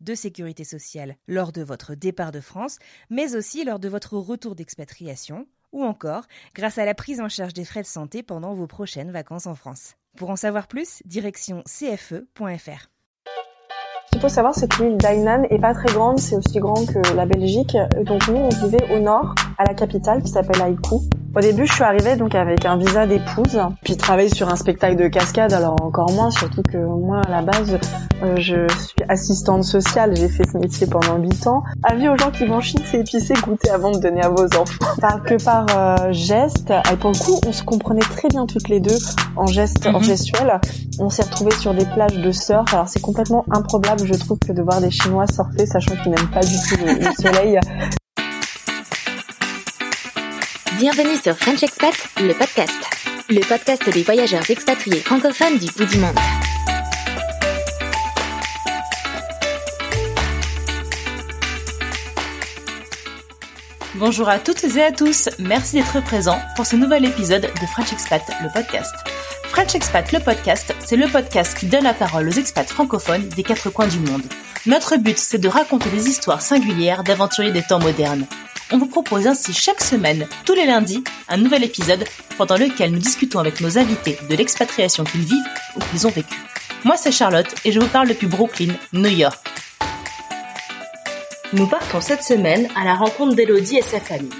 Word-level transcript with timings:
de 0.00 0.14
sécurité 0.14 0.64
sociale 0.64 1.16
lors 1.28 1.52
de 1.52 1.62
votre 1.62 1.94
départ 1.94 2.32
de 2.32 2.40
France, 2.40 2.78
mais 3.10 3.36
aussi 3.36 3.64
lors 3.64 3.78
de 3.78 3.88
votre 3.88 4.16
retour 4.16 4.54
d'expatriation, 4.54 5.46
ou 5.72 5.84
encore 5.84 6.24
grâce 6.54 6.78
à 6.78 6.84
la 6.84 6.94
prise 6.94 7.20
en 7.20 7.28
charge 7.28 7.54
des 7.54 7.64
frais 7.64 7.82
de 7.82 7.86
santé 7.86 8.22
pendant 8.22 8.54
vos 8.54 8.66
prochaines 8.66 9.10
vacances 9.10 9.46
en 9.46 9.54
France. 9.54 9.94
Pour 10.16 10.30
en 10.30 10.36
savoir 10.36 10.66
plus, 10.66 11.02
direction 11.04 11.62
cfe.fr. 11.66 12.90
Ce 14.06 14.12
qu'il 14.12 14.20
faut 14.22 14.28
savoir, 14.28 14.54
c'est 14.56 14.68
que 14.68 14.82
l'île 14.82 14.96
d'Ainan 14.96 15.44
est 15.50 15.60
pas 15.60 15.72
très 15.72 15.92
grande, 15.94 16.18
c'est 16.18 16.34
aussi 16.34 16.58
grand 16.58 16.84
que 16.84 17.14
la 17.14 17.26
Belgique. 17.26 17.76
Donc 18.02 18.26
nous, 18.26 18.38
on 18.38 18.48
vivait 18.48 18.92
au 18.92 18.98
nord, 18.98 19.36
à 19.56 19.64
la 19.64 19.74
capitale, 19.74 20.22
qui 20.22 20.30
s'appelle 20.30 20.60
Haïkou. 20.60 21.02
Au 21.36 21.40
début, 21.40 21.64
je 21.64 21.72
suis 21.72 21.84
arrivée 21.84 22.16
donc 22.16 22.34
avec 22.34 22.64
un 22.64 22.76
visa 22.76 23.06
d'épouse, 23.06 23.60
puis 23.84 23.96
travailler 23.96 24.28
sur 24.28 24.48
un 24.48 24.56
spectacle 24.56 24.96
de 24.96 25.06
cascade, 25.06 25.52
alors 25.52 25.76
encore 25.80 26.10
moins, 26.10 26.32
surtout 26.32 26.62
que 26.62 26.76
moi, 26.76 27.20
à 27.24 27.30
la 27.30 27.42
base, 27.42 27.78
euh, 28.24 28.34
je 28.36 28.66
suis 28.68 29.04
assistante 29.08 29.62
sociale, 29.62 30.16
j'ai 30.16 30.28
fait 30.28 30.42
ce 30.44 30.58
métier 30.58 30.88
pendant 30.88 31.18
8 31.18 31.46
ans. 31.46 31.62
Avis 31.84 32.08
aux 32.08 32.16
gens 32.16 32.32
qui 32.32 32.46
vont 32.46 32.60
chier, 32.60 32.80
c'est 32.84 32.98
épicé, 32.98 33.34
goûter 33.44 33.70
avant 33.70 33.92
de 33.92 33.98
donner 33.98 34.22
à 34.22 34.28
vos 34.28 34.44
enfants. 34.58 34.84
Par 35.00 35.22
que 35.22 35.42
par 35.42 35.66
euh, 35.76 36.12
geste, 36.12 36.72
et 36.92 36.96
pour 36.96 37.12
le 37.12 37.18
coup, 37.18 37.40
on 37.46 37.52
se 37.52 37.62
comprenait 37.62 38.00
très 38.00 38.28
bien 38.28 38.46
toutes 38.46 38.68
les 38.68 38.80
deux 38.80 38.98
en 39.36 39.46
geste, 39.46 39.86
en 39.86 40.00
gestuel. 40.00 40.60
On 40.98 41.10
s'est 41.10 41.22
retrouvés 41.22 41.54
sur 41.54 41.74
des 41.74 41.86
plages 41.86 42.18
de 42.18 42.32
surf, 42.32 42.74
alors 42.74 42.88
c'est 42.88 43.00
complètement 43.00 43.44
improbable, 43.52 44.04
je 44.04 44.14
trouve, 44.14 44.40
que 44.40 44.52
de 44.52 44.62
voir 44.62 44.80
des 44.80 44.90
Chinois 44.90 45.26
surfer, 45.32 45.64
sachant 45.66 45.94
qu'ils 46.02 46.10
n'aiment 46.10 46.30
pas 46.30 46.40
du 46.40 46.56
tout 46.68 46.76
le, 46.84 47.04
le 47.04 47.12
soleil. 47.12 47.60
Bienvenue 50.80 51.18
sur 51.22 51.36
French 51.36 51.62
Expat, 51.62 51.92
le 52.22 52.32
podcast. 52.32 52.72
Le 53.28 53.46
podcast 53.46 53.86
des 53.90 54.02
voyageurs 54.02 54.50
expatriés 54.50 55.00
francophones 55.00 55.58
du 55.58 55.66
bout 55.72 55.84
du 55.84 55.98
monde. 55.98 56.16
Bonjour 63.96 64.30
à 64.30 64.38
toutes 64.38 64.64
et 64.64 64.82
à 64.82 64.90
tous, 64.90 65.28
merci 65.38 65.76
d'être 65.76 66.02
présents 66.02 66.40
pour 66.56 66.64
ce 66.64 66.76
nouvel 66.76 67.04
épisode 67.04 67.42
de 67.42 67.66
French 67.66 67.92
Expat, 67.92 68.22
le 68.42 68.48
podcast. 68.50 68.94
French 69.50 69.74
Expat, 69.74 70.10
le 70.12 70.20
podcast, 70.20 70.74
c'est 70.78 70.96
le 70.96 71.08
podcast 71.08 71.58
qui 71.58 71.66
donne 71.66 71.84
la 71.84 71.92
parole 71.92 72.26
aux 72.26 72.32
expats 72.32 72.70
francophones 72.70 73.28
des 73.28 73.42
quatre 73.42 73.68
coins 73.68 73.88
du 73.88 73.98
monde. 73.98 74.22
Notre 74.64 74.96
but, 74.96 75.18
c'est 75.18 75.36
de 75.36 75.48
raconter 75.48 75.90
des 75.90 76.08
histoires 76.08 76.40
singulières 76.40 77.04
d'aventuriers 77.04 77.52
des 77.52 77.62
temps 77.62 77.80
modernes. 77.80 78.24
On 78.72 78.78
vous 78.78 78.86
propose 78.86 79.26
ainsi 79.26 79.52
chaque 79.52 79.80
semaine, 79.80 80.28
tous 80.44 80.54
les 80.54 80.64
lundis, 80.64 81.02
un 81.28 81.38
nouvel 81.38 81.64
épisode 81.64 82.04
pendant 82.38 82.56
lequel 82.56 82.92
nous 82.92 82.98
discutons 82.98 83.40
avec 83.40 83.60
nos 83.60 83.78
invités 83.78 84.16
de 84.28 84.36
l'expatriation 84.36 85.02
qu'ils 85.02 85.22
vivent 85.22 85.48
ou 85.76 85.80
qu'ils 85.90 86.06
ont 86.06 86.10
vécu. 86.10 86.36
Moi, 86.84 86.96
c'est 86.96 87.10
Charlotte 87.10 87.52
et 87.64 87.72
je 87.72 87.80
vous 87.80 87.88
parle 87.88 88.08
depuis 88.08 88.28
Brooklyn, 88.28 88.72
New 88.92 89.10
York. 89.10 89.38
Nous 91.52 91.66
partons 91.66 92.00
cette 92.00 92.22
semaine 92.22 92.68
à 92.76 92.84
la 92.84 92.94
rencontre 92.94 93.34
d'Elodie 93.34 93.78
et 93.78 93.82
sa 93.82 93.98
famille. 93.98 94.30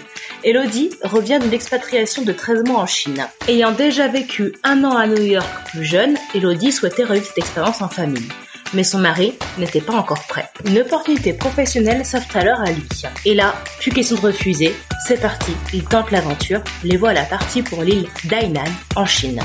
Elodie 0.44 0.90
revient 1.02 1.40
d'une 1.42 1.52
expatriation 1.52 2.22
de 2.22 2.32
13 2.32 2.62
mois 2.64 2.78
en 2.78 2.86
Chine. 2.86 3.26
Ayant 3.48 3.72
déjà 3.72 4.06
vécu 4.06 4.54
un 4.62 4.84
an 4.84 4.96
à 4.96 5.08
New 5.08 5.22
York 5.22 5.48
plus 5.66 5.84
jeune, 5.84 6.16
Elodie 6.34 6.70
souhaitait 6.70 7.04
revivre 7.04 7.26
cette 7.26 7.38
expérience 7.38 7.82
en 7.82 7.88
famille. 7.88 8.28
Mais 8.72 8.84
son 8.84 8.98
mari 8.98 9.34
n'était 9.58 9.80
pas 9.80 9.94
encore 9.94 10.24
prêt. 10.26 10.48
Une 10.64 10.78
opportunité 10.78 11.32
professionnelle 11.32 12.06
s'offre 12.06 12.36
alors 12.36 12.60
à 12.60 12.70
lui. 12.70 12.86
Et 13.24 13.34
là, 13.34 13.54
plus 13.80 13.90
question 13.90 14.16
de 14.16 14.20
refuser, 14.20 14.74
c'est 15.06 15.20
parti, 15.20 15.52
il 15.72 15.84
tente 15.84 16.10
l'aventure, 16.10 16.62
les 16.84 16.96
voilà 16.96 17.24
partis 17.24 17.62
pour 17.62 17.82
l'île 17.82 18.08
d'Hainan 18.24 18.64
en 18.94 19.06
Chine. 19.06 19.40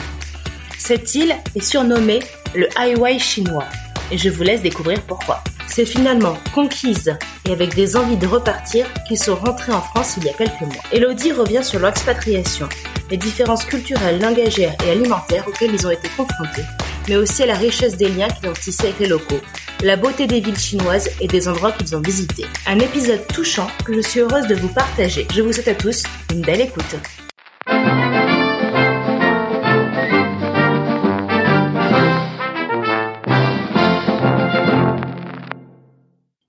Cette 0.77 1.15
île 1.15 1.35
est 1.55 1.61
surnommée 1.61 2.19
le 2.53 2.67
Hawaii 2.77 3.19
chinois, 3.19 3.65
et 4.11 4.17
je 4.17 4.29
vous 4.29 4.43
laisse 4.43 4.61
découvrir 4.61 5.01
pourquoi. 5.01 5.43
C'est 5.67 5.85
finalement 5.85 6.37
conquise 6.53 7.17
et 7.45 7.51
avec 7.51 7.73
des 7.73 7.97
envies 7.97 8.17
de 8.17 8.27
repartir 8.27 8.85
qu'ils 9.07 9.17
sont 9.17 9.35
rentrés 9.35 9.71
en 9.71 9.81
France 9.81 10.15
il 10.17 10.25
y 10.25 10.29
a 10.29 10.33
quelques 10.33 10.61
mois. 10.61 10.83
Elodie 10.93 11.31
revient 11.31 11.63
sur 11.63 11.79
leur 11.79 11.89
expatriation, 11.89 12.69
les 13.09 13.17
différences 13.17 13.65
culturelles, 13.65 14.21
langagières 14.21 14.75
et 14.85 14.91
alimentaires 14.91 15.47
auxquelles 15.47 15.73
ils 15.73 15.87
ont 15.87 15.91
été 15.91 16.07
confrontés, 16.15 16.63
mais 17.07 17.15
aussi 17.15 17.43
à 17.43 17.45
la 17.45 17.55
richesse 17.55 17.97
des 17.97 18.09
liens 18.09 18.27
qu'ils 18.27 18.49
ont 18.49 18.53
tissés 18.53 18.87
avec 18.87 18.99
les 18.99 19.07
locaux, 19.07 19.41
la 19.83 19.95
beauté 19.95 20.27
des 20.27 20.39
villes 20.39 20.59
chinoises 20.59 21.09
et 21.21 21.27
des 21.27 21.47
endroits 21.47 21.71
qu'ils 21.71 21.95
ont 21.95 22.01
visités. 22.01 22.45
Un 22.65 22.79
épisode 22.79 23.25
touchant 23.27 23.67
que 23.85 23.93
je 23.93 24.01
suis 24.01 24.19
heureuse 24.21 24.47
de 24.47 24.55
vous 24.55 24.69
partager. 24.69 25.27
Je 25.33 25.41
vous 25.41 25.53
souhaite 25.53 25.67
à 25.67 25.75
tous 25.75 26.03
une 26.31 26.41
belle 26.41 26.61
écoute. 26.61 26.95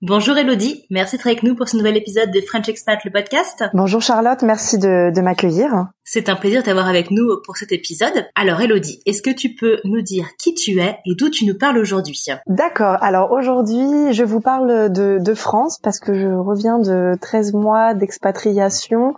Bonjour 0.07 0.37
Elodie, 0.37 0.85
merci 0.89 1.17
d'être 1.17 1.27
avec 1.27 1.43
nous 1.43 1.53
pour 1.53 1.67
ce 1.67 1.75
nouvel 1.75 1.97
épisode 1.97 2.31
de 2.31 2.39
French 2.39 2.69
Expat, 2.69 2.97
le 3.03 3.11
podcast. 3.11 3.65
Bonjour 3.73 4.01
Charlotte, 4.01 4.41
merci 4.41 4.77
de, 4.77 5.11
de 5.13 5.19
m'accueillir. 5.19 5.87
C'est 6.05 6.29
un 6.29 6.37
plaisir 6.37 6.61
de 6.61 6.65
t'avoir 6.65 6.87
avec 6.87 7.11
nous 7.11 7.41
pour 7.43 7.57
cet 7.57 7.73
épisode. 7.73 8.25
Alors 8.33 8.61
Elodie, 8.61 9.01
est-ce 9.05 9.21
que 9.21 9.31
tu 9.31 9.53
peux 9.53 9.81
nous 9.83 9.99
dire 9.99 10.25
qui 10.39 10.53
tu 10.53 10.79
es 10.79 10.97
et 11.05 11.15
d'où 11.15 11.29
tu 11.29 11.45
nous 11.45 11.57
parles 11.57 11.77
aujourd'hui? 11.77 12.23
D'accord, 12.45 12.95
alors 13.03 13.33
aujourd'hui 13.33 14.13
je 14.13 14.23
vous 14.23 14.39
parle 14.39 14.93
de, 14.93 15.17
de 15.19 15.33
France 15.33 15.77
parce 15.83 15.99
que 15.99 16.13
je 16.13 16.27
reviens 16.27 16.79
de 16.79 17.17
13 17.19 17.51
mois 17.51 17.93
d'expatriation. 17.93 19.13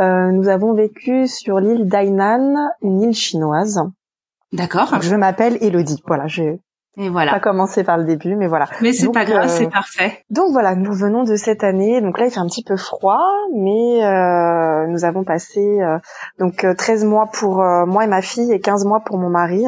Euh, 0.00 0.32
nous 0.32 0.48
avons 0.48 0.74
vécu 0.74 1.28
sur 1.28 1.60
l'île 1.60 1.86
d'Ainan, 1.86 2.72
une 2.82 3.02
île 3.02 3.14
chinoise. 3.14 3.82
D'accord. 4.52 5.00
Je 5.00 5.14
m'appelle 5.14 5.58
Elodie, 5.60 6.02
voilà, 6.08 6.26
je 6.26 6.56
Et 6.96 7.08
voilà. 7.08 7.32
pas 7.32 7.40
commencer 7.40 7.82
par 7.82 7.98
le 7.98 8.04
début, 8.04 8.36
mais 8.36 8.46
voilà. 8.46 8.68
Mais 8.80 8.92
c'est 8.92 9.08
pas 9.10 9.24
grave, 9.24 9.46
euh, 9.46 9.48
c'est 9.48 9.68
parfait. 9.68 10.22
Donc 10.30 10.52
voilà, 10.52 10.76
nous 10.76 10.92
venons 10.92 11.24
de 11.24 11.34
cette 11.34 11.64
année. 11.64 12.00
Donc 12.00 12.18
là, 12.18 12.26
il 12.26 12.30
fait 12.30 12.38
un 12.38 12.46
petit 12.46 12.62
peu 12.62 12.76
froid, 12.76 13.20
mais 13.52 14.04
euh, 14.04 14.86
nous 14.86 15.04
avons 15.04 15.24
passé 15.24 15.80
euh, 15.80 15.98
donc 16.38 16.64
euh, 16.64 16.74
13 16.74 17.04
mois 17.04 17.26
pour 17.32 17.62
euh, 17.62 17.84
moi 17.84 18.04
et 18.04 18.06
ma 18.06 18.22
fille 18.22 18.52
et 18.52 18.60
15 18.60 18.84
mois 18.84 19.00
pour 19.00 19.18
mon 19.18 19.28
mari 19.28 19.64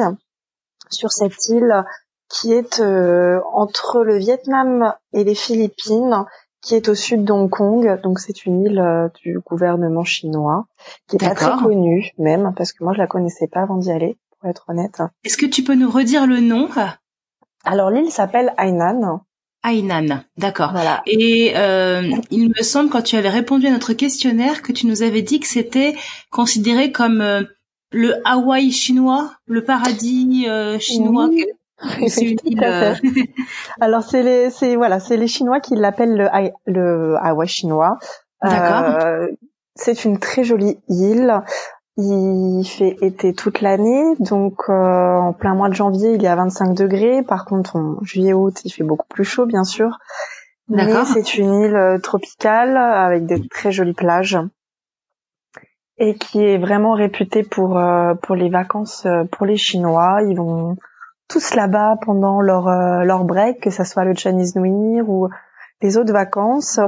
sur 0.89 1.11
cette 1.11 1.49
île 1.49 1.83
qui 2.29 2.53
est 2.53 2.79
euh, 2.79 3.39
entre 3.53 4.03
le 4.03 4.17
Vietnam 4.17 4.93
et 5.13 5.23
les 5.23 5.35
Philippines, 5.35 6.25
qui 6.61 6.75
est 6.75 6.89
au 6.89 6.95
sud 6.95 7.23
de 7.25 7.31
Hong 7.31 7.49
Kong. 7.49 8.01
Donc 8.03 8.19
c'est 8.19 8.45
une 8.45 8.61
île 8.61 8.79
euh, 8.79 9.09
du 9.23 9.39
gouvernement 9.45 10.03
chinois 10.03 10.65
qui 11.09 11.17
est 11.17 11.19
pas 11.19 11.35
très 11.35 11.57
connue 11.63 12.11
même 12.17 12.53
parce 12.55 12.71
que 12.71 12.83
moi 12.83 12.93
je 12.93 12.99
la 12.99 13.07
connaissais 13.07 13.47
pas 13.47 13.61
avant 13.61 13.77
d'y 13.77 13.91
aller, 13.91 14.17
pour 14.39 14.49
être 14.49 14.65
honnête. 14.69 15.01
Est-ce 15.25 15.37
que 15.37 15.45
tu 15.45 15.63
peux 15.63 15.75
nous 15.75 15.91
redire 15.91 16.25
le 16.25 16.39
nom? 16.39 16.69
Alors 17.65 17.89
l'île 17.89 18.11
s'appelle 18.11 18.53
Hainan. 18.57 19.21
Hainan, 19.63 20.23
d'accord. 20.37 20.71
Voilà. 20.71 21.01
Et 21.05 21.53
euh, 21.57 22.09
il 22.31 22.49
me 22.49 22.63
semble 22.63 22.89
quand 22.89 23.01
tu 23.01 23.15
avais 23.17 23.29
répondu 23.29 23.67
à 23.67 23.71
notre 23.71 23.93
questionnaire 23.93 24.61
que 24.61 24.71
tu 24.71 24.87
nous 24.87 25.03
avais 25.03 25.21
dit 25.21 25.39
que 25.39 25.47
c'était 25.47 25.95
considéré 26.31 26.91
comme 26.91 27.21
euh, 27.21 27.41
le 27.91 28.15
Hawaï 28.25 28.71
chinois, 28.71 29.31
le 29.45 29.63
paradis 29.63 30.45
euh, 30.47 30.79
chinois. 30.79 31.27
Oui. 31.29 31.45
Une 31.99 32.07
île, 32.45 32.59
fait. 32.59 32.65
euh, 32.65 32.95
Alors 33.81 34.03
c'est 34.03 34.23
les 34.23 34.49
c'est 34.49 34.75
voilà 34.75 34.99
c'est 34.99 35.17
les 35.17 35.27
Chinois 35.27 35.59
qui 35.59 35.75
l'appellent 35.75 36.15
le 36.15 36.27
le 36.65 37.15
Hawaï 37.21 37.47
chinois. 37.47 37.97
D'accord. 38.41 39.27
C'est 39.75 40.05
une 40.05 40.17
très 40.19 40.43
jolie 40.43 40.79
île. 40.87 41.41
Il 41.99 42.63
fait 42.63 42.95
été 43.01 43.33
toute 43.33 43.61
l'année, 43.61 44.15
donc 44.19 44.69
euh, 44.69 44.73
en 44.73 45.33
plein 45.33 45.55
mois 45.55 45.67
de 45.67 45.73
janvier 45.73 46.13
il 46.13 46.21
y 46.21 46.27
a 46.27 46.35
25 46.35 46.73
degrés. 46.75 47.23
Par 47.23 47.45
contre 47.45 47.75
en 47.75 47.97
juillet 48.03 48.33
août 48.33 48.61
il 48.65 48.71
fait 48.71 48.83
beaucoup 48.83 49.07
plus 49.07 49.23
chaud 49.23 49.47
bien 49.47 49.63
sûr. 49.63 49.97
Mais 50.69 50.85
c'est 51.05 51.37
une 51.37 51.53
île 51.61 51.75
euh, 51.75 51.97
tropicale 51.97 52.77
avec 52.77 53.25
de 53.25 53.37
très 53.49 53.71
jolies 53.71 53.93
plages. 53.93 54.37
et 55.97 56.15
qui 56.15 56.43
est 56.43 56.57
vraiment 56.57 56.93
réputé 56.93 57.43
pour 57.43 57.77
euh, 57.77 58.13
pour 58.15 58.35
les 58.35 58.49
vacances 58.49 59.05
euh, 59.05 59.23
pour 59.31 59.45
les 59.45 59.57
Chinois. 59.57 60.19
Ils 60.27 60.35
vont 60.37 60.75
tous 61.27 61.55
là-bas 61.55 61.97
pendant 62.05 62.41
leur 62.41 62.67
euh, 62.67 63.03
leur 63.03 63.23
break, 63.23 63.61
que 63.61 63.69
ça 63.69 63.85
soit 63.85 64.05
le 64.05 64.13
Chinese 64.13 64.55
New 64.55 64.65
Year 64.65 65.09
ou 65.09 65.29
les 65.81 65.97
autres 65.97 66.13
vacances. 66.13 66.79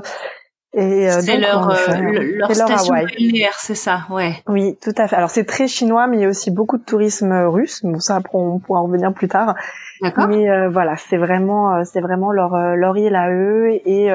Et 0.74 1.10
c'est 1.10 1.38
leur 1.38 1.74
leur 1.98 2.56
station 2.56 2.94
balnéaire, 2.94 3.56
c'est 3.58 3.76
ça, 3.76 4.06
ouais. 4.12 4.44
Oui, 4.48 4.78
tout 4.82 4.94
à 4.98 5.08
fait. 5.08 5.16
Alors 5.16 5.32
c'est 5.32 5.46
très 5.46 5.68
chinois, 5.68 6.06
mais 6.08 6.18
il 6.18 6.22
y 6.22 6.26
a 6.26 6.30
aussi 6.30 6.52
beaucoup 6.52 6.78
de 6.78 6.84
tourisme 6.84 7.34
russe. 7.48 7.82
Bon, 7.84 8.00
ça 8.00 8.22
on 8.34 8.60
pourra 8.60 8.82
en 8.82 8.86
revenir 8.86 9.12
plus 9.14 9.28
tard. 9.28 9.56
D'accord. 10.02 10.28
Mais 10.28 10.68
voilà, 10.68 10.96
c'est 10.98 11.18
vraiment 11.18 11.84
c'est 11.86 12.02
vraiment 12.02 12.32
leur 12.32 12.56
leur 12.76 12.96
île 12.98 13.16
à 13.16 13.32
eux 13.32 13.80
et 13.86 14.12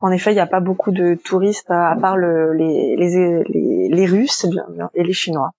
en 0.00 0.10
effet, 0.10 0.32
il 0.32 0.34
n'y 0.34 0.40
a 0.40 0.46
pas 0.46 0.60
beaucoup 0.60 0.92
de 0.92 1.14
touristes 1.14 1.70
à 1.70 1.94
part 2.00 2.16
le, 2.16 2.54
les, 2.54 2.96
les, 2.96 3.88
les, 3.90 4.06
Russes 4.06 4.46
et 4.94 5.02
les 5.02 5.12
Chinois. 5.12 5.50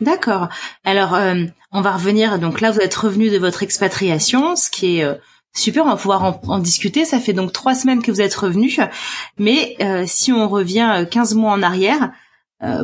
D'accord. 0.00 0.48
Alors, 0.84 1.14
euh, 1.14 1.44
on 1.72 1.80
va 1.80 1.92
revenir. 1.92 2.38
Donc 2.38 2.60
là, 2.60 2.70
vous 2.70 2.80
êtes 2.80 2.94
revenu 2.94 3.30
de 3.30 3.38
votre 3.38 3.62
expatriation, 3.62 4.56
ce 4.56 4.70
qui 4.70 4.98
est 4.98 5.04
euh, 5.04 5.14
super. 5.58 5.84
On 5.84 5.88
va 5.88 5.96
pouvoir 5.96 6.40
en, 6.48 6.58
discuter. 6.58 7.04
Ça 7.04 7.20
fait 7.20 7.32
donc 7.32 7.52
trois 7.52 7.74
semaines 7.74 8.02
que 8.02 8.10
vous 8.10 8.20
êtes 8.20 8.34
revenu. 8.34 8.76
Mais 9.38 9.76
euh, 9.80 10.04
si 10.06 10.32
on 10.32 10.48
revient 10.48 11.06
15 11.10 11.34
mois 11.34 11.52
en 11.52 11.62
arrière, 11.62 12.12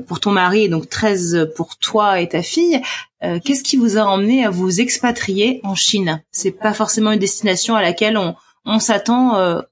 pour 0.07 0.21
ton 0.21 0.31
mari 0.31 0.63
et 0.63 0.69
donc 0.69 0.89
13 0.89 1.51
pour 1.57 1.77
toi 1.79 2.21
et 2.21 2.29
ta 2.29 2.43
fille, 2.43 2.81
qu'est-ce 3.21 3.65
qui 3.65 3.77
vous 3.77 3.99
a 3.99 4.03
emmené 4.03 4.47
à 4.47 4.51
vous 4.51 4.81
expatrier 4.81 5.61
en 5.65 5.75
Chine? 5.75 6.23
C'est 6.31 6.53
pas 6.53 6.73
forcément 6.73 7.11
une 7.11 7.19
destination 7.19 7.75
à 7.75 7.83
laquelle 7.83 8.17
on, 8.17 8.37
on 8.65 8.79
s'attend 8.79 9.65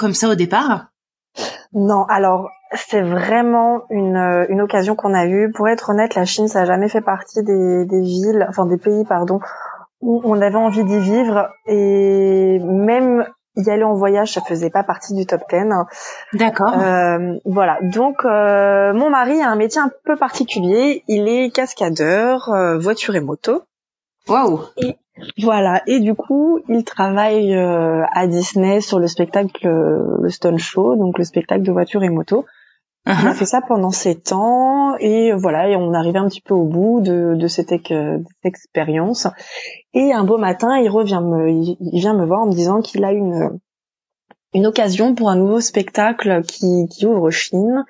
comme 0.00 0.14
ça 0.14 0.30
au 0.30 0.34
départ? 0.34 0.86
Non, 1.74 2.04
alors 2.08 2.50
c'est 2.72 3.02
vraiment 3.02 3.82
une, 3.90 4.16
euh, 4.16 4.46
une 4.48 4.60
occasion 4.60 4.96
qu'on 4.96 5.14
a 5.14 5.26
eue. 5.26 5.52
Pour 5.52 5.68
être 5.68 5.90
honnête, 5.90 6.14
la 6.14 6.24
Chine, 6.24 6.48
ça 6.48 6.60
n'a 6.60 6.66
jamais 6.66 6.88
fait 6.88 7.02
partie 7.02 7.42
des, 7.42 7.84
des 7.84 8.00
villes, 8.00 8.46
enfin 8.48 8.66
des 8.66 8.78
pays, 8.78 9.04
pardon, 9.04 9.40
où 10.00 10.20
on 10.24 10.40
avait 10.40 10.56
envie 10.56 10.84
d'y 10.84 10.98
vivre. 10.98 11.50
Et 11.66 12.58
même 12.60 13.26
y 13.56 13.70
aller 13.70 13.82
en 13.82 13.94
voyage, 13.94 14.32
ça 14.32 14.40
faisait 14.40 14.70
pas 14.70 14.84
partie 14.84 15.14
du 15.14 15.26
top 15.26 15.42
10. 15.50 15.64
D'accord. 16.34 16.72
Euh, 16.78 17.36
voilà. 17.44 17.78
Donc, 17.82 18.24
euh, 18.24 18.92
mon 18.92 19.10
mari 19.10 19.40
a 19.40 19.48
un 19.48 19.56
métier 19.56 19.80
un 19.80 19.90
peu 20.04 20.16
particulier. 20.16 21.04
Il 21.08 21.28
est 21.28 21.50
cascadeur, 21.50 22.48
euh, 22.48 22.78
voiture 22.78 23.16
et 23.16 23.20
moto. 23.20 23.62
Waouh. 24.28 24.60
Voilà, 25.42 25.82
et 25.86 26.00
du 26.00 26.14
coup, 26.14 26.60
il 26.68 26.82
travaille 26.84 27.54
euh, 27.54 28.02
à 28.14 28.26
Disney 28.26 28.80
sur 28.80 28.98
le 28.98 29.06
spectacle 29.06 29.68
le 29.68 30.30
Stone 30.30 30.58
Show, 30.58 30.96
donc 30.96 31.18
le 31.18 31.24
spectacle 31.24 31.62
de 31.62 31.72
voitures 31.72 32.02
et 32.02 32.08
Il 33.06 33.12
a 33.12 33.14
uh-huh. 33.14 33.34
fait 33.34 33.46
ça 33.46 33.62
pendant 33.66 33.90
sept 33.90 34.32
ans 34.32 34.94
et 34.98 35.32
voilà, 35.32 35.70
et 35.70 35.76
on 35.76 35.94
arrivait 35.94 36.18
un 36.18 36.28
petit 36.28 36.42
peu 36.42 36.52
au 36.52 36.64
bout 36.64 37.00
de, 37.00 37.34
de 37.34 37.46
cette, 37.48 37.72
expérience. 38.44 39.26
Et 39.94 40.12
un 40.12 40.24
beau 40.24 40.36
matin, 40.36 40.76
il 40.76 40.90
revient 40.90 41.22
me, 41.22 41.50
il, 41.50 41.76
vient 42.00 42.14
me 42.14 42.26
voir 42.26 42.42
en 42.42 42.46
me 42.46 42.52
disant 42.52 42.82
qu'il 42.82 43.04
a 43.04 43.12
une 43.12 43.58
une 44.52 44.66
occasion 44.66 45.14
pour 45.14 45.30
un 45.30 45.36
nouveau 45.36 45.60
spectacle 45.60 46.42
qui, 46.42 46.88
qui 46.90 47.06
ouvre 47.06 47.30
Chine 47.30 47.84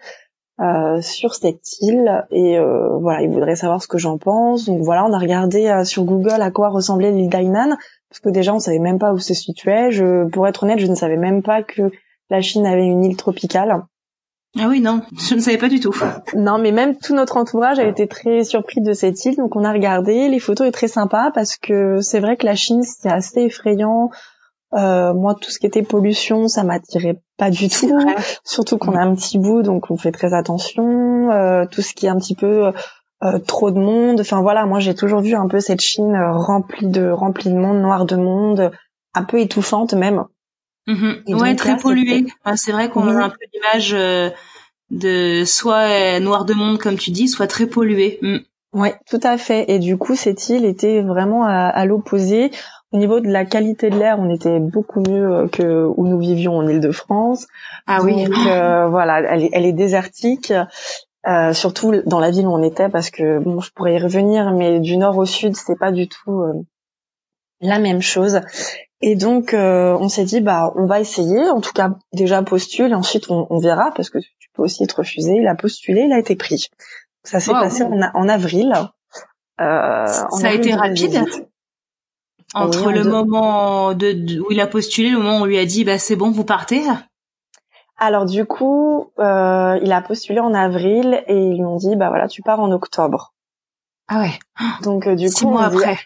euh, 0.61 1.01
sur 1.01 1.35
cette 1.35 1.81
île 1.81 2.27
et 2.31 2.59
euh, 2.59 2.99
voilà, 2.99 3.23
il 3.23 3.31
voudrait 3.31 3.57
savoir 3.57 3.83
ce 3.83 3.89
que 3.89 3.97
j'en 3.97 4.19
pense. 4.19 4.67
Donc 4.67 4.83
voilà, 4.83 5.07
on 5.07 5.13
a 5.13 5.19
regardé 5.19 5.69
euh, 5.69 5.85
sur 5.85 6.05
Google 6.05 6.43
à 6.43 6.51
quoi 6.51 6.69
ressemblait 6.69 7.13
l'île 7.13 7.31
d'Ainan 7.31 7.77
parce 8.11 8.21
que 8.21 8.29
déjà 8.29 8.53
on 8.53 8.59
savait 8.59 8.79
même 8.79 8.99
pas 8.99 9.13
où 9.13 9.19
se 9.19 9.33
situait. 9.33 9.91
Je, 9.91 10.29
pour 10.29 10.47
être 10.47 10.65
honnête, 10.65 10.79
je 10.79 10.87
ne 10.87 10.95
savais 10.95 11.17
même 11.17 11.43
pas 11.43 11.63
que 11.63 11.91
la 12.29 12.43
Chine 12.43 12.67
avait 12.67 12.85
une 12.85 13.05
île 13.05 13.17
tropicale. 13.17 13.85
Ah 14.59 14.67
oui, 14.69 14.81
non, 14.81 15.03
je 15.17 15.37
ne 15.37 15.41
savais 15.41 15.59
pas 15.59 15.69
du 15.69 15.79
tout. 15.79 15.95
Non, 16.35 16.59
mais 16.59 16.73
même 16.73 16.97
tout 16.97 17.15
notre 17.15 17.37
entourage 17.37 17.79
a 17.79 17.85
été 17.85 18.09
très 18.09 18.43
surpris 18.43 18.81
de 18.81 18.93
cette 18.93 19.25
île, 19.25 19.37
donc 19.37 19.55
on 19.55 19.65
a 19.65 19.73
regardé. 19.73 20.29
Les 20.29 20.41
photos 20.41 20.67
est 20.67 20.73
très 20.73 20.89
sympa 20.89 21.31
parce 21.33 21.57
que 21.57 22.01
c'est 22.01 22.19
vrai 22.19 22.37
que 22.37 22.47
la 22.47 22.57
Chine 22.57 22.83
c'est 22.83 23.11
assez 23.11 23.43
effrayant. 23.43 24.11
Euh, 24.75 25.15
moi, 25.15 25.35
tout 25.41 25.51
ce 25.51 25.59
qui 25.59 25.67
était 25.67 25.83
pollution, 25.83 26.49
ça 26.49 26.65
m'attirait 26.65 27.21
pas 27.37 27.51
du 27.51 27.69
tout. 27.69 27.97
Surtout 28.45 28.77
qu'on 28.79 28.97
a 28.97 29.01
un 29.01 29.15
petit 29.15 29.39
bout, 29.39 29.63
donc 29.63 29.91
on 29.91 29.97
fait 29.97 30.13
très 30.13 30.35
attention. 30.35 31.31
Euh, 31.31 31.65
tout 31.67 31.83
ce 31.83 31.95
qui 31.95 32.07
est 32.07 32.11
un 32.11 32.19
petit 32.19 32.35
peu 32.35 32.73
euh, 33.23 33.39
trop 33.39 33.71
de 33.71 33.79
monde. 33.79 34.21
Enfin 34.21 34.43
voilà, 34.43 34.67
moi 34.67 34.81
j'ai 34.81 34.95
toujours 34.95 35.21
vu 35.21 35.35
un 35.35 35.47
peu 35.47 35.61
cette 35.61 35.81
Chine 35.81 36.17
remplie 36.17 36.89
de 36.89 37.09
remplie 37.09 37.51
de 37.51 37.59
monde, 37.59 37.81
noire 37.81 38.05
de 38.05 38.17
monde, 38.17 38.73
un 39.15 39.23
peu 39.23 39.39
étouffante 39.39 39.95
même. 39.95 40.25
Mm 40.93 41.35
Ouais, 41.35 41.55
très 41.57 41.77
polluée. 41.77 42.27
c'est 42.57 42.73
vrai 42.73 42.89
qu'on 42.89 43.07
a 43.09 43.25
un 43.25 43.29
peu 43.31 43.37
l'image 43.53 43.97
de 44.91 45.45
soit 45.45 46.21
noir 46.21 46.45
de 46.45 46.55
monde 46.55 46.79
comme 46.79 46.97
tu 46.97 47.11
dis, 47.11 47.29
soit 47.29 47.47
très 47.47 47.67
polluée. 47.67 48.19
Mm. 48.23 48.39
Ouais, 48.73 48.95
tout 49.09 49.21
à 49.23 49.37
fait. 49.37 49.65
Et 49.69 49.79
du 49.79 49.97
coup, 49.97 50.15
cette 50.15 50.49
île 50.49 50.65
était 50.65 51.03
vraiment 51.03 51.45
à, 51.45 51.67
à 51.67 51.85
l'opposé. 51.87 52.51
Au 52.93 52.99
niveau 52.99 53.21
de 53.21 53.29
la 53.29 53.45
qualité 53.45 53.91
de 53.91 53.99
l'air, 53.99 54.19
on 54.19 54.29
était 54.31 54.61
beaucoup 54.61 55.01
mieux 55.01 55.33
euh, 55.33 55.49
que 55.49 55.87
où 55.97 56.07
nous 56.07 56.19
vivions 56.19 56.57
en 56.57 56.69
Île-de-France. 56.69 57.47
Ah 57.87 58.01
oui. 58.03 58.25
Donc, 58.25 58.47
euh, 58.47 58.87
voilà, 58.91 59.21
elle 59.21 59.45
est, 59.45 59.51
elle 59.53 59.67
est 59.67 59.73
désertique. 59.73 60.53
Euh, 61.27 61.53
surtout 61.53 62.01
dans 62.07 62.19
la 62.19 62.31
ville 62.31 62.47
où 62.47 62.53
on 62.55 62.63
était 62.63 62.89
parce 62.89 63.11
que 63.11 63.41
bon 63.41 63.61
je 63.61 63.71
pourrais 63.73 63.97
y 63.97 63.99
revenir 63.99 64.53
mais 64.53 64.81
du 64.81 64.97
nord 64.97 65.19
au 65.19 65.27
sud 65.27 65.55
c'est 65.55 65.79
pas 65.79 65.93
du 65.93 66.09
tout 66.09 66.41
euh, 66.41 66.55
la 67.61 67.79
même 67.79 68.01
chose 68.01 68.41
et 69.01 69.17
donc 69.17 69.55
on 69.55 70.09
s'est 70.09 70.25
dit 70.25 70.41
bah 70.41 70.73
on 70.77 70.87
va 70.87 71.01
essayer 71.01 71.49
en 71.51 71.61
tout 71.61 71.73
cas 71.73 71.91
déjà 72.13 72.43
postule 72.43 72.91
et 72.91 72.95
ensuite 72.95 73.31
on, 73.31 73.47
on, 73.51 73.59
verra 73.59 73.93
parce 73.95 74.11
que 74.11 74.19
tu 74.19 74.51
peux 74.55 74.63
aussi 74.63 74.85
être 74.85 74.99
refusé 74.99 75.35
il 75.35 75.47
a 75.47 75.55
postulé 75.55 76.03
il 76.03 76.13
a 76.13 76.19
été 76.19 76.37
pris 76.37 76.69
ça 77.25 77.41
s'est 77.41 77.53
passé 77.53 77.83
en, 77.83 78.01
en 78.15 78.29
avril 78.29 78.73
ça 79.59 80.29
a 80.43 80.53
été 80.53 80.75
rapide? 80.75 81.25
entre 82.55 82.91
le 82.91 83.05
moment 83.05 83.95
de, 83.95 84.41
où 84.41 84.51
il 84.51 84.61
a 84.61 84.67
postulé, 84.67 85.11
le 85.11 85.19
moment 85.19 85.39
où 85.39 85.43
on 85.43 85.47
lui 85.47 85.59
a 85.59 85.65
dit 85.65 85.85
bah 85.85 85.99
c'est 85.99 86.17
bon, 86.17 86.31
vous 86.31 86.45
partez? 86.45 86.83
Alors 87.97 88.25
du 88.25 88.45
coup, 88.45 89.13
euh, 89.19 89.79
il 89.83 89.93
a 89.93 90.01
postulé 90.01 90.41
en 90.41 90.55
avril 90.55 91.23
et 91.27 91.37
ils 91.37 91.57
lui 91.57 91.65
ont 91.65 91.77
dit 91.77 91.97
bah 91.97 92.09
voilà, 92.09 92.29
tu 92.29 92.43
pars 92.43 92.61
en 92.61 92.71
octobre. 92.73 93.35
Ah 94.09 94.21
ouais. 94.21 94.39
Donc 94.83 95.07
euh, 95.07 95.15
du 95.15 95.29
Six 95.29 95.45
coup, 95.45 95.51
mois 95.51 95.65
après. 95.65 95.99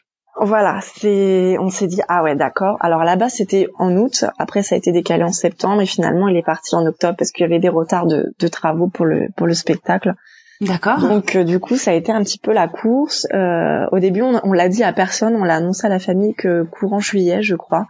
Voilà, 0.45 0.81
c'est, 0.83 1.57
on 1.59 1.71
s'est 1.71 1.87
dit 1.87 2.01
ah 2.09 2.23
ouais 2.23 2.35
d'accord. 2.35 2.77
Alors 2.81 3.05
là-bas 3.05 3.29
c'était 3.29 3.69
en 3.79 3.97
août, 3.97 4.25
après 4.39 4.63
ça 4.63 4.75
a 4.75 4.79
été 4.79 4.93
décalé 4.93 5.25
en 5.25 5.33
septembre 5.33 5.83
et 5.83 5.87
finalement 5.87 6.29
il 6.29 6.37
est 6.37 6.45
parti 6.45 6.75
en 6.75 6.87
octobre 6.87 7.17
parce 7.19 7.31
qu'il 7.31 7.43
y 7.43 7.47
avait 7.47 7.59
des 7.59 7.69
retards 7.69 8.07
de, 8.07 8.35
de 8.39 8.49
travaux 8.49 8.89
pour 8.89 9.07
le 9.07 9.29
pour 9.37 9.47
le 9.47 9.55
spectacle. 9.55 10.15
D'accord. 10.61 11.01
Donc 11.01 11.37
euh, 11.37 11.45
du 11.45 11.59
coup, 11.59 11.77
ça 11.77 11.91
a 11.91 11.95
été 11.95 12.13
un 12.13 12.23
petit 12.23 12.39
peu 12.39 12.53
la 12.53 12.69
course. 12.69 13.27
Euh, 13.35 13.87
au 13.93 13.99
début, 13.99 14.23
on, 14.23 14.53
l'a 14.53 14.69
dit 14.69 14.83
à 14.83 14.93
personne, 14.93 15.37
on 15.37 15.45
l'a 15.45 15.57
annoncé 15.57 15.87
à 15.87 15.91
la 15.91 15.99
famille 15.99 16.35
que 16.35 16.65
courant 16.65 17.01
juillet, 17.01 17.43
je 17.43 17.57
crois. 17.57 17.87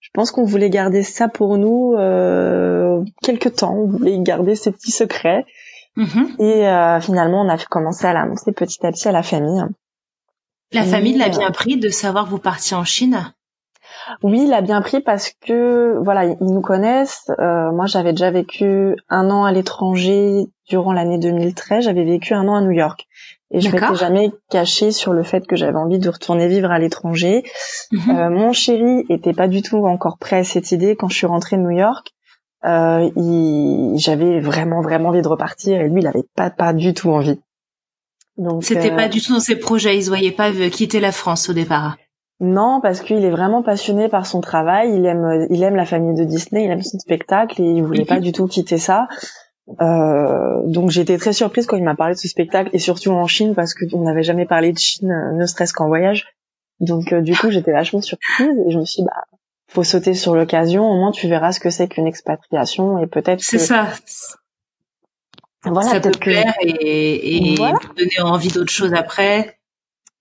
Je 0.00 0.10
pense 0.12 0.30
qu'on 0.30 0.44
voulait 0.44 0.70
garder 0.70 1.02
ça 1.02 1.28
pour 1.28 1.58
nous 1.58 1.94
euh, 1.96 3.02
quelque 3.22 3.48
temps. 3.48 3.74
On 3.74 3.86
voulait 3.86 4.18
garder 4.20 4.54
ces 4.54 4.72
petits 4.72 4.90
secrets. 4.90 5.44
Mm-hmm. 5.96 6.42
Et 6.42 6.68
euh, 6.68 7.00
finalement, 7.00 7.42
on 7.42 7.48
a 7.48 7.58
commencé 7.58 8.06
à 8.06 8.12
l'annoncer 8.12 8.52
petit 8.52 8.84
à 8.86 8.92
petit 8.92 9.08
à 9.08 9.12
la 9.12 9.22
famille. 9.22 9.62
La 10.72 10.84
famille 10.84 11.16
l'a 11.16 11.28
bien 11.28 11.50
pris 11.50 11.78
de 11.78 11.88
savoir 11.88 12.24
que 12.24 12.30
vous 12.30 12.38
partiez 12.38 12.76
en 12.76 12.84
Chine? 12.84 13.32
Oui, 14.22 14.44
il 14.46 14.52
a 14.52 14.60
bien 14.60 14.80
pris 14.80 15.00
parce 15.00 15.32
que 15.44 15.98
voilà, 16.02 16.24
ils 16.24 16.36
nous 16.40 16.60
connaissent. 16.60 17.30
Euh, 17.38 17.72
moi, 17.72 17.86
j'avais 17.86 18.12
déjà 18.12 18.30
vécu 18.30 18.96
un 19.08 19.30
an 19.30 19.44
à 19.44 19.52
l'étranger 19.52 20.46
durant 20.68 20.92
l'année 20.92 21.18
2013. 21.18 21.84
J'avais 21.84 22.04
vécu 22.04 22.34
un 22.34 22.48
an 22.48 22.56
à 22.56 22.60
New 22.60 22.70
York 22.70 23.06
et 23.50 23.60
je 23.60 23.70
m'étais 23.70 23.94
jamais 23.94 24.30
cachée 24.50 24.92
sur 24.92 25.12
le 25.12 25.22
fait 25.22 25.46
que 25.46 25.56
j'avais 25.56 25.78
envie 25.78 25.98
de 25.98 26.08
retourner 26.08 26.48
vivre 26.48 26.70
à 26.70 26.78
l'étranger. 26.78 27.44
Mhm. 27.92 28.10
Euh, 28.10 28.30
mon 28.30 28.52
chéri 28.52 29.04
était 29.08 29.32
pas 29.32 29.48
du 29.48 29.62
tout 29.62 29.86
encore 29.86 30.18
prêt 30.18 30.38
à 30.38 30.44
cette 30.44 30.72
idée 30.72 30.96
quand 30.96 31.08
je 31.08 31.16
suis 31.16 31.26
rentrée 31.26 31.56
de 31.56 31.62
New 31.62 31.76
York. 31.78 32.12
Euh, 32.64 33.08
j'avais 33.96 34.40
vraiment 34.40 34.82
vraiment 34.82 35.10
envie 35.10 35.22
de 35.22 35.28
repartir 35.28 35.80
et 35.80 35.88
lui, 35.88 36.00
il 36.00 36.06
avait 36.06 36.24
pas 36.34 36.50
pas 36.50 36.72
du 36.72 36.92
tout 36.92 37.10
envie. 37.10 37.40
Donc 38.38 38.64
c'était 38.64 38.94
pas 38.94 39.08
du 39.08 39.20
tout 39.20 39.32
dans 39.34 39.40
ses 39.40 39.56
projets. 39.56 39.96
Il 39.96 40.04
se 40.04 40.08
voyait 40.08 40.32
pas 40.32 40.50
quitter 40.70 41.00
la 41.00 41.12
France 41.12 41.48
au 41.50 41.52
départ. 41.52 41.96
Non, 42.40 42.80
parce 42.80 43.00
qu'il 43.00 43.24
est 43.24 43.30
vraiment 43.30 43.62
passionné 43.62 44.08
par 44.08 44.24
son 44.24 44.40
travail. 44.40 44.94
Il 44.94 45.04
aime, 45.06 45.46
il 45.50 45.62
aime 45.62 45.74
la 45.74 45.84
famille 45.84 46.14
de 46.14 46.24
Disney, 46.24 46.64
il 46.64 46.70
aime 46.70 46.82
son 46.82 46.98
spectacle 47.00 47.60
et 47.60 47.64
il 47.64 47.82
voulait 47.82 48.04
pas 48.04 48.16
mhm. 48.16 48.22
du 48.22 48.32
tout 48.32 48.46
quitter 48.46 48.78
ça. 48.78 49.08
Euh, 49.82 50.62
donc 50.64 50.90
j'étais 50.90 51.18
très 51.18 51.32
surprise 51.32 51.66
quand 51.66 51.76
il 51.76 51.84
m'a 51.84 51.96
parlé 51.96 52.14
de 52.14 52.18
ce 52.18 52.28
spectacle 52.28 52.70
et 52.72 52.78
surtout 52.78 53.10
en 53.10 53.26
Chine 53.26 53.54
parce 53.54 53.74
qu'on 53.74 54.02
n'avait 54.02 54.22
jamais 54.22 54.46
parlé 54.46 54.72
de 54.72 54.78
Chine, 54.78 55.10
euh, 55.10 55.36
ne 55.36 55.46
serait-ce 55.46 55.74
qu'en 55.74 55.88
voyage. 55.88 56.26
Donc 56.80 57.12
euh, 57.12 57.20
du 57.20 57.36
coup 57.36 57.50
j'étais 57.50 57.72
vachement 57.72 58.00
surprise 58.00 58.56
et 58.66 58.70
je 58.70 58.78
me 58.78 58.84
suis 58.84 59.02
dit 59.02 59.06
bah 59.06 59.24
faut 59.68 59.84
sauter 59.84 60.14
sur 60.14 60.34
l'occasion. 60.34 60.88
Au 60.88 60.96
moins 60.96 61.10
tu 61.10 61.28
verras 61.28 61.52
ce 61.52 61.60
que 61.60 61.70
c'est 61.70 61.88
qu'une 61.88 62.06
expatriation 62.06 62.98
et 62.98 63.06
peut-être. 63.06 63.40
C'est 63.42 63.58
ça. 63.58 63.88
Voilà, 65.64 65.90
ça 65.90 66.00
peut 66.00 66.10
plaire 66.10 66.54
et, 66.60 67.52
et 67.52 67.56
donner 67.56 68.20
envie 68.22 68.48
d'autre 68.48 68.72
chose 68.72 68.94
après. 68.94 69.58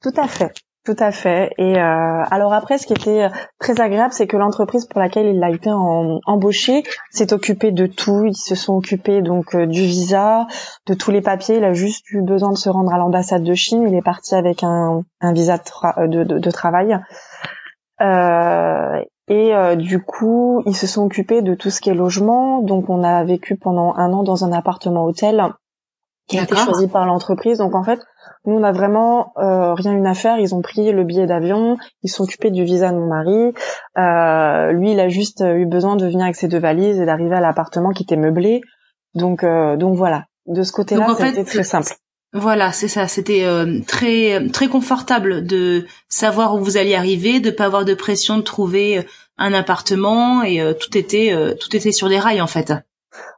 Tout 0.01 0.13
à 0.17 0.27
fait. 0.27 0.53
Tout 0.88 0.96
à 1.00 1.12
fait. 1.12 1.51
Et 1.58 1.77
euh, 1.77 2.24
alors 2.32 2.53
après, 2.53 2.77
ce 2.77 2.88
qui 2.88 2.94
était 2.94 3.24
euh, 3.24 3.29
très 3.60 3.82
agréable, 3.82 4.13
c'est 4.13 4.25
que 4.25 4.38
l'entreprise 4.38 4.86
pour 4.86 5.01
laquelle 5.01 5.27
il 5.27 5.44
a 5.44 5.50
été 5.50 5.70
embauché 5.70 6.84
s'est 7.12 7.34
occupée 7.34 7.74
de 7.74 7.88
tout. 7.88 8.24
Ils 8.25 8.38
se 8.38 8.56
sont 8.56 8.75
occupés 8.75 9.22
donc 9.22 9.53
euh, 9.53 9.65
du 9.65 9.82
visa, 9.82 10.48
de 10.86 10.94
tous 10.94 11.12
les 11.12 11.22
papiers. 11.22 11.58
Il 11.58 11.65
a 11.65 11.74
juste 11.74 12.10
eu 12.12 12.22
besoin 12.22 12.53
de 12.53 12.58
se 12.58 12.70
rendre 12.70 12.94
à 12.94 12.98
l'ambassade 12.98 13.44
de 13.44 13.53
Chine. 13.53 13.84
Il 13.86 13.96
est 13.96 14.01
parti 14.01 14.34
avec 14.34 14.63
un, 14.63 15.03
un 15.20 15.34
visa 15.34 15.58
de, 15.58 16.24
de, 16.24 16.39
de, 16.39 16.51
travail. 16.51 16.98
Euh, 18.00 19.03
et 19.28 19.76
du 19.76 20.02
coup, 20.02 20.62
ils 20.66 20.76
se 20.76 20.88
sont 20.88 21.04
occupés 21.04 21.42
de 21.42 21.54
tout 21.54 21.70
ce 21.70 21.82
qui 21.82 21.90
est 21.90 21.94
logement. 21.94 22.62
Donc, 22.62 22.90
on 22.90 23.04
a 23.04 23.24
vécu 23.24 23.58
pendant 23.58 23.94
un 23.96 24.14
an 24.14 24.24
dans 24.24 24.46
un 24.46 24.54
appartement 24.54 25.04
hôtel 25.04 25.54
qui 26.28 26.38
a 26.40 26.44
été 26.44 26.56
choisi 26.56 26.88
par 26.88 27.06
l'entreprise. 27.06 27.58
Donc, 27.58 27.76
en 27.76 27.84
fait, 27.84 28.00
nous, 28.46 28.56
on 28.56 28.64
a 28.64 28.72
vraiment 28.72 29.34
euh, 29.38 29.74
rien 29.74 29.94
une 29.94 30.08
affaire. 30.08 30.40
Ils 30.40 30.54
ont 30.54 30.62
pris 30.62 30.92
le 30.92 31.04
billet 31.04 31.26
d'avion, 31.26 31.78
ils 32.04 32.10
sont 32.10 32.24
occupés 32.24 32.52
du 32.52 32.64
visa 32.64 32.92
de 32.92 32.98
mon 32.98 33.08
mari. 33.08 33.54
Euh, 33.98 34.72
lui, 34.72 34.92
il 34.92 35.00
a 35.00 35.10
juste 35.10 35.44
eu 35.46 35.66
besoin 35.66 35.96
de 35.96 36.06
venir 36.06 36.24
avec 36.24 36.36
ses 36.36 36.48
deux 36.48 36.60
valises 36.60 37.00
et 37.00 37.06
d'arriver 37.06 37.36
à 37.36 37.42
l'appartement 37.42 37.92
qui 37.92 38.04
était 38.04 38.18
meublé. 38.18 38.62
Donc, 39.16 39.44
euh, 39.44 39.76
donc 39.78 39.96
voilà. 39.96 40.26
De 40.46 40.64
ce 40.64 40.72
côté-là, 40.72 41.08
c'était 41.18 41.44
très 41.44 41.64
simple. 41.64 41.94
Voilà, 42.34 42.72
c'est 42.72 42.88
ça. 42.88 43.08
C'était 43.08 43.46
euh, 43.46 43.80
très 43.88 44.48
très 44.50 44.68
confortable 44.68 45.46
de 45.46 45.86
savoir 46.10 46.56
où 46.56 46.60
vous 46.60 46.78
alliez 46.78 46.96
arriver, 46.96 47.40
de 47.40 47.52
pas 47.52 47.66
avoir 47.66 47.86
de 47.86 47.94
pression 47.94 48.38
de 48.38 48.44
trouver 48.44 49.06
un 49.38 49.54
appartement 49.54 50.44
et 50.44 50.62
tout 50.80 50.98
était 50.98 51.32
tout 51.60 51.76
était 51.76 51.92
sur 51.92 52.10
des 52.10 52.20
rails 52.20 52.42
en 52.42 52.48
fait. 52.48 52.74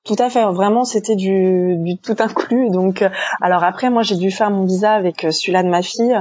Tout 0.05 0.15
à 0.17 0.29
fait. 0.29 0.43
Vraiment, 0.45 0.85
c'était 0.85 1.15
du, 1.15 1.75
du 1.77 1.97
tout 1.97 2.15
inclus. 2.19 2.69
Donc, 2.69 3.01
euh, 3.01 3.09
alors 3.41 3.63
après, 3.63 3.89
moi, 3.89 4.03
j'ai 4.03 4.15
dû 4.15 4.31
faire 4.31 4.49
mon 4.49 4.65
visa 4.65 4.93
avec 4.93 5.25
euh, 5.25 5.31
celui-là 5.31 5.63
de 5.63 5.69
ma 5.69 5.81
fille. 5.81 6.19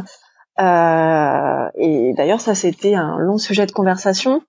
Euh, 0.61 1.69
et 1.77 2.13
d'ailleurs, 2.15 2.41
ça, 2.41 2.55
c'était 2.55 2.95
un 2.95 3.19
long 3.19 3.39
sujet 3.39 3.67
de 3.67 3.73
conversation 3.73 4.43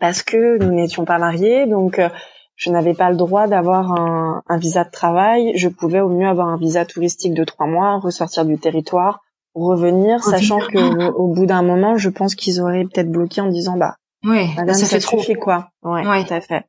parce 0.00 0.22
que 0.22 0.58
nous 0.58 0.72
n'étions 0.72 1.04
pas 1.04 1.18
mariés. 1.18 1.66
Donc, 1.66 1.98
euh, 1.98 2.08
je 2.58 2.70
n'avais 2.70 2.92
pas 2.92 3.08
le 3.08 3.16
droit 3.16 3.46
d'avoir 3.46 3.92
un, 3.92 4.42
un, 4.46 4.58
visa 4.58 4.84
de 4.84 4.90
travail. 4.90 5.52
Je 5.56 5.68
pouvais 5.68 6.00
au 6.00 6.10
mieux 6.10 6.26
avoir 6.26 6.48
un 6.48 6.58
visa 6.58 6.84
touristique 6.84 7.32
de 7.32 7.44
trois 7.44 7.66
mois, 7.66 7.98
ressortir 7.98 8.44
du 8.44 8.58
territoire, 8.58 9.20
revenir, 9.54 10.22
sachant 10.22 10.58
que 10.58 11.10
au 11.12 11.28
bout 11.28 11.46
d'un 11.46 11.62
moment, 11.62 11.96
je 11.96 12.10
pense 12.10 12.34
qu'ils 12.34 12.60
auraient 12.60 12.84
peut-être 12.84 13.10
bloqué 13.10 13.40
en 13.40 13.48
disant 13.48 13.76
bah, 13.76 13.94
oui, 14.24 14.50
ça, 14.74 14.86
fait 14.86 14.98
trop. 14.98 15.22
quoi. 15.40 15.70
Ouais, 15.82 16.06
ouais, 16.06 16.24
tout 16.24 16.34
à 16.34 16.40
fait 16.40 16.64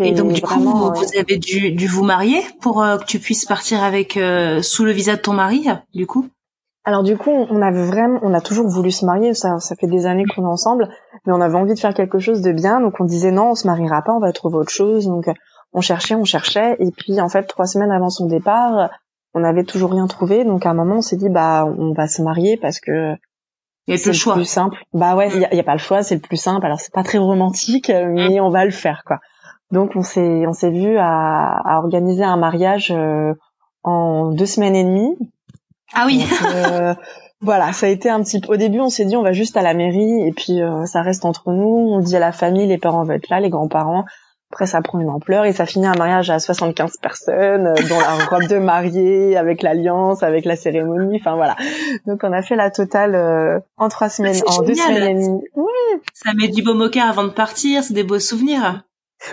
et 0.00 0.12
donc 0.12 0.32
du 0.32 0.42
coup, 0.42 0.60
vous, 0.60 1.18
avez 1.18 1.38
dû, 1.38 1.72
dû, 1.72 1.86
vous 1.86 2.04
marier 2.04 2.40
pour 2.60 2.82
euh, 2.82 2.98
que 2.98 3.04
tu 3.04 3.18
puisses 3.18 3.44
partir 3.44 3.82
avec 3.82 4.16
euh, 4.16 4.62
sous 4.62 4.84
le 4.84 4.92
visa 4.92 5.16
de 5.16 5.20
ton 5.20 5.32
mari, 5.32 5.66
du 5.94 6.06
coup? 6.06 6.28
Alors 6.84 7.02
du 7.02 7.16
coup, 7.16 7.30
on 7.30 7.62
avait 7.62 7.84
vraiment, 7.84 8.20
on 8.22 8.34
a 8.34 8.42
toujours 8.42 8.68
voulu 8.68 8.90
se 8.90 9.06
marier. 9.06 9.32
Ça, 9.32 9.58
ça 9.58 9.74
fait 9.74 9.86
des 9.86 10.04
années 10.04 10.24
qu'on 10.26 10.42
est 10.42 10.52
ensemble, 10.52 10.88
mais 11.26 11.32
on 11.32 11.40
avait 11.40 11.56
envie 11.56 11.72
de 11.72 11.78
faire 11.78 11.94
quelque 11.94 12.18
chose 12.18 12.42
de 12.42 12.52
bien. 12.52 12.80
Donc 12.80 13.00
on 13.00 13.04
disait 13.04 13.30
non, 13.30 13.50
on 13.50 13.54
se 13.54 13.66
mariera 13.66 14.02
pas, 14.02 14.12
on 14.12 14.20
va 14.20 14.32
trouver 14.32 14.56
autre 14.56 14.72
chose. 14.72 15.06
Donc 15.06 15.30
on 15.72 15.80
cherchait, 15.80 16.14
on 16.14 16.24
cherchait, 16.24 16.76
et 16.78 16.90
puis 16.90 17.20
en 17.20 17.28
fait 17.28 17.44
trois 17.44 17.66
semaines 17.66 17.90
avant 17.90 18.10
son 18.10 18.26
départ, 18.26 18.90
on 19.32 19.40
n'avait 19.40 19.64
toujours 19.64 19.92
rien 19.92 20.06
trouvé. 20.06 20.44
Donc 20.44 20.66
à 20.66 20.70
un 20.70 20.74
moment, 20.74 20.96
on 20.96 21.02
s'est 21.02 21.16
dit 21.16 21.30
bah 21.30 21.64
on 21.64 21.94
va 21.94 22.06
se 22.06 22.20
marier 22.20 22.58
parce 22.58 22.80
que 22.80 23.14
il 23.86 23.96
y 23.96 24.02
a 24.02 24.06
le 24.06 24.12
choix. 24.12 24.34
plus 24.34 24.44
simple. 24.44 24.78
Bah 24.92 25.16
ouais, 25.16 25.28
il 25.34 25.40
y 25.40 25.44
a, 25.44 25.54
y 25.54 25.60
a, 25.60 25.64
pas 25.64 25.72
le 25.72 25.78
choix, 25.78 26.02
c'est 26.02 26.14
le 26.14 26.20
plus 26.20 26.36
simple. 26.36 26.64
Alors 26.66 26.80
c'est 26.80 26.92
pas 26.92 27.02
très 27.02 27.18
romantique, 27.18 27.90
mais 27.90 28.40
on 28.40 28.50
va 28.50 28.64
le 28.66 28.70
faire 28.70 29.04
quoi. 29.06 29.20
Donc 29.70 29.92
on 29.96 30.02
s'est 30.02 30.46
on 30.46 30.52
s'est 30.52 30.70
vu 30.70 30.98
à, 30.98 31.60
à, 31.64 31.78
organiser 31.78 32.24
un 32.24 32.36
mariage 32.36 32.90
euh, 32.90 33.32
en 33.82 34.30
deux 34.32 34.46
semaines 34.46 34.76
et 34.76 34.84
demie. 34.84 35.16
Ah 35.92 36.04
oui. 36.06 36.24
Euh, 36.54 36.94
voilà, 37.40 37.72
ça 37.72 37.86
a 37.86 37.88
été 37.88 38.08
un 38.08 38.22
petit 38.22 38.40
peu. 38.40 38.54
Au 38.54 38.56
début, 38.56 38.80
on 38.80 38.88
s'est 38.88 39.04
dit 39.04 39.16
on 39.16 39.22
va 39.22 39.32
juste 39.32 39.56
à 39.56 39.62
la 39.62 39.74
mairie 39.74 40.26
et 40.26 40.32
puis 40.32 40.62
euh, 40.62 40.86
ça 40.86 41.02
reste 41.02 41.24
entre 41.24 41.52
nous. 41.52 41.92
On 41.92 42.00
dit 42.00 42.16
à 42.16 42.20
la 42.20 42.32
famille, 42.32 42.66
les 42.66 42.78
parents 42.78 43.04
vont 43.04 43.12
être 43.12 43.28
là, 43.28 43.40
les 43.40 43.50
grands-parents. 43.50 44.04
Après, 44.52 44.66
ça 44.66 44.80
prend 44.82 45.00
une 45.00 45.08
ampleur 45.08 45.46
et 45.46 45.52
ça 45.52 45.66
finit 45.66 45.86
un 45.86 45.96
mariage 45.96 46.30
à 46.30 46.38
75 46.38 46.98
personnes, 47.02 47.74
dans 47.88 47.98
la 47.98 48.24
robe 48.30 48.46
de 48.46 48.58
mariée, 48.58 49.36
avec 49.36 49.62
l'alliance, 49.62 50.22
avec 50.22 50.44
la 50.44 50.54
cérémonie. 50.54 51.18
Enfin 51.18 51.34
voilà. 51.34 51.56
Donc 52.06 52.20
on 52.22 52.32
a 52.32 52.40
fait 52.40 52.54
la 52.54 52.70
totale 52.70 53.62
en 53.76 53.88
trois 53.88 54.08
semaines, 54.08 54.40
en 54.46 54.62
deux 54.62 54.74
semaines 54.74 55.08
et 55.08 55.14
demie. 55.14 55.40
Oui. 55.56 56.00
Ça 56.12 56.32
met 56.34 56.48
du 56.48 56.62
beau 56.62 56.74
moqueur 56.74 57.06
avant 57.06 57.24
de 57.24 57.30
partir. 57.30 57.82
C'est 57.82 57.94
des 57.94 58.04
beaux 58.04 58.20
souvenirs. 58.20 58.84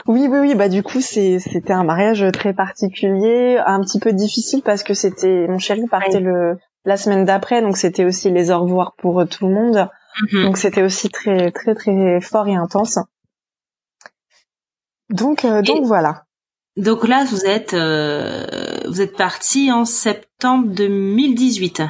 Oui, 0.07 0.27
oui, 0.29 0.39
oui. 0.39 0.55
Bah 0.55 0.69
du 0.69 0.83
coup, 0.83 1.01
c'est 1.01 1.39
c'était 1.39 1.73
un 1.73 1.83
mariage 1.83 2.25
très 2.33 2.53
particulier, 2.53 3.57
un 3.65 3.81
petit 3.81 3.99
peu 3.99 4.13
difficile 4.13 4.61
parce 4.63 4.83
que 4.83 4.93
c'était 4.93 5.47
mon 5.47 5.59
chéri 5.59 5.87
partait 5.89 6.19
le 6.19 6.57
la 6.85 6.97
semaine 6.97 7.25
d'après, 7.25 7.61
donc 7.61 7.77
c'était 7.77 8.05
aussi 8.05 8.31
les 8.31 8.51
au 8.51 8.59
revoir 8.61 8.95
pour 8.97 9.27
tout 9.27 9.47
le 9.47 9.53
monde. 9.53 9.89
Mhm. 10.31 10.43
Donc 10.43 10.57
c'était 10.57 10.81
aussi 10.81 11.09
très 11.09 11.51
très 11.51 11.75
très 11.75 12.19
fort 12.21 12.47
et 12.47 12.55
intense. 12.55 12.99
Donc 15.09 15.45
euh, 15.45 15.61
donc 15.61 15.85
voilà. 15.85 16.25
Donc 16.77 17.07
là, 17.07 17.25
vous 17.25 17.45
êtes 17.45 17.73
euh, 17.73 18.79
vous 18.87 19.01
êtes 19.01 19.17
parti 19.17 19.71
en 19.71 19.83
septembre 19.85 20.69
2018. 20.69 21.83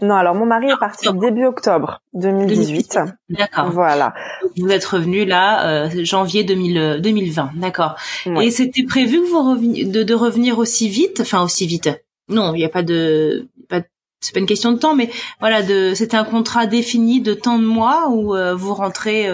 Non, 0.00 0.14
alors 0.14 0.34
mon 0.34 0.46
mari 0.46 0.70
est 0.70 0.78
parti 0.78 1.08
début 1.14 1.44
octobre 1.44 2.00
2018. 2.14 2.98
D'accord. 3.30 3.70
Voilà. 3.70 4.14
Vous 4.56 4.68
êtes 4.68 4.84
revenu 4.84 5.24
là 5.24 5.86
euh, 5.86 6.04
janvier 6.04 6.44
2000, 6.44 7.00
2020. 7.02 7.44
Euh, 7.44 7.48
D'accord. 7.56 7.96
Et 8.40 8.50
c'était 8.50 8.84
prévu 8.84 9.20
que 9.20 9.26
vous 9.26 9.50
reveniez, 9.50 9.84
de, 9.84 10.02
de, 10.02 10.14
revenir 10.14 10.58
aussi 10.58 10.88
vite, 10.88 11.20
enfin 11.20 11.42
aussi 11.42 11.66
vite. 11.66 11.90
Non, 12.28 12.54
il 12.54 12.58
n'y 12.58 12.64
a 12.64 12.68
pas 12.68 12.82
de, 12.82 13.48
pas, 13.68 13.82
c'est 14.20 14.32
pas 14.32 14.40
une 14.40 14.46
question 14.46 14.72
de 14.72 14.78
temps, 14.78 14.94
mais 14.94 15.10
voilà, 15.40 15.62
de, 15.62 15.94
c'était 15.94 16.16
un 16.16 16.24
contrat 16.24 16.66
défini 16.66 17.20
de 17.20 17.34
temps 17.34 17.58
de 17.58 17.66
mois 17.66 18.08
où 18.08 18.36
euh, 18.36 18.54
vous 18.54 18.74
rentrez. 18.74 19.32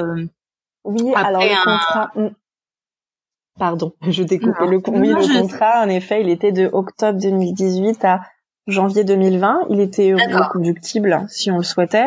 oui, 0.85 1.13
alors 1.15 1.43
le 1.43 1.65
contrat. 1.65 2.13
Pardon, 3.59 3.93
je 4.09 4.23
découpe. 4.23 4.59
Le, 4.61 4.81
oui, 4.89 5.09
le 5.09 5.41
contrat, 5.41 5.85
en 5.85 5.89
effet, 5.89 6.21
il 6.21 6.29
était 6.29 6.53
de 6.53 6.69
octobre 6.73 7.21
2018 7.21 8.05
à 8.05 8.23
janvier 8.67 9.05
2020. 9.05 9.67
Il 9.71 9.81
était 9.81 10.15
reconductible 10.15 11.25
si 11.29 11.51
on 11.51 11.59
le 11.59 11.63
souhaitait. 11.63 12.07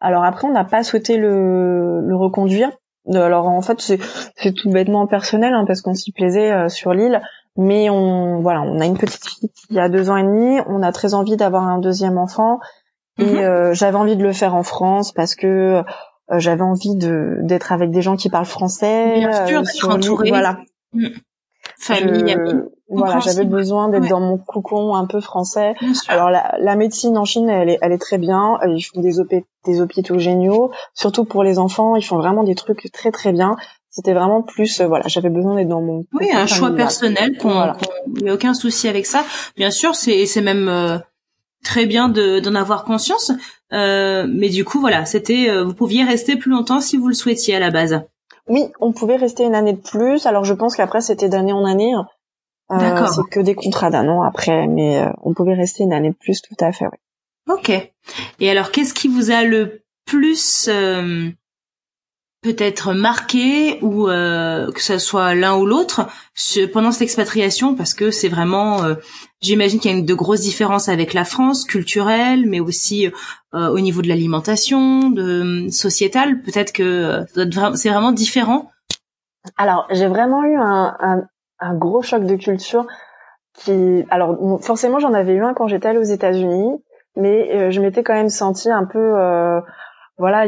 Alors 0.00 0.24
après, 0.24 0.46
on 0.46 0.52
n'a 0.52 0.64
pas 0.64 0.82
souhaité 0.82 1.16
le, 1.16 2.00
le 2.00 2.16
reconduire. 2.16 2.70
Alors 3.14 3.46
en 3.46 3.62
fait, 3.62 3.80
c'est 3.80 4.52
tout 4.52 4.70
bêtement 4.70 5.06
personnel 5.06 5.54
hein, 5.54 5.64
parce 5.66 5.80
qu'on 5.80 5.94
s'y 5.94 6.12
plaisait 6.12 6.52
euh, 6.52 6.68
sur 6.68 6.92
l'île. 6.92 7.20
Mais 7.56 7.90
on 7.90 8.40
voilà, 8.40 8.62
on 8.62 8.78
a 8.80 8.86
une 8.86 8.96
petite 8.96 9.26
fille 9.26 9.50
qui 9.50 9.78
a 9.78 9.88
deux 9.88 10.10
ans 10.10 10.16
et 10.16 10.22
demi. 10.22 10.60
On 10.68 10.82
a 10.82 10.92
très 10.92 11.14
envie 11.14 11.36
d'avoir 11.36 11.64
un 11.64 11.78
deuxième 11.78 12.18
enfant. 12.18 12.60
Et 13.18 13.24
mhm. 13.24 13.38
euh, 13.38 13.74
j'avais 13.74 13.96
envie 13.96 14.16
de 14.16 14.22
le 14.22 14.32
faire 14.32 14.54
en 14.54 14.62
France 14.62 15.12
parce 15.12 15.34
que 15.34 15.82
euh, 16.30 16.38
j'avais 16.38 16.62
envie 16.62 16.94
de 16.94 17.38
d'être 17.42 17.72
avec 17.72 17.90
des 17.90 18.02
gens 18.02 18.16
qui 18.16 18.28
parlent 18.28 18.46
français. 18.46 19.14
Bien 19.18 19.46
sûr, 19.46 19.66
sur 19.66 19.88
entouré. 19.90 20.28
Voilà. 20.28 20.58
Mm. 20.92 21.06
Famille, 21.78 22.32
amis. 22.32 22.62
Voilà, 22.90 23.18
j'avais 23.20 23.44
besoin 23.44 23.88
d'être 23.88 24.08
dans 24.08 24.20
mon 24.20 24.38
cocon 24.38 24.94
un 24.94 25.06
peu 25.06 25.20
français. 25.20 25.74
Alors 26.08 26.30
la, 26.30 26.54
la, 26.58 26.74
médecine 26.74 27.18
en 27.18 27.24
Chine, 27.24 27.48
elle 27.50 27.68
est, 27.68 27.78
elle 27.82 27.92
est 27.92 27.98
très 27.98 28.16
bien. 28.16 28.58
Ils 28.66 28.82
font 28.82 29.00
des, 29.00 29.44
des 29.66 29.80
hôpitaux 29.80 30.18
géniaux, 30.18 30.70
surtout 30.94 31.24
pour 31.24 31.42
les 31.42 31.58
enfants. 31.58 31.96
Ils 31.96 32.04
font 32.04 32.16
vraiment 32.16 32.44
des 32.44 32.54
trucs 32.54 32.90
très 32.90 33.10
très 33.10 33.32
bien. 33.32 33.56
C'était 33.90 34.14
vraiment 34.14 34.42
plus, 34.42 34.80
euh, 34.80 34.86
voilà, 34.86 35.04
j'avais 35.08 35.28
besoin 35.28 35.56
d'être 35.56 35.68
dans 35.68 35.82
mon. 35.82 36.04
Oui, 36.12 36.30
un 36.32 36.46
choix 36.46 36.70
personnel. 36.70 37.36
Qu'on, 37.38 37.50
voilà. 37.50 37.76
il 38.16 38.22
n'y 38.22 38.30
a 38.30 38.34
aucun 38.34 38.54
souci 38.54 38.88
avec 38.88 39.06
ça. 39.06 39.24
Bien 39.56 39.70
sûr, 39.70 39.94
c'est, 39.94 40.24
c'est 40.24 40.42
même 40.42 40.68
euh, 40.68 40.98
très 41.64 41.86
bien 41.86 42.08
de, 42.08 42.40
d'en 42.40 42.54
avoir 42.54 42.84
conscience. 42.84 43.32
Euh, 43.72 44.26
mais 44.28 44.48
du 44.48 44.64
coup, 44.64 44.80
voilà, 44.80 45.04
c'était, 45.04 45.48
euh, 45.50 45.64
vous 45.64 45.74
pouviez 45.74 46.04
rester 46.04 46.36
plus 46.36 46.50
longtemps 46.50 46.80
si 46.80 46.96
vous 46.96 47.08
le 47.08 47.14
souhaitiez 47.14 47.56
à 47.56 47.60
la 47.60 47.70
base. 47.70 48.00
Oui, 48.48 48.64
on 48.80 48.92
pouvait 48.92 49.16
rester 49.16 49.44
une 49.44 49.54
année 49.54 49.74
de 49.74 49.80
plus. 49.80 50.26
Alors 50.26 50.44
je 50.44 50.54
pense 50.54 50.74
qu'après 50.74 51.02
c'était 51.02 51.28
d'année 51.28 51.52
en 51.52 51.66
année. 51.66 51.92
Euh, 52.70 53.06
c'est 53.06 53.30
que 53.30 53.40
des 53.40 53.54
contrats 53.54 53.90
d'un 53.90 54.08
an 54.08 54.22
après, 54.22 54.66
mais 54.66 54.98
euh, 54.98 55.10
on 55.22 55.32
pouvait 55.32 55.54
rester 55.54 55.84
une 55.84 55.92
année 55.92 56.10
de 56.10 56.16
plus, 56.16 56.42
tout 56.42 56.56
à 56.60 56.70
fait. 56.72 56.84
Oui. 56.84 57.54
Ok. 57.54 57.70
Et 58.40 58.50
alors, 58.50 58.70
qu'est-ce 58.70 58.92
qui 58.92 59.08
vous 59.08 59.30
a 59.30 59.42
le 59.42 59.82
plus 60.04 60.68
euh, 60.68 61.30
peut-être 62.42 62.92
marqué 62.92 63.78
ou 63.82 64.04
que 64.06 64.82
ce 64.82 64.98
soit 64.98 65.34
l'un 65.34 65.56
ou 65.56 65.64
l'autre 65.64 66.08
pendant 66.72 66.92
cette 66.92 67.02
expatriation? 67.02 67.74
Parce 67.74 67.94
que 67.94 68.10
c'est 68.10 68.28
vraiment 68.28 68.82
j'imagine 69.40 69.80
qu'il 69.80 69.90
y 69.90 69.94
a 69.94 69.96
une, 69.96 70.04
de 70.04 70.14
grosses 70.14 70.40
différences 70.40 70.88
avec 70.88 71.14
la 71.14 71.24
France 71.24 71.64
culturelle 71.64 72.46
mais 72.46 72.60
aussi 72.60 73.08
au 73.52 73.80
niveau 73.80 74.02
de 74.02 74.08
l'alimentation 74.08 75.10
de 75.10 75.68
sociétal 75.70 76.40
peut-être 76.42 76.72
que 76.72 77.24
c'est 77.74 77.90
vraiment 77.90 78.12
différent 78.12 78.70
alors 79.56 79.86
j'ai 79.90 80.06
vraiment 80.06 80.44
eu 80.44 80.56
un, 80.56 80.96
un, 81.00 81.22
un 81.60 81.74
gros 81.74 82.02
choc 82.02 82.24
de 82.24 82.36
culture 82.36 82.86
qui 83.54 84.04
alors 84.10 84.36
forcément 84.62 84.98
j'en 84.98 85.14
avais 85.14 85.34
eu 85.34 85.44
un 85.44 85.54
quand 85.54 85.66
j'étais 85.66 85.88
allée 85.88 85.98
aux 85.98 86.02
États-Unis 86.02 86.82
mais 87.16 87.54
euh, 87.54 87.70
je 87.70 87.80
m'étais 87.80 88.02
quand 88.02 88.14
même 88.14 88.28
sentie 88.28 88.70
un 88.70 88.84
peu 88.84 88.98
euh, 88.98 89.60
voilà 90.18 90.46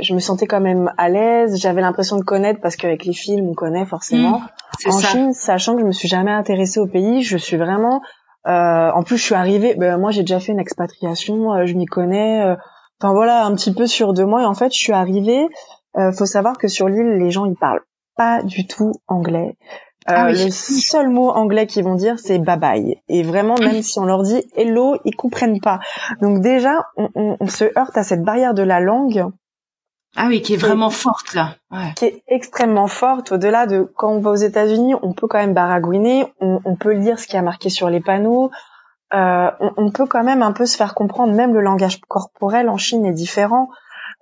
je 0.00 0.14
me 0.14 0.20
sentais 0.20 0.46
quand 0.46 0.60
même 0.60 0.92
à 0.98 1.08
l'aise 1.08 1.58
j'avais 1.58 1.80
l'impression 1.80 2.16
de 2.16 2.24
connaître 2.24 2.60
parce 2.60 2.76
qu'avec 2.76 3.04
les 3.04 3.12
films 3.12 3.48
on 3.48 3.54
connaît 3.54 3.86
forcément 3.86 4.40
mmh, 4.86 4.90
en 4.90 5.00
Chine 5.00 5.32
sachant 5.32 5.74
que 5.74 5.80
je 5.80 5.86
me 5.86 5.92
suis 5.92 6.08
jamais 6.08 6.32
intéressée 6.32 6.80
au 6.80 6.86
pays 6.86 7.22
je 7.22 7.36
suis 7.36 7.56
vraiment 7.56 8.00
euh, 8.46 8.90
en 8.90 9.02
plus 9.02 9.16
je 9.16 9.24
suis 9.24 9.34
arrivée 9.34 9.74
ben, 9.74 9.98
moi 9.98 10.10
j'ai 10.10 10.22
déjà 10.22 10.38
fait 10.38 10.52
une 10.52 10.60
expatriation 10.60 11.66
je 11.66 11.74
m'y 11.74 11.86
connais 11.86 12.56
enfin 13.02 13.12
voilà, 13.14 13.44
un 13.44 13.54
petit 13.54 13.74
peu 13.74 13.86
sûr 13.86 14.12
de 14.12 14.22
moi. 14.24 14.42
Et 14.42 14.46
en 14.46 14.54
fait, 14.54 14.72
je 14.72 14.78
suis 14.78 14.92
arrivée. 14.92 15.48
Euh, 15.96 16.12
faut 16.12 16.26
savoir 16.26 16.56
que 16.56 16.68
sur 16.68 16.88
l'île, 16.88 17.18
les 17.18 17.30
gens 17.30 17.44
ils 17.44 17.56
parlent 17.56 17.82
pas 18.16 18.42
du 18.42 18.66
tout 18.66 18.92
anglais. 19.08 19.56
Euh, 20.10 20.14
Ah 20.16 20.26
oui. 20.26 20.44
Le 20.44 20.50
seul 20.50 21.08
mot 21.08 21.30
anglais 21.30 21.66
qu'ils 21.66 21.84
vont 21.84 21.94
dire, 21.94 22.18
c'est 22.18 22.38
bye 22.38 22.58
bye. 22.58 22.96
Et 23.08 23.22
vraiment, 23.22 23.54
même 23.58 23.82
si 23.82 23.98
on 23.98 24.04
leur 24.04 24.22
dit 24.22 24.42
hello, 24.56 24.96
ils 25.04 25.14
comprennent 25.14 25.60
pas. 25.60 25.80
Donc 26.20 26.40
déjà, 26.40 26.86
on, 26.96 27.08
on- 27.14 27.36
on 27.40 27.46
se 27.46 27.64
heurte 27.78 27.96
à 27.96 28.02
cette 28.02 28.22
barrière 28.22 28.54
de 28.54 28.62
la 28.62 28.80
langue 28.80 29.26
Ah 30.16 30.26
oui, 30.28 30.42
qui 30.42 30.54
est 30.54 30.56
vraiment 30.56 30.90
forte 30.90 31.34
là. 31.34 31.54
Ouais. 31.70 31.92
qui 31.96 32.06
est 32.06 32.22
extrêmement 32.28 32.88
forte. 32.88 33.32
Au-delà 33.32 33.66
de 33.66 33.90
quand 33.96 34.10
on 34.10 34.20
va 34.20 34.30
aux 34.30 34.34
États-Unis, 34.34 34.94
on 35.02 35.12
peut 35.12 35.26
quand 35.28 35.38
même 35.38 35.54
baragouiner, 35.54 36.26
on, 36.40 36.60
on 36.64 36.74
peut 36.76 36.92
lire 36.94 37.18
ce 37.18 37.26
qui 37.26 37.36
a 37.36 37.42
marqué 37.42 37.68
sur 37.70 37.88
les 37.88 38.00
panneaux. 38.00 38.50
Euh, 39.14 39.50
on, 39.60 39.70
on 39.76 39.90
peut 39.90 40.06
quand 40.06 40.24
même 40.24 40.42
un 40.42 40.52
peu 40.52 40.66
se 40.66 40.76
faire 40.76 40.94
comprendre. 40.94 41.32
Même 41.34 41.54
le 41.54 41.60
langage 41.60 42.00
corporel 42.08 42.68
en 42.68 42.76
Chine 42.76 43.04
est 43.06 43.12
différent. 43.12 43.68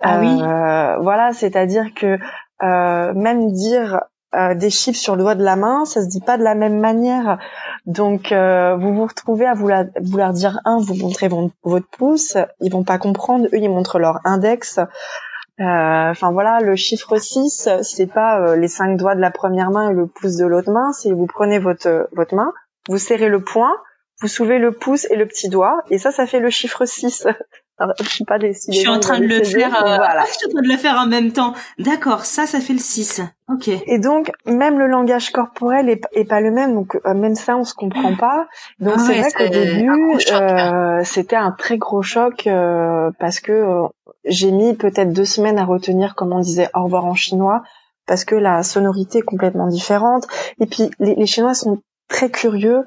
Ah 0.03 0.19
oui. 0.21 0.29
Euh, 0.43 0.97
Voilà, 1.01 1.33
c'est-à-dire 1.33 1.95
que 1.95 2.19
euh, 2.63 3.13
même 3.15 3.51
dire 3.53 4.01
euh, 4.35 4.55
des 4.55 4.71
chiffres 4.71 4.99
sur 4.99 5.17
le 5.17 5.23
doigt 5.23 5.35
de 5.35 5.43
la 5.43 5.57
main, 5.57 5.85
ça 5.85 6.03
se 6.03 6.07
dit 6.07 6.21
pas 6.21 6.39
de 6.39 6.45
la 6.45 6.55
même 6.55 6.79
manière. 6.79 7.39
Donc 7.87 8.33
euh, 8.33 8.77
vous 8.77 8.95
vous 8.95 9.07
retrouvez 9.07 9.47
à 9.47 9.55
vouloir, 9.55 9.85
vouloir 10.01 10.33
dire 10.33 10.61
un, 10.65 10.79
vous 10.79 10.95
montrez 10.95 11.29
votre 11.29 11.89
pouce, 11.91 12.37
ils 12.61 12.71
vont 12.73 12.85
pas 12.85 12.99
comprendre, 12.99 13.47
eux 13.47 13.59
ils 13.59 13.69
montrent 13.69 13.99
leur 13.99 14.21
index. 14.25 14.79
Euh, 14.79 16.11
Enfin 16.11 16.33
voilà, 16.33 16.61
le 16.61 16.75
chiffre 16.75 17.19
6, 17.19 17.69
c'est 17.83 18.07
pas 18.07 18.41
euh, 18.41 18.57
les 18.57 18.69
cinq 18.69 18.97
doigts 18.97 19.15
de 19.15 19.21
la 19.21 19.31
première 19.31 19.71
main 19.71 19.91
et 19.91 19.93
le 19.93 20.07
pouce 20.07 20.37
de 20.37 20.47
l'autre 20.47 20.71
main, 20.71 20.93
c'est 20.93 21.13
vous 21.13 21.27
prenez 21.27 21.59
votre 21.59 22.09
votre 22.13 22.35
main, 22.35 22.53
vous 22.89 22.97
serrez 22.97 23.29
le 23.29 23.43
poing, 23.43 23.73
vous 24.21 24.29
soulevez 24.29 24.59
le 24.59 24.73
pouce 24.73 25.07
et 25.11 25.17
le 25.17 25.27
petit 25.27 25.49
doigt, 25.49 25.83
et 25.91 25.99
ça, 25.99 26.13
ça 26.13 26.27
fait 26.27 26.41
le 26.41 26.51
chiffre 26.51 26.87
6. 26.87 27.27
Alors, 27.81 27.95
je 28.01 28.09
suis 28.09 28.25
pas 28.25 28.39
des 28.39 28.53
Je 28.53 28.73
suis 28.73 28.89
en 28.89 29.01
train 29.01 29.19
de 29.19 29.25
le 29.27 29.43
faire. 29.43 29.75
euh, 29.75 29.97
Voilà. 29.97 30.25
Je 30.29 30.33
suis 30.35 30.47
en 30.47 30.51
train 30.51 30.63
de 30.63 30.69
le 30.69 30.77
faire 30.77 30.97
en 30.99 31.07
même 31.07 31.33
temps. 31.33 31.55
D'accord, 31.79 32.25
ça, 32.27 32.47
ça 32.47 32.61
fait 32.61 32.75
le 32.75 32.79
6. 32.79 33.23
Ok. 33.53 33.69
Et 33.69 33.99
donc, 33.99 34.31
même 34.47 34.79
le 34.79 34.87
langage 34.87 35.31
corporel 35.31 35.89
est, 35.89 36.03
est 36.13 36.25
pas 36.25 36.41
le 36.41 36.51
même, 36.51 36.75
donc 36.75 36.97
euh, 37.07 37.15
même 37.15 37.35
ça, 37.35 37.57
on 37.57 37.65
se 37.65 37.75
comprend 37.75 38.15
pas. 38.17 38.47
Donc 38.79 38.95
Ah 38.97 39.01
c'est 39.01 39.13
ouais, 39.15 39.21
vrai 39.23 39.33
qu'au 39.33 39.49
début, 39.49 39.91
euh, 40.31 41.01
c'était 41.05 41.37
un 41.37 41.51
très 41.53 41.79
gros 41.79 42.03
choc 42.03 42.47
euh, 42.47 43.11
parce 43.19 43.41
que 43.41 43.51
euh, 43.53 43.89
j'ai 44.25 44.53
mis 44.53 44.75
peut-être 44.75 45.13
deux 45.13 45.25
semaines 45.25 45.59
à 45.59 45.65
retenir 45.65 46.15
comment 46.15 46.37
on 46.37 46.41
disait 46.41 46.69
au 46.75 46.85
revoir 46.85 47.07
en 47.07 47.15
chinois 47.15 47.63
parce 48.07 48.25
que 48.25 48.35
la 48.35 48.63
sonorité 48.63 49.19
est 49.19 49.23
complètement 49.23 49.69
différente. 49.69 50.27
Et 50.61 50.67
puis 50.67 50.91
les, 51.01 51.15
les 51.15 51.27
Chinois 51.27 51.55
sont 51.55 51.79
très 52.09 52.29
curieux 52.29 52.85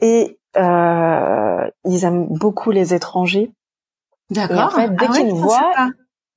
et 0.00 0.38
euh, 0.56 1.70
ils 1.84 2.04
aiment 2.04 2.26
beaucoup 2.28 2.70
les 2.70 2.92
étrangers. 2.94 3.50
D'accord. 4.32 4.56
Et 4.56 4.62
en 4.62 4.70
fait, 4.70 4.88
dès 4.90 5.06
Ah 5.08 5.12
qu'ils 5.12 5.24
ouais, 5.24 5.30
nous 5.30 5.36
voient. 5.36 5.72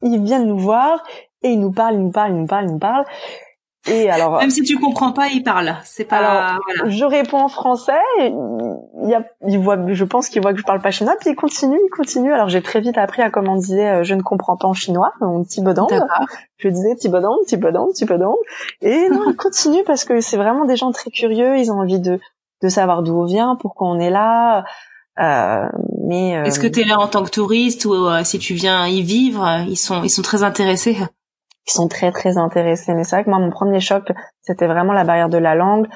Ils 0.01 0.23
viennent 0.23 0.47
nous 0.47 0.59
voir 0.59 1.03
et 1.41 1.49
ils 1.49 1.59
nous 1.59 1.71
parlent, 1.71 1.95
ils 1.95 2.03
nous 2.03 2.11
parlent, 2.11 2.31
ils 2.31 2.41
nous 2.41 2.47
parlent, 2.47 2.65
ils 2.65 2.73
nous 2.73 2.79
parlent. 2.79 3.05
Et 3.87 4.09
alors, 4.09 4.39
Même 4.39 4.49
si 4.49 4.63
tu 4.63 4.79
comprends 4.79 5.11
pas, 5.11 5.27
il 5.27 5.43
parle. 5.43 5.75
C'est 5.83 6.05
pas. 6.05 6.17
Alors, 6.17 6.59
voilà. 6.65 6.89
je 6.89 7.05
réponds 7.05 7.39
en 7.39 7.47
français. 7.47 7.93
Il 8.19 9.09
y 9.09 9.13
a, 9.13 9.23
il 9.47 9.59
voit, 9.59 9.77
je 9.87 10.03
pense 10.03 10.29
qu'il 10.29 10.41
voit 10.41 10.53
que 10.53 10.59
je 10.59 10.65
parle 10.65 10.81
pas 10.81 10.89
chinois, 10.89 11.15
puis 11.19 11.31
il 11.31 11.35
continue, 11.35 11.77
il 11.83 11.89
continue. 11.95 12.33
Alors 12.33 12.49
j'ai 12.49 12.63
très 12.63 12.81
vite 12.81 12.97
appris 12.97 13.21
à 13.21 13.29
comment 13.29 13.53
on 13.53 13.57
disait 13.57 13.87
euh, 13.87 14.03
je 14.03 14.15
ne 14.15 14.23
comprends 14.23 14.57
pas 14.57 14.67
en 14.67 14.73
chinois, 14.73 15.13
mon 15.21 15.43
petit 15.43 15.61
bodong. 15.61 15.87
D'accord. 15.87 16.25
Je 16.57 16.69
disais 16.69 16.95
petit 16.95 17.09
bodong, 17.09 17.37
petit 17.45 17.57
bodong, 17.57 17.91
petit 17.91 18.05
bodong. 18.05 18.35
Et 18.81 19.07
non, 19.09 19.21
il 19.29 19.35
continue 19.35 19.83
parce 19.83 20.03
que 20.03 20.19
c'est 20.19 20.37
vraiment 20.37 20.65
des 20.65 20.77
gens 20.77 20.91
très 20.91 21.11
curieux. 21.11 21.57
Ils 21.57 21.71
ont 21.71 21.79
envie 21.79 21.99
de 21.99 22.19
de 22.63 22.69
savoir 22.69 23.03
d'où 23.03 23.21
on 23.21 23.25
vient, 23.25 23.55
pourquoi 23.59 23.87
on 23.87 23.99
est 23.99 24.09
là. 24.09 24.63
Euh, 25.19 25.69
mais 26.05 26.37
euh, 26.37 26.43
Est-ce 26.43 26.59
que 26.59 26.67
tu 26.67 26.81
es 26.81 26.83
là 26.83 26.99
en 26.99 27.07
tant 27.07 27.23
que 27.23 27.29
touriste 27.29 27.85
ou 27.85 27.93
euh, 27.93 28.23
si 28.23 28.39
tu 28.39 28.53
viens 28.53 28.87
y 28.87 29.01
vivre, 29.01 29.63
ils 29.67 29.77
sont 29.77 30.03
ils 30.03 30.09
sont 30.09 30.21
très 30.21 30.43
intéressés? 30.43 30.97
ils 31.67 31.71
sont 31.71 31.87
très 31.87 32.11
très 32.11 32.37
intéressés. 32.37 32.93
Mais 32.93 33.03
c'est 33.03 33.15
vrai 33.15 33.25
que 33.25 33.29
moi 33.29 33.39
mon 33.39 33.51
premier 33.51 33.79
choc 33.79 34.11
c'était 34.41 34.67
vraiment 34.67 34.93
la 34.93 35.03
barrière 35.03 35.29
de 35.29 35.37
la 35.37 35.55
langue. 35.55 35.87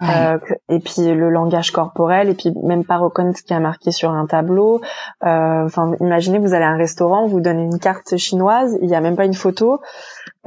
Ouais. 0.00 0.08
Euh, 0.08 0.38
et 0.68 0.78
puis 0.78 1.12
le 1.12 1.28
langage 1.28 1.72
corporel 1.72 2.28
et 2.28 2.34
puis 2.34 2.52
même 2.62 2.84
pas 2.84 2.98
reconnaître 2.98 3.38
ce 3.38 3.42
qui 3.42 3.52
est 3.52 3.58
marqué 3.58 3.90
sur 3.90 4.12
un 4.12 4.26
tableau 4.26 4.80
Euh, 5.24 5.64
enfin 5.64 5.90
imaginez 6.00 6.38
vous 6.38 6.54
allez 6.54 6.66
à 6.66 6.68
un 6.68 6.76
restaurant 6.76 7.26
vous 7.26 7.40
donnez 7.40 7.64
une 7.64 7.80
carte 7.80 8.16
chinoise 8.16 8.78
il 8.80 8.88
y 8.88 8.94
a 8.94 9.00
même 9.00 9.16
pas 9.16 9.24
une 9.24 9.34
photo 9.34 9.80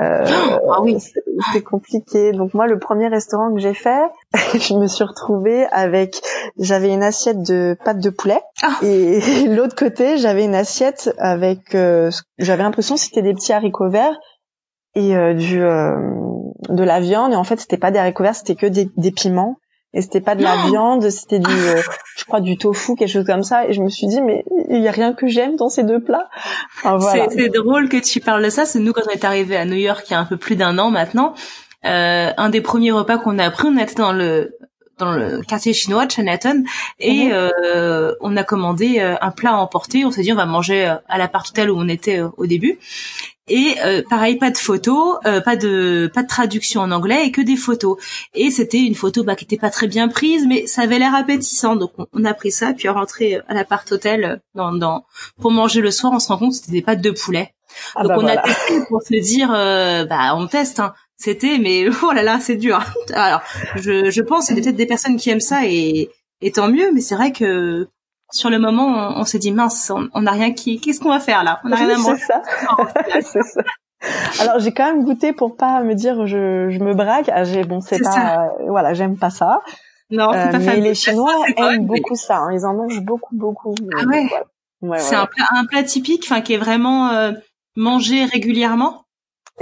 Euh, 0.02 0.24
Ah 0.74 0.82
oui. 0.82 1.00
c'est- 1.00 1.62
compliqué 1.62 2.32
donc 2.32 2.54
moi 2.54 2.66
le 2.68 2.80
premier 2.80 3.08
restaurant 3.08 3.54
que 3.54 3.60
j'ai 3.60 3.74
fait 3.74 4.02
je 4.58 4.74
me 4.76 4.88
suis 4.88 5.04
retrouvée 5.04 5.66
avec 5.72 6.20
j'avais 6.58 6.92
une 6.94 7.04
assiette 7.04 7.42
de 7.44 7.78
pâtes 7.86 8.00
de 8.00 8.10
poulet 8.10 8.40
Ah. 8.64 8.78
et 8.84 9.20
l'autre 9.48 9.76
côté 9.76 10.18
j'avais 10.18 10.44
une 10.46 10.56
assiette 10.56 11.14
avec 11.20 11.76
euh, 11.76 12.10
j'avais 12.40 12.64
l'impression 12.64 12.96
que 12.96 13.02
c'était 13.02 13.22
des 13.22 13.34
petits 13.34 13.54
haricots 13.54 13.90
verts 13.90 14.18
et 14.96 15.16
euh, 15.16 15.34
du 15.34 15.62
euh, 15.62 15.92
de 16.70 16.84
la 16.84 17.00
viande 17.00 17.34
et 17.34 17.36
en 17.36 17.44
fait 17.44 17.60
c'était 17.60 17.78
pas 17.78 17.92
des 17.92 18.00
haricots 18.00 18.24
verts 18.24 18.36
c'était 18.36 18.56
que 18.56 18.66
des, 18.68 18.90
des 18.98 19.12
piments 19.12 19.58
et 19.94 20.02
c'était 20.02 20.22
pas 20.22 20.36
de 20.36 20.44
la 20.44 20.56
viande 20.68 21.10
c'était 21.10 21.40
du 21.40 21.52
euh, 21.52 21.82
je 22.18 22.26
crois 22.26 22.42
du 22.42 22.58
tofu 22.58 22.96
quelque 22.96 23.10
chose 23.10 23.26
comme 23.26 23.44
ça 23.44 23.68
et 23.68 23.74
je 23.74 23.82
me 23.82 23.90
suis 23.90 24.08
dit 24.08 24.22
mais 24.22 24.46
il 24.70 24.82
y 24.82 24.88
a 24.88 24.92
rien 24.92 25.14
que 25.14 25.28
j'aime 25.28 25.56
dans 25.56 25.70
ces 25.70 25.84
deux 25.84 26.02
plats 26.02 26.30
Enfin, 26.78 26.98
voilà. 26.98 27.30
C'est 27.30 27.38
c'est 27.38 27.50
drôle 27.50 27.90
que 27.90 27.98
tu 27.98 28.20
parles 28.20 28.44
de 28.44 28.50
ça. 28.50 28.66
C'est 28.66 28.80
nous 28.80 28.94
quand 28.94 29.02
on 29.08 29.12
est 29.12 29.24
arrivé 29.24 29.56
à 29.58 29.66
New 29.66 29.76
York 29.76 30.04
il 30.10 30.14
y 30.14 30.16
a 30.16 30.20
un 30.20 30.26
peu 30.26 30.38
plus 30.38 30.56
d'un 30.56 30.78
an 30.78 30.90
maintenant. 30.90 31.34
Euh, 31.86 32.32
un 32.38 32.50
des 32.50 32.62
premiers 32.62 32.92
repas 32.92 33.18
qu'on 33.18 33.40
a 33.40 33.50
pris, 33.50 33.68
on 33.68 33.78
était 33.78 33.96
dans 33.96 34.14
le 34.14 34.58
dans 35.02 35.12
le 35.14 35.42
quartier 35.42 35.74
chinois 35.74 36.06
de 36.06 36.12
Chinatown 36.12 36.64
et 37.00 37.26
Mhm. 37.26 37.32
euh, 37.34 38.14
on 38.22 38.38
a 38.38 38.44
commandé 38.44 39.00
euh, 39.00 39.16
un 39.22 39.32
plat 39.32 39.52
à 39.52 39.56
emporter. 39.58 40.06
On 40.06 40.12
s'est 40.12 40.22
dit 40.22 40.32
on 40.32 40.38
va 40.38 40.46
manger 40.46 40.88
euh, 40.88 40.96
à 41.10 41.18
l'appart 41.18 41.48
hôtel 41.50 41.70
où 41.72 41.78
on 41.78 41.88
était 41.90 42.20
euh, 42.20 42.30
au 42.38 42.46
début. 42.46 42.80
Et 43.48 43.76
euh, 43.84 44.02
pareil, 44.10 44.38
pas 44.38 44.52
de 44.52 44.58
photos, 44.58 45.18
euh, 45.26 45.42
pas 45.42 45.58
de 45.58 46.10
pas 46.14 46.24
de 46.24 46.28
traduction 46.28 46.80
en 46.82 46.92
anglais 46.92 47.26
et 47.26 47.32
que 47.32 47.42
des 47.42 47.58
photos. 47.58 47.98
Et 48.34 48.50
c'était 48.52 48.80
une 48.80 48.96
photo 48.96 49.24
bah, 49.26 49.36
qui 49.36 49.44
était 49.44 49.58
pas 49.58 49.72
très 49.72 49.88
bien 49.88 50.08
prise, 50.08 50.46
mais 50.48 50.68
ça 50.68 50.84
avait 50.84 51.00
l'air 51.00 51.14
appétissant. 51.16 51.76
Donc 51.76 51.92
on, 51.98 52.06
on 52.14 52.24
a 52.24 52.34
pris 52.34 52.52
ça, 52.52 52.72
puis 52.74 52.88
on 52.88 52.94
rentré 52.94 53.40
à 53.50 53.54
l'appart 53.54 53.92
hôtel 53.92 54.40
dans, 54.56 54.72
dans 54.72 55.06
pour 55.42 55.52
manger 55.52 55.82
le 55.82 55.92
soir. 55.92 56.14
On 56.14 56.20
se 56.20 56.28
rend 56.30 56.38
compte 56.38 56.52
que 56.52 56.58
c'était 56.58 56.72
des 56.72 56.82
pâtes 56.82 57.02
de 57.02 57.12
poulet. 57.12 57.54
Ah 57.96 58.04
Donc 58.04 58.10
bah 58.10 58.16
on 58.20 58.22
voilà. 58.22 58.42
a 58.42 58.44
testé 58.44 58.74
pour 58.88 59.02
se 59.02 59.16
dire, 59.22 59.52
euh, 59.54 60.06
bah 60.06 60.34
on 60.36 60.48
teste. 60.48 60.80
Hein. 60.80 60.94
C'était, 61.22 61.58
mais 61.60 61.86
oh 62.04 62.12
là 62.12 62.24
là, 62.24 62.40
c'est 62.42 62.56
dur. 62.56 62.80
Alors, 63.14 63.42
je, 63.76 64.10
je 64.10 64.22
pense 64.22 64.48
qu'il 64.48 64.58
y 64.58 64.60
a 64.60 64.64
peut-être 64.64 64.76
des 64.76 64.88
personnes 64.88 65.18
qui 65.18 65.30
aiment 65.30 65.40
ça 65.40 65.66
et, 65.66 66.10
et 66.42 66.52
tant 66.52 66.68
mieux. 66.68 66.92
Mais 66.94 67.02
c'est 67.02 67.16
vrai 67.16 67.32
que 67.32 67.88
sur 68.32 68.50
le 68.50 68.58
moment, 68.60 68.88
on, 68.88 69.22
on 69.22 69.26
s'est 69.26 69.38
dit 69.40 69.52
mince, 69.52 69.92
on 70.14 70.22
n'a 70.22 70.32
rien 70.32 70.52
qui. 70.52 70.80
Qu'est-ce 70.82 71.00
qu'on 71.00 71.10
va 71.10 71.20
faire 71.20 71.44
là? 71.44 71.62
On 71.64 71.70
n'a 71.70 71.76
rien 71.76 71.90
à 71.96 71.98
manger. 71.98 72.22
ça 72.28 72.42
c'est 73.22 73.44
ça 73.44 73.62
alors 74.40 74.58
j'ai 74.58 74.72
quand 74.72 74.86
même 74.92 75.04
goûté 75.04 75.32
pour 75.32 75.56
pas 75.56 75.84
me 75.84 75.94
dire 75.94 76.26
je, 76.26 76.72
je 76.72 76.80
me 76.80 76.96
braque 76.96 77.30
Ah, 77.32 77.44
j'ai 77.44 77.64
bon 77.64 77.82
c'est 77.82 78.02
pas 78.02 78.48
euh, 78.60 78.66
voilà 78.68 78.96
j'aime 78.96 79.16
pas 79.16 79.30
ça 79.30 79.62
Non, 80.10 80.30
c'est 80.34 80.40
Euh, 80.40 80.52
pas 80.54 80.58
mais 80.58 80.78
les 80.80 80.96
chinois 80.96 81.36
Ça, 81.56 81.74
aiment 81.76 81.82
mais 81.82 82.00
beaucoup 82.00 82.16
ça 82.16 82.38
hein. 82.40 82.50
ils 82.52 82.66
en 82.66 82.74
mangent 82.74 83.00
beaucoup 83.02 83.36
beaucoup 83.36 83.76
Ah 83.96 84.04
ouais 84.08 84.28
C'est 84.98 85.16
ouais, 85.16 85.22
un 85.22 85.28
plat, 85.28 85.46
un 85.56 85.66
plat 85.66 85.84
typique, 85.84 86.24
enfin 86.26 86.42
qui 86.42 86.54
est 86.54 86.58
vraiment 86.58 87.10
euh, 87.10 87.32
mangé 87.76 88.26
régulièrement. 88.26 89.06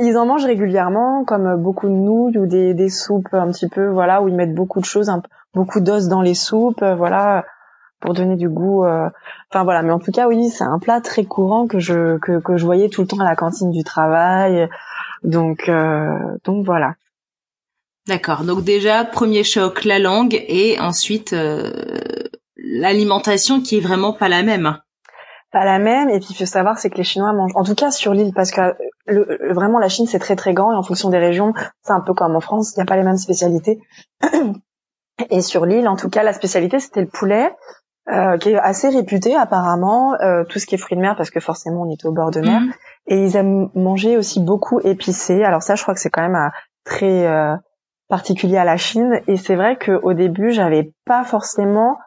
Ils 0.01 0.17
en 0.17 0.25
mangent 0.25 0.45
régulièrement, 0.45 1.23
comme 1.25 1.47
euh, 1.47 1.57
beaucoup 1.57 1.87
de 1.87 1.93
nouilles 1.93 2.37
ou 2.37 2.45
des, 2.45 2.73
des 2.73 2.89
soupes 2.89 3.33
un 3.33 3.51
petit 3.51 3.67
peu, 3.67 3.87
voilà, 3.87 4.21
où 4.21 4.27
ils 4.27 4.35
mettent 4.35 4.55
beaucoup 4.55 4.79
de 4.79 4.85
choses, 4.85 5.11
beaucoup 5.53 5.79
d'os 5.79 6.07
dans 6.07 6.21
les 6.21 6.35
soupes, 6.35 6.81
euh, 6.81 6.95
voilà, 6.95 7.45
pour 7.99 8.13
donner 8.13 8.35
du 8.35 8.49
goût. 8.49 8.85
euh. 8.85 9.09
Enfin 9.51 9.63
voilà, 9.63 9.81
mais 9.81 9.91
en 9.91 9.99
tout 9.99 10.11
cas, 10.11 10.27
oui, 10.27 10.49
c'est 10.49 10.63
un 10.63 10.79
plat 10.79 11.01
très 11.01 11.25
courant 11.25 11.67
que 11.67 11.79
je 11.79 12.17
que, 12.19 12.39
que 12.39 12.57
je 12.57 12.65
voyais 12.65 12.89
tout 12.89 13.01
le 13.01 13.07
temps 13.07 13.19
à 13.19 13.23
la 13.25 13.35
cantine 13.35 13.71
du 13.71 13.83
travail. 13.83 14.69
Donc 15.23 15.67
euh, 15.69 16.37
donc 16.45 16.65
voilà. 16.65 16.95
D'accord. 18.07 18.43
Donc 18.43 18.63
déjà 18.63 19.05
premier 19.05 19.43
choc 19.43 19.85
la 19.85 19.99
langue 19.99 20.43
et 20.47 20.79
ensuite 20.79 21.33
euh, 21.33 21.71
l'alimentation 22.55 23.61
qui 23.61 23.77
est 23.77 23.81
vraiment 23.81 24.13
pas 24.13 24.29
la 24.29 24.43
même. 24.43 24.77
Pas 25.51 25.65
la 25.65 25.79
même. 25.79 26.09
Et 26.09 26.19
puis 26.19 26.27
il 26.31 26.35
faut 26.35 26.45
savoir, 26.45 26.77
c'est 26.77 26.89
que 26.89 26.97
les 26.97 27.03
Chinois 27.03 27.33
mangent, 27.33 27.51
en 27.55 27.63
tout 27.63 27.75
cas 27.75 27.89
sur 27.91 28.13
l'île, 28.13 28.33
parce 28.33 28.51
que 28.51 28.75
le, 29.07 29.25
le- 29.39 29.53
vraiment 29.53 29.79
la 29.79 29.89
Chine 29.89 30.05
c'est 30.07 30.19
très 30.19 30.35
très 30.35 30.53
grand 30.53 30.71
et 30.71 30.75
en 30.75 30.83
fonction 30.83 31.09
des 31.09 31.17
régions, 31.17 31.53
c'est 31.81 31.93
un 31.93 32.01
peu 32.01 32.13
comme 32.13 32.35
en 32.35 32.39
France, 32.39 32.73
il 32.75 32.79
n'y 32.79 32.83
a 32.83 32.85
pas 32.85 32.97
les 32.97 33.03
mêmes 33.03 33.17
spécialités. 33.17 33.79
Et 35.29 35.41
sur 35.41 35.65
l'île, 35.65 35.87
en 35.87 35.95
tout 35.97 36.09
cas, 36.09 36.23
la 36.23 36.33
spécialité 36.33 36.79
c'était 36.79 37.01
le 37.01 37.07
poulet, 37.07 37.53
euh, 38.09 38.37
qui 38.37 38.51
est 38.51 38.57
assez 38.57 38.89
réputé 38.89 39.35
apparemment, 39.35 40.13
euh, 40.21 40.43
tout 40.45 40.59
ce 40.59 40.65
qui 40.65 40.75
est 40.75 40.77
fruits 40.77 40.95
de 40.97 41.01
mer, 41.01 41.15
parce 41.17 41.29
que 41.29 41.39
forcément 41.39 41.81
on 41.81 41.91
était 41.93 42.07
au 42.07 42.11
bord 42.13 42.31
de 42.31 42.41
mer. 42.41 42.61
Mhm. 42.61 42.73
Et 43.07 43.23
ils 43.25 43.35
aiment 43.35 43.69
manger 43.75 44.17
aussi 44.17 44.39
beaucoup 44.39 44.79
épicé. 44.81 45.43
Alors 45.43 45.63
ça, 45.63 45.75
je 45.75 45.81
crois 45.81 45.93
que 45.93 45.99
c'est 45.99 46.09
quand 46.09 46.21
même 46.21 46.35
euh, 46.35 46.49
très 46.85 47.25
euh, 47.27 47.55
particulier 48.07 48.57
à 48.57 48.63
la 48.65 48.77
Chine. 48.77 49.19
Et 49.27 49.35
c'est 49.35 49.55
vrai 49.55 49.77
qu'au 49.77 50.13
début, 50.13 50.51
j'avais 50.51 50.93
pas 51.05 51.23
forcément, 51.23 51.97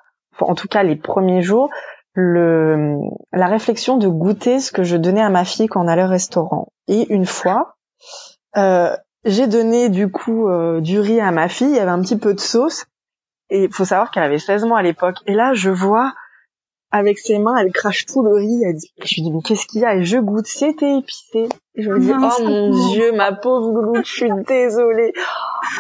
en 0.41 0.55
tout 0.55 0.69
cas 0.69 0.83
les 0.83 0.97
premiers 0.97 1.43
jours, 1.43 1.71
le 2.15 2.99
la 3.33 3.47
réflexion 3.47 3.97
de 3.97 4.09
goûter 4.09 4.61
ce 4.61 4.73
que 4.73 4.83
je 4.83 4.97
donnais 4.97 5.23
à 5.23 5.31
ma 5.31 5.45
fille 5.45 5.67
quand 5.67 5.85
on 5.85 5.89
allait 5.89 6.05
au 6.05 6.09
restaurant. 6.09 6.69
Et 6.89 7.13
une 7.13 7.27
fois, 7.27 7.77
euh, 8.57 8.95
j'ai 9.25 9.47
donné 9.47 9.89
du 9.89 10.11
coup 10.11 10.49
euh, 10.49 10.81
du 10.81 11.01
riz 11.01 11.21
à 11.21 11.31
ma 11.31 11.49
fille. 11.49 11.71
Il 11.71 11.77
y 11.77 11.81
avait 11.81 11.91
un 11.91 12.03
petit 12.03 12.19
peu 12.19 12.35
de 12.35 12.41
sauce. 12.41 12.87
Et 13.51 13.65
il 13.65 13.73
faut 13.73 13.85
savoir 13.85 14.11
qu'elle 14.11 14.23
avait 14.23 14.39
16 14.39 14.65
mois 14.65 14.79
à 14.79 14.83
l'époque. 14.83 15.17
Et 15.27 15.35
là, 15.35 15.53
je 15.55 15.71
vois 15.71 16.15
avec 16.93 17.19
ses 17.19 17.39
mains, 17.39 17.57
elle 17.57 17.73
crache 17.73 18.07
tout 18.07 18.23
le 18.23 18.35
riz. 18.35 18.63
Elle 18.65 18.77
dit, 18.77 18.93
je 19.03 19.15
lui 19.17 19.23
dis, 19.23 19.33
mais 19.33 19.41
qu'est-ce 19.43 19.67
qu'il 19.67 19.81
y 19.81 19.85
a? 19.85 19.97
Et 19.97 20.05
je 20.05 20.19
goûte, 20.19 20.47
c'était 20.47 20.99
épicé. 20.99 21.49
Et 21.75 21.83
je 21.83 21.91
me 21.91 21.99
dis, 21.99 22.13
oh 22.13 22.43
mon 22.45 22.91
dieu, 22.93 23.13
ma 23.13 23.33
pauvre 23.33 23.73
gloutte, 23.73 24.07
je 24.07 24.13
suis 24.13 24.31
désolée. 24.47 25.13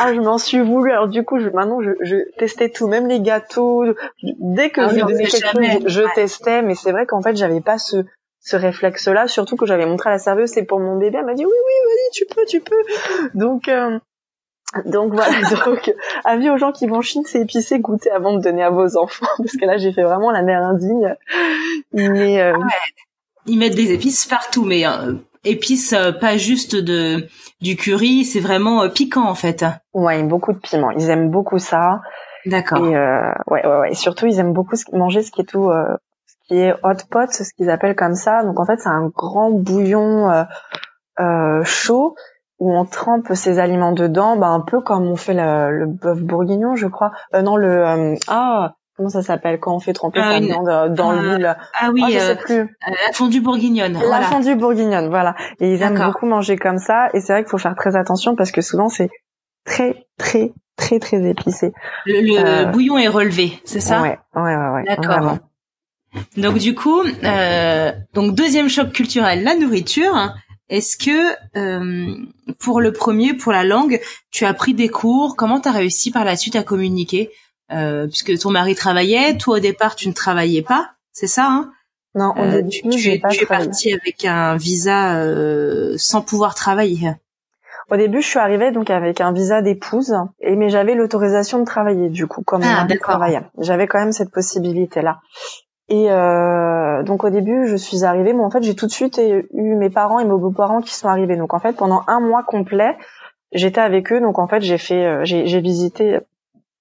Ah, 0.01 0.15
je 0.15 0.21
m'en 0.21 0.39
suis 0.39 0.61
voulu. 0.61 0.91
Alors 0.91 1.09
du 1.09 1.23
coup, 1.23 1.39
je, 1.39 1.49
maintenant, 1.51 1.81
je, 1.83 1.91
je 2.01 2.17
testais 2.39 2.71
tout, 2.71 2.89
même 2.89 3.07
les 3.07 3.21
gâteaux. 3.21 3.85
Dès 4.41 4.71
que 4.71 4.81
Ah 4.81 4.89
je 4.89 5.15
sait 5.27 5.41
quelque 5.41 5.53
jamais. 5.53 5.73
chose, 5.75 5.83
je 5.87 6.15
testais. 6.15 6.63
Mais 6.63 6.75
c'est 6.75 6.93
vrai 6.93 7.07
qu'en 7.07 7.21
fait, 7.23 7.37
j'avais 7.37 7.61
pas 7.61 7.79
ce 7.79 8.05
ce 8.45 8.57
réflexe-là, 8.57 9.29
surtout 9.29 9.55
que 9.57 9.67
j'avais 9.67 9.87
montré 9.87 10.11
à 10.11 10.15
la 10.15 10.19
serveuse, 10.19 10.51
c'est 10.51 10.65
pour 10.65 10.81
mon 10.81 10.97
bébé. 10.97 11.19
Elle 11.21 11.27
m'a 11.27 11.35
dit, 11.35 11.45
oui, 11.47 11.53
oui, 11.53 11.73
vas-y, 11.87 12.11
tu 12.13 12.27
peux, 12.27 12.45
tu 12.45 12.61
peux. 12.61 13.39
Donc, 13.39 13.69
euh, 13.69 14.01
donc 14.87 15.15
voilà. 15.15 15.35
donc, 15.67 15.93
avis 16.25 16.51
aux 16.51 16.57
gens 16.57 16.73
qui 16.73 16.87
vont 16.87 16.97
en 16.97 17.03
Chine, 17.03 17.23
c'est 17.27 17.41
épicé, 17.41 17.79
goûter 17.79 18.11
avant 18.11 18.35
de 18.37 18.43
donner 18.43 18.63
à 18.63 18.71
vos 18.71 18.97
enfants, 18.97 19.27
parce 19.39 19.57
que 19.57 19.65
là, 19.65 19.77
j'ai 19.79 19.93
fait 19.93 20.03
vraiment 20.03 20.31
la 20.31 20.43
mère 20.43 20.63
indigne. 20.63 21.15
Mais 21.93 22.41
euh, 22.41 22.57
Ils 23.47 23.59
mettent 23.59 23.75
des 23.75 23.93
épices 23.93 24.27
partout, 24.27 24.65
mais 24.65 24.87
euh, 24.87 25.15
épices 25.45 25.93
euh, 25.93 26.13
pas 26.13 26.37
juste 26.37 26.77
de 26.77 27.27
du 27.61 27.77
curry, 27.77 28.25
c'est 28.25 28.41
vraiment 28.41 28.83
euh, 28.83 28.89
piquant 28.89 29.29
en 29.29 29.35
fait. 29.35 29.65
ouais, 29.95 30.23
beaucoup 30.23 30.53
de 30.53 30.59
piment. 30.59 30.91
Ils 30.91 31.11
aiment 31.11 31.31
beaucoup 31.31 31.59
ça. 31.59 32.01
D'accord. 32.47 32.85
Et 32.85 32.97
euh, 32.97 33.33
ouais, 33.47 33.65
ouais, 33.65 33.79
ouais. 33.79 33.93
Et 33.93 33.95
surtout, 33.95 34.27
ils 34.27 34.39
aiment 34.39 34.53
beaucoup 34.53 34.75
manger 34.93 35.23
ce 35.23 35.31
qui 35.31 35.43
est 35.43 35.45
tout, 35.45 35.71
euh, 35.71 35.97
ce 36.27 36.35
qui 36.49 36.59
est 36.59 36.73
hot 36.83 36.97
pot, 37.09 37.31
ce 37.31 37.45
qu'ils 37.57 37.71
appellent 37.71 37.95
comme 37.95 38.15
ça. 38.15 38.43
Donc 38.43 38.59
en 38.59 38.67
fait, 38.67 38.81
c'est 38.81 38.89
un 38.89 39.11
grand 39.15 39.51
bouillon 39.51 40.29
euh, 40.31 40.45
euh, 41.21 41.63
chaud 41.65 42.17
où 42.63 42.73
on 42.73 42.85
trempe 42.85 43.27
ces 43.35 43.59
aliments 43.59 43.91
dedans, 43.93 44.37
bah, 44.37 44.47
un 44.47 44.61
peu 44.61 44.81
comme 44.81 45.03
on 45.09 45.17
fait 45.17 45.35
le, 45.35 45.77
le 45.81 45.87
bœuf 45.87 46.21
bourguignon, 46.21 46.77
je 46.77 46.87
crois. 46.87 47.11
Euh, 47.35 47.43
non, 47.43 47.57
le 47.57 47.85
euh, 47.85 48.15
ah 48.29 48.75
comment 48.97 49.09
ça 49.09 49.23
s'appelle 49.23 49.59
quand 49.59 49.75
on 49.75 49.81
fait 49.81 49.93
tremper 49.95 50.21
Ah, 50.23 50.35
sa 50.35 50.39
viande 50.41 50.69
euh, 50.69 50.89
dans 50.89 51.11
ah, 51.11 51.17
l'huile? 51.17 51.57
Ah 51.81 51.91
oui, 51.93 52.03
Ah, 52.07 52.11
je 52.11 52.17
euh, 52.19 52.21
sais 52.21 52.37
plus. 52.37 52.77
la 52.87 53.13
fondue 53.13 53.41
bourguignonne. 53.41 53.95
La 53.95 53.99
voilà. 54.07 54.27
fondue 54.27 54.55
bourguignonne, 54.55 55.09
voilà. 55.09 55.35
Et 55.59 55.73
ils 55.75 55.83
aiment 55.83 55.99
beaucoup 55.99 56.27
manger 56.27 56.57
comme 56.57 56.79
ça. 56.79 57.09
Et 57.15 57.21
c'est 57.21 57.33
vrai 57.33 57.43
qu'il 57.43 57.51
faut 57.51 57.59
faire 57.59 57.75
très 57.75 57.97
attention 57.97 58.37
parce 58.37 58.53
que 58.53 58.61
souvent 58.61 58.89
c'est 58.89 59.11
très, 59.65 60.07
très, 60.19 60.53
très, 60.77 61.01
très 61.01 61.29
épicé. 61.29 61.73
Le, 62.07 62.21
le 62.21 62.47
Euh, 62.47 62.65
bouillon 62.67 62.97
est 62.97 63.09
relevé, 63.09 63.61
c'est 63.65 63.81
ça? 63.81 64.03
Ouais, 64.03 64.19
ouais, 64.37 64.43
ouais, 64.57 64.69
ouais. 64.75 64.85
D'accord. 64.87 65.39
Donc 66.37 66.59
du 66.59 66.75
coup, 66.77 67.01
euh, 67.25 67.91
donc 68.15 68.35
deuxième 68.37 68.69
choc 68.69 68.93
culturel, 68.93 69.43
la 69.43 69.57
nourriture. 69.57 70.15
Est-ce 70.77 70.97
que 70.97 71.19
euh, 71.59 72.15
pour 72.59 72.81
le 72.81 72.93
premier, 72.93 73.35
pour 73.35 73.53
la 73.53 73.63
langue, 73.63 74.01
tu 74.31 74.45
as 74.47 74.55
pris 74.55 74.75
des 74.75 74.89
cours? 74.89 75.37
Comment 75.37 75.61
tu 75.61 75.69
as 75.69 75.73
réussi 75.73 76.11
par 76.11 76.25
la 76.25 76.35
suite 76.37 76.57
à 76.57 76.63
communiquer? 76.63 77.31
Euh, 77.71 78.07
Puisque 78.09 78.37
ton 78.39 78.51
mari 78.51 78.75
travaillait, 78.75 79.37
toi 79.37 79.57
au 79.57 79.61
départ 79.61 79.95
tu 79.97 80.09
ne 80.09 80.15
travaillais 80.15 80.63
pas, 80.63 80.93
c'est 81.13 81.27
ça 81.27 81.47
hein? 81.49 81.73
Non, 82.15 82.31
au 82.37 82.41
Euh, 82.43 82.63
début, 82.63 82.71
tu, 82.91 83.15
tu 83.15 83.21
pas 83.21 83.29
tu 83.31 83.43
es 83.43 83.47
travaillé. 83.47 83.69
parti 83.71 83.93
avec 83.93 84.25
un 84.25 84.57
visa 84.57 85.17
euh, 85.17 85.95
sans 85.97 86.21
pouvoir 86.23 86.55
travailler. 86.55 87.13
Au 87.91 87.97
début, 87.97 88.23
je 88.23 88.29
suis 88.29 88.39
arrivée 88.39 88.71
donc 88.73 88.89
avec 88.91 89.21
un 89.21 89.33
visa 89.33 89.61
d'épouse, 89.63 90.15
et 90.41 90.57
mais 90.57 90.69
j'avais 90.71 90.95
l'autorisation 90.95 91.59
de 91.61 91.65
travailler 91.67 92.09
du 92.11 92.27
coup, 92.27 92.43
comme 92.43 92.63
Ah, 92.65 92.85
d'accord. 92.89 93.11
travaillait. 93.17 93.43
J'avais 93.59 93.87
quand 93.87 93.99
même 93.99 94.13
cette 94.13 94.31
possibilité-là. 94.31 95.21
Et 95.89 96.11
euh, 96.11 97.03
donc 97.03 97.25
au 97.25 97.31
début, 97.31 97.67
je 97.67 97.77
suis 97.77 98.05
arrivée. 98.05 98.33
Bon, 98.33 98.45
en 98.45 98.51
fait, 98.51 98.63
j'ai 98.63 98.75
tout 98.75 98.87
de 98.87 98.93
suite 98.93 99.19
eu 99.19 99.75
mes 99.77 99.91
parents 99.91 100.21
et 100.21 100.25
mes 100.25 100.31
beaux-parents 100.31 100.81
qui 100.81 100.95
sont 100.95 101.09
arrivés. 101.09 101.37
Donc 101.37 101.55
en 101.55 101.59
fait, 101.59 101.75
pendant 101.75 102.03
un 102.07 102.21
mois 102.21 102.43
complet, 102.45 102.97
j'étais 103.53 103.81
avec 103.81 104.13
eux. 104.13 104.21
Donc 104.21 104.39
en 104.39 104.49
fait, 104.49 104.61
j'ai 104.61 104.79
fait, 104.79 105.05
euh, 105.05 105.25
j'ai 105.25 105.47
j'ai 105.47 105.61
visité 105.61 106.21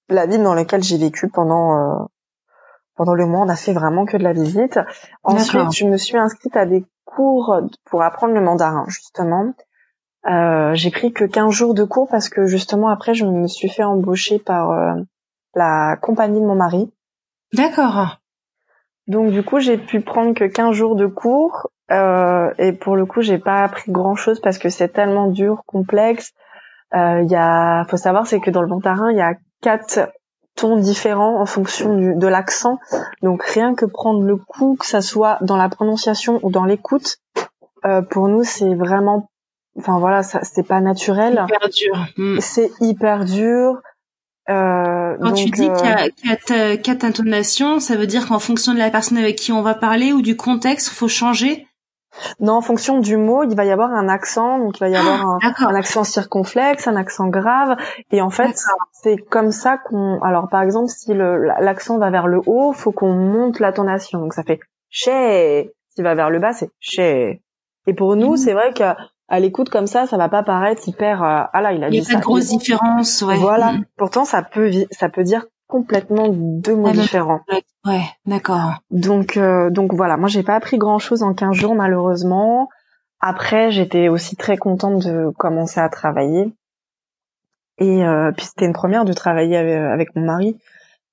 la 0.09 0.25
ville 0.25 0.43
dans 0.43 0.53
laquelle 0.53 0.83
j'ai 0.83 0.97
vécu 0.97 1.29
pendant 1.29 1.75
euh, 1.75 2.05
pendant 2.95 3.15
le 3.15 3.25
mois. 3.25 3.41
On 3.41 3.49
a 3.49 3.55
fait 3.55 3.73
vraiment 3.73 4.05
que 4.05 4.17
de 4.17 4.23
la 4.23 4.33
visite. 4.33 4.79
Ensuite, 5.23 5.71
je 5.73 5.85
me 5.85 5.97
suis 5.97 6.17
inscrite 6.17 6.55
à 6.55 6.65
des 6.65 6.85
cours 7.05 7.59
pour 7.85 8.03
apprendre 8.03 8.33
le 8.33 8.41
mandarin, 8.41 8.85
justement. 8.87 9.53
Euh, 10.27 10.75
j'ai 10.75 10.91
pris 10.91 11.11
que 11.11 11.25
15 11.25 11.51
jours 11.51 11.73
de 11.73 11.83
cours 11.83 12.07
parce 12.07 12.29
que 12.29 12.45
justement 12.45 12.89
après 12.89 13.15
je 13.15 13.25
me 13.25 13.47
suis 13.47 13.69
fait 13.69 13.83
embaucher 13.83 14.37
par 14.37 14.69
euh, 14.69 14.93
la 15.55 15.97
compagnie 15.99 16.39
de 16.39 16.45
mon 16.45 16.55
mari. 16.55 16.93
D'accord. 17.53 18.20
Donc 19.11 19.31
du 19.31 19.43
coup 19.43 19.59
j'ai 19.59 19.77
pu 19.77 19.99
prendre 19.99 20.33
que 20.33 20.45
15 20.45 20.73
jours 20.73 20.95
de 20.95 21.05
cours 21.05 21.67
euh, 21.91 22.49
et 22.57 22.71
pour 22.71 22.95
le 22.95 23.05
coup 23.05 23.21
j'ai 23.21 23.37
pas 23.37 23.63
appris 23.63 23.91
grand 23.91 24.15
chose 24.15 24.39
parce 24.39 24.57
que 24.57 24.69
c'est 24.69 24.87
tellement 24.87 25.27
dur, 25.27 25.63
complexe. 25.65 26.31
Euh, 26.95 27.21
Il 27.21 27.29
y 27.29 27.35
a, 27.35 27.83
faut 27.89 27.97
savoir 27.97 28.25
c'est 28.25 28.39
que 28.39 28.49
dans 28.49 28.61
le 28.61 28.69
mandarin 28.69 29.11
il 29.11 29.17
y 29.17 29.21
a 29.21 29.33
quatre 29.61 30.09
tons 30.55 30.77
différents 30.77 31.41
en 31.41 31.45
fonction 31.45 31.93
du, 31.97 32.15
de 32.15 32.27
l'accent. 32.27 32.79
Donc 33.21 33.43
rien 33.43 33.75
que 33.75 33.85
prendre 33.85 34.23
le 34.23 34.37
coup, 34.37 34.77
que 34.79 34.85
ça 34.85 35.01
soit 35.01 35.37
dans 35.41 35.57
la 35.57 35.67
prononciation 35.67 36.39
ou 36.43 36.49
dans 36.49 36.63
l'écoute, 36.63 37.17
euh, 37.83 38.01
pour 38.01 38.29
nous 38.29 38.45
c'est 38.45 38.75
vraiment, 38.75 39.29
enfin 39.77 39.99
voilà, 39.99 40.23
c'est 40.23 40.65
pas 40.65 40.79
naturel. 40.79 41.45
Hyper 41.49 41.69
dur. 41.69 42.05
Hmm. 42.15 42.39
C'est 42.39 42.71
hyper 42.79 43.25
dur. 43.25 43.81
Euh, 44.49 45.17
Quand 45.21 45.33
tu 45.33 45.49
dis 45.49 45.69
euh, 45.69 45.73
qu'il 45.75 45.85
y 45.85 45.91
a 45.91 46.35
quatre, 46.35 46.81
quatre 46.81 47.03
intonations, 47.03 47.79
ça 47.79 47.95
veut 47.95 48.07
dire 48.07 48.27
qu'en 48.27 48.39
fonction 48.39 48.73
de 48.73 48.79
la 48.79 48.89
personne 48.89 49.17
avec 49.17 49.35
qui 49.35 49.51
on 49.51 49.61
va 49.61 49.75
parler 49.75 50.13
ou 50.13 50.21
du 50.21 50.35
contexte, 50.35 50.89
faut 50.89 51.07
changer? 51.07 51.67
non, 52.41 52.53
en 52.55 52.61
fonction 52.61 52.99
du 52.99 53.15
mot, 53.15 53.43
il 53.43 53.55
va 53.55 53.63
y 53.63 53.71
avoir 53.71 53.91
un 53.91 54.09
accent, 54.09 54.59
donc 54.59 54.77
il 54.77 54.79
va 54.81 54.89
y 54.89 54.95
avoir 54.97 55.25
un, 55.25 55.75
accent 55.75 56.03
circonflexe, 56.03 56.85
un 56.87 56.97
accent 56.97 57.27
grave, 57.29 57.77
et 58.11 58.21
en 58.21 58.29
fait, 58.29 58.59
c'est 58.91 59.15
comme 59.15 59.51
ça 59.51 59.77
qu'on. 59.77 60.21
Alors, 60.21 60.49
par 60.49 60.61
exemple, 60.61 60.89
si 60.89 61.13
l'accent 61.13 61.97
va 61.99 62.09
vers 62.09 62.27
le 62.27 62.41
haut, 62.45 62.73
faut 62.73 62.91
qu'on 62.91 63.13
monte 63.13 63.59
l'intonation. 63.59 64.19
Donc, 64.19 64.33
ça 64.33 64.43
fait 64.43 64.59
chez. 64.89 65.71
S'il 65.89 66.03
va 66.03 66.13
vers 66.13 66.29
le 66.29 66.39
bas, 66.39 66.51
c'est 66.51 66.69
chez. 66.81 67.41
Et 67.87 67.93
pour 67.93 68.15
nous, 68.17 68.31
Mhm. 68.31 68.37
c'est 68.37 68.53
vrai 68.53 68.73
qu'à 68.73 68.97
à 69.31 69.39
l'écoute 69.39 69.69
comme 69.69 69.87
ça, 69.87 70.05
ça 70.05 70.17
va 70.17 70.29
pas 70.29 70.43
paraître 70.43 70.87
hyper. 70.87 71.23
euh, 71.23 71.43
ah 71.51 71.61
là, 71.61 71.73
il 71.73 71.83
a 71.83 71.87
Il 71.87 71.91
dit 71.91 71.99
a 71.99 72.03
pas 72.03 72.11
ça. 72.11 72.17
de 72.17 72.21
grosse 72.23 72.47
différence, 72.49 73.21
ouais. 73.23 73.37
Voilà. 73.37 73.73
Mm. 73.73 73.85
Pourtant, 73.97 74.25
ça 74.25 74.43
peut 74.43 74.69
ça 74.91 75.09
peut 75.09 75.23
dire 75.23 75.45
complètement 75.67 76.27
deux 76.29 76.75
mots 76.75 76.89
Ah, 76.89 76.93
différents. 76.93 77.39
Ouais, 77.85 78.03
d'accord. 78.25 78.73
Donc 78.91 79.37
euh, 79.37 79.69
donc 79.71 79.93
voilà, 79.93 80.17
moi 80.17 80.27
j'ai 80.29 80.43
pas 80.43 80.55
appris 80.55 80.77
grand 80.77 80.99
chose 80.99 81.23
en 81.23 81.33
15 81.33 81.55
jours 81.55 81.75
malheureusement. 81.75 82.67
Après, 83.21 83.71
j'étais 83.71 84.09
aussi 84.09 84.35
très 84.35 84.57
contente 84.57 85.05
de 85.05 85.29
commencer 85.37 85.79
à 85.79 85.89
travailler. 85.89 86.53
Et 87.77 88.05
euh, 88.05 88.31
puis 88.35 88.45
c'était 88.45 88.65
une 88.65 88.73
première 88.73 89.05
de 89.05 89.13
travailler 89.13 89.57
avec, 89.57 89.75
avec 89.77 90.15
mon 90.15 90.25
mari. 90.25 90.57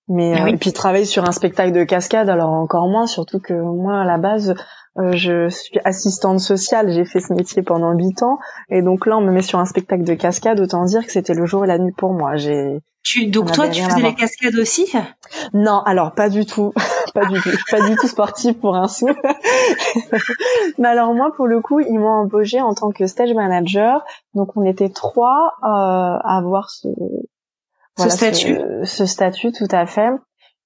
Mais 0.09 0.35
Ah 0.37 0.41
euh, 0.41 0.45
oui. 0.47 0.51
et 0.55 0.57
puis 0.57 0.73
travailler 0.73 1.05
sur 1.05 1.25
un 1.29 1.33
spectacle 1.33 1.73
de 1.73 1.85
cascade 1.85 2.29
alors 2.31 2.51
encore 2.51 2.89
moins 2.89 3.07
surtout 3.07 3.41
que 3.41 3.53
moi 3.53 4.01
à 4.01 4.05
la 4.05 4.17
base 4.19 4.55
euh, 4.99 5.13
je 5.13 5.49
suis 5.49 5.79
assistante 5.85 6.41
sociale, 6.41 6.91
j'ai 6.91 7.05
fait 7.05 7.21
ce 7.21 7.33
métier 7.33 7.63
pendant 7.63 7.93
huit 7.93 8.23
ans 8.23 8.39
et 8.71 8.83
donc 8.83 9.07
là 9.07 9.17
on 9.17 9.21
me 9.21 9.31
met 9.31 9.43
sur 9.43 9.59
un 9.59 9.65
spectacle 9.65 10.03
de 10.05 10.15
cascade 10.15 10.59
autant 10.61 10.85
dire 10.85 11.05
que 11.07 11.13
c'était 11.13 11.35
le 11.35 11.47
jour 11.47 11.65
et 11.65 11.69
la 11.69 11.79
nuit 11.79 11.93
pour 11.97 12.13
moi. 12.13 12.37
J'ai 12.37 12.81
Tu, 13.05 13.27
donc 13.27 13.53
toi, 13.53 13.69
tu 13.69 13.83
faisais 13.83 13.97
les 13.97 14.03
voir. 14.03 14.15
cascades 14.17 14.57
aussi? 14.57 14.93
Non, 15.55 15.81
alors 15.85 16.13
pas 16.15 16.29
du 16.29 16.47
tout, 16.47 16.73
pas 17.15 17.27
du 17.27 17.41
tout, 17.41 17.51
pas 17.71 17.81
du 17.89 17.97
tout 17.97 18.09
sportive 18.09 18.55
pour 18.55 18.77
un 18.77 18.89
sou. 18.89 19.09
Mais 20.79 20.89
alors 20.89 21.15
moi, 21.15 21.33
pour 21.37 21.47
le 21.47 21.61
coup, 21.61 21.81
ils 21.81 21.99
m'ont 21.99 22.23
embauché 22.23 22.61
en 22.61 22.75
tant 22.75 22.91
que 22.91 23.07
stage 23.07 23.33
manager. 23.35 24.05
Donc 24.35 24.57
on 24.57 24.65
était 24.65 24.89
trois 24.91 25.53
euh, 25.63 25.67
à 25.67 26.37
avoir 26.39 26.71
ce, 26.71 26.89
voilà, 27.97 28.11
statut. 28.11 28.57
ce, 28.57 28.85
ce 28.85 29.07
statut 29.07 29.53
tout 29.53 29.69
à 29.71 29.87
fait. 29.87 30.11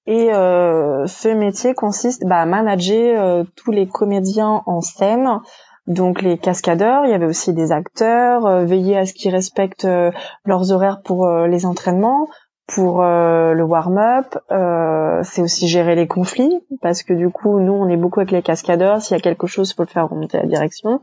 Et 0.05 0.33
euh, 0.33 1.05
ce 1.07 1.29
métier 1.29 1.73
consiste 1.73 2.25
bah, 2.25 2.41
à 2.41 2.45
manager 2.45 3.23
euh, 3.23 3.43
tous 3.55 3.71
les 3.71 3.87
comédiens 3.87 4.61
en 4.65 4.81
scène, 4.81 5.39
donc 5.87 6.21
les 6.21 6.37
cascadeurs. 6.37 7.05
Il 7.05 7.11
y 7.11 7.13
avait 7.13 7.25
aussi 7.25 7.53
des 7.53 7.71
acteurs, 7.71 8.45
euh, 8.45 8.65
veiller 8.65 8.97
à 8.97 9.05
ce 9.05 9.13
qu'ils 9.13 9.31
respectent 9.31 9.85
euh, 9.85 10.11
leurs 10.45 10.71
horaires 10.71 11.01
pour 11.03 11.25
euh, 11.25 11.47
les 11.47 11.65
entraînements, 11.65 12.27
pour 12.67 13.01
euh, 13.01 13.53
le 13.53 13.63
warm-up. 13.63 14.37
Euh, 14.51 15.21
c'est 15.23 15.41
aussi 15.41 15.69
gérer 15.69 15.95
les 15.95 16.07
conflits 16.07 16.59
parce 16.81 17.03
que 17.03 17.13
du 17.13 17.29
coup, 17.29 17.59
nous, 17.59 17.73
on 17.73 17.87
est 17.87 17.97
beaucoup 17.97 18.19
avec 18.19 18.31
les 18.31 18.41
cascadeurs. 18.41 19.01
S'il 19.01 19.15
y 19.15 19.19
a 19.19 19.23
quelque 19.23 19.47
chose, 19.47 19.71
il 19.71 19.75
faut 19.75 19.83
le 19.83 19.87
faire 19.87 20.09
remonter 20.09 20.37
à 20.37 20.41
la 20.41 20.47
direction. 20.47 20.99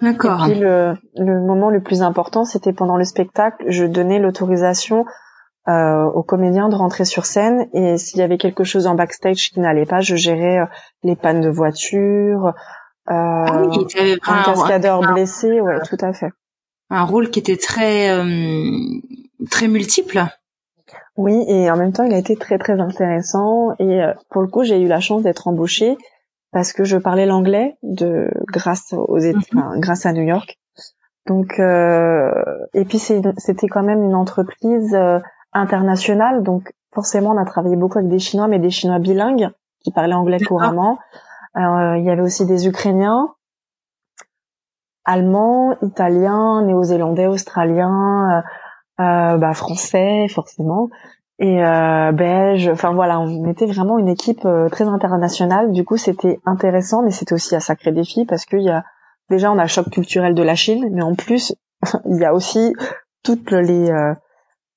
D'accord. 0.00 0.46
Et 0.46 0.52
puis 0.52 0.60
le, 0.60 0.94
le 1.16 1.40
moment 1.40 1.68
le 1.68 1.82
plus 1.82 2.00
important, 2.00 2.46
c'était 2.46 2.72
pendant 2.72 2.96
le 2.96 3.04
spectacle, 3.04 3.66
je 3.68 3.84
donnais 3.84 4.18
l'autorisation 4.18 5.04
euh, 5.68 6.04
aux 6.04 6.22
comédiens 6.22 6.68
de 6.68 6.74
rentrer 6.74 7.04
sur 7.04 7.26
scène 7.26 7.68
et 7.74 7.98
s'il 7.98 8.18
y 8.18 8.22
avait 8.22 8.38
quelque 8.38 8.64
chose 8.64 8.86
en 8.86 8.94
backstage 8.94 9.50
qui 9.50 9.60
n'allait 9.60 9.86
pas, 9.86 10.00
je 10.00 10.16
gérais 10.16 10.58
euh, 10.60 10.66
les 11.02 11.16
pannes 11.16 11.40
de 11.40 11.50
voiture, 11.50 12.46
euh, 12.46 13.12
Ah 13.12 13.62
oui, 13.66 13.86
un 14.26 14.34
un, 14.38 14.42
cascadeur 14.42 15.02
un- 15.04 15.12
blessé, 15.12 15.60
ouais, 15.60 15.80
tout 15.88 15.98
à 16.00 16.12
fait. 16.12 16.30
un 16.90 17.04
rôle 17.04 17.30
qui 17.30 17.38
était 17.40 17.56
très 17.56 18.10
euh, 18.10 18.70
très 19.50 19.68
multiple. 19.68 20.24
Oui, 21.16 21.44
et 21.48 21.70
en 21.70 21.76
même 21.76 21.92
temps, 21.92 22.04
il 22.04 22.14
a 22.14 22.18
été 22.18 22.36
très 22.36 22.56
très 22.58 22.80
intéressant 22.80 23.72
et 23.78 24.00
pour 24.30 24.40
le 24.42 24.48
coup, 24.48 24.64
j'ai 24.64 24.80
eu 24.80 24.86
la 24.86 25.00
chance 25.00 25.22
d'être 25.22 25.48
embauchée 25.48 25.96
parce 26.52 26.72
que 26.72 26.84
je 26.84 26.96
parlais 26.96 27.26
l'anglais 27.26 27.76
de 27.82 28.30
grâce 28.48 28.92
aux 28.92 29.18
enfin, 29.36 29.78
grâce 29.78 30.06
à 30.06 30.12
New 30.12 30.22
York. 30.22 30.58
Donc 31.26 31.60
euh, 31.60 32.32
et 32.74 32.84
puis 32.86 32.98
c'était 32.98 33.68
quand 33.68 33.82
même 33.82 34.02
une 34.02 34.14
entreprise 34.14 34.96
euh, 35.54 35.58
internationale, 35.58 36.42
donc 36.42 36.72
forcément 36.92 37.30
on 37.30 37.38
a 37.38 37.44
travaillé 37.44 37.76
beaucoup 37.76 37.98
avec 37.98 38.10
des 38.10 38.18
Chinois, 38.18 38.48
mais 38.48 38.58
des 38.58 38.70
Chinois 38.70 38.98
bilingues. 38.98 39.50
qui 39.82 39.92
parlaient 39.92 40.14
anglais 40.14 40.40
couramment. 40.40 40.98
il 41.56 42.02
y 42.04 42.10
avait 42.10 42.22
aussi 42.22 42.44
des 42.46 42.66
Ukrainiens, 42.68 43.34
allemands, 45.04 45.74
italiens, 45.82 46.62
néo-zélandais, 46.62 47.26
australiens, 47.26 48.42
bah, 48.98 49.54
français 49.54 50.26
forcément 50.28 50.88
et 51.38 51.64
euh, 51.64 52.12
belge. 52.12 52.68
Enfin 52.68 52.92
voilà, 52.92 53.18
on 53.18 53.48
était 53.48 53.66
vraiment 53.66 53.98
une 53.98 54.08
équipe 54.08 54.46
très 54.70 54.84
internationale. 54.84 55.72
Du 55.72 55.84
coup, 55.84 55.96
c'était 55.96 56.38
intéressant, 56.44 57.02
mais 57.02 57.10
c'était 57.10 57.32
aussi 57.32 57.56
un 57.56 57.60
sacré 57.60 57.92
défi 57.92 58.26
parce 58.26 58.44
qu'il 58.44 58.60
y 58.62 58.68
a 58.68 58.84
déjà 59.30 59.50
on 59.50 59.58
a 59.58 59.62
le 59.62 59.68
choc 59.68 59.88
culturel 59.88 60.34
de 60.34 60.42
la 60.42 60.54
Chine, 60.54 60.88
mais 60.92 61.02
en 61.02 61.14
plus 61.14 61.54
il 62.04 62.20
y 62.20 62.24
a 62.24 62.34
aussi 62.34 62.74
toutes 63.22 63.52
les 63.52 63.90
euh, 63.90 64.14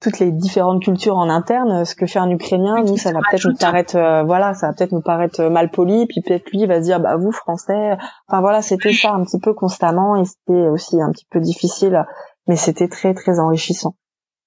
toutes 0.03 0.19
les 0.19 0.31
différentes 0.31 0.83
cultures 0.83 1.17
en 1.17 1.29
interne. 1.29 1.85
Ce 1.85 1.95
que 1.95 2.05
fait 2.05 2.19
un 2.19 2.29
Ukrainien, 2.29 2.83
nous, 2.83 2.97
ça 2.97 3.11
va 3.11 3.19
peut-être 3.29 3.47
nous 3.47 3.55
paraître, 3.55 3.95
euh, 3.95 4.23
voilà, 4.23 4.53
ça 4.53 4.67
va 4.67 4.73
peut-être 4.73 4.91
nous 4.91 5.01
paraître 5.01 5.43
mal 5.43 5.71
poli, 5.71 6.05
puis 6.07 6.21
peut-être 6.21 6.51
lui 6.51 6.65
va 6.65 6.79
se 6.79 6.85
dire, 6.85 6.99
bah 6.99 7.15
vous 7.17 7.31
Français. 7.31 7.97
Enfin 8.27 8.41
voilà, 8.41 8.61
c'était 8.61 8.93
ça 8.93 9.11
un 9.11 9.23
petit 9.23 9.39
peu 9.39 9.53
constamment, 9.53 10.15
et 10.15 10.25
c'était 10.25 10.67
aussi 10.67 11.01
un 11.01 11.11
petit 11.11 11.25
peu 11.29 11.39
difficile, 11.39 12.05
mais 12.47 12.55
c'était 12.55 12.87
très 12.87 13.13
très 13.13 13.39
enrichissant 13.39 13.95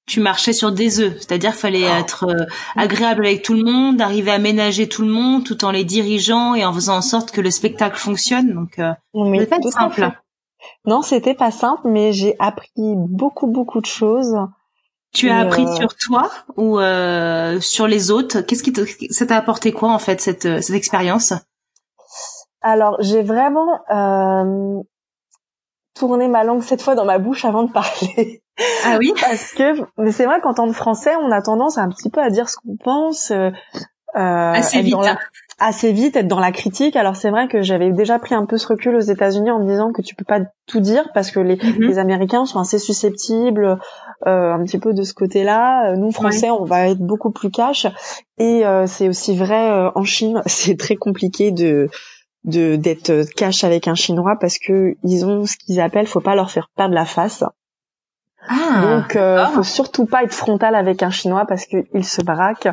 tu 0.06 0.20
marchais 0.20 0.52
sur 0.52 0.72
des 0.72 1.00
œufs, 1.00 1.14
c'est-à-dire 1.18 1.54
fallait 1.54 1.88
ah. 1.88 1.98
être 1.98 2.24
euh, 2.28 2.46
agréable 2.76 3.26
avec 3.26 3.42
tout 3.42 3.54
le 3.54 3.64
monde, 3.64 4.00
arriver 4.00 4.30
à 4.30 4.38
ménager 4.38 4.88
tout 4.88 5.02
le 5.02 5.10
monde 5.10 5.44
tout 5.44 5.64
en 5.64 5.72
les 5.72 5.84
dirigeant 5.84 6.54
et 6.54 6.64
en 6.64 6.72
faisant 6.72 6.98
en 6.98 7.02
sorte 7.02 7.32
que 7.32 7.40
le 7.40 7.50
spectacle 7.50 7.98
fonctionne. 7.98 8.54
Donc 8.54 8.78
euh, 8.78 8.92
c'était 9.12 9.46
pas 9.46 9.70
simple. 9.70 10.10
Non, 10.84 11.02
c'était 11.02 11.34
pas 11.34 11.50
simple, 11.50 11.82
mais 11.86 12.12
j'ai 12.12 12.36
appris 12.38 12.94
beaucoup 12.96 13.48
beaucoup 13.48 13.80
de 13.80 13.86
choses. 13.86 14.36
Tu 15.12 15.30
as 15.30 15.38
appris 15.40 15.64
euh, 15.64 15.76
sur 15.76 15.96
toi 15.96 16.30
ou 16.56 16.78
euh, 16.78 17.58
sur 17.60 17.86
les 17.86 18.10
autres? 18.10 18.40
Qu'est-ce 18.42 18.62
qui 18.62 18.72
ça 19.10 19.26
t'a 19.26 19.36
apporté 19.36 19.72
quoi 19.72 19.90
en 19.90 19.98
fait 19.98 20.20
cette 20.20 20.62
cette 20.62 20.76
expérience? 20.76 21.32
Alors 22.60 22.96
j'ai 23.00 23.22
vraiment 23.22 23.80
tourné 25.94 26.28
ma 26.28 26.44
langue 26.44 26.62
cette 26.62 26.82
fois 26.82 26.94
dans 26.94 27.04
ma 27.04 27.18
bouche 27.18 27.44
avant 27.44 27.62
de 27.62 27.72
parler. 27.72 28.42
Ah 28.84 28.96
oui? 28.98 29.12
Parce 29.20 29.52
que, 29.52 29.82
mais 29.98 30.12
c'est 30.12 30.26
vrai 30.26 30.40
qu'en 30.40 30.54
tant 30.54 30.66
que 30.66 30.74
français, 30.74 31.14
on 31.16 31.30
a 31.30 31.42
tendance 31.42 31.78
un 31.78 31.88
petit 31.88 32.10
peu 32.10 32.20
à 32.20 32.30
dire 32.30 32.48
ce 32.48 32.56
qu'on 32.56 32.76
pense. 32.76 33.30
Euh, 33.30 33.50
euh 34.16 34.52
assez 34.52 34.80
vite. 34.80 34.96
assez 35.58 35.92
vite, 35.92 36.16
être 36.16 36.28
dans 36.28 36.40
la 36.40 36.52
critique. 36.52 36.96
Alors 36.96 37.16
c'est 37.16 37.30
vrai 37.30 37.48
que 37.48 37.62
j'avais 37.62 37.90
déjà 37.90 38.18
pris 38.18 38.34
un 38.34 38.46
peu 38.46 38.56
ce 38.56 38.66
recul 38.66 38.94
aux 38.94 39.00
États-Unis 39.00 39.50
en 39.50 39.60
me 39.60 39.68
disant 39.68 39.92
que 39.92 40.02
tu 40.02 40.14
peux 40.14 40.24
pas 40.24 40.40
tout 40.66 40.80
dire 40.80 41.10
parce 41.12 41.30
que 41.30 41.40
les, 41.40 41.56
mhm. 41.56 41.82
les 41.82 41.98
Américains 41.98 42.46
sont 42.46 42.60
assez 42.60 42.78
susceptibles 42.78 43.78
euh, 44.26 44.52
un 44.52 44.64
petit 44.64 44.78
peu 44.78 44.94
de 44.94 45.02
ce 45.02 45.14
côté-là. 45.14 45.94
Nous 45.96 46.10
Français, 46.10 46.50
on 46.50 46.64
va 46.64 46.88
être 46.88 47.00
beaucoup 47.00 47.30
plus 47.30 47.50
cash. 47.50 47.86
Et 48.38 48.66
euh, 48.66 48.86
c'est 48.86 49.08
aussi 49.08 49.36
vrai 49.36 49.70
euh, 49.70 49.90
en 49.94 50.04
Chine. 50.04 50.42
C'est 50.46 50.78
très 50.78 50.96
compliqué 50.96 51.50
de 51.50 51.88
de 52.44 52.76
d'être 52.76 53.24
cash 53.34 53.64
avec 53.64 53.88
un 53.88 53.94
Chinois 53.94 54.36
parce 54.40 54.58
que 54.58 54.94
ils 55.02 55.26
ont 55.26 55.46
ce 55.46 55.56
qu'ils 55.56 55.80
appellent, 55.80 56.06
faut 56.06 56.20
pas 56.20 56.36
leur 56.36 56.50
faire 56.50 56.70
perdre 56.76 56.94
la 56.94 57.04
face. 57.04 57.42
Ah, 58.48 58.80
Donc, 58.82 59.16
euh, 59.16 59.44
faut 59.46 59.62
surtout 59.62 60.06
pas 60.06 60.22
être 60.22 60.32
frontal 60.32 60.74
avec 60.74 61.02
un 61.02 61.10
Chinois 61.10 61.46
parce 61.46 61.66
qu'il 61.66 62.04
se 62.04 62.22
braque. 62.22 62.68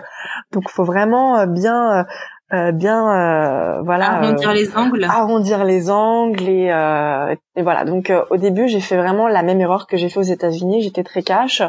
Donc, 0.51 0.69
faut 0.69 0.83
vraiment 0.83 1.39
euh, 1.39 1.45
bien, 1.47 2.05
euh, 2.53 2.57
euh, 2.57 2.71
bien, 2.71 3.09
euh, 3.09 3.81
voilà, 3.83 4.13
arrondir 4.13 4.53
les 4.53 4.75
angles. 4.75 5.03
Arrondir 5.05 5.63
les 5.63 5.89
angles 5.89 6.47
et, 6.47 6.67
et 7.55 7.61
voilà. 7.61 7.85
Donc, 7.85 8.11
au 8.29 8.37
début, 8.37 8.67
j'ai 8.67 8.79
fait 8.79 8.97
vraiment 8.97 9.27
la 9.27 9.43
même 9.43 9.59
erreur 9.61 9.87
que 9.87 9.97
j'ai 9.97 10.09
fait 10.09 10.19
aux 10.19 10.23
États-Unis. 10.23 10.81
J'étais 10.81 11.03
très 11.03 11.23
cash. 11.23 11.61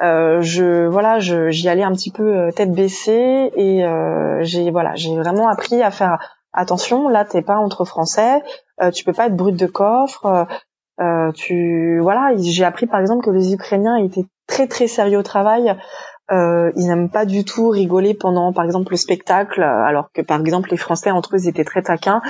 je, 0.00 0.86
voilà, 0.86 1.18
je, 1.18 1.50
j'y 1.50 1.68
allais 1.68 1.84
un 1.84 1.92
petit 1.92 2.10
peu 2.10 2.50
tête 2.54 2.72
baissée 2.72 3.52
et 3.56 3.84
j'ai, 4.42 4.70
voilà, 4.70 4.94
j'ai 4.94 5.16
vraiment 5.16 5.48
appris 5.48 5.82
à 5.82 5.90
faire 5.90 6.18
attention. 6.52 7.08
Là, 7.08 7.24
t'es 7.24 7.42
pas 7.42 7.56
entre 7.56 7.84
Français. 7.84 8.42
tu 8.92 9.04
peux 9.04 9.12
pas 9.12 9.26
être 9.26 9.36
brut 9.36 9.56
de 9.56 9.66
coffre. 9.66 10.46
Euh, 11.00 11.32
tu 11.32 12.00
voilà, 12.00 12.32
j'ai 12.38 12.64
appris 12.64 12.86
par 12.86 13.00
exemple 13.00 13.24
que 13.24 13.30
les 13.30 13.54
Ukrainiens 13.54 13.96
étaient 13.96 14.26
très 14.46 14.66
très 14.66 14.86
sérieux 14.86 15.18
au 15.18 15.22
travail. 15.22 15.74
Euh, 16.30 16.70
ils 16.76 16.86
n'aiment 16.86 17.10
pas 17.10 17.26
du 17.26 17.44
tout 17.44 17.68
rigoler 17.68 18.14
pendant 18.14 18.52
par 18.52 18.64
exemple 18.64 18.92
le 18.92 18.96
spectacle, 18.96 19.62
alors 19.62 20.10
que 20.12 20.22
par 20.22 20.40
exemple 20.40 20.70
les 20.70 20.76
Français 20.76 21.10
entre 21.10 21.34
eux 21.34 21.40
ils 21.40 21.48
étaient 21.48 21.64
très 21.64 21.82
taquins. 21.82 22.22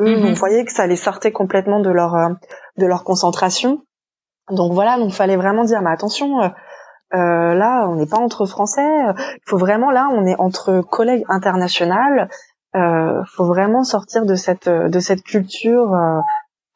Eux, 0.00 0.16
mhm. 0.16 0.26
on 0.26 0.32
voyait 0.34 0.64
que 0.64 0.72
ça 0.72 0.86
les 0.86 0.96
sortait 0.96 1.32
complètement 1.32 1.80
de 1.80 1.90
leur 1.90 2.14
euh, 2.14 2.28
de 2.76 2.86
leur 2.86 3.04
concentration. 3.04 3.82
Donc 4.50 4.72
voilà, 4.72 4.98
donc 4.98 5.12
fallait 5.12 5.36
vraiment 5.36 5.64
dire 5.64 5.82
mais 5.82 5.90
attention. 5.90 6.42
Euh, 6.42 6.48
euh 7.14 7.54
là, 7.54 7.88
on 7.88 7.96
n'est 7.96 8.06
pas 8.06 8.18
entre 8.18 8.46
Français. 8.46 8.86
Il 9.16 9.42
faut 9.46 9.58
vraiment 9.58 9.90
là, 9.90 10.08
on 10.12 10.26
est 10.26 10.38
entre 10.38 10.82
collègues 10.82 11.24
internationaux. 11.28 12.26
Euh, 12.76 13.22
faut 13.34 13.46
vraiment 13.46 13.82
sortir 13.82 14.26
de 14.26 14.34
cette 14.34 14.68
de 14.68 15.00
cette 15.00 15.22
culture 15.22 15.96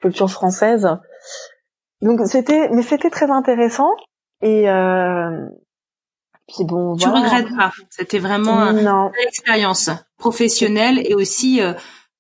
culture 0.00 0.30
française 0.30 0.88
donc 2.02 2.20
c'était, 2.26 2.68
mais 2.70 2.82
c'était 2.82 3.10
très 3.10 3.30
intéressant 3.30 3.90
et 4.42 4.68
euh, 4.68 5.46
puis 6.48 6.64
bon. 6.64 6.96
Tu 6.96 7.08
regrettes 7.08 7.54
pas 7.56 7.72
C'était 7.90 8.18
vraiment 8.18 8.70
une 8.70 9.10
expérience 9.26 9.90
professionnelle 10.18 11.00
et 11.04 11.14
aussi 11.14 11.60
euh, 11.60 11.72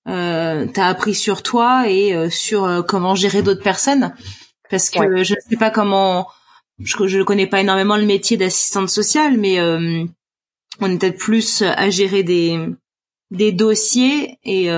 euh, 0.08 0.66
t'as 0.72 0.88
appris 0.88 1.14
sur 1.14 1.42
toi 1.42 1.88
et 1.88 2.14
euh, 2.14 2.28
sur 2.30 2.64
euh, 2.64 2.82
comment 2.82 3.14
gérer 3.14 3.42
d'autres 3.42 3.62
personnes 3.62 4.12
parce 4.68 4.90
que 4.90 5.22
je 5.22 5.34
ne 5.34 5.40
sais 5.50 5.56
pas 5.56 5.70
comment. 5.70 6.26
Je, 6.78 7.06
je 7.06 7.22
connais 7.22 7.46
pas 7.46 7.60
énormément 7.60 7.96
le 7.96 8.06
métier 8.06 8.36
d'assistante 8.38 8.88
sociale, 8.88 9.36
mais 9.36 9.60
euh, 9.60 10.04
on 10.80 10.90
est 10.90 10.98
peut-être 10.98 11.18
plus 11.18 11.62
à 11.62 11.90
gérer 11.90 12.22
des 12.22 12.58
des 13.30 13.52
dossiers 13.52 14.38
et 14.44 14.68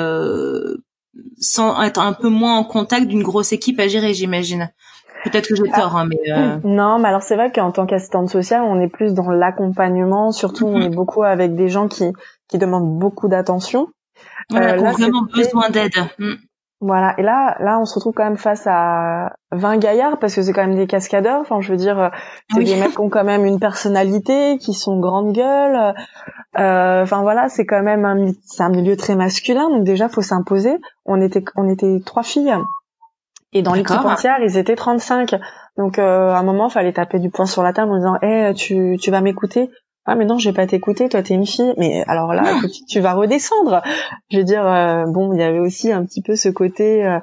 sans 1.38 1.80
être 1.82 2.00
un 2.00 2.12
peu 2.12 2.28
moins 2.28 2.56
en 2.56 2.64
contact 2.64 3.06
d'une 3.06 3.22
grosse 3.22 3.52
équipe 3.52 3.78
à 3.78 3.86
gérer, 3.86 4.14
j'imagine. 4.14 4.72
Peut-être 5.24 5.48
que 5.48 5.56
j'ai 5.56 5.64
ah. 5.72 5.80
tort, 5.80 5.96
hein, 5.96 6.06
mais 6.08 6.20
euh... 6.30 6.58
non, 6.64 6.98
mais 6.98 7.08
alors 7.08 7.22
c'est 7.22 7.36
vrai 7.36 7.50
qu'en 7.50 7.72
tant 7.72 7.86
qu'assistante 7.86 8.28
sociale, 8.28 8.62
on 8.62 8.80
est 8.80 8.88
plus 8.88 9.14
dans 9.14 9.30
l'accompagnement. 9.30 10.30
Surtout, 10.32 10.66
on 10.66 10.80
est 10.80 10.88
mhm. 10.88 10.94
beaucoup 10.94 11.22
avec 11.22 11.54
des 11.54 11.68
gens 11.68 11.88
qui 11.88 12.12
qui 12.48 12.58
demandent 12.58 12.98
beaucoup 12.98 13.28
d'attention. 13.28 13.88
Voilà, 14.50 14.74
euh, 14.74 14.76
qui 14.76 14.84
ont 14.84 14.90
vraiment 14.92 15.22
besoin 15.34 15.70
d'aide. 15.70 15.94
Mm. 16.18 16.34
Voilà, 16.80 17.14
et 17.16 17.22
là, 17.22 17.56
là, 17.60 17.78
on 17.80 17.86
se 17.86 17.94
retrouve 17.94 18.12
quand 18.12 18.24
même 18.24 18.36
face 18.36 18.66
à 18.66 19.32
20 19.52 19.78
gaillards 19.78 20.18
parce 20.18 20.34
que 20.34 20.42
c'est 20.42 20.52
quand 20.52 20.66
même 20.66 20.76
des 20.76 20.86
cascadeurs. 20.86 21.40
Enfin, 21.40 21.62
je 21.62 21.70
veux 21.70 21.78
dire, 21.78 22.10
c'est 22.52 22.62
des 22.62 22.76
mecs 22.76 22.90
qui 22.94 23.00
ont 23.00 23.08
quand 23.08 23.24
même 23.24 23.46
une 23.46 23.58
personnalité, 23.58 24.58
qui 24.58 24.74
sont 24.74 25.00
grande 25.00 25.32
gueule. 25.32 25.94
Euh, 26.58 27.02
enfin 27.02 27.22
voilà, 27.22 27.48
c'est 27.48 27.64
quand 27.64 27.82
même 27.82 28.04
un, 28.04 28.32
c'est 28.44 28.62
un 28.62 28.68
milieu 28.68 28.96
très 28.96 29.16
masculin, 29.16 29.70
donc 29.70 29.84
déjà 29.84 30.10
faut 30.10 30.20
s'imposer. 30.20 30.76
On 31.06 31.22
était, 31.22 31.42
on 31.56 31.68
était 31.70 32.00
trois 32.04 32.22
filles 32.22 32.54
et 33.54 33.62
dans 33.62 33.72
l'équipe 33.72 34.04
entière, 34.04 34.36
ils 34.42 34.58
étaient 34.58 34.74
35. 34.74 35.36
Donc 35.78 35.98
euh, 35.98 36.30
à 36.30 36.38
un 36.38 36.42
moment, 36.42 36.68
fallait 36.68 36.92
taper 36.92 37.20
du 37.20 37.30
poing 37.30 37.46
sur 37.46 37.62
la 37.62 37.72
table 37.72 37.92
en 37.92 37.96
disant 37.96 38.18
"Eh, 38.20 38.52
tu 38.54 38.98
tu 39.00 39.10
vas 39.10 39.20
m'écouter 39.20 39.70
Ah 40.04 40.16
mais 40.16 40.24
non, 40.24 40.38
je 40.38 40.50
vais 40.50 40.54
pas 40.54 40.66
t'écouter, 40.66 41.08
toi 41.08 41.22
t'es 41.22 41.34
une 41.34 41.46
fille." 41.46 41.72
Mais 41.78 42.04
alors 42.08 42.34
là, 42.34 42.42
tu, 42.88 43.00
vas 43.00 43.14
redescendre. 43.14 43.80
Je 44.30 44.38
veux 44.38 44.44
dire 44.44 44.66
euh, 44.66 45.04
bon, 45.06 45.32
il 45.32 45.40
y 45.40 45.44
avait 45.44 45.60
aussi 45.60 45.92
un 45.92 46.04
petit 46.04 46.20
peu 46.20 46.34
ce 46.34 46.48
côté 46.48 47.06
euh, 47.06 47.18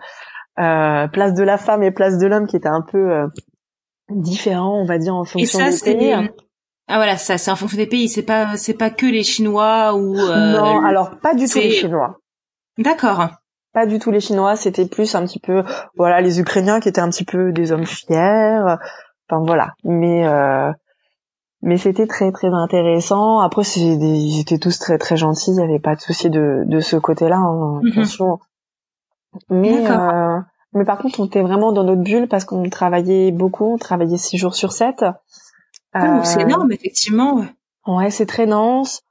euh 0.59 1.07
place 1.09 1.33
de 1.33 1.43
la 1.43 1.57
femme 1.57 1.83
et 1.83 1.91
place 1.91 2.17
de 2.17 2.27
l'homme 2.27 2.47
qui 2.47 2.55
était 2.55 2.67
un 2.67 2.81
peu 2.81 3.11
euh, 3.11 3.27
différent, 4.09 4.79
on 4.79 4.85
va 4.85 4.97
dire 4.97 5.15
en 5.15 5.25
fonction 5.25 5.59
et 5.59 5.71
ça, 5.71 5.85
des 5.85 5.97
pays. 5.97 6.29
Ah 6.87 6.95
voilà, 6.95 7.17
ça 7.17 7.37
c'est 7.37 7.51
en 7.51 7.55
fonction 7.57 7.77
des 7.77 7.87
pays, 7.87 8.07
c'est 8.07 8.23
pas 8.23 8.55
c'est 8.55 8.73
pas 8.73 8.89
que 8.89 9.05
les 9.05 9.23
Chinois 9.23 9.95
ou 9.95 10.15
Non, 10.15 10.83
alors 10.83 11.19
pas 11.19 11.35
du 11.35 11.45
tout 11.45 11.59
les 11.59 11.71
Chinois. 11.71 12.19
D'accord 12.77 13.40
pas 13.73 13.86
du 13.86 13.99
tout 13.99 14.12
les 14.12 14.19
Chinois, 14.19 14.55
c'était 14.55 14.86
plus 14.86 15.15
un 15.15 15.25
petit 15.25 15.39
peu 15.39 15.63
voilà 15.95 16.21
les 16.21 16.39
Ukrainiens 16.39 16.79
qui 16.79 16.89
étaient 16.89 17.01
un 17.01 17.10
petit 17.10 17.25
peu 17.25 17.51
des 17.51 17.71
hommes 17.71 17.86
fiers. 17.86 18.60
Enfin 19.29 19.43
voilà, 19.45 19.73
mais 19.84 20.27
euh, 20.27 20.71
mais 21.62 21.77
c'était 21.77 22.07
très 22.07 22.31
très 22.31 22.49
intéressant. 22.49 23.39
Après 23.39 23.63
c'est 23.63 23.79
ils 23.79 24.39
étaient 24.39 24.57
tous 24.57 24.77
très 24.79 24.97
très 24.97 25.17
gentils, 25.17 25.51
il 25.51 25.60
y 25.60 25.63
avait 25.63 25.79
pas 25.79 25.95
de 25.95 26.01
souci 26.01 26.29
de 26.29 26.63
de 26.65 26.79
ce 26.79 26.97
côté-là, 26.97 27.38
hein, 27.38 27.81
mhm. 27.84 28.38
Mais 29.49 29.89
euh, 29.89 30.39
mais 30.73 30.86
par 30.86 30.97
contre 30.97 31.19
on 31.19 31.25
était 31.25 31.41
vraiment 31.41 31.71
dans 31.71 31.84
notre 31.84 32.01
bulle 32.01 32.27
parce 32.27 32.43
qu'on 32.43 32.67
travaillait 32.69 33.31
beaucoup, 33.31 33.73
on 33.73 33.77
travaillait 33.77 34.17
six 34.17 34.38
jours 34.38 34.55
sur 34.55 34.73
sept. 34.73 35.05
Ah, 35.93 36.23
c'est 36.23 36.39
euh, 36.39 36.45
énorme 36.45 36.71
effectivement. 36.71 37.45
Ouais, 37.88 38.12
c'est 38.12 38.25
très 38.25 38.47
dense. 38.47 39.01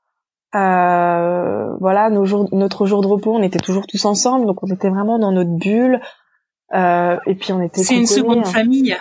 Euh, 0.55 1.77
voilà, 1.79 2.11
nos 2.11 2.25
jours, 2.25 2.49
notre 2.53 2.87
jour 2.87 3.03
de 3.03 3.07
repos, 3.07 3.35
on 3.35 3.43
était 3.43 3.59
toujours 3.59 3.87
tous 3.87 4.05
ensemble, 4.05 4.47
donc 4.47 4.63
on 4.63 4.67
était 4.67 4.91
vraiment 4.91 5.19
dans 5.19 5.33
notre 5.33 5.51
bulle. 5.51 6.01
Euh, 6.73 7.19
et 7.27 7.35
puis 7.35 7.53
on 7.53 7.61
était. 7.61 7.83
C'est 7.83 7.97
une 7.97 8.07
seconde 8.07 8.39
hein. 8.39 8.45
famille. 8.45 8.97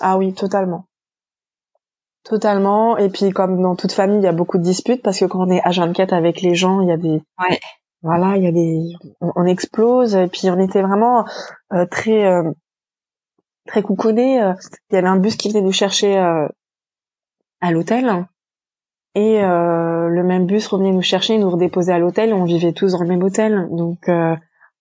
Ah 0.00 0.16
oui, 0.16 0.32
totalement. 0.32 0.86
Totalement. 2.24 2.96
Et 2.98 3.08
puis 3.08 3.30
comme 3.30 3.62
dans 3.62 3.76
toute 3.76 3.92
famille, 3.92 4.18
il 4.18 4.24
y 4.24 4.28
a 4.28 4.32
beaucoup 4.32 4.58
de 4.58 4.62
disputes 4.62 5.02
parce 5.02 5.18
que 5.18 5.24
quand 5.24 5.40
on 5.40 5.50
est 5.50 5.62
à 5.62 5.70
24 5.70 6.12
avec 6.12 6.40
les 6.40 6.54
gens, 6.54 6.80
il 6.80 6.88
y 6.88 6.92
a 6.92 6.96
des. 6.96 7.22
Ouais. 7.38 7.60
Voilà, 8.02 8.36
il 8.36 8.44
y 8.44 8.46
a 8.46 8.52
des. 8.52 8.94
On, 9.20 9.44
explose. 9.44 10.14
Et 10.16 10.26
puis 10.26 10.50
on 10.50 10.58
était 10.58 10.82
vraiment 10.82 11.24
euh, 11.72 11.86
très 11.86 12.26
euh, 12.26 12.50
très 13.66 13.82
couconnés. 13.82 14.36
Il 14.90 14.94
y 14.94 14.96
avait 14.96 15.08
un 15.08 15.18
bus 15.18 15.36
qui 15.36 15.50
venait 15.50 15.62
nous 15.62 15.72
chercher 15.72 16.16
à 17.60 17.70
l'hôtel 17.70 18.26
Et 19.14 19.42
euh, 19.42 20.08
le 20.08 20.22
même 20.22 20.46
bus 20.46 20.66
revenait 20.68 20.92
nous 20.92 21.02
chercher, 21.02 21.36
nous 21.38 21.50
redéposer 21.50 21.92
à 21.92 21.98
l'hôtel. 21.98 22.32
On 22.32 22.44
vivait 22.44 22.72
tous 22.72 22.92
dans 22.92 23.02
le 23.02 23.08
même 23.08 23.22
hôtel. 23.22 23.68
Donc 23.72 24.08
euh, 24.08 24.36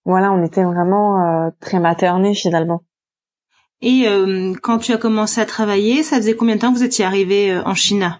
voilà, 0.05 0.31
on 0.31 0.43
était 0.43 0.63
vraiment 0.63 1.21
euh, 1.21 1.49
très 1.59 1.79
maternés 1.79 2.35
finalement. 2.35 2.83
Et 3.81 4.07
euh, 4.07 4.53
quand 4.61 4.77
tu 4.79 4.91
as 4.91 4.97
commencé 4.97 5.39
à 5.39 5.45
travailler, 5.45 6.03
ça 6.03 6.17
faisait 6.17 6.35
combien 6.35 6.55
de 6.55 6.61
temps 6.61 6.71
que 6.71 6.77
vous 6.77 6.83
étiez 6.83 7.05
arrivé 7.05 7.51
euh, 7.51 7.63
en 7.63 7.75
Chine? 7.75 8.19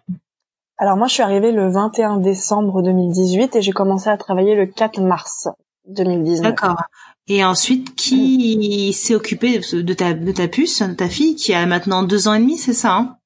Alors 0.78 0.96
moi, 0.96 1.08
je 1.08 1.14
suis 1.14 1.24
arrivée 1.24 1.52
le 1.52 1.70
21 1.70 2.18
décembre 2.18 2.82
2018 2.82 3.58
et 3.58 3.62
j'ai 3.62 3.72
commencé 3.74 4.10
à 4.10 4.18
travailler 4.18 4.56
le 4.56 4.66
4 4.66 5.02
mars 5.02 5.50
2019. 5.88 6.44
D'accord. 6.44 6.82
Et 7.28 7.44
ensuite, 7.44 7.94
qui 7.96 8.94
s'est 8.94 9.14
occupé 9.14 9.60
de 9.60 9.94
ta, 9.94 10.14
de 10.14 10.32
ta 10.32 10.48
puce, 10.48 10.82
de 10.82 10.94
ta 10.94 11.10
fille, 11.10 11.36
qui 11.36 11.54
a 11.54 11.66
maintenant 11.66 12.04
deux 12.04 12.28
ans 12.28 12.34
et 12.34 12.40
demi, 12.40 12.58
c'est 12.58 12.74
ça 12.74 12.96
hein? 12.96 13.19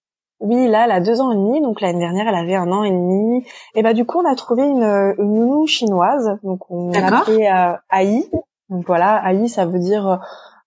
Oui, 0.43 0.67
là, 0.67 0.85
elle 0.85 0.91
a 0.91 0.99
deux 0.99 1.21
ans 1.21 1.31
et 1.31 1.35
demi. 1.35 1.61
Donc 1.61 1.81
l'année 1.81 1.99
dernière, 1.99 2.27
elle 2.27 2.35
avait 2.35 2.55
un 2.55 2.71
an 2.71 2.83
et 2.83 2.91
demi. 2.91 3.45
Et 3.75 3.81
bah 3.81 3.93
du 3.93 4.05
coup, 4.05 4.19
on 4.19 4.29
a 4.29 4.35
trouvé 4.35 4.63
une, 4.63 4.83
une 4.83 5.33
nounou 5.33 5.65
chinoise. 5.65 6.37
Donc 6.43 6.69
on 6.69 6.91
l'a 6.91 7.19
appelée 7.19 7.47
euh, 7.47 7.75
Aïe. 7.89 8.29
Donc 8.69 8.85
voilà, 8.85 9.15
Aïe, 9.15 9.49
ça 9.49 9.65
veut 9.65 9.79
dire 9.79 10.19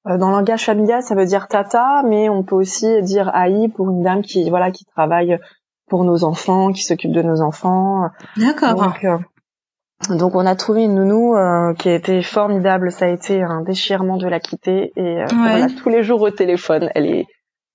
euh, 0.06 0.18
dans 0.18 0.28
le 0.28 0.36
langage 0.36 0.64
familial, 0.64 1.02
ça 1.02 1.14
veut 1.14 1.26
dire 1.26 1.48
tata, 1.48 2.02
mais 2.04 2.28
on 2.28 2.42
peut 2.42 2.56
aussi 2.56 3.02
dire 3.02 3.30
Aïe 3.34 3.68
pour 3.68 3.90
une 3.90 4.02
dame 4.02 4.22
qui 4.22 4.48
voilà 4.50 4.70
qui 4.70 4.84
travaille 4.84 5.38
pour 5.88 6.04
nos 6.04 6.24
enfants, 6.24 6.72
qui 6.72 6.82
s'occupe 6.82 7.12
de 7.12 7.22
nos 7.22 7.40
enfants. 7.40 8.08
D'accord. 8.36 8.74
Donc, 8.74 9.04
euh, 9.04 9.18
donc 10.10 10.34
on 10.34 10.44
a 10.46 10.54
trouvé 10.54 10.84
une 10.84 10.94
nounou 10.94 11.34
euh, 11.36 11.74
qui 11.74 11.88
a 11.88 11.94
été 11.94 12.22
formidable. 12.22 12.90
Ça 12.90 13.06
a 13.06 13.08
été 13.08 13.42
un 13.42 13.62
déchirement 13.62 14.16
de 14.16 14.28
la 14.28 14.40
quitter 14.40 14.92
et 14.96 15.22
euh, 15.22 15.26
voilà, 15.32 15.68
tous 15.68 15.88
les 15.88 16.02
jours 16.02 16.22
au 16.22 16.30
téléphone. 16.30 16.90
Elle 16.94 17.06
est, 17.06 17.26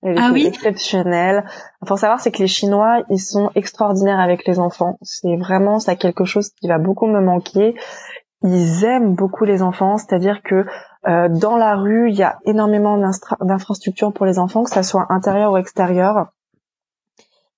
elle 0.02 0.18
Ah 0.18 0.30
oui 0.32 0.46
exceptionnelle. 0.46 1.44
Il 1.82 1.88
faut 1.88 1.96
savoir 1.96 2.20
c'est 2.20 2.32
que 2.32 2.38
les 2.42 2.46
Chinois 2.48 3.02
ils 3.10 3.20
sont 3.20 3.50
extraordinaires 3.54 4.20
avec 4.20 4.46
les 4.46 4.58
enfants. 4.58 4.98
C'est 5.02 5.36
vraiment 5.36 5.78
ça 5.78 5.96
quelque 5.96 6.24
chose 6.24 6.50
qui 6.60 6.68
va 6.68 6.78
beaucoup 6.78 7.06
me 7.06 7.20
manquer. 7.20 7.74
Ils 8.42 8.84
aiment 8.84 9.14
beaucoup 9.14 9.44
les 9.44 9.62
enfants, 9.62 9.98
c'est-à-dire 9.98 10.42
que 10.42 10.66
euh, 11.06 11.28
dans 11.28 11.56
la 11.56 11.76
rue 11.76 12.10
il 12.10 12.16
y 12.16 12.22
a 12.24 12.38
énormément 12.44 12.98
d'infrastructures 13.40 14.12
pour 14.12 14.26
les 14.26 14.38
enfants, 14.38 14.64
que 14.64 14.70
ça 14.70 14.82
soit 14.82 15.06
intérieur 15.10 15.52
ou 15.52 15.56
extérieur. 15.56 16.28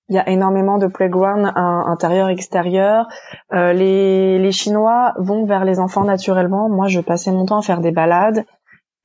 Il 0.07 0.15
y 0.15 0.19
a 0.19 0.29
énormément 0.29 0.77
de 0.77 0.85
playground 0.85 1.51
un- 1.55 1.85
intérieur, 1.87 2.29
extérieur. 2.29 3.07
Euh, 3.53 3.73
les, 3.73 4.37
les 4.37 4.51
Chinois 4.51 5.13
vont 5.17 5.45
vers 5.45 5.65
les 5.65 5.79
enfants 5.79 6.03
naturellement. 6.03 6.69
Moi, 6.69 6.87
je 6.87 6.99
passais 7.01 7.31
mon 7.31 7.47
temps 7.47 7.57
à 7.57 7.63
faire 7.63 7.81
des 7.81 7.91
balades 7.91 8.45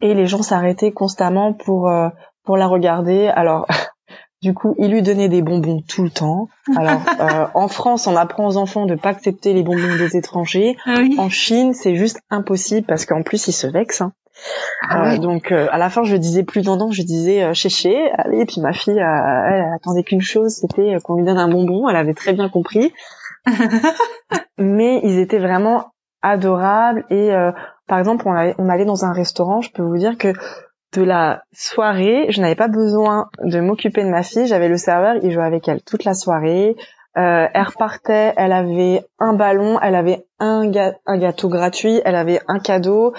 et 0.02 0.12
les 0.12 0.26
gens 0.26 0.42
s'arrêtaient 0.42 0.92
constamment 0.92 1.54
pour 1.54 1.88
euh, 1.88 2.10
pour 2.50 2.56
la 2.56 2.66
regarder. 2.66 3.28
Alors, 3.28 3.68
du 4.42 4.54
coup, 4.54 4.74
ils 4.76 4.90
lui 4.90 5.02
donnaient 5.02 5.28
des 5.28 5.40
bonbons 5.40 5.82
tout 5.86 6.02
le 6.02 6.10
temps. 6.10 6.48
Alors, 6.76 7.00
euh, 7.20 7.46
en 7.54 7.68
France, 7.68 8.08
on 8.08 8.16
apprend 8.16 8.48
aux 8.48 8.56
enfants 8.56 8.86
de 8.86 8.96
pas 8.96 9.10
accepter 9.10 9.52
les 9.52 9.62
bonbons 9.62 9.96
des 9.96 10.16
étrangers. 10.16 10.76
Ah 10.84 10.94
oui. 10.98 11.14
En 11.16 11.28
Chine, 11.28 11.74
c'est 11.74 11.94
juste 11.94 12.18
impossible 12.28 12.84
parce 12.88 13.06
qu'en 13.06 13.22
plus, 13.22 13.46
ils 13.46 13.52
se 13.52 13.68
vexent. 13.68 14.00
hein. 14.00 14.12
Ah 14.82 15.12
Euh, 15.12 15.18
donc 15.18 15.52
euh, 15.52 15.68
à 15.70 15.78
la 15.78 15.90
fin 15.90 16.02
je 16.02 16.16
disais 16.16 16.44
plus 16.44 16.64
non 16.64 16.90
je 16.90 17.02
disais 17.02 17.42
euh, 17.42 17.52
chéché 17.52 18.10
allez 18.16 18.40
et 18.40 18.46
puis 18.46 18.62
ma 18.62 18.72
fille 18.72 18.98
euh, 18.98 19.48
elle, 19.50 19.74
attendait 19.76 20.02
qu'une 20.02 20.22
chose 20.22 20.54
c'était 20.54 20.96
qu'on 21.04 21.16
lui 21.16 21.24
donne 21.26 21.36
un 21.36 21.48
bonbon 21.48 21.90
elle 21.90 21.96
avait 21.96 22.14
très 22.14 22.32
bien 22.32 22.48
compris 22.48 22.90
mais 24.58 25.00
ils 25.04 25.18
étaient 25.18 25.40
vraiment 25.40 25.90
adorables 26.22 27.04
et 27.10 27.34
euh, 27.34 27.52
par 27.86 27.98
exemple 27.98 28.26
on 28.26 28.32
allait, 28.32 28.54
on 28.56 28.70
allait 28.70 28.86
dans 28.86 29.04
un 29.04 29.12
restaurant 29.12 29.60
je 29.60 29.70
peux 29.72 29.82
vous 29.82 29.98
dire 29.98 30.16
que 30.16 30.32
de 30.92 31.02
la 31.02 31.42
soirée 31.52 32.26
je 32.30 32.40
n'avais 32.40 32.54
pas 32.56 32.68
besoin 32.68 33.28
de 33.42 33.60
m'occuper 33.60 34.02
de 34.04 34.08
ma 34.10 34.22
fille 34.22 34.46
j'avais 34.46 34.68
le 34.68 34.76
serveur 34.76 35.16
il 35.22 35.30
jouait 35.32 35.44
avec 35.44 35.68
elle 35.68 35.82
toute 35.82 36.04
la 36.04 36.14
soirée 36.14 36.76
euh, 37.18 37.48
elle 37.52 37.64
repartait, 37.64 38.32
elle 38.36 38.52
avait 38.52 39.04
un 39.18 39.32
ballon, 39.32 39.80
elle 39.82 39.96
avait 39.96 40.24
un, 40.38 40.70
ga- 40.70 40.94
un 41.06 41.18
gâteau 41.18 41.48
gratuit, 41.48 42.00
elle 42.04 42.14
avait 42.14 42.40
un 42.46 42.60
cadeau. 42.60 43.12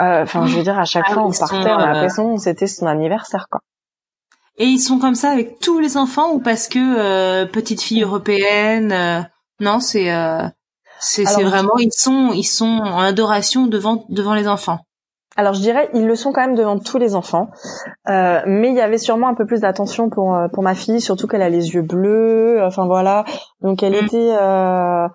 Euh, 0.00 0.22
Enfin, 0.22 0.46
je 0.46 0.54
veux 0.58 0.62
dire, 0.62 0.78
à 0.78 0.84
chaque 0.84 1.06
Ah 1.08 1.14
fois, 1.14 1.22
on 1.24 1.32
partait, 1.32 1.56
on 1.56 1.78
a 1.78 1.82
euh, 1.82 1.92
l'impression 1.94 2.34
que 2.36 2.42
c'était 2.42 2.66
son 2.66 2.84
anniversaire, 2.86 3.46
quoi. 3.50 3.60
Et 4.58 4.66
ils 4.66 4.78
sont 4.78 4.98
comme 4.98 5.14
ça 5.14 5.30
avec 5.30 5.60
tous 5.60 5.78
les 5.78 5.96
enfants 5.96 6.32
ou 6.32 6.40
parce 6.40 6.68
que 6.68 6.78
euh, 6.78 7.46
petite 7.46 7.80
fille 7.80 8.02
européenne 8.02 8.92
euh, 8.92 9.20
Non, 9.60 9.80
c'est 9.80 10.12
euh, 10.12 10.42
c'est 11.00 11.24
vraiment 11.24 11.78
ils 11.78 11.90
sont 11.90 12.32
ils 12.34 12.44
sont 12.44 12.66
en 12.66 12.98
adoration 13.00 13.66
devant 13.66 14.04
devant 14.10 14.34
les 14.34 14.46
enfants. 14.46 14.80
Alors, 15.38 15.54
je 15.54 15.60
dirais, 15.60 15.88
ils 15.94 16.06
le 16.06 16.16
sont 16.16 16.32
quand 16.32 16.40
même 16.40 16.56
devant 16.56 16.78
tous 16.78 16.98
les 16.98 17.14
enfants. 17.14 17.48
Euh, 18.08 18.40
mais 18.44 18.68
il 18.70 18.74
y 18.74 18.80
avait 18.80 18.98
sûrement 18.98 19.28
un 19.28 19.34
peu 19.34 19.46
plus 19.46 19.60
d'attention 19.60 20.10
pour 20.10 20.34
euh, 20.34 20.48
pour 20.48 20.62
ma 20.64 20.74
fille, 20.74 21.00
surtout 21.00 21.26
qu'elle 21.28 21.42
a 21.42 21.48
les 21.48 21.74
yeux 21.74 21.82
bleus. 21.82 22.60
Enfin 22.64 22.86
voilà, 22.86 23.24
donc 23.62 23.82
elle 23.82 23.92
Mm. 23.92 24.04
était 24.04 24.32
euh, 24.36 25.06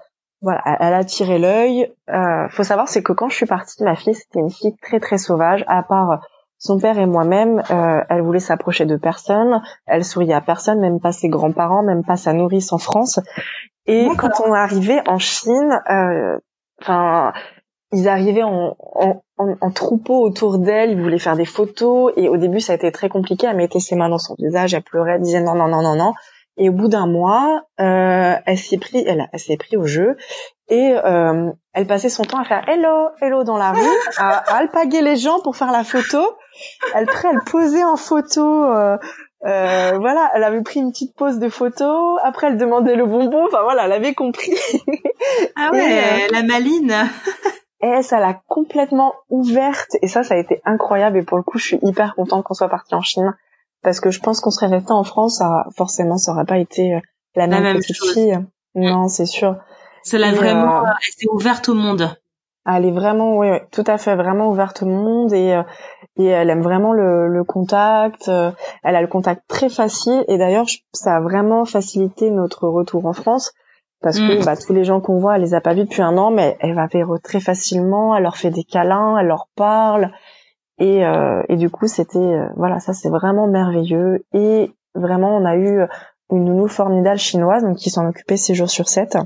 voilà, 0.42 0.62
elle- 0.66 0.78
elle 0.80 0.94
attirait 0.94 1.40
l'œil. 1.40 1.92
Euh, 2.10 2.48
faut 2.50 2.64
savoir, 2.64 2.88
c'est 2.88 3.04
que 3.04 3.12
quand 3.14 3.28
je 3.30 3.36
suis 3.36 3.46
partie, 3.46 3.84
ma 3.84 3.96
fille 3.96 4.16
c'était 4.16 4.40
une 4.40 4.50
fille 4.50 4.76
très 4.82 5.00
très 5.02 5.18
sauvage. 5.18 5.64
À 5.68 5.84
part 5.84 6.22
son 6.58 6.80
père 6.80 6.98
et 6.98 7.06
moi-même, 7.06 7.62
euh, 7.72 8.02
elle 8.10 8.22
voulait 8.22 8.40
s'approcher 8.40 8.86
de 8.86 8.96
personne. 8.96 9.62
Elle 9.86 10.06
souriait 10.06 10.34
à 10.34 10.40
personne, 10.42 10.80
même 10.80 11.02
pas 11.02 11.12
ses 11.12 11.28
grands-parents, 11.28 11.84
même 11.84 12.06
pas 12.06 12.16
sa 12.16 12.32
nourrice 12.32 12.72
en 12.72 12.78
France. 12.78 13.20
Et 13.88 14.08
quand 14.18 14.40
on 14.46 14.54
arrivait 14.54 15.02
en 15.10 15.18
Chine, 15.20 15.78
euh, 15.92 16.38
enfin, 16.82 17.34
ils 17.94 18.08
arrivaient 18.10 18.44
en, 18.44 18.76
en, 18.80 19.24
en, 19.38 19.56
en 19.62 19.72
troupeau 19.72 20.22
autour 20.22 20.58
d'elle, 20.58 20.92
ils 20.92 21.02
voulaient 21.02 21.20
faire 21.20 21.36
des 21.38 21.46
photos. 21.46 22.12
Et 22.18 22.28
au 22.28 22.38
début, 22.38 22.60
ça 22.60 22.74
a 22.74 22.76
été 22.76 22.92
très 22.92 23.08
compliqué. 23.10 23.48
Elle 23.50 23.56
mettait 23.58 23.80
ses 23.80 23.96
mains 23.96 24.10
dans 24.10 24.18
son 24.18 24.36
visage, 24.38 24.74
elle 24.74 24.84
pleurait, 24.84 25.14
elle 25.14 25.22
disait 25.22 25.42
non, 25.42 25.56
non, 25.56 25.68
non, 25.68 25.82
non, 25.82 25.96
non. 25.96 26.14
Et 26.58 26.70
au 26.70 26.74
bout 26.74 26.88
d'un 26.88 27.08
mois, 27.08 27.64
euh, 27.80 28.36
elle 28.46 28.58
s'est 28.60 28.78
pris, 28.78 29.04
elle, 29.08 29.22
a- 29.22 29.28
elle 29.34 29.40
s'est 29.40 29.58
pris 29.58 29.76
au 29.76 29.86
jeu 29.86 30.18
et 30.70 30.94
euh, 31.04 31.50
elle 31.74 31.88
passait 31.88 32.10
son 32.10 32.24
temps 32.24 32.40
à 32.40 32.44
faire 32.46 32.64
hello, 32.70 33.08
hello 33.22 33.44
dans 33.44 33.58
la 33.58 33.72
rue, 33.72 33.98
à, 34.18 34.38
à 34.54 34.58
alpaguer 34.58 35.02
les 35.02 35.16
gens 35.16 35.40
pour 35.40 35.56
faire 35.56 35.72
la 35.72 35.84
photo. 35.84 36.20
Elle 36.94 37.04
après, 37.10 37.30
elle 37.32 37.40
posait 37.52 37.84
en 37.84 37.96
photo. 37.98 38.66
Euh, 38.66 38.98
euh, 39.48 39.98
voilà, 40.00 40.30
elle 40.36 40.44
avait 40.44 40.62
pris 40.62 40.80
une 40.80 40.92
petite 40.92 41.16
pose 41.18 41.40
de 41.40 41.50
photo. 41.50 42.18
Après, 42.24 42.48
elle 42.48 42.58
demandait 42.58 42.96
le 42.96 43.08
bonbon. 43.08 43.46
Enfin 43.48 43.64
voilà, 43.64 43.86
elle 43.86 43.92
avait 43.92 44.14
compris. 44.14 44.54
Ah 45.56 45.72
ouais, 45.72 45.82
euh, 45.82 46.28
la 46.32 46.44
maline. 46.44 46.94
Et 47.84 48.02
ça 48.02 48.20
l'a 48.20 48.42
complètement 48.48 49.14
ouverte. 49.30 49.92
Et 50.02 50.08
ça, 50.08 50.24
ça 50.24 50.36
a 50.36 50.38
été 50.38 50.62
incroyable. 50.66 51.18
Et 51.18 51.24
pour 51.24 51.38
le 51.38 51.44
coup, 51.44 51.58
je 51.58 51.66
suis 51.66 51.80
hyper 51.84 52.16
contente 52.16 52.44
qu'on 52.44 52.54
soit 52.54 52.70
parti 52.70 52.96
en 52.96 53.02
Chine. 53.02 53.36
Parce 53.84 54.00
que 54.00 54.10
je 54.10 54.22
pense 54.22 54.40
qu'on 54.40 54.52
serait 54.52 54.68
resté 54.68 54.94
en 54.94 55.04
France, 55.04 55.40
ça, 55.40 55.66
forcément, 55.76 56.18
ça 56.18 56.32
aurait 56.32 56.46
pas 56.46 56.58
été 56.58 56.96
euh, 56.96 57.00
la 57.36 57.48
même, 57.48 57.64
même 57.64 57.78
petite 57.78 57.98
chose. 57.98 58.14
fille. 58.14 58.40
Non, 58.76 59.10
c'est 59.10 59.26
sûr. 59.26 59.58
Ça 60.04 60.18
l'a 60.18 60.32
vraiment 60.32 60.86
euh, 60.86 60.90
elle 61.22 61.30
ouverte 61.32 61.68
au 61.70 61.74
monde. 61.74 62.10
Elle 62.66 62.86
est 62.86 62.92
vraiment, 62.92 63.36
oui, 63.38 63.50
oui, 63.52 63.58
tout 63.72 63.84
à 63.86 63.98
fait, 63.98 64.16
vraiment 64.16 64.48
ouverte 64.50 64.84
au 64.84 64.86
monde 64.86 65.34
et 65.34 65.54
euh, 65.54 65.64
et 66.16 66.28
elle 66.28 66.50
aime 66.50 66.62
vraiment 66.62 66.94
le, 66.94 67.28
le 67.28 67.44
contact. 67.44 68.30
euh, 68.30 68.52
elle 68.84 68.96
a 68.96 69.02
le 69.02 69.08
contact 69.08 69.44
très 69.50 69.68
facile 69.68 70.24
et 70.30 70.38
d'ailleurs, 70.38 70.68
ça 70.94 71.18
a 71.18 71.20
vraiment 71.22 71.66
facilité 71.66 72.30
notre 72.32 72.68
retour 72.70 73.06
en 73.06 73.14
France 73.14 73.52
parce 74.04 74.20
que 74.20 74.40
Mm. 74.42 74.46
bah, 74.46 74.56
tous 74.58 74.74
les 74.74 74.84
gens 74.84 75.02
qu'on 75.02 75.18
voit, 75.18 75.36
elle 75.38 75.42
les 75.42 75.54
a 75.56 75.62
pas 75.62 75.74
vus 75.74 75.86
depuis 75.86 76.02
un 76.04 76.18
an, 76.18 76.30
mais 76.30 76.58
elle 76.60 76.76
va 76.76 76.86
vers 76.88 77.12
eux 77.14 77.20
très 77.20 77.40
facilement. 77.40 78.16
Elle 78.16 78.24
leur 78.24 78.38
fait 78.38 78.52
des 78.52 78.64
câlins, 78.64 79.18
elle 79.18 79.28
leur 79.28 79.48
parle 79.56 80.12
et 80.78 81.06
euh, 81.06 81.42
et 81.50 81.56
du 81.56 81.70
coup, 81.70 81.88
c'était 81.88 82.18
euh, 82.20 82.48
voilà, 82.58 82.80
ça 82.80 82.94
c'est 82.94 83.10
vraiment 83.10 83.48
merveilleux 83.48 84.26
et 84.34 84.72
vraiment, 84.94 85.36
on 85.38 85.46
a 85.46 85.56
eu 85.56 85.80
une 86.32 86.46
nounou 86.46 86.68
formidable 86.68 87.18
chinoise 87.20 87.64
donc 87.64 87.78
qui 87.78 87.90
s'en 87.90 88.08
occupait 88.08 88.38
6 88.38 88.54
jours 88.56 88.70
sur 88.70 88.88
7. 88.90 89.18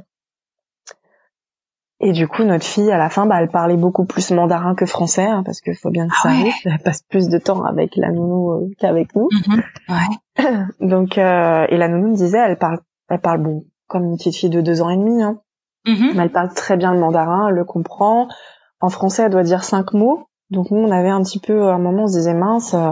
Et 2.00 2.12
du 2.12 2.28
coup, 2.28 2.44
notre 2.44 2.64
fille, 2.66 2.92
à 2.92 2.98
la 3.00 3.10
fin, 3.10 3.26
bah, 3.26 3.38
elle 3.42 3.50
parlait 3.50 3.76
beaucoup 3.76 4.06
plus 4.06 4.30
mandarin 4.30 4.76
que 4.76 4.86
français, 4.86 5.26
hein, 5.26 5.42
parce 5.44 5.62
qu'il 5.62 5.76
faut 5.76 5.90
bien 5.90 6.08
que 6.08 6.14
Ah 6.20 6.22
ça 6.24 6.30
ouais. 6.30 6.36
arrive. 6.42 6.54
Elle 6.66 6.78
passe 6.84 7.02
plus 7.02 7.28
de 7.28 7.40
temps 7.40 7.64
avec 7.64 7.96
la 7.96 8.12
nounou 8.12 8.52
euh, 8.52 8.68
qu'avec 8.78 9.16
nous. 9.16 9.28
Mhm. 9.48 9.64
Ouais. 9.90 10.66
Donc, 10.88 11.18
euh, 11.18 11.66
et 11.70 11.76
la 11.78 11.88
nounou 11.88 12.10
me 12.10 12.16
disait, 12.16 12.38
elle 12.38 12.58
parle, 12.60 12.80
elle 13.10 13.20
parle 13.20 13.42
bon, 13.42 13.64
comme 13.88 14.06
une 14.06 14.18
petite 14.18 14.36
fille 14.36 14.50
de 14.50 14.62
deux 14.62 14.82
ans 14.82 14.90
et 14.90 14.98
demi, 14.98 15.22
hein. 15.24 15.40
Mhm. 15.88 16.12
mais 16.16 16.24
elle 16.24 16.32
parle 16.32 16.54
très 16.54 16.76
bien 16.78 16.94
le 16.94 17.00
mandarin, 17.00 17.48
elle 17.48 17.56
le 17.56 17.64
comprend. 17.66 18.28
En 18.82 18.90
français, 18.90 19.24
elle 19.24 19.32
doit 19.32 19.44
dire 19.44 19.64
cinq 19.64 19.94
mots. 19.94 20.28
Donc 20.50 20.70
nous, 20.72 20.80
on 20.80 20.92
avait 20.92 21.10
un 21.10 21.22
petit 21.24 21.40
peu, 21.40 21.70
à 21.70 21.74
un 21.76 21.80
moment, 21.80 22.04
on 22.04 22.08
se 22.08 22.18
disait 22.18 22.34
mince, 22.34 22.74
euh, 22.74 22.92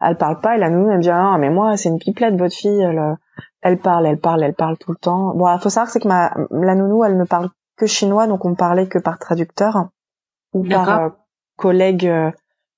elle 0.00 0.16
parle 0.16 0.40
pas. 0.40 0.56
Et 0.56 0.58
la 0.58 0.70
nounou, 0.70 0.90
elle 0.90 0.98
me 0.98 1.02
dit 1.02 1.10
ah 1.10 1.36
mais 1.38 1.50
moi, 1.50 1.76
c'est 1.76 1.88
une 1.88 1.98
pipelette, 1.98 2.36
votre 2.36 2.54
fille, 2.54 2.80
elle, 2.80 2.98
euh, 2.98 3.14
elle 3.62 3.78
parle, 3.78 4.06
elle 4.06 4.18
parle, 4.20 4.42
elle 4.44 4.54
parle 4.54 4.76
tout 4.78 4.92
le 4.92 4.96
temps. 4.98 5.34
Bon, 5.34 5.52
il 5.52 5.58
faut 5.60 5.68
savoir 5.70 5.90
c'est 5.90 6.00
que 6.00 6.08
ma 6.08 6.32
la 6.50 6.74
nounou, 6.76 7.04
elle 7.04 7.16
ne 7.16 7.24
parle 7.24 7.48
que 7.76 7.86
chinois, 7.86 8.26
donc 8.26 8.44
on 8.44 8.54
parlait 8.54 8.86
que 8.88 8.98
par 8.98 9.18
traducteur 9.18 9.88
ou 10.54 10.62
par 10.68 11.00
euh, 11.00 11.08
collègue 11.56 12.06
euh, 12.06 12.30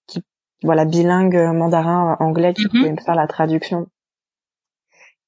qui 0.07 0.25
voilà 0.65 0.85
bilingue 0.87 1.37
mandarin 1.55 2.17
anglais 2.21 2.55
qui 2.55 2.65
Mhm. 2.65 2.71
pouvait 2.71 2.93
me 2.93 3.01
faire 3.01 3.15
la 3.15 3.27
traduction. 3.27 3.87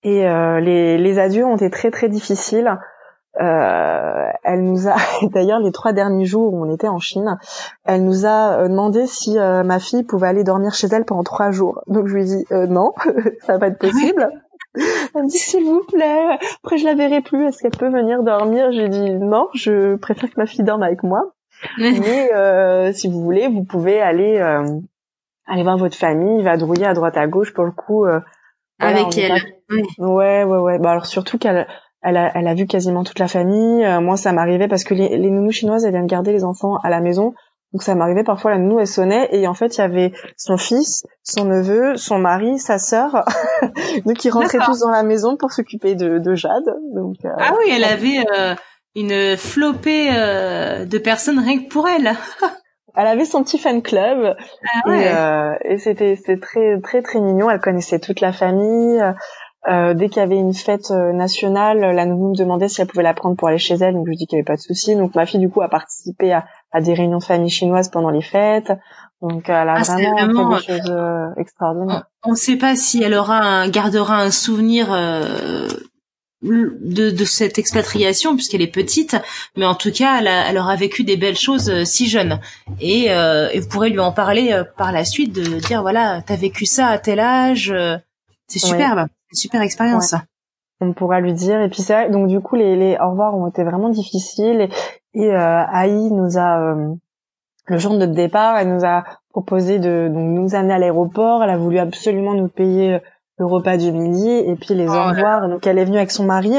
Et 0.02 0.26
euh, 0.26 0.60
les 0.60 0.98
les 0.98 1.18
adieux 1.18 1.44
ont 1.44 1.56
été 1.56 1.70
très 1.70 1.90
très 1.90 2.08
difficiles. 2.08 2.78
Euh, 3.40 4.28
elle 4.42 4.64
nous 4.64 4.88
a 4.88 4.96
d'ailleurs 5.32 5.60
les 5.60 5.70
trois 5.70 5.92
derniers 5.92 6.24
jours 6.24 6.52
où 6.52 6.66
on 6.66 6.74
était 6.74 6.88
en 6.88 6.98
Chine, 6.98 7.38
elle 7.84 8.04
nous 8.04 8.26
a 8.26 8.58
euh, 8.58 8.68
demandé 8.68 9.06
si 9.06 9.38
euh, 9.38 9.62
ma 9.62 9.78
fille 9.78 10.02
pouvait 10.02 10.28
aller 10.28 10.44
dormir 10.44 10.74
chez 10.74 10.88
elle 10.88 11.04
pendant 11.04 11.22
trois 11.22 11.50
jours. 11.50 11.82
Donc 11.86 12.08
je 12.08 12.14
lui 12.14 12.22
ai 12.22 12.24
dit 12.24 12.44
euh, 12.50 12.66
non, 12.66 12.92
ça 13.46 13.52
va 13.54 13.58
pas 13.58 13.66
être 13.68 13.78
possible. 13.78 14.30
Elle 15.16 15.24
me 15.24 15.28
dit 15.28 15.38
s'il 15.38 15.64
vous 15.64 15.82
plaît. 15.82 16.38
Après 16.62 16.78
je 16.78 16.84
la 16.84 16.94
verrai 16.94 17.22
plus. 17.22 17.44
Est-ce 17.46 17.58
qu'elle 17.58 17.76
peut 17.76 17.90
venir 17.90 18.22
dormir? 18.22 18.70
J'ai 18.70 18.88
dit 18.88 19.10
non. 19.10 19.48
Je 19.52 19.96
préfère 19.96 20.30
que 20.30 20.38
ma 20.38 20.46
fille 20.46 20.64
dorme 20.64 20.84
avec 20.84 21.02
moi. 21.02 21.32
Mais 21.78 22.30
euh, 22.34 22.92
si 22.92 23.08
vous 23.08 23.20
voulez, 23.20 23.48
vous 23.48 23.64
pouvez 23.64 24.00
aller 24.00 24.38
euh, 24.38 24.78
aller 25.46 25.62
voir 25.62 25.76
votre 25.76 25.96
famille, 25.96 26.42
vadrouiller 26.42 26.86
à 26.86 26.94
droite 26.94 27.16
à 27.16 27.26
gauche 27.26 27.52
pour 27.52 27.64
le 27.64 27.72
coup. 27.72 28.06
Euh, 28.06 28.20
avec 28.80 29.16
elle. 29.18 29.40
Ouais, 29.98 30.44
ouais, 30.44 30.58
ouais. 30.58 30.78
Bah 30.78 30.90
alors 30.90 31.06
surtout 31.06 31.38
qu'elle 31.38 31.66
elle 32.02 32.16
a, 32.16 32.32
elle 32.34 32.48
a 32.48 32.54
vu 32.54 32.66
quasiment 32.66 33.04
toute 33.04 33.18
la 33.18 33.28
famille. 33.28 33.84
Euh, 33.84 34.00
moi, 34.00 34.16
ça 34.16 34.32
m'arrivait 34.32 34.68
parce 34.68 34.84
que 34.84 34.94
les, 34.94 35.18
les 35.18 35.30
nounous 35.30 35.52
chinoises, 35.52 35.84
elles 35.84 35.92
viennent 35.92 36.06
garder 36.06 36.32
les 36.32 36.44
enfants 36.44 36.76
à 36.82 36.88
la 36.88 37.00
maison. 37.00 37.34
Donc 37.72 37.84
ça 37.84 37.94
m'arrivait 37.94 38.24
parfois 38.24 38.50
la 38.50 38.58
nounou 38.58 38.80
elle 38.80 38.86
sonnait 38.88 39.28
et 39.30 39.46
en 39.46 39.54
fait 39.54 39.76
il 39.76 39.78
y 39.78 39.84
avait 39.84 40.12
son 40.36 40.56
fils, 40.56 41.06
son 41.22 41.44
neveu, 41.44 41.96
son 41.96 42.18
mari, 42.18 42.58
sa 42.58 42.78
sœur, 42.78 43.24
donc 44.06 44.24
ils 44.24 44.30
rentraient 44.30 44.58
tous 44.58 44.80
dans 44.80 44.90
la 44.90 45.04
maison 45.04 45.36
pour 45.36 45.52
s'occuper 45.52 45.94
de, 45.94 46.18
de 46.18 46.34
Jade. 46.34 46.64
Donc 46.94 47.16
euh, 47.24 47.28
ah 47.38 47.54
oui, 47.58 47.70
elle 47.72 47.84
avait 47.84 48.24
euh, 48.36 48.56
une 48.96 49.36
flopée 49.36 50.08
euh, 50.12 50.84
de 50.84 50.98
personnes 50.98 51.38
rien 51.38 51.62
que 51.62 51.68
pour 51.68 51.88
elle. 51.88 52.12
elle 52.96 53.06
avait 53.06 53.24
son 53.24 53.42
petit 53.42 53.58
fan 53.58 53.82
club 53.82 54.36
ah 54.36 54.88
ouais. 54.88 55.02
et, 55.02 55.08
euh, 55.08 55.54
et 55.64 55.78
c'était 55.78 56.16
c'était 56.16 56.38
très 56.38 56.80
très 56.80 57.02
très 57.02 57.20
mignon. 57.20 57.50
Elle 57.50 57.60
connaissait 57.60 57.98
toute 57.98 58.20
la 58.20 58.32
famille. 58.32 59.02
Euh, 59.68 59.92
dès 59.92 60.08
qu'il 60.08 60.18
y 60.18 60.24
avait 60.24 60.38
une 60.38 60.54
fête 60.54 60.90
euh, 60.90 61.12
nationale, 61.12 61.80
la 61.80 62.06
nounou 62.06 62.30
me 62.30 62.36
demandait 62.36 62.68
si 62.68 62.80
elle 62.80 62.86
pouvait 62.86 63.02
la 63.02 63.12
prendre 63.12 63.36
pour 63.36 63.48
aller 63.48 63.58
chez 63.58 63.74
elle, 63.74 63.92
donc 63.92 64.06
je 64.06 64.10
lui 64.10 64.16
dis 64.16 64.26
qu'il 64.26 64.36
n'y 64.36 64.40
avait 64.40 64.46
pas 64.46 64.56
de 64.56 64.60
souci. 64.60 64.96
Donc 64.96 65.14
ma 65.14 65.26
fille 65.26 65.40
du 65.40 65.50
coup 65.50 65.60
a 65.60 65.68
participé 65.68 66.32
à, 66.32 66.46
à 66.72 66.80
des 66.80 66.94
réunions 66.94 67.18
de 67.18 67.24
famille 67.24 67.50
chinoises 67.50 67.90
pendant 67.90 68.08
les 68.08 68.22
fêtes. 68.22 68.72
Donc 69.20 69.50
elle 69.50 69.68
a 69.68 69.74
ah, 69.76 69.82
vraiment, 69.82 70.14
vraiment, 70.14 70.56
fait 70.56 70.72
des 70.72 70.78
choses 70.78 70.90
euh, 70.90 71.26
extraordinaires. 71.36 72.04
On 72.24 72.30
ne 72.30 72.36
sait 72.36 72.56
pas 72.56 72.74
si 72.74 73.02
elle 73.02 73.14
aura 73.14 73.38
un, 73.38 73.68
gardera 73.68 74.16
un 74.16 74.30
souvenir 74.30 74.92
euh, 74.92 75.68
de, 76.42 77.10
de, 77.10 77.24
cette 77.24 77.58
expatriation 77.58 78.34
puisqu'elle 78.34 78.62
est 78.62 78.72
petite, 78.72 79.16
mais 79.56 79.66
en 79.66 79.74
tout 79.74 79.92
cas 79.92 80.20
elle, 80.20 80.28
a, 80.28 80.48
elle 80.48 80.58
aura 80.58 80.74
vécu 80.76 81.04
des 81.04 81.16
belles 81.16 81.36
choses 81.36 81.84
si 81.84 82.08
jeune. 82.08 82.40
Et, 82.80 83.06
et, 83.06 83.60
vous 83.60 83.68
pourrez 83.68 83.90
lui 83.90 84.00
en 84.00 84.12
parler 84.12 84.62
par 84.78 84.90
la 84.92 85.04
suite 85.04 85.34
de 85.34 85.60
dire 85.60 85.82
voilà 85.82 86.22
t'as 86.26 86.36
vécu 86.36 86.64
ça 86.64 86.86
à 86.86 86.98
tel 86.98 87.20
âge, 87.20 87.74
c'est 88.48 88.58
superbe 88.58 89.06
super 89.32 89.62
expérience. 89.62 90.14
On 90.80 90.92
pourra 90.92 91.20
lui 91.20 91.32
dire. 91.32 91.60
Et 91.60 91.68
puis 91.68 91.82
c'est 91.82 91.92
vrai, 91.92 92.10
donc 92.10 92.28
du 92.28 92.40
coup 92.40 92.56
les, 92.56 92.76
les 92.76 92.96
au 92.98 93.10
revoir 93.10 93.34
ont 93.36 93.48
été 93.48 93.64
vraiment 93.64 93.90
difficiles. 93.90 94.68
Et, 95.14 95.22
et 95.22 95.34
euh, 95.34 95.64
Aïe 95.66 96.10
nous 96.10 96.38
a 96.38 96.60
euh, 96.60 96.94
le 97.66 97.78
jour 97.78 97.92
de 97.92 97.98
notre 97.98 98.14
départ, 98.14 98.56
elle 98.56 98.72
nous 98.74 98.84
a 98.84 99.04
proposé 99.30 99.78
de 99.78 100.08
donc 100.12 100.30
nous 100.30 100.54
amener 100.54 100.74
à 100.74 100.78
l'aéroport. 100.78 101.44
Elle 101.44 101.50
a 101.50 101.58
voulu 101.58 101.78
absolument 101.78 102.34
nous 102.34 102.48
payer 102.48 102.98
le 103.40 103.46
repas 103.46 103.78
du 103.78 103.90
midi 103.90 104.28
et 104.28 104.54
puis 104.54 104.74
les 104.74 104.86
oh 104.86 104.92
au 104.92 105.08
revoir. 105.08 105.48
Donc 105.48 105.66
elle 105.66 105.78
est 105.78 105.84
venue 105.84 105.96
avec 105.96 106.10
son 106.10 106.24
mari. 106.24 106.52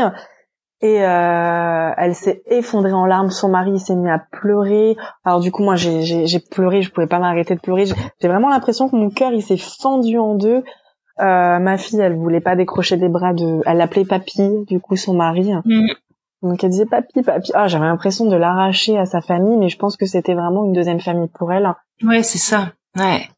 Et 0.84 1.06
euh, 1.06 1.92
elle 1.96 2.16
s'est 2.16 2.42
effondrée 2.48 2.92
en 2.92 3.06
larmes. 3.06 3.30
Son 3.30 3.50
mari 3.50 3.80
s'est 3.80 3.96
mis 3.96 4.10
à 4.10 4.18
pleurer. 4.32 4.98
Alors 5.24 5.40
du 5.40 5.52
coup, 5.52 5.64
moi, 5.64 5.76
j'ai 5.76 6.40
pleuré. 6.50 6.82
Je 6.82 6.92
pouvais 6.92 7.06
pas 7.06 7.20
m'arrêter 7.20 7.54
de 7.54 7.60
pleurer. 7.60 7.86
J'ai 7.86 8.28
vraiment 8.28 8.50
l'impression 8.50 8.90
que 8.90 8.96
mon 8.96 9.12
cœur, 9.12 9.32
il 9.32 9.44
s'est 9.44 9.58
fendu 9.58 10.18
en 10.18 10.34
deux. 10.34 10.64
Euh, 11.20 11.60
ma 11.60 11.78
fille, 11.78 12.00
elle 12.00 12.16
voulait 12.16 12.42
pas 12.42 12.56
décrocher 12.56 12.98
des 12.98 13.10
bras 13.10 13.34
de, 13.34 13.62
elle 13.68 13.78
l'appelait 13.78 14.06
papy, 14.06 14.66
du 14.66 14.80
coup 14.80 14.96
son 14.96 15.14
mari. 15.14 15.54
Mm. 15.66 15.88
Donc 16.42 16.64
elle 16.64 16.72
disait 16.72 16.88
papy, 16.88 17.22
papy. 17.22 17.52
Ah, 17.54 17.68
j'avais 17.68 17.86
l'impression 17.86 18.26
de 18.26 18.36
l'arracher 18.36 18.98
à 18.98 19.06
sa 19.06 19.22
famille, 19.22 19.58
mais 19.58 19.70
je 19.70 19.78
pense 19.78 19.98
que 19.98 20.08
c'était 20.08 20.34
vraiment 20.34 20.66
une 20.66 20.74
deuxième 20.74 21.00
famille 21.00 21.30
pour 21.32 21.52
elle. 21.52 21.72
Ouais, 22.02 22.24
c'est 22.24 22.40
ça. 22.40 22.72
Ouais. 22.98 23.30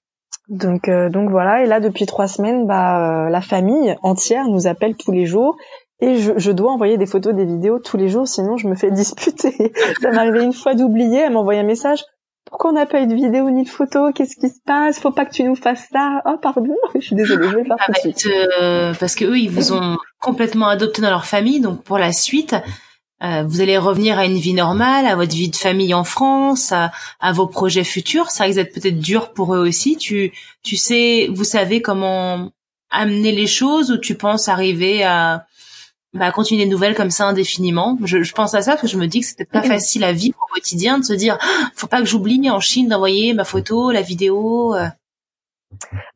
Donc 0.50 0.88
euh, 0.88 1.10
donc 1.10 1.30
voilà. 1.30 1.64
Et 1.64 1.66
là, 1.66 1.80
depuis 1.80 2.06
trois 2.06 2.28
semaines, 2.28 2.66
bah 2.68 3.26
euh, 3.26 3.30
la 3.30 3.42
famille 3.42 3.96
entière 4.02 4.48
nous 4.48 4.68
appelle 4.68 4.96
tous 4.96 5.12
les 5.12 5.26
jours. 5.26 5.56
Et 6.00 6.18
je, 6.18 6.34
je, 6.36 6.52
dois 6.52 6.72
envoyer 6.72 6.98
des 6.98 7.06
photos, 7.06 7.34
des 7.34 7.46
vidéos 7.46 7.80
tous 7.80 7.96
les 7.96 8.10
jours, 8.10 8.28
sinon 8.28 8.58
je 8.58 8.68
me 8.68 8.76
fais 8.76 8.92
disputer. 8.92 9.72
ça 10.02 10.12
m'arrivait 10.12 10.44
une 10.44 10.54
fois 10.54 10.76
d'oublier, 10.76 11.20
elle 11.20 11.34
m'envoie 11.34 11.54
un 11.54 11.64
message 11.64 12.04
pourquoi 12.46 12.70
on 12.70 12.74
n'a 12.74 12.86
pas 12.86 13.02
eu 13.02 13.08
de 13.08 13.16
vidéo 13.16 13.50
ni 13.50 13.64
de 13.64 13.70
photo? 13.70 14.12
Qu'est-ce 14.14 14.36
qui 14.36 14.50
se 14.50 14.60
passe? 14.66 15.00
Faut 15.00 15.12
pas 15.12 15.26
que 15.26 15.34
tu 15.34 15.44
nous 15.44 15.56
fasses 15.56 15.88
ça. 15.92 16.22
Oh 16.26 16.38
pardon, 16.42 16.76
je 16.96 17.00
suis 17.00 17.16
désolée, 17.16 17.50
je 17.50 17.56
vais 17.56 17.64
faire 17.64 17.78
tout 17.84 17.92
de 17.92 17.98
suite. 17.98 18.28
Euh, 18.62 18.94
parce 19.00 19.16
que 19.16 19.26
eux, 19.26 19.40
ils 19.40 19.50
vous 19.50 19.74
ont 19.74 19.98
complètement 20.20 20.68
adopté 20.68 21.02
dans 21.02 21.10
leur 21.10 21.26
famille, 21.26 21.62
donc 21.62 21.84
pour 21.84 21.98
la 21.98 22.12
suite, 22.12 22.56
euh, 23.24 23.44
vous 23.44 23.62
allez 23.62 23.78
revenir 23.78 24.20
à 24.20 24.26
une 24.26 24.38
vie 24.38 24.54
normale, 24.54 25.06
à 25.06 25.16
votre 25.16 25.34
vie 25.34 25.50
de 25.50 25.56
famille 25.56 25.94
en 25.94 26.04
France, 26.04 26.72
à, 26.72 26.92
à 27.20 27.32
vos 27.32 27.48
projets 27.48 27.84
futurs. 27.84 28.32
Ça 28.32 28.44
risque 28.44 28.58
d'être 28.58 28.74
peut-être 28.74 29.00
dur 29.00 29.32
pour 29.34 29.56
eux 29.56 29.68
aussi. 29.68 29.98
Tu, 29.98 30.34
tu 30.62 30.76
sais, 30.76 31.30
vous 31.32 31.46
savez 31.46 31.82
comment 31.82 32.52
amener 32.90 33.32
les 33.32 33.48
choses 33.48 33.92
ou 33.92 33.98
tu 33.98 34.16
penses 34.16 34.48
arriver 34.48 35.04
à 35.04 35.46
bah, 36.14 36.32
continuer 36.32 36.66
des 36.66 36.70
nouvelles 36.70 36.96
comme 36.96 37.10
ça 37.10 37.26
indéfiniment. 37.26 37.98
Je, 38.04 38.22
je, 38.22 38.34
pense 38.34 38.54
à 38.54 38.62
ça 38.62 38.72
parce 38.72 38.84
que 38.84 38.88
je 38.88 38.98
me 38.98 39.08
dis 39.08 39.22
que 39.22 39.26
peut-être 39.36 39.52
pas 39.52 39.64
facile 39.64 40.04
à 40.04 40.12
vivre 40.12 40.38
au 40.48 40.54
quotidien 40.54 41.00
de 41.00 41.04
se 41.04 41.14
dire 41.14 41.38
faut 41.76 41.88
pas 41.88 42.00
que 42.00 42.06
j'oublie 42.06 42.50
en 42.50 42.60
Chine 42.60 42.88
d'envoyer 42.88 43.34
ma 43.34 43.46
photo, 43.46 43.92
la 43.92 44.02
vidéo. 44.02 44.76
Euh. 44.76 44.88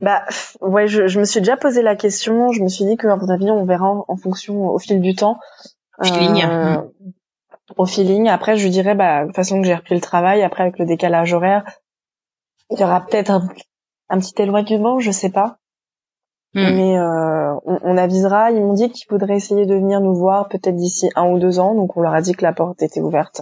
Bah 0.01 0.23
ouais, 0.61 0.87
je, 0.87 1.07
je, 1.07 1.19
me 1.19 1.25
suis 1.25 1.39
déjà 1.39 1.57
posé 1.57 1.81
la 1.81 1.95
question. 1.95 2.51
Je 2.51 2.61
me 2.61 2.67
suis 2.67 2.85
dit 2.85 2.95
que 2.95 3.07
à 3.07 3.15
mon 3.15 3.27
avis 3.29 3.49
on 3.49 3.65
verra 3.65 4.03
en, 4.07 4.17
fonction 4.17 4.69
au 4.69 4.77
fil 4.77 5.01
du 5.01 5.15
temps. 5.15 5.39
Feeling. 6.03 6.43
Euh, 6.43 6.81
au 7.75 7.85
feeling. 7.85 8.27
Après, 8.27 8.57
je 8.57 8.67
dirais 8.67 8.95
bah 8.95 9.21
de 9.21 9.27
toute 9.27 9.35
façon 9.35 9.61
que 9.61 9.67
j'ai 9.67 9.75
repris 9.75 9.95
le 9.95 10.01
travail. 10.01 10.43
Après 10.43 10.63
avec 10.63 10.79
le 10.79 10.85
décalage 10.85 11.33
horaire, 11.33 11.63
il 12.71 12.79
y 12.79 12.83
aura 12.83 13.05
peut-être 13.05 13.31
un, 13.31 13.47
un 14.09 14.19
petit 14.19 14.41
éloignement, 14.41 14.99
je 14.99 15.11
sais 15.11 15.29
pas. 15.29 15.57
Hmm. 16.53 16.75
Mais 16.75 16.97
euh, 16.97 17.55
on, 17.65 17.97
avisera. 17.97 18.51
Ils 18.51 18.61
m'ont 18.61 18.73
dit 18.73 18.89
qu'ils 18.89 19.07
voudraient 19.09 19.35
essayer 19.35 19.65
de 19.65 19.75
venir 19.75 19.99
nous 19.99 20.15
voir 20.15 20.47
peut-être 20.47 20.75
d'ici 20.75 21.09
un 21.15 21.27
ou 21.27 21.39
deux 21.39 21.59
ans. 21.59 21.75
Donc 21.75 21.97
on 21.97 22.01
leur 22.01 22.13
a 22.13 22.21
dit 22.21 22.33
que 22.33 22.43
la 22.43 22.53
porte 22.53 22.81
était 22.81 23.01
ouverte. 23.01 23.41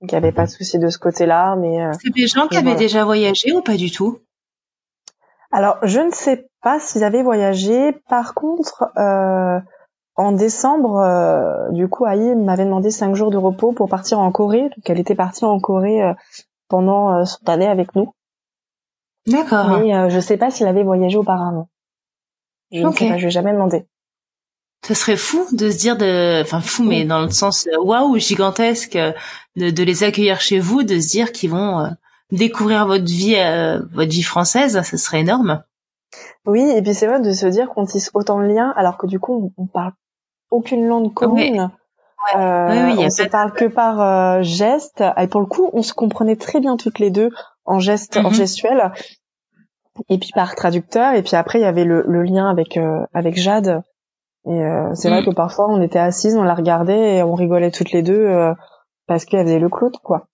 Donc 0.00 0.10
il 0.10 0.14
n'y 0.14 0.18
avait 0.18 0.32
pas 0.32 0.46
de 0.46 0.50
souci 0.50 0.78
de 0.78 0.88
ce 0.88 0.98
côté-là. 0.98 1.56
Mais 1.56 1.82
euh, 1.82 1.92
c'est 2.02 2.12
des 2.12 2.26
gens 2.26 2.48
qui 2.48 2.56
avaient 2.56 2.74
déjà 2.74 3.04
voyagé 3.04 3.52
ou 3.52 3.62
pas 3.62 3.76
du 3.76 3.90
tout? 3.90 4.18
Alors 5.52 5.76
je 5.82 6.00
ne 6.00 6.10
sais 6.10 6.48
pas 6.62 6.80
s'ils 6.80 7.04
avaient 7.04 7.22
voyagé. 7.22 7.92
Par 8.08 8.34
contre, 8.34 8.90
euh, 8.96 9.60
en 10.22 10.32
décembre, 10.32 11.00
euh, 11.00 11.70
du 11.70 11.88
coup, 11.88 12.04
Aïe 12.04 12.34
m'avait 12.34 12.64
demandé 12.64 12.90
cinq 12.90 13.14
jours 13.14 13.30
de 13.30 13.36
repos 13.36 13.72
pour 13.72 13.88
partir 13.88 14.18
en 14.18 14.30
Corée. 14.32 14.62
Donc 14.62 14.88
elle 14.88 15.00
était 15.00 15.14
partie 15.14 15.44
en 15.44 15.58
Corée 15.60 16.02
euh, 16.02 16.14
pendant 16.68 17.24
son 17.26 17.44
année 17.46 17.68
avec 17.68 17.94
nous. 17.94 18.14
D'accord. 19.26 19.78
Mais 19.78 20.10
je 20.10 20.20
sais 20.20 20.36
pas 20.36 20.50
s'il 20.50 20.66
avait 20.66 20.82
voyagé 20.82 21.16
auparavant. 21.16 21.68
Je 22.72 22.80
ne 22.80 22.92
sais 22.92 23.08
pas, 23.08 23.18
je 23.18 23.24
vais 23.24 23.30
jamais 23.30 23.52
demander. 23.52 23.86
Ce 24.84 24.94
serait 24.94 25.16
fou 25.16 25.46
de 25.52 25.70
se 25.70 25.78
dire 25.78 25.96
de, 25.96 26.42
enfin 26.42 26.60
fou, 26.60 26.82
mais 26.82 27.04
dans 27.04 27.20
le 27.20 27.30
sens 27.30 27.68
euh, 27.68 27.80
waouh 27.80 28.18
gigantesque 28.18 28.96
euh, 28.96 29.12
de, 29.54 29.70
de, 29.70 29.82
les 29.84 30.02
accueillir 30.02 30.40
chez 30.40 30.58
vous, 30.58 30.82
de 30.82 30.98
se 30.98 31.08
dire 31.08 31.30
qu'ils 31.30 31.50
vont 31.50 31.80
euh, 31.80 31.88
découvrir 32.32 32.86
votre 32.86 33.04
vie, 33.04 33.36
votre 33.92 34.10
vie 34.10 34.22
française, 34.22 34.82
ce 34.82 34.96
serait 34.96 35.20
énorme. 35.20 35.62
Oui, 36.46 36.62
et 36.62 36.82
puis 36.82 36.94
c'est 36.94 37.06
vrai 37.06 37.20
de 37.20 37.32
se 37.32 37.46
dire 37.46 37.68
qu'on 37.68 37.86
tisse 37.86 38.10
autant 38.14 38.40
de 38.40 38.46
liens, 38.46 38.72
alors 38.74 38.96
que 38.96 39.06
du 39.06 39.20
coup 39.20 39.52
on, 39.56 39.66
parle 39.66 39.92
aucune 40.52 40.86
langue 40.86 41.12
commune. 41.12 41.70
Ouais. 42.34 42.40
oui, 42.70 42.94
oui, 42.94 43.04
on 43.04 43.10
se 43.10 43.24
parle 43.24 43.52
que 43.52 43.64
par 43.64 44.42
geste. 44.42 45.02
Et 45.18 45.26
pour 45.26 45.40
le 45.40 45.46
coup, 45.46 45.70
on 45.72 45.82
se 45.82 45.92
comprenait 45.92 46.36
très 46.36 46.60
bien 46.60 46.76
toutes 46.76 47.00
les 47.00 47.10
deux 47.10 47.30
en 47.64 47.80
geste, 47.80 48.16
en 48.16 48.30
mhm. 48.30 48.34
gestuel 48.34 48.92
et 50.08 50.18
puis 50.18 50.30
par 50.34 50.54
traducteur 50.54 51.14
et 51.14 51.22
puis 51.22 51.36
après 51.36 51.58
il 51.58 51.62
y 51.62 51.66
avait 51.66 51.84
le, 51.84 52.04
le 52.06 52.22
lien 52.22 52.48
avec 52.48 52.76
euh, 52.76 53.04
avec 53.12 53.36
Jade 53.36 53.82
et 54.46 54.50
euh, 54.50 54.94
c'est 54.94 55.08
vrai 55.08 55.22
mm. 55.22 55.26
que 55.26 55.30
parfois 55.30 55.68
on 55.68 55.80
était 55.82 55.98
assises 55.98 56.36
on 56.36 56.42
la 56.42 56.54
regardait 56.54 57.16
et 57.16 57.22
on 57.22 57.34
rigolait 57.34 57.70
toutes 57.70 57.92
les 57.92 58.02
deux 58.02 58.26
euh, 58.26 58.52
parce 59.06 59.24
qu'elle 59.24 59.46
faisait 59.46 59.58
le 59.58 59.68
clown 59.68 59.92
quoi 60.02 60.26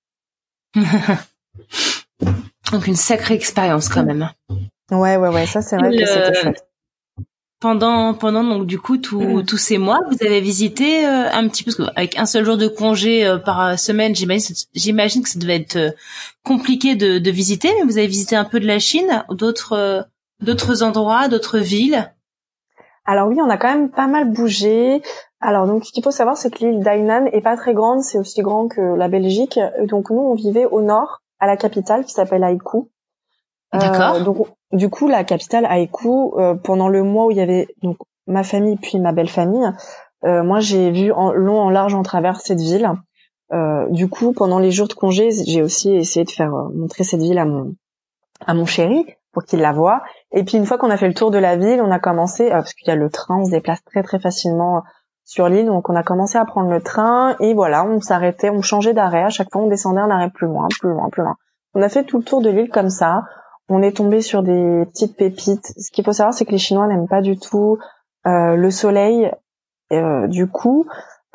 donc 2.73 2.87
une 2.87 2.97
sacrée 2.97 3.35
expérience 3.35 3.89
quand 3.89 4.05
même 4.05 4.31
ouais 4.91 5.17
ouais 5.17 5.29
ouais 5.29 5.47
ça 5.47 5.63
c'est 5.63 5.77
vrai 5.77 5.97
que 5.97 6.07
c'était 6.07 6.35
chouette 6.35 6.68
pendant 7.61 8.15
pendant 8.15 8.45
donc 8.45 8.67
du 8.67 8.79
coup 8.79 8.97
mm. 8.97 9.45
tous 9.45 9.57
ces 9.57 9.79
mois 9.79 10.01
vous 10.11 10.25
avez 10.25 10.41
visité 10.41 11.07
euh, 11.07 11.31
un 11.33 11.49
petit 11.49 11.65
peu 11.65 11.73
avec 11.97 12.19
un 12.19 12.27
seul 12.27 12.45
jour 12.45 12.57
de 12.57 12.69
congé 12.69 13.27
euh, 13.27 13.39
par 13.39 13.79
semaine 13.79 14.15
j'imagine 14.15 14.55
j'imagine 14.75 15.23
que 15.23 15.29
ça 15.29 15.39
devait 15.39 15.57
être 15.57 15.77
euh, 15.77 15.91
compliqué 16.45 16.95
de, 16.95 17.19
de, 17.19 17.31
visiter 17.31 17.69
mais 17.77 17.85
vous 17.85 17.99
avez 17.99 18.07
visité 18.07 18.37
un 18.37 18.45
peu 18.45 18.61
de 18.61 18.67
la 18.67 18.79
Chine 18.79 19.25
d'autres 19.31 20.07
d'autres 20.41 20.83
endroits 20.83 21.29
d'autres 21.29 21.59
villes? 21.59 22.13
Alors 23.05 23.29
oui 23.29 23.39
on 23.41 23.51
a 23.51 23.57
quand 23.57 23.73
même 23.73 23.91
pas 23.91 24.07
mal 24.07 24.31
bougé. 24.31 25.03
Alors 25.41 25.67
donc 25.67 25.85
ce 25.85 25.93
qu'il 25.93 26.05
faut 26.05 26.11
savoir 26.11 26.37
c'est 26.37 26.51
que 26.51 26.65
l'île 26.65 26.81
d'Ainan 26.81 27.27
est 27.27 27.41
pas 27.41 27.57
très 27.57 27.75
grande 27.75 28.03
c'est 28.03 28.19
aussi 28.19 28.43
grand 28.43 28.69
que 28.69 28.81
la 28.81 29.09
Belgique. 29.09 29.59
Donc 29.85 30.11
nous 30.11 30.21
on 30.21 30.35
vivait 30.35 30.67
au 30.67 30.81
nord 30.81 31.23
à 31.41 31.47
la 31.47 31.57
capitale 31.57 32.05
qui 32.05 32.13
s'appelle 32.13 32.45
Haikou 32.45 32.91
D'accord. 33.73 34.23
donc 34.23 34.47
du 34.73 34.89
coup, 34.89 35.09
la 35.09 35.25
capitale 35.25 35.67
Haïkou, 35.67 36.35
euh, 36.39 36.55
pendant 36.55 36.89
le 36.89 37.03
mois 37.03 37.27
où 37.27 37.31
il 37.31 37.37
y 37.37 37.41
avait 37.41 37.69
donc 37.83 37.99
ma 38.27 38.43
famille 38.43 38.77
puis 38.77 38.99
ma 38.99 39.13
belle 39.13 39.29
famille, 39.29 39.67
euh, 40.25 40.43
moi 40.43 40.61
j'ai 40.61 40.91
vu 40.91 41.13
en 41.13 41.33
long, 41.33 41.61
en 41.61 41.71
large, 41.71 41.95
en 41.95 42.03
travers 42.03 42.41
cette 42.41 42.61
ville. 42.61 42.91
Euh, 43.53 43.87
du 43.89 44.09
coup, 44.09 44.33
pendant 44.33 44.59
les 44.59 44.71
jours 44.71 44.89
de 44.89 44.93
congé, 44.93 45.31
j'ai 45.47 45.63
aussi 45.63 45.95
essayé 45.95 46.25
de 46.25 46.31
faire 46.31 46.53
montrer 46.75 47.05
cette 47.05 47.21
ville 47.21 47.39
à 47.39 47.47
mon 47.47 47.75
à 48.47 48.55
mon 48.55 48.67
chéri. 48.67 49.05
pour 49.33 49.45
qu'ils 49.45 49.61
la 49.61 49.73
voient. 49.73 50.03
Et 50.33 50.45
puis 50.45 50.57
une 50.57 50.67
fois 50.67 50.79
qu'on 50.79 50.91
a 50.91 50.97
fait 50.97 51.09
le 51.09 51.15
tour 51.15 51.31
de 51.31 51.39
la 51.39 51.57
ville, 51.57 51.81
on 51.83 51.91
a 51.91 51.99
commencé 51.99 52.47
euh, 52.47 52.57
parce 52.57 52.75
qu'il 52.75 52.89
y 52.89 52.91
a 52.91 52.97
le 52.97 53.11
train, 53.11 53.37
on 53.37 53.45
se 53.45 53.51
déplace 53.51 53.83
très 53.85 54.03
très 54.03 54.19
facilement 54.19 54.83
sur 55.25 55.49
l'île, 55.49 55.67
donc 55.67 55.91
on 55.91 55.95
a 55.95 56.03
commencé 56.03 56.39
à 56.39 56.45
prendre 56.45 56.71
le 56.71 56.81
train 56.81 57.37
et 57.39 57.53
voilà, 57.53 57.85
on 57.85 58.01
s'arrêtait, 58.01 58.51
on 58.51 58.63
changeait 58.63 58.95
d'arrêt. 58.95 59.23
À 59.23 59.29
chaque 59.29 59.53
fois, 59.53 59.63
on 59.63 59.69
descendait 59.69 60.01
un 60.01 60.11
arrêt 60.11 60.31
plus 60.31 60.47
loin, 60.47 60.69
plus 60.81 60.91
loin, 60.91 61.09
plus 61.11 61.23
loin. 61.23 61.37
On 61.75 61.83
a 61.83 61.89
fait 61.89 62.05
tout 62.05 62.19
le 62.19 62.25
tour 62.25 62.41
de 62.41 62.49
l'île 62.49 62.71
comme 62.71 62.89
ça. 62.89 63.25
On 63.69 63.83
est 63.83 63.97
tombé 63.97 64.23
sur 64.23 64.43
des 64.43 64.85
petites 64.87 65.17
pépites. 65.17 65.73
Ce 65.79 65.91
qu'il 65.91 66.05
faut 66.05 66.13
savoir, 66.13 66.35
c'est 66.35 66.45
que 66.45 66.53
les 66.53 66.59
Chinois 66.59 66.87
n'aiment 66.87 67.09
pas 67.09 67.21
du 67.21 67.39
tout 67.39 67.79
euh, 68.27 68.57
le 68.57 68.71
soleil. 68.71 69.31
Euh, 69.93 70.27
du 70.27 70.49
coup, 70.49 70.87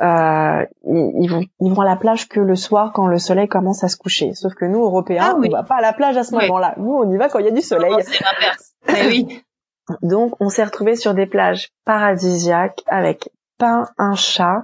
euh, 0.01 0.65
ils, 0.85 1.27
vont, 1.27 1.43
ils 1.59 1.73
vont 1.73 1.81
à 1.81 1.85
la 1.85 1.95
plage 1.95 2.27
que 2.27 2.39
le 2.39 2.55
soir 2.55 2.91
quand 2.93 3.07
le 3.07 3.19
soleil 3.19 3.47
commence 3.47 3.83
à 3.83 3.87
se 3.87 3.97
coucher. 3.97 4.33
Sauf 4.33 4.53
que 4.55 4.65
nous, 4.65 4.83
Européens, 4.83 5.33
ah 5.33 5.35
on 5.37 5.49
va 5.49 5.63
pas 5.63 5.77
à 5.77 5.81
la 5.81 5.93
plage 5.93 6.17
à 6.17 6.23
ce 6.23 6.33
moment-là. 6.35 6.73
Nous, 6.77 6.91
on 6.91 7.11
y 7.11 7.17
va 7.17 7.29
quand 7.29 7.39
il 7.39 7.45
y 7.45 7.49
a 7.49 7.51
du 7.51 7.61
soleil. 7.61 7.93
c'est 8.01 8.23
eh 8.89 9.07
oui. 9.07 9.43
Donc, 10.01 10.35
on 10.39 10.49
s'est 10.49 10.63
retrouvé 10.63 10.95
sur 10.95 11.13
des 11.13 11.25
plages 11.25 11.69
paradisiaques 11.85 12.81
avec 12.87 13.29
pas 13.57 13.91
un 13.97 14.15
chat, 14.15 14.63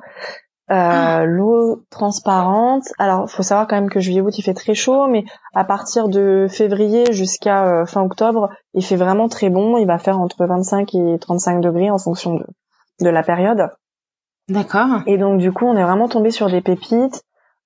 ah. 0.70 1.26
l'eau 1.26 1.84
transparente. 1.90 2.84
Alors, 3.00 3.30
faut 3.30 3.44
savoir 3.44 3.68
quand 3.68 3.76
même 3.76 3.90
que 3.90 4.00
juillet-août 4.00 4.38
il 4.38 4.44
fait 4.44 4.54
très 4.54 4.76
chaud, 4.76 5.08
mais 5.08 5.26
à 5.54 5.64
partir 5.64 6.10
de 6.10 6.48
février 6.50 7.12
jusqu'à 7.12 7.66
euh, 7.66 7.86
fin 7.86 8.02
octobre, 8.02 8.50
il 8.74 8.84
fait 8.84 8.96
vraiment 8.96 9.28
très 9.30 9.50
bon. 9.50 9.78
Il 9.78 9.88
va 9.88 9.98
faire 9.98 10.20
entre 10.20 10.46
25 10.46 10.94
et 10.96 11.18
35 11.20 11.62
degrés 11.62 11.90
en 11.90 11.98
fonction 11.98 12.36
de, 12.36 12.46
de 13.02 13.10
la 13.10 13.24
période. 13.24 13.70
D'accord. 14.48 15.02
Et 15.08 15.18
donc 15.18 15.40
du 15.40 15.52
coup, 15.52 15.66
on 15.66 15.76
est 15.76 15.84
vraiment 15.84 16.08
tombé 16.08 16.32
sur 16.32 16.50
des 16.50 16.62
pépites. 16.62 17.24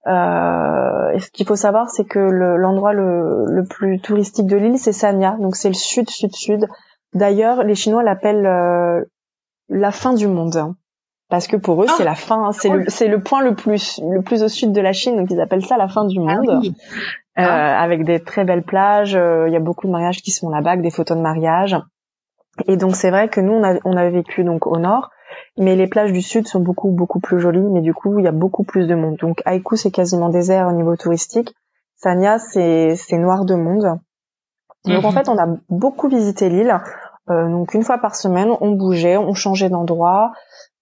Euh, 0.07 1.09
et 1.13 1.19
ce 1.19 1.29
qu'il 1.29 1.47
faut 1.47 1.55
savoir, 1.55 1.89
c'est 1.89 2.03
que 2.05 2.19
l'endroit 2.19 2.93
le, 2.93 3.45
le, 3.47 3.63
plus 3.63 4.01
touristique 4.01 4.47
de 4.47 4.57
l'île, 4.57 4.77
c'est 4.77 4.91
Sanya. 4.91 5.37
Donc 5.39 5.55
c'est 5.55 5.69
le 5.69 5.75
sud, 5.75 6.09
sud, 6.09 6.35
sud. 6.35 6.67
D'ailleurs, 7.13 7.63
les 7.63 7.75
Chinois 7.75 8.03
l'appellent 8.03 8.45
euh, 8.45 9.03
la 9.69 9.91
fin 9.91 10.13
du 10.13 10.27
monde 10.27 10.73
parce 11.33 11.47
que 11.47 11.55
pour 11.57 11.81
eux 11.81 11.87
c'est 11.87 12.03
ah. 12.03 12.05
la 12.05 12.13
fin, 12.13 12.51
c'est 12.51 12.69
le 12.69 12.83
c'est 12.89 13.07
le 13.07 13.19
point 13.19 13.41
le 13.41 13.55
plus 13.55 13.99
le 14.07 14.21
plus 14.21 14.43
au 14.43 14.47
sud 14.47 14.71
de 14.71 14.79
la 14.79 14.93
Chine, 14.93 15.15
donc 15.15 15.31
ils 15.31 15.41
appellent 15.41 15.65
ça 15.65 15.77
la 15.77 15.87
fin 15.87 16.05
du 16.05 16.19
ah 16.19 16.35
monde. 16.35 16.47
Euh, 16.49 16.61
ah. 17.37 17.81
avec 17.81 18.05
des 18.05 18.19
très 18.19 18.45
belles 18.45 18.61
plages, 18.61 19.15
euh, 19.15 19.47
il 19.47 19.51
y 19.51 19.55
a 19.55 19.59
beaucoup 19.59 19.87
de 19.87 19.91
mariages 19.91 20.21
qui 20.21 20.29
sont 20.29 20.51
là-bas, 20.51 20.77
des 20.77 20.91
photos 20.91 21.17
de 21.17 21.23
mariage. 21.23 21.75
Et 22.67 22.77
donc 22.77 22.95
c'est 22.95 23.09
vrai 23.09 23.29
que 23.29 23.41
nous 23.41 23.51
on 23.51 23.63
a 23.63 23.79
on 23.83 23.97
a 23.97 24.07
vécu 24.11 24.43
donc 24.43 24.67
au 24.67 24.77
nord, 24.77 25.09
mais 25.57 25.75
les 25.75 25.87
plages 25.87 26.11
du 26.11 26.21
sud 26.21 26.47
sont 26.47 26.59
beaucoup 26.59 26.91
beaucoup 26.91 27.19
plus 27.19 27.39
jolies, 27.39 27.67
mais 27.71 27.81
du 27.81 27.95
coup 27.95 28.19
il 28.19 28.25
y 28.25 28.27
a 28.27 28.31
beaucoup 28.31 28.63
plus 28.63 28.85
de 28.85 28.93
monde. 28.93 29.15
Donc 29.17 29.41
Haikou 29.45 29.75
c'est 29.75 29.89
quasiment 29.89 30.29
désert 30.29 30.67
au 30.67 30.73
niveau 30.73 30.95
touristique, 30.95 31.51
Sanya 31.95 32.37
c'est 32.37 32.95
c'est 32.95 33.17
noir 33.17 33.45
de 33.45 33.55
monde. 33.55 33.97
Donc 34.85 35.03
en 35.03 35.07
mhm. 35.07 35.13
fait 35.15 35.29
on 35.29 35.39
a 35.39 35.47
beaucoup 35.67 36.09
visité 36.09 36.49
l'île. 36.49 36.79
Euh, 37.31 37.49
donc 37.49 37.73
une 37.73 37.83
fois 37.83 37.97
par 37.97 38.15
semaine 38.15 38.51
on 38.61 38.73
bougeait, 38.73 39.17
on 39.17 39.33
changeait 39.33 39.69
d'endroit. 39.69 40.33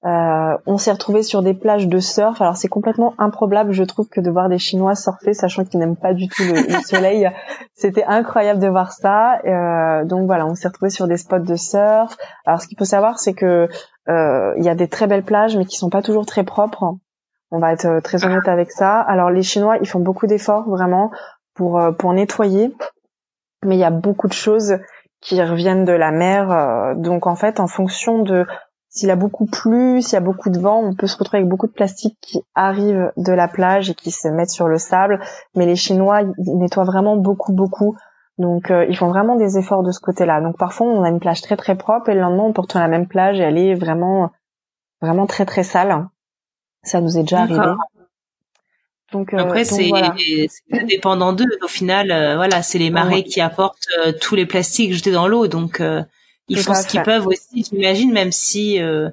Euh, 0.03 0.57
on 0.65 0.79
s'est 0.79 0.91
retrouvé 0.91 1.21
sur 1.21 1.43
des 1.43 1.53
plages 1.53 1.87
de 1.87 1.99
surf. 1.99 2.41
Alors 2.41 2.57
c'est 2.57 2.67
complètement 2.67 3.13
improbable, 3.19 3.71
je 3.71 3.83
trouve, 3.83 4.07
que 4.09 4.19
de 4.19 4.31
voir 4.31 4.49
des 4.49 4.57
Chinois 4.57 4.95
surfer, 4.95 5.33
sachant 5.33 5.63
qu'ils 5.63 5.79
n'aiment 5.79 5.95
pas 5.95 6.13
du 6.13 6.27
tout 6.27 6.43
le, 6.43 6.55
soleil. 6.81 7.29
C'était 7.75 8.03
incroyable 8.05 8.59
de 8.59 8.67
voir 8.67 8.93
ça. 8.93 9.39
Euh, 9.45 10.03
donc 10.05 10.25
voilà, 10.25 10.47
on 10.47 10.55
s'est 10.55 10.67
retrouvé 10.67 10.89
sur 10.89 11.07
des 11.07 11.17
spots 11.17 11.39
de 11.39 11.55
surf. 11.55 12.17
Alors 12.45 12.61
ce 12.61 12.67
qu'il 12.67 12.77
faut 12.77 12.85
savoir, 12.85 13.19
c'est 13.19 13.33
que 13.33 13.69
euh, 14.09 14.53
il 14.57 14.63
y 14.63 14.69
a 14.69 14.75
des 14.75 14.87
très 14.87 15.05
belles 15.05 15.23
plages, 15.23 15.55
mais 15.55 15.65
qui 15.65 15.77
sont 15.77 15.91
pas 15.91 16.01
toujours 16.01 16.25
très 16.25 16.43
propres. 16.43 16.95
On 17.51 17.59
va 17.59 17.71
être 17.73 17.99
très 17.99 18.25
honnête 18.25 18.47
avec 18.47 18.71
ça. 18.71 18.99
Alors 19.01 19.29
les 19.29 19.43
Chinois, 19.43 19.77
ils 19.81 19.87
font 19.87 19.99
beaucoup 19.99 20.25
d'efforts 20.25 20.67
vraiment 20.67 21.11
pour 21.53 21.79
pour 21.99 22.13
nettoyer, 22.13 22.73
mais 23.63 23.75
il 23.75 23.79
y 23.79 23.83
a 23.83 23.91
beaucoup 23.91 24.27
de 24.27 24.33
choses 24.33 24.79
qui 25.19 25.43
reviennent 25.43 25.85
de 25.85 25.91
la 25.91 26.11
mer. 26.11 26.95
donc 26.95 27.27
en 27.27 27.35
fait, 27.35 27.59
en 27.59 27.67
fonction 27.67 28.23
de 28.23 28.47
s'il 28.93 29.09
a 29.09 29.15
beaucoup 29.15 29.45
plu, 29.45 30.01
s'il 30.01 30.13
y 30.13 30.17
a 30.17 30.21
beaucoup 30.21 30.49
de 30.49 30.59
vent, 30.59 30.83
on 30.83 30.93
peut 30.93 31.07
se 31.07 31.17
retrouver 31.17 31.39
avec 31.39 31.49
beaucoup 31.49 31.67
de 31.67 31.71
plastique 31.71 32.17
qui 32.19 32.41
arrive 32.55 33.13
de 33.15 33.31
la 33.31 33.47
plage 33.47 33.89
et 33.89 33.93
qui 33.95 34.11
se 34.11 34.27
mettent 34.27 34.49
sur 34.49 34.67
le 34.67 34.77
sable. 34.77 35.21
Mais 35.55 35.65
les 35.65 35.77
Chinois, 35.77 36.21
ils 36.21 36.57
nettoient 36.57 36.83
vraiment 36.83 37.15
beaucoup, 37.15 37.53
beaucoup. 37.53 37.95
Donc 38.37 38.69
euh, 38.69 38.85
ils 38.89 38.97
font 38.97 39.07
vraiment 39.07 39.37
des 39.37 39.57
efforts 39.57 39.83
de 39.83 39.91
ce 39.91 40.01
côté-là. 40.01 40.41
Donc 40.41 40.57
parfois 40.57 40.87
on 40.87 41.03
a 41.03 41.09
une 41.09 41.21
plage 41.21 41.41
très 41.41 41.55
très 41.55 41.77
propre 41.77 42.09
et 42.09 42.15
le 42.15 42.21
lendemain 42.21 42.43
on 42.43 42.53
peut 42.53 42.61
retourner 42.61 42.83
à 42.83 42.87
la 42.89 42.97
même 42.97 43.07
plage 43.07 43.39
et 43.39 43.43
elle 43.43 43.57
est 43.57 43.75
vraiment 43.75 44.31
vraiment 45.01 45.25
très 45.25 45.45
très 45.45 45.63
sale. 45.63 46.07
Ça 46.83 46.99
nous 46.99 47.17
est 47.17 47.21
déjà 47.21 47.41
arrivé. 47.41 47.61
Donc, 49.13 49.33
euh, 49.33 49.37
Après, 49.37 49.65
c'est 49.65 49.91
dépendant 50.85 51.33
d'eux. 51.33 51.45
Au 51.61 51.67
final, 51.67 52.11
euh, 52.11 52.35
voilà, 52.37 52.61
c'est 52.61 52.79
les 52.79 52.89
marées 52.89 53.23
qui 53.23 53.41
apportent 53.41 53.87
tous 54.21 54.35
les 54.35 54.45
plastiques 54.45 54.93
jetés 54.93 55.11
dans 55.11 55.27
l'eau. 55.27 55.47
Donc, 55.47 55.81
ils 56.51 56.63
font 56.63 56.73
ce 56.73 56.87
qu'ils 56.87 57.01
peuvent 57.03 57.27
aussi, 57.27 57.65
j'imagine, 57.69 58.11
même 58.11 58.31
si, 58.31 58.81
euh, 58.81 59.09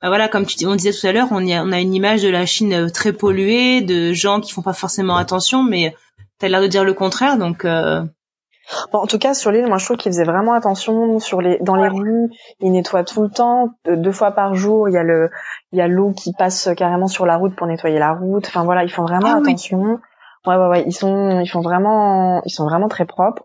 bah 0.00 0.08
voilà, 0.08 0.28
comme 0.28 0.46
tu, 0.46 0.64
on 0.66 0.74
disait 0.76 0.92
tout 0.92 1.06
à 1.06 1.12
l'heure, 1.12 1.28
on, 1.30 1.42
on 1.44 1.72
a 1.72 1.80
une 1.80 1.94
image 1.94 2.22
de 2.22 2.28
la 2.28 2.46
Chine 2.46 2.72
euh, 2.72 2.88
très 2.88 3.12
polluée, 3.12 3.80
de 3.80 4.12
gens 4.12 4.40
qui 4.40 4.52
font 4.52 4.62
pas 4.62 4.72
forcément 4.72 5.16
attention, 5.16 5.62
mais 5.62 5.94
tu 6.38 6.46
as 6.46 6.48
l'air 6.48 6.60
de 6.60 6.66
dire 6.66 6.84
le 6.84 6.94
contraire, 6.94 7.38
donc. 7.38 7.64
Euh... 7.64 8.02
Bon, 8.92 8.98
en 8.98 9.06
tout 9.06 9.18
cas, 9.18 9.32
sur 9.32 9.52
l'île, 9.52 9.68
moi, 9.68 9.78
je 9.78 9.84
trouve 9.84 9.96
qu'ils 9.96 10.10
faisaient 10.10 10.24
vraiment 10.24 10.52
attention 10.52 11.20
sur 11.20 11.40
les, 11.40 11.58
dans 11.60 11.76
les 11.76 11.86
rues. 11.88 12.30
Ils 12.58 12.72
nettoient 12.72 13.04
tout 13.04 13.22
le 13.22 13.30
temps, 13.30 13.68
deux 13.88 14.10
fois 14.10 14.32
par 14.32 14.56
jour. 14.56 14.88
Il 14.88 14.92
y 14.92 14.98
a 14.98 15.04
le, 15.04 15.30
il 15.70 15.78
y 15.78 15.82
a 15.82 15.86
l'eau 15.86 16.12
qui 16.12 16.32
passe 16.36 16.68
carrément 16.76 17.06
sur 17.06 17.26
la 17.26 17.36
route 17.36 17.54
pour 17.54 17.68
nettoyer 17.68 18.00
la 18.00 18.12
route. 18.12 18.44
Enfin 18.48 18.64
voilà, 18.64 18.82
ils 18.82 18.90
font 18.90 19.04
vraiment 19.04 19.34
ah 19.34 19.38
attention. 19.38 20.00
Ouais, 20.46 20.56
ouais, 20.56 20.66
ouais. 20.66 20.84
Ils 20.84 20.92
sont, 20.92 21.38
ils 21.38 21.48
font 21.48 21.60
vraiment, 21.60 22.42
ils 22.44 22.50
sont 22.50 22.64
vraiment 22.64 22.88
très 22.88 23.06
propres. 23.06 23.44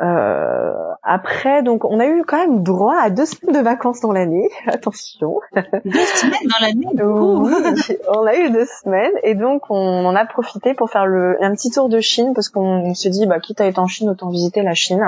Euh, 0.00 0.92
après, 1.02 1.62
donc, 1.62 1.84
on 1.84 2.00
a 2.00 2.06
eu 2.06 2.24
quand 2.24 2.38
même 2.38 2.62
droit 2.62 2.96
à 2.96 3.10
deux 3.10 3.24
semaines 3.24 3.56
de 3.56 3.62
vacances 3.62 4.00
dans 4.00 4.12
l'année. 4.12 4.48
Attention. 4.66 5.40
Deux 5.54 6.04
semaines 6.04 6.48
dans 6.48 6.66
l'année. 6.66 6.86
oui, 7.02 7.96
on 8.08 8.26
a 8.26 8.36
eu 8.36 8.50
deux 8.50 8.66
semaines 8.66 9.12
et 9.22 9.34
donc 9.34 9.62
on 9.70 10.04
en 10.04 10.14
a 10.14 10.26
profité 10.26 10.74
pour 10.74 10.90
faire 10.90 11.06
le 11.06 11.42
un 11.42 11.52
petit 11.52 11.70
tour 11.70 11.88
de 11.88 12.00
Chine 12.00 12.32
parce 12.34 12.48
qu'on 12.48 12.94
se 12.94 13.08
dit, 13.08 13.26
bah, 13.26 13.40
quitte 13.40 13.60
à 13.60 13.66
être 13.66 13.78
en 13.78 13.86
Chine, 13.86 14.10
autant 14.10 14.30
visiter 14.30 14.62
la 14.62 14.74
Chine. 14.74 15.00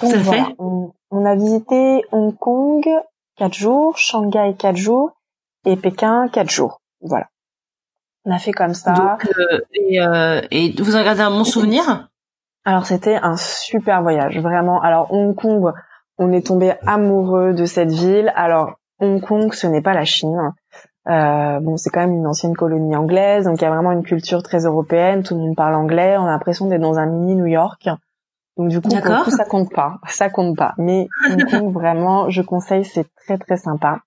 Donc 0.00 0.14
voilà, 0.14 0.48
on, 0.58 0.92
on, 1.10 1.26
a 1.26 1.34
visité 1.34 2.04
Hong 2.12 2.36
Kong 2.36 2.88
quatre 3.36 3.54
jours, 3.54 3.98
Shanghai 3.98 4.54
quatre 4.56 4.76
jours 4.76 5.12
et 5.66 5.76
Pékin 5.76 6.28
quatre 6.28 6.50
jours. 6.50 6.80
Voilà. 7.00 7.26
On 8.24 8.30
a 8.30 8.38
fait 8.38 8.52
comme 8.52 8.74
ça. 8.74 8.92
Donc, 8.92 9.26
euh, 9.38 9.60
et, 9.72 10.00
euh, 10.00 10.42
et 10.50 10.72
vous 10.80 10.94
en 10.96 11.02
gardez 11.02 11.22
un 11.22 11.30
bon 11.30 11.44
souvenir? 11.44 12.09
Alors 12.70 12.86
c'était 12.86 13.16
un 13.16 13.36
super 13.36 14.00
voyage, 14.00 14.38
vraiment. 14.38 14.80
Alors 14.80 15.12
Hong 15.12 15.34
Kong, 15.34 15.72
on 16.18 16.30
est 16.30 16.46
tombé 16.46 16.74
amoureux 16.86 17.52
de 17.52 17.64
cette 17.64 17.90
ville. 17.90 18.32
Alors 18.36 18.74
Hong 19.00 19.20
Kong, 19.20 19.52
ce 19.52 19.66
n'est 19.66 19.82
pas 19.82 19.92
la 19.92 20.04
Chine. 20.04 20.52
Euh, 21.08 21.58
bon, 21.58 21.76
c'est 21.76 21.90
quand 21.90 21.98
même 21.98 22.12
une 22.12 22.28
ancienne 22.28 22.54
colonie 22.54 22.94
anglaise, 22.94 23.46
donc 23.46 23.60
il 23.60 23.64
y 23.64 23.66
a 23.66 23.70
vraiment 23.70 23.90
une 23.90 24.04
culture 24.04 24.44
très 24.44 24.66
européenne. 24.66 25.24
Tout 25.24 25.34
le 25.34 25.40
monde 25.40 25.56
parle 25.56 25.74
anglais. 25.74 26.16
On 26.16 26.26
a 26.26 26.30
l'impression 26.30 26.66
d'être 26.68 26.80
dans 26.80 26.96
un 26.96 27.06
mini 27.06 27.34
New 27.34 27.46
York. 27.46 27.88
Donc 28.56 28.68
du 28.68 28.80
coup, 28.80 28.88
ça 28.90 29.44
compte 29.46 29.72
pas, 29.72 29.98
ça 30.06 30.30
compte 30.30 30.56
pas. 30.56 30.74
Mais 30.78 31.08
Hong 31.28 31.50
Kong, 31.50 31.72
vraiment, 31.74 32.30
je 32.30 32.40
conseille, 32.40 32.84
c'est 32.84 33.08
très 33.16 33.36
très 33.36 33.56
sympa. 33.56 33.98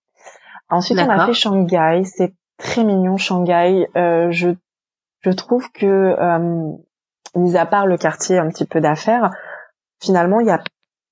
Ensuite, 0.70 1.00
on 1.00 1.10
a 1.10 1.26
fait 1.26 1.34
Shanghai. 1.34 2.04
C'est 2.06 2.34
très 2.58 2.86
mignon 2.86 3.18
Shanghai. 3.18 3.90
Euh, 3.98 4.32
je 4.32 4.52
je 5.20 5.32
trouve 5.32 5.70
que 5.74 5.86
euh, 5.86 6.78
mis 7.36 7.58
à 7.58 7.66
part 7.66 7.88
le 7.88 7.98
quartier 7.98 8.38
un 8.38 8.50
petit 8.50 8.66
peu 8.66 8.82
d'affaires, 8.82 9.32
finalement, 10.02 10.40
il 10.40 10.48
y 10.48 10.52
a 10.52 10.62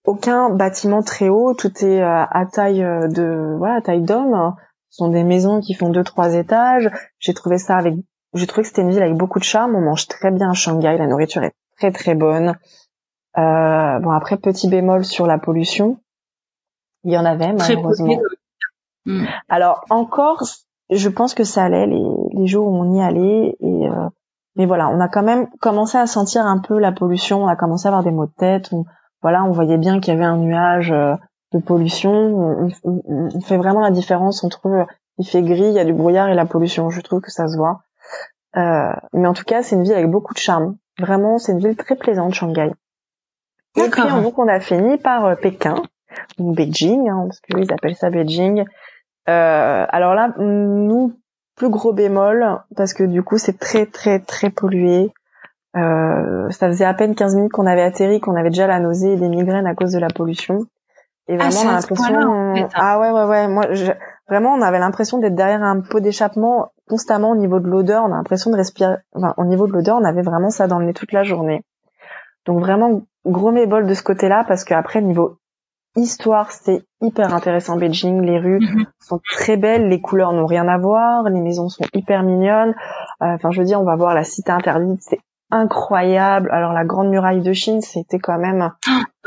aucun 0.06 0.50
bâtiment 0.50 1.04
très 1.04 1.30
haut, 1.30 1.54
tout 1.54 1.72
est 1.84 2.02
euh, 2.02 2.26
à 2.30 2.46
taille 2.46 2.84
euh, 2.84 3.08
de 3.08 3.56
voilà, 3.58 3.82
taille 3.82 4.02
d'homme. 4.02 4.56
Ce 4.90 4.98
sont 4.98 5.10
des 5.10 5.24
maisons 5.24 5.62
qui 5.62 5.74
font 5.74 5.90
deux 5.90 6.04
trois 6.04 6.34
étages. 6.34 6.90
J'ai 7.20 7.34
trouvé 7.34 7.58
ça 7.58 7.78
avec 7.78 7.96
j'ai 8.34 8.48
trouvé 8.48 8.64
que 8.64 8.70
c'était 8.70 8.82
une 8.82 8.92
ville 8.92 9.02
avec 9.02 9.18
beaucoup 9.18 9.40
de 9.40 9.44
charme, 9.44 9.76
on 9.76 9.82
mange 9.82 10.08
très 10.08 10.32
bien 10.32 10.52
à 10.52 10.54
Shanghai, 10.54 10.98
la 10.98 11.08
nourriture 11.08 11.44
est 11.44 11.54
très 11.78 11.92
très 11.92 12.16
bonne. 12.16 12.58
Euh, 13.38 14.00
bon 14.00 14.12
après 14.12 14.38
petit 14.38 14.70
bémol 14.70 15.06
sur 15.06 15.28
la 15.28 15.38
pollution, 15.38 16.00
il 17.04 17.12
y 17.12 17.18
en 17.18 17.26
avait 17.26 17.54
malheureusement. 17.54 18.20
Alors 19.50 19.86
encore, 19.90 20.44
je 20.90 21.10
pense 21.10 21.34
que 21.34 21.44
ça 21.44 21.64
allait 21.64 21.88
les, 21.88 22.04
les 22.34 22.48
jours 22.48 22.68
où 22.68 22.76
on 22.76 22.96
y 22.96 23.02
allait 23.02 23.56
et 23.60 23.68
mais 24.56 24.66
voilà, 24.66 24.90
on 24.90 25.00
a 25.00 25.08
quand 25.08 25.24
même 25.24 25.48
commencé 25.60 25.98
à 25.98 26.08
sentir 26.08 26.46
un 26.46 26.60
peu 26.60 26.78
la 26.78 26.92
pollution, 26.92 27.44
on 27.44 27.48
a 27.48 27.56
commencé 27.56 27.88
à 27.88 27.90
avoir 27.90 28.04
des 28.04 28.12
maux 28.12 28.26
de 28.26 28.34
tête, 28.38 28.70
on, 28.72 28.86
voilà, 29.22 29.44
on 29.44 29.52
voyait 29.52 29.78
bien 29.78 30.00
qu'il 30.00 30.14
y 30.14 30.18
avait 30.18 30.26
un 30.26 30.38
nuage 30.38 30.92
euh, 30.92 31.16
de 31.54 31.60
pollution. 31.60 32.70
On, 32.84 33.42
fait 33.42 33.58
vraiment 33.58 33.82
la 33.82 33.92
différence 33.92 34.44
entre 34.44 34.68
euh, 34.68 34.86
il 35.18 35.28
fait 35.28 35.44
gris, 35.44 35.68
il 35.68 35.74
y 35.74 35.80
a 35.80 35.86
du 35.86 35.94
brouillard 35.94 36.30
et 36.30 36.34
la 36.34 36.46
pollution. 36.46 36.90
Je 36.90 37.02
trouve 37.02 37.22
que 37.22 37.32
ça 37.32 37.48
se 37.48 37.56
voit. 37.56 37.82
Euh, 38.58 38.94
mais 39.14 39.28
en 39.28 39.34
tout 39.34 39.44
cas, 39.44 39.62
c'est 39.62 39.76
une 39.76 39.84
ville 39.84 39.94
avec 39.94 40.10
beaucoup 40.10 40.34
de 40.34 40.40
charme. 40.40 40.76
Vraiment, 41.00 41.38
c'est 41.38 41.52
une 41.52 41.60
ville 41.60 41.76
très 41.76 41.96
plaisante, 41.96 42.34
Shanghai. 42.34 42.72
Et 43.78 43.90
puis, 43.90 44.02
donc, 44.02 44.38
on 44.38 44.48
a 44.48 44.60
fini 44.60 44.98
par 44.98 45.38
Pékin, 45.38 45.76
ou 46.38 46.54
Beijing, 46.54 47.10
hein, 47.10 47.28
parce 47.28 47.40
que 47.40 47.58
ils 47.58 47.72
appellent 47.72 47.96
ça 47.96 48.10
Beijing. 48.10 48.66
alors 49.26 50.14
là, 50.14 50.34
nous, 50.38 51.14
plus 51.56 51.70
gros 51.70 51.94
bémol 51.94 52.60
parce 52.76 52.94
que 52.94 53.04
du 53.04 53.24
coup 53.24 53.38
c'est 53.38 53.60
très 53.60 53.86
très 53.86 54.20
très 54.20 54.50
pollué. 54.50 55.12
Euh, 55.78 56.50
ça 56.50 56.68
faisait 56.68 56.86
à 56.86 56.94
peine 56.94 57.16
15 57.16 57.36
minutes 57.36 57.52
qu'on 57.54 57.66
avait 57.66 57.82
atterri, 57.82 58.20
qu'on 58.20 58.36
avait 58.36 58.50
déjà 58.50 58.68
la 58.68 58.80
nausée 58.80 59.14
et 59.14 59.16
des 59.18 59.30
migraines 59.30 59.68
à 59.68 59.74
cause 59.76 59.92
de 59.94 60.00
la 60.00 60.10
pollution. 60.10 60.66
Et 61.28 61.36
Ah, 61.40 61.48
vraiment, 61.50 61.62
on 61.62 61.70
a 61.70 61.76
l'impression, 61.76 62.06
hein. 62.34 62.68
ah 62.74 63.00
ouais, 63.00 63.12
ouais, 63.12 63.24
ouais, 63.24 63.48
moi, 63.48 63.66
je- 63.72 63.92
vraiment, 64.28 64.54
on 64.54 64.62
avait 64.62 64.80
l'impression 64.80 65.18
d'être 65.20 65.36
derrière 65.36 65.64
un 65.64 65.80
pot 65.80 66.02
d'échappement 66.02 66.72
constamment 66.90 67.30
au 67.32 67.36
niveau 67.38 67.60
de 67.62 67.70
l'odeur. 67.70 68.04
On 68.04 68.12
a 68.12 68.18
l'impression 68.18 68.52
de 68.52 68.58
respirer, 68.58 68.96
enfin, 69.14 69.34
au 69.38 69.46
niveau 69.46 69.66
de 69.68 69.72
l'odeur, 69.72 69.98
on 69.98 70.04
avait 70.04 70.24
vraiment 70.24 70.50
ça 70.50 70.68
dans 70.68 70.80
le 70.80 70.88
nez 70.88 70.94
toute 70.94 71.14
la 71.14 71.24
journée. 71.24 71.64
Donc 72.46 72.60
vraiment, 72.60 73.04
gros 73.26 73.52
mébol 73.52 73.86
de 73.88 73.94
ce 73.94 74.04
côté-là, 74.04 74.44
parce 74.48 74.66
qu'après, 74.66 75.02
niveau 75.02 75.38
histoire, 75.96 76.52
c'est 76.52 76.84
hyper 77.02 77.34
intéressant 77.34 77.76
Beijing. 77.78 78.22
Les 78.22 78.40
rues 78.40 78.60
Mhm. 78.62 78.86
sont 79.00 79.20
très 79.32 79.58
belles, 79.58 79.88
les 79.90 80.00
couleurs 80.02 80.34
n'ont 80.34 80.46
rien 80.46 80.68
à 80.68 80.78
voir, 80.78 81.24
les 81.30 81.40
maisons 81.42 81.70
sont 81.70 81.84
hyper 81.94 82.24
mignonnes. 82.24 82.74
Euh, 83.22 83.34
Enfin, 83.36 83.52
je 83.52 83.60
veux 83.60 83.66
dire, 83.66 83.80
on 83.82 83.86
va 83.86 83.96
voir 83.96 84.14
la 84.14 84.24
cité 84.24 84.52
interdite, 84.52 85.02
c'est 85.02 85.20
incroyable. 85.52 86.50
Alors 86.52 86.72
la 86.74 86.86
grande 86.86 87.10
muraille 87.10 87.42
de 87.42 87.52
Chine, 87.54 87.82
c'était 87.82 88.20
quand 88.20 88.38
même 88.38 88.72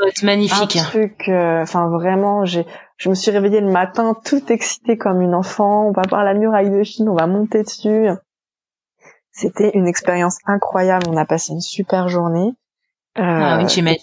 être 0.07 0.23
magnifique. 0.23 0.75
un 0.77 0.83
truc. 0.83 1.29
euh, 1.29 1.61
Enfin, 1.61 1.87
vraiment, 1.89 2.45
j'ai, 2.45 2.65
je 2.97 3.09
me 3.09 3.13
suis 3.15 3.29
réveillée 3.31 3.61
le 3.61 3.71
matin 3.71 4.15
toute 4.25 4.49
excitée 4.49 4.97
comme 4.97 5.21
une 5.21 5.35
enfant. 5.35 5.85
On 5.87 5.91
va 5.91 6.01
voir 6.09 6.23
la 6.23 6.33
muraille 6.33 6.71
de 6.71 6.81
Chine, 6.83 7.07
on 7.09 7.15
va 7.15 7.27
monter 7.27 7.61
dessus. 7.63 8.07
C'était 9.31 9.71
une 9.75 9.87
expérience 9.87 10.37
incroyable. 10.47 11.07
On 11.09 11.17
a 11.17 11.25
passé 11.25 11.51
une 11.53 11.61
super 11.61 12.07
journée. 12.07 12.53
Euh, 13.17 13.21
Ah 13.21 13.57
oui, 13.61 13.69
j'imagine. 13.69 14.01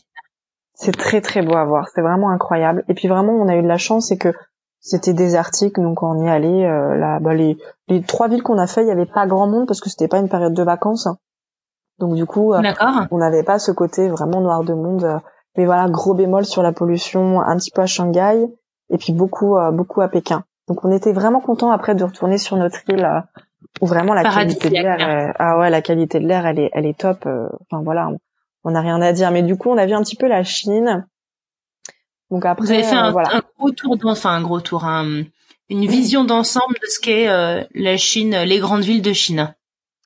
C'est 0.82 0.96
très 0.96 1.20
très 1.20 1.42
beau 1.42 1.54
à 1.56 1.64
voir, 1.64 1.88
c'est 1.94 2.02
vraiment 2.02 2.30
incroyable. 2.30 2.84
Et 2.88 2.94
puis 2.94 3.08
vraiment, 3.08 3.32
on 3.32 3.48
a 3.48 3.56
eu 3.56 3.62
de 3.62 3.68
la 3.68 3.78
chance, 3.78 4.08
c'est 4.08 4.18
que 4.18 4.32
c'était 4.80 5.12
désertique, 5.14 5.76
donc 5.80 6.02
on 6.02 6.24
y 6.24 6.28
allait. 6.28 6.66
Euh, 6.66 6.96
là, 6.96 7.20
bah, 7.20 7.34
les, 7.34 7.56
les 7.88 8.02
trois 8.02 8.28
villes 8.28 8.42
qu'on 8.42 8.58
a 8.58 8.66
fait, 8.66 8.82
il 8.82 8.88
y 8.88 8.90
avait 8.90 9.06
pas 9.06 9.26
grand 9.26 9.46
monde 9.46 9.66
parce 9.66 9.80
que 9.80 9.88
c'était 9.90 10.08
pas 10.08 10.18
une 10.18 10.28
période 10.28 10.54
de 10.54 10.62
vacances. 10.62 11.08
Donc 11.98 12.14
du 12.14 12.26
coup, 12.26 12.52
euh, 12.52 12.60
on 13.10 13.18
n'avait 13.18 13.44
pas 13.44 13.58
ce 13.58 13.70
côté 13.70 14.08
vraiment 14.08 14.40
noir 14.40 14.64
de 14.64 14.74
monde. 14.74 15.04
euh, 15.04 15.18
Mais 15.56 15.66
voilà, 15.66 15.88
gros 15.88 16.14
bémol 16.14 16.44
sur 16.44 16.62
la 16.62 16.72
pollution, 16.72 17.40
un 17.40 17.56
petit 17.56 17.70
peu 17.70 17.82
à 17.82 17.86
Shanghai, 17.86 18.46
et 18.90 18.98
puis 18.98 19.12
beaucoup 19.12 19.56
euh, 19.56 19.70
beaucoup 19.70 20.00
à 20.00 20.08
Pékin. 20.08 20.42
Donc 20.68 20.84
on 20.84 20.90
était 20.90 21.12
vraiment 21.12 21.40
content 21.40 21.70
après 21.70 21.94
de 21.94 22.02
retourner 22.04 22.38
sur 22.38 22.56
notre 22.56 22.78
île 22.88 23.06
où 23.80 23.86
vraiment 23.86 24.14
la 24.14 24.22
qualité 24.40 24.68
de 24.70 24.74
l'air, 24.82 25.32
ah 25.38 25.58
ouais, 25.58 25.70
la 25.70 25.82
qualité 25.82 26.18
de 26.20 26.26
l'air, 26.26 26.44
elle 26.46 26.58
est 26.58 26.70
elle 26.72 26.86
est 26.86 26.98
top. 26.98 27.26
euh, 27.26 27.48
Enfin 27.70 27.82
voilà, 27.84 28.10
on- 28.64 28.70
n'a 28.72 28.80
rien 28.80 29.00
à 29.02 29.12
dire. 29.12 29.30
Mais 29.30 29.42
du 29.42 29.56
coup, 29.56 29.70
on 29.70 29.76
a 29.78 29.86
vu 29.86 29.92
un 29.94 30.02
petit 30.02 30.16
peu 30.16 30.28
la 30.28 30.44
Chine. 30.44 31.06
Donc 32.30 32.46
après, 32.46 32.64
Vous 32.64 32.70
avez 32.72 32.82
fait 32.82 32.96
euh, 32.96 33.00
un, 33.00 33.10
voilà. 33.10 33.36
un 33.36 33.42
gros 33.58 33.70
tour, 33.72 33.96
enfin 34.04 34.30
un 34.30 34.42
gros 34.42 34.60
tour, 34.60 34.84
un- 34.84 35.24
une 35.68 35.86
vision 35.86 36.24
d'ensemble 36.24 36.74
de 36.82 36.86
ce 36.86 36.98
qu'est 37.00 37.28
euh, 37.28 37.62
la 37.74 37.96
Chine, 37.96 38.36
les 38.44 38.58
grandes 38.58 38.82
villes 38.82 39.02
de 39.02 39.12
Chine. 39.12 39.54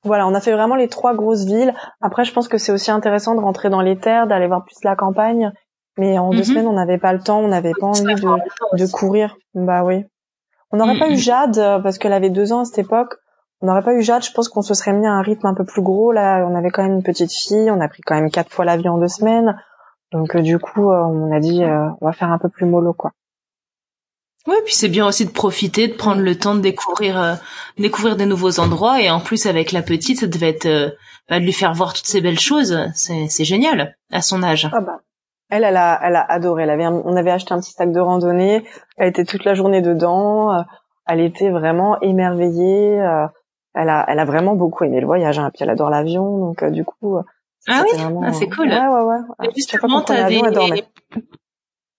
Voilà, 0.04 0.26
on 0.26 0.34
a 0.34 0.40
fait 0.40 0.52
vraiment 0.52 0.76
les 0.76 0.88
trois 0.88 1.14
grosses 1.14 1.44
villes. 1.44 1.74
Après, 2.00 2.24
je 2.24 2.32
pense 2.32 2.46
que 2.48 2.58
c'est 2.58 2.70
aussi 2.72 2.90
intéressant 2.90 3.34
de 3.34 3.40
rentrer 3.40 3.70
dans 3.70 3.80
les 3.80 3.96
terres, 3.98 4.26
d'aller 4.26 4.46
voir 4.46 4.64
plus 4.64 4.76
la 4.84 4.94
campagne. 4.96 5.52
Mais 5.98 6.18
en 6.18 6.30
deux 6.30 6.38
Mhm. 6.38 6.44
semaines, 6.44 6.66
on 6.68 6.74
n'avait 6.74 6.98
pas 6.98 7.12
le 7.12 7.20
temps, 7.20 7.40
on 7.40 7.48
n'avait 7.48 7.72
pas 7.80 7.86
envie 7.86 8.04
de, 8.04 8.78
de 8.84 8.86
courir. 8.92 9.36
Bah 9.54 9.82
oui. 9.82 10.04
On 10.70 10.76
n'aurait 10.76 10.94
Mm, 10.94 10.98
pas 10.98 11.08
eu 11.08 11.14
mm. 11.14 11.16
Jade 11.16 11.58
euh, 11.58 11.78
parce 11.78 11.96
qu'elle 11.98 12.12
avait 12.12 12.28
deux 12.30 12.52
ans 12.52 12.60
à 12.60 12.64
cette 12.64 12.78
époque. 12.78 13.14
On 13.62 13.66
n'aurait 13.66 13.82
pas 13.82 13.94
eu 13.94 14.02
Jade. 14.02 14.22
Je 14.22 14.32
pense 14.32 14.48
qu'on 14.48 14.62
se 14.62 14.74
serait 14.74 14.92
mis 14.92 15.06
à 15.06 15.12
un 15.12 15.22
rythme 15.22 15.46
un 15.46 15.54
peu 15.54 15.64
plus 15.64 15.82
gros. 15.82 16.12
Là, 16.12 16.46
on 16.46 16.54
avait 16.54 16.70
quand 16.70 16.82
même 16.82 16.94
une 16.94 17.02
petite 17.02 17.32
fille. 17.32 17.70
On 17.70 17.80
a 17.80 17.88
pris 17.88 18.02
quand 18.02 18.14
même 18.14 18.30
quatre 18.30 18.52
fois 18.52 18.64
l'avion 18.64 18.94
en 18.94 18.98
deux 18.98 19.08
semaines. 19.08 19.56
Donc 20.12 20.36
euh, 20.36 20.42
du 20.42 20.58
coup, 20.58 20.90
euh, 20.90 21.02
on 21.02 21.34
a 21.34 21.40
dit, 21.40 21.64
euh, 21.64 21.88
on 22.00 22.06
va 22.06 22.12
faire 22.12 22.30
un 22.30 22.38
peu 22.38 22.48
plus 22.48 22.66
mollo, 22.66 22.92
quoi. 22.92 23.12
Oui, 24.46 24.54
puis 24.64 24.74
c'est 24.74 24.88
bien 24.88 25.06
aussi 25.06 25.26
de 25.26 25.32
profiter, 25.32 25.88
de 25.88 25.94
prendre 25.94 26.20
le 26.20 26.38
temps 26.38 26.54
de 26.54 26.60
découvrir, 26.60 27.36
découvrir 27.78 28.14
des 28.14 28.26
nouveaux 28.26 28.60
endroits. 28.60 29.02
Et 29.02 29.10
en 29.10 29.18
plus, 29.18 29.46
avec 29.46 29.72
la 29.72 29.82
petite, 29.82 30.20
ça 30.20 30.28
devait 30.28 30.50
être 30.50 30.96
bah, 31.28 31.40
de 31.40 31.44
lui 31.44 31.52
faire 31.52 31.74
voir 31.74 31.94
toutes 31.94 32.06
ces 32.06 32.20
belles 32.20 32.38
choses. 32.38 32.78
C'est, 32.94 33.44
génial 33.44 33.96
à 34.12 34.22
son 34.22 34.44
âge. 34.44 34.70
Ah 34.72 34.80
bah. 34.80 35.00
Elle, 35.50 35.64
elle 35.64 35.76
a, 35.76 35.98
elle 36.00 36.14
a 36.14 36.22
adoré. 36.22 36.62
Elle 36.62 36.70
avait, 36.70 36.84
un- 36.84 37.02
on 37.04 37.16
avait 37.16 37.32
acheté 37.32 37.54
un 37.54 37.58
petit 37.58 37.72
sac 37.72 37.90
de 37.90 37.98
randonnée. 37.98 38.64
Elle 38.98 39.08
était 39.08 39.24
toute 39.24 39.44
la 39.44 39.54
journée 39.54 39.82
dedans. 39.82 40.64
Elle 41.08 41.22
était 41.22 41.50
vraiment 41.50 42.00
émerveillée. 42.00 43.00
Euh, 43.76 43.80
Elle 43.82 43.88
a, 43.90 44.04
elle 44.08 44.18
a 44.18 44.24
vraiment 44.24 44.54
beaucoup 44.56 44.84
aimé 44.84 45.00
le 45.00 45.06
voyage. 45.06 45.38
Hein, 45.38 45.50
puis 45.52 45.62
elle 45.62 45.70
adore 45.70 45.90
l'avion. 45.90 46.38
Donc 46.38 46.62
euh, 46.62 46.70
du 46.70 46.84
coup. 46.84 47.16
euh, 47.18 47.22
Ah 47.68 47.82
oui, 47.84 47.98
vraiment- 47.98 48.22
ah, 48.24 48.32
c'est 48.32 48.48
cool. 48.48 48.68
Ouais, 48.68 48.78
ouais, 48.86 49.02
ouais. 49.02 49.48
Justement, 49.56 50.00
des... 50.00 50.84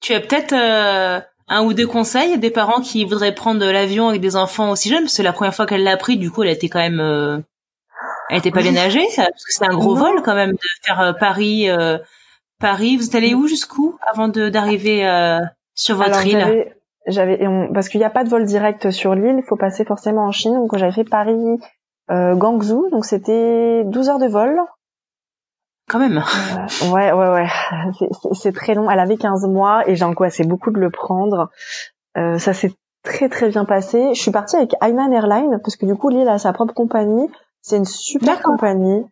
tu 0.01 0.13
as 0.13 0.19
peut-être 0.19 0.53
euh, 0.53 1.19
un 1.47 1.63
ou 1.63 1.73
deux 1.73 1.87
conseils 1.87 2.37
des 2.37 2.51
parents 2.51 2.81
qui 2.81 3.03
voudraient 3.05 3.33
prendre 3.35 3.65
l'avion 3.65 4.09
avec 4.09 4.21
des 4.21 4.35
enfants 4.35 4.71
aussi 4.71 4.89
jeunes, 4.89 5.03
parce 5.03 5.17
que 5.17 5.23
la 5.23 5.33
première 5.33 5.55
fois 5.55 5.65
qu'elle 5.65 5.83
l'a 5.83 5.97
pris, 5.97 6.17
du 6.17 6.29
coup, 6.31 6.43
elle 6.43 6.49
était 6.49 6.69
quand 6.69 6.79
même, 6.79 6.99
euh, 6.99 7.39
elle 8.29 8.37
était 8.37 8.51
pas 8.51 8.61
bien 8.61 8.75
âgée, 8.77 9.05
parce 9.15 9.29
que 9.29 9.51
c'est 9.51 9.65
un 9.65 9.75
gros 9.75 9.95
Non. 9.95 10.01
vol 10.01 10.21
quand 10.23 10.35
même 10.35 10.51
de 10.51 10.57
faire 10.85 11.01
euh, 11.01 11.13
Paris, 11.13 11.69
euh, 11.69 11.97
Paris. 12.59 12.97
Vous 12.97 13.05
êtes 13.05 13.15
allé 13.15 13.33
où 13.33 13.47
jusqu'où 13.47 13.97
avant 14.11 14.27
de 14.27 14.49
d'arriver 14.49 15.07
euh, 15.07 15.39
sur 15.73 15.95
votre 15.95 16.09
Alors, 16.17 16.25
île? 16.25 16.73
J'avais, 17.07 17.39
parce 17.73 17.89
qu'il 17.89 17.99
n'y 17.99 18.05
a 18.05 18.09
pas 18.09 18.23
de 18.23 18.29
vol 18.29 18.45
direct 18.45 18.91
sur 18.91 19.15
l'île, 19.15 19.37
il 19.37 19.43
faut 19.43 19.55
passer 19.55 19.85
forcément 19.85 20.25
en 20.25 20.31
Chine. 20.31 20.53
Donc 20.53 20.77
j'avais 20.77 20.91
fait 20.91 21.03
Paris, 21.03 21.59
euh, 22.11 22.35
Guangzhou, 22.35 22.89
donc 22.91 23.05
c'était 23.05 23.83
12 23.85 24.09
heures 24.09 24.19
de 24.19 24.27
vol. 24.27 24.59
Quand 25.89 25.99
même. 25.99 26.17
Euh, 26.17 26.89
ouais, 26.91 27.11
ouais, 27.13 27.29
ouais. 27.29 27.47
C'est, 28.33 28.51
très 28.51 28.73
long. 28.73 28.91
Elle 28.91 28.99
avait 28.99 29.15
15 29.15 29.47
mois 29.47 29.89
et 29.89 29.95
j'ai 29.95 30.03
angoissé 30.03 30.43
beaucoup 30.43 30.71
de 30.71 30.79
le 30.79 30.89
prendre. 30.89 31.49
Euh, 32.17 32.37
ça 32.37 32.53
s'est 32.53 32.73
très 33.03 33.29
très 33.29 33.49
bien 33.49 33.63
passé. 33.63 34.13
Je 34.13 34.21
suis 34.21 34.31
partie 34.31 34.57
avec 34.57 34.73
Hainan 34.81 35.11
Airlines 35.11 35.59
parce 35.63 35.77
que 35.77 35.85
du 35.85 35.95
coup 35.95 36.09
l'île 36.09 36.27
a 36.27 36.39
sa 36.39 36.51
propre 36.51 36.73
compagnie. 36.73 37.29
C'est 37.61 37.77
une 37.77 37.85
super 37.85 38.41
compagnie. 38.41 39.05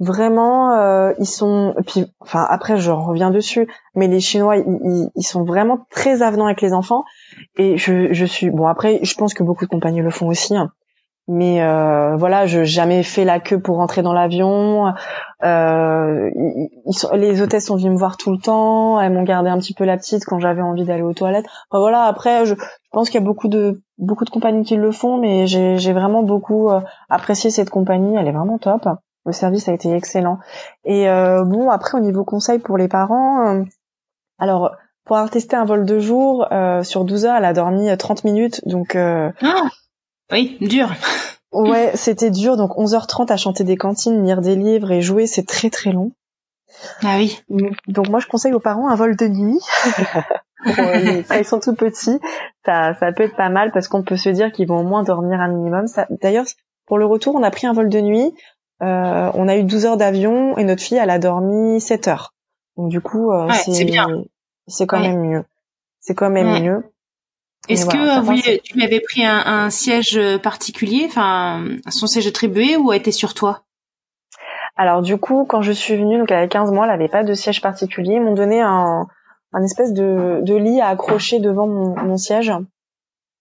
Vraiment, 0.00 0.72
euh, 0.72 1.12
ils 1.18 1.26
sont. 1.26 1.74
Puis, 1.86 2.06
enfin 2.20 2.46
après, 2.48 2.78
je 2.78 2.90
reviens 2.90 3.30
dessus. 3.30 3.68
Mais 3.94 4.08
les 4.08 4.20
Chinois, 4.20 4.56
ils, 4.56 5.10
ils- 5.14 5.22
sont 5.22 5.44
vraiment 5.44 5.80
très 5.90 6.22
avenants 6.22 6.46
avec 6.46 6.62
les 6.62 6.72
enfants. 6.72 7.04
Et 7.56 7.76
je, 7.76 8.12
je 8.12 8.24
suis 8.24 8.50
bon. 8.50 8.66
Après, 8.66 8.98
je 9.02 9.14
pense 9.14 9.34
que 9.34 9.42
beaucoup 9.42 9.66
de 9.66 9.70
compagnies 9.70 10.00
le 10.00 10.10
font 10.10 10.28
aussi. 10.28 10.56
hein. 10.56 10.70
Mais 11.28 11.62
euh, 11.62 12.16
voilà, 12.16 12.46
je 12.46 12.64
jamais 12.64 13.02
fait 13.04 13.24
la 13.24 13.38
queue 13.40 13.60
pour 13.60 13.76
rentrer 13.76 14.00
dans 14.02 14.14
l'avion. 14.14 14.92
Euh, 15.44 16.30
ils- 16.86 16.92
sont- 16.92 17.14
les 17.14 17.42
hôtesses 17.42 17.66
sont 17.66 17.76
venues 17.76 17.90
me 17.90 17.98
voir 17.98 18.16
tout 18.16 18.32
le 18.32 18.38
temps. 18.38 19.00
Elles 19.00 19.12
m'ont 19.12 19.22
gardé 19.22 19.50
un 19.50 19.58
petit 19.58 19.74
peu 19.74 19.84
la 19.84 19.96
petite 19.98 20.24
quand 20.24 20.38
j'avais 20.40 20.62
envie 20.62 20.84
d'aller 20.84 21.02
aux 21.02 21.12
toilettes. 21.12 21.46
Enfin, 21.70 21.80
voilà. 21.80 22.04
Après, 22.04 22.46
je, 22.46 22.54
je 22.54 22.88
pense 22.92 23.10
qu'il 23.10 23.20
y 23.20 23.22
a 23.22 23.26
beaucoup 23.26 23.48
de 23.48 23.82
beaucoup 23.98 24.24
de 24.24 24.30
compagnies 24.30 24.64
qui 24.64 24.76
le 24.76 24.90
font, 24.92 25.18
mais 25.18 25.46
j'ai 25.46 25.78
j'ai 25.78 25.92
vraiment 25.92 26.22
beaucoup 26.22 26.70
euh, 26.70 26.80
apprécié 27.10 27.50
cette 27.50 27.70
compagnie. 27.70 28.16
Elle 28.16 28.26
est 28.28 28.32
vraiment 28.32 28.58
top. 28.58 28.88
Le 29.30 29.34
service 29.34 29.68
a 29.68 29.72
été 29.72 29.92
excellent. 29.94 30.38
Et 30.84 31.08
euh, 31.08 31.44
bon, 31.44 31.70
après 31.70 31.96
au 31.96 32.00
niveau 32.00 32.24
conseil 32.24 32.58
pour 32.58 32.76
les 32.76 32.88
parents, 32.88 33.46
euh, 33.46 33.62
alors 34.38 34.72
pour 35.04 35.16
avoir 35.16 35.30
testé 35.30 35.56
un 35.56 35.64
vol 35.64 35.84
de 35.86 35.98
jour 35.98 36.46
euh, 36.52 36.82
sur 36.82 37.04
12 37.04 37.24
heures, 37.26 37.36
elle 37.36 37.44
a 37.44 37.52
dormi 37.52 37.88
euh, 37.90 37.96
30 37.96 38.24
minutes, 38.24 38.60
donc 38.66 38.94
euh, 38.96 39.30
Ah 39.42 39.68
oui, 40.32 40.56
dur. 40.60 40.88
ouais, 41.52 41.92
c'était 41.94 42.30
dur. 42.30 42.56
Donc 42.56 42.76
11h30 42.76 43.32
à 43.32 43.36
chanter 43.36 43.64
des 43.64 43.76
cantines, 43.76 44.24
lire 44.24 44.40
des 44.40 44.56
livres 44.56 44.90
et 44.92 45.00
jouer, 45.02 45.26
c'est 45.26 45.46
très 45.46 45.70
très 45.70 45.92
long. 45.92 46.12
Ah 47.02 47.16
oui. 47.16 47.40
Donc 47.88 48.08
moi 48.08 48.20
je 48.20 48.26
conseille 48.26 48.52
aux 48.52 48.60
parents 48.60 48.88
un 48.88 48.94
vol 48.96 49.16
de 49.16 49.26
nuit. 49.28 49.60
Euh, 50.66 50.98
les- 50.98 51.24
ils 51.38 51.44
sont 51.46 51.58
tout 51.58 51.74
petits, 51.74 52.20
ça, 52.66 52.92
ça 53.00 53.12
peut 53.12 53.22
être 53.22 53.34
pas 53.34 53.48
mal 53.48 53.72
parce 53.72 53.88
qu'on 53.88 54.02
peut 54.02 54.18
se 54.18 54.28
dire 54.28 54.52
qu'ils 54.52 54.68
vont 54.68 54.80
au 54.80 54.82
moins 54.82 55.02
dormir 55.04 55.40
un 55.40 55.48
minimum. 55.48 55.86
Ça- 55.86 56.06
D'ailleurs, 56.20 56.44
pour 56.86 56.98
le 56.98 57.06
retour, 57.06 57.34
on 57.34 57.42
a 57.42 57.50
pris 57.50 57.66
un 57.66 57.72
vol 57.72 57.88
de 57.88 57.98
nuit. 57.98 58.34
Euh, 58.82 59.30
on 59.34 59.48
a 59.48 59.56
eu 59.56 59.64
12 59.64 59.84
heures 59.86 59.96
d'avion 59.96 60.56
et 60.56 60.64
notre 60.64 60.82
fille, 60.82 60.96
elle 60.98 61.10
a 61.10 61.18
dormi 61.18 61.80
7 61.80 62.08
heures. 62.08 62.32
Donc 62.76 62.88
du 62.88 63.00
coup, 63.00 63.30
euh, 63.32 63.46
Ouais, 63.46 63.54
c'est 63.54 63.84
bien. 63.84 64.06
c'est 64.66 64.86
quand 64.86 65.00
Ouais. 65.00 65.08
même 65.08 65.20
mieux. 65.20 65.44
C'est 66.00 66.14
quand 66.14 66.30
même 66.30 66.52
Ouais. 66.52 66.60
mieux. 66.60 66.84
Est-ce 67.68 67.86
que 67.86 68.18
euh, 68.18 68.20
vous, 68.22 68.34
tu 68.64 68.74
lui 68.74 68.84
avais 68.84 69.00
pris 69.00 69.24
un, 69.24 69.38
un 69.46 69.70
siège 69.70 70.18
particulier, 70.38 71.04
enfin 71.06 71.64
son 71.90 72.06
siège 72.06 72.26
attribué, 72.26 72.76
ou 72.76 72.92
était 72.92 73.12
sur 73.12 73.34
toi? 73.34 73.64
Alors 74.76 75.02
du 75.02 75.18
coup, 75.18 75.44
quand 75.44 75.60
je 75.60 75.72
suis 75.72 75.96
venue, 75.96 76.18
donc 76.18 76.30
elle 76.30 76.38
avait 76.38 76.48
15 76.48 76.72
mois, 76.72 76.86
elle 76.86 76.92
avait 76.92 77.08
pas 77.08 77.22
de 77.22 77.34
siège 77.34 77.60
particulier. 77.60 78.14
Ils 78.14 78.22
m'ont 78.22 78.34
donné 78.34 78.60
un, 78.62 79.06
un 79.52 79.62
espèce 79.62 79.92
de, 79.92 80.40
de 80.42 80.54
lit 80.56 80.80
à 80.80 80.88
accrocher 80.88 81.38
devant 81.38 81.66
mon, 81.66 81.94
mon 82.02 82.16
siège. 82.16 82.50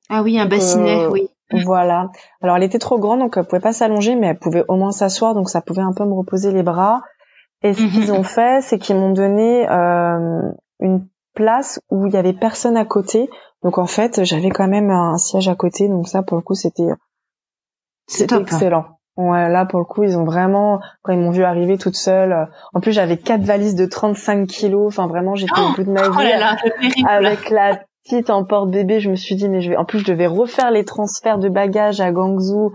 Ah 0.10 0.22
oui, 0.22 0.38
un 0.38 0.44
Donc, 0.44 0.52
bassinet, 0.52 1.06
euh, 1.06 1.10
oui. 1.12 1.30
Voilà. 1.66 2.10
Alors 2.42 2.58
elle 2.58 2.64
était 2.64 2.80
trop 2.80 3.00
grande, 3.00 3.20
donc 3.20 3.36
elle 3.38 3.46
pouvait 3.46 3.60
pas 3.62 3.74
s'allonger, 3.74 4.16
mais 4.16 4.28
elle 4.28 4.40
pouvait 4.40 4.64
au 4.68 4.76
moins 4.76 4.92
s'asseoir, 4.92 5.34
donc 5.34 5.50
ça 5.50 5.62
pouvait 5.62 5.82
un 5.82 5.94
peu 5.94 6.06
me 6.06 6.14
reposer 6.14 6.52
les 6.52 6.64
bras. 6.64 7.02
Et 7.64 7.74
ce 7.74 7.82
qu'ils 7.82 8.12
ont 8.14 8.24
fait, 8.38 8.62
c'est 8.62 8.78
qu'ils 8.80 8.96
m'ont 8.96 9.12
donné 9.12 9.68
euh, 9.70 10.42
une 10.80 11.08
place 11.36 11.80
où 11.90 12.06
il 12.08 12.14
y 12.14 12.18
avait 12.18 12.34
personne 12.34 12.78
à 12.78 12.86
côté. 12.86 13.30
Donc 13.64 13.78
en 13.78 13.86
fait, 13.88 14.24
j'avais 14.24 14.50
quand 14.50 14.68
même 14.68 14.90
un 14.92 15.18
siège 15.18 15.50
à 15.50 15.56
côté, 15.56 15.90
donc 15.90 16.08
ça 16.08 16.24
pour 16.24 16.38
le 16.38 16.44
coup 16.44 16.54
c'était 16.56 16.84
C'est 18.08 18.20
c'était 18.20 18.36
top. 18.36 18.44
excellent. 18.44 18.86
Ouais, 19.18 19.50
là 19.50 19.66
pour 19.66 19.80
le 19.80 19.86
coup, 19.86 20.04
ils 20.04 20.18
ont 20.18 20.24
vraiment 20.24 20.80
quand 21.02 21.12
ils 21.12 21.20
m'ont 21.20 21.32
vu 21.32 21.44
arriver 21.44 21.78
toute 21.78 21.98
seule. 21.98 22.32
euh, 22.32 22.46
En 22.74 22.80
plus, 22.80 22.94
j'avais 22.94 23.18
quatre 23.18 23.42
valises 23.44 23.76
de 23.76 23.86
35 23.86 24.48
kilos. 24.48 24.88
Enfin 24.88 25.08
vraiment, 25.08 25.36
j'étais 25.36 25.60
au 25.60 25.74
bout 25.76 25.84
de 25.84 25.92
ma 25.92 26.04
vie 26.04 26.10
Oh 26.18 26.22
là 26.24 26.38
là, 26.38 26.56
avec 27.10 27.50
la 27.50 27.82
petite 28.10 28.30
en 28.30 28.44
porte-bébé, 28.44 29.00
je 29.00 29.10
me 29.10 29.16
suis 29.16 29.36
dit 29.36 29.48
mais 29.50 29.62
je 29.62 29.70
vais 29.70 29.78
en 29.78 29.86
plus 29.86 30.00
je 30.00 30.06
devais 30.06 30.28
refaire 30.28 30.72
les 30.72 30.84
transferts 30.86 31.38
de 31.38 31.48
bagages 31.50 32.02
à 32.02 32.12
Guangzhou 32.12 32.72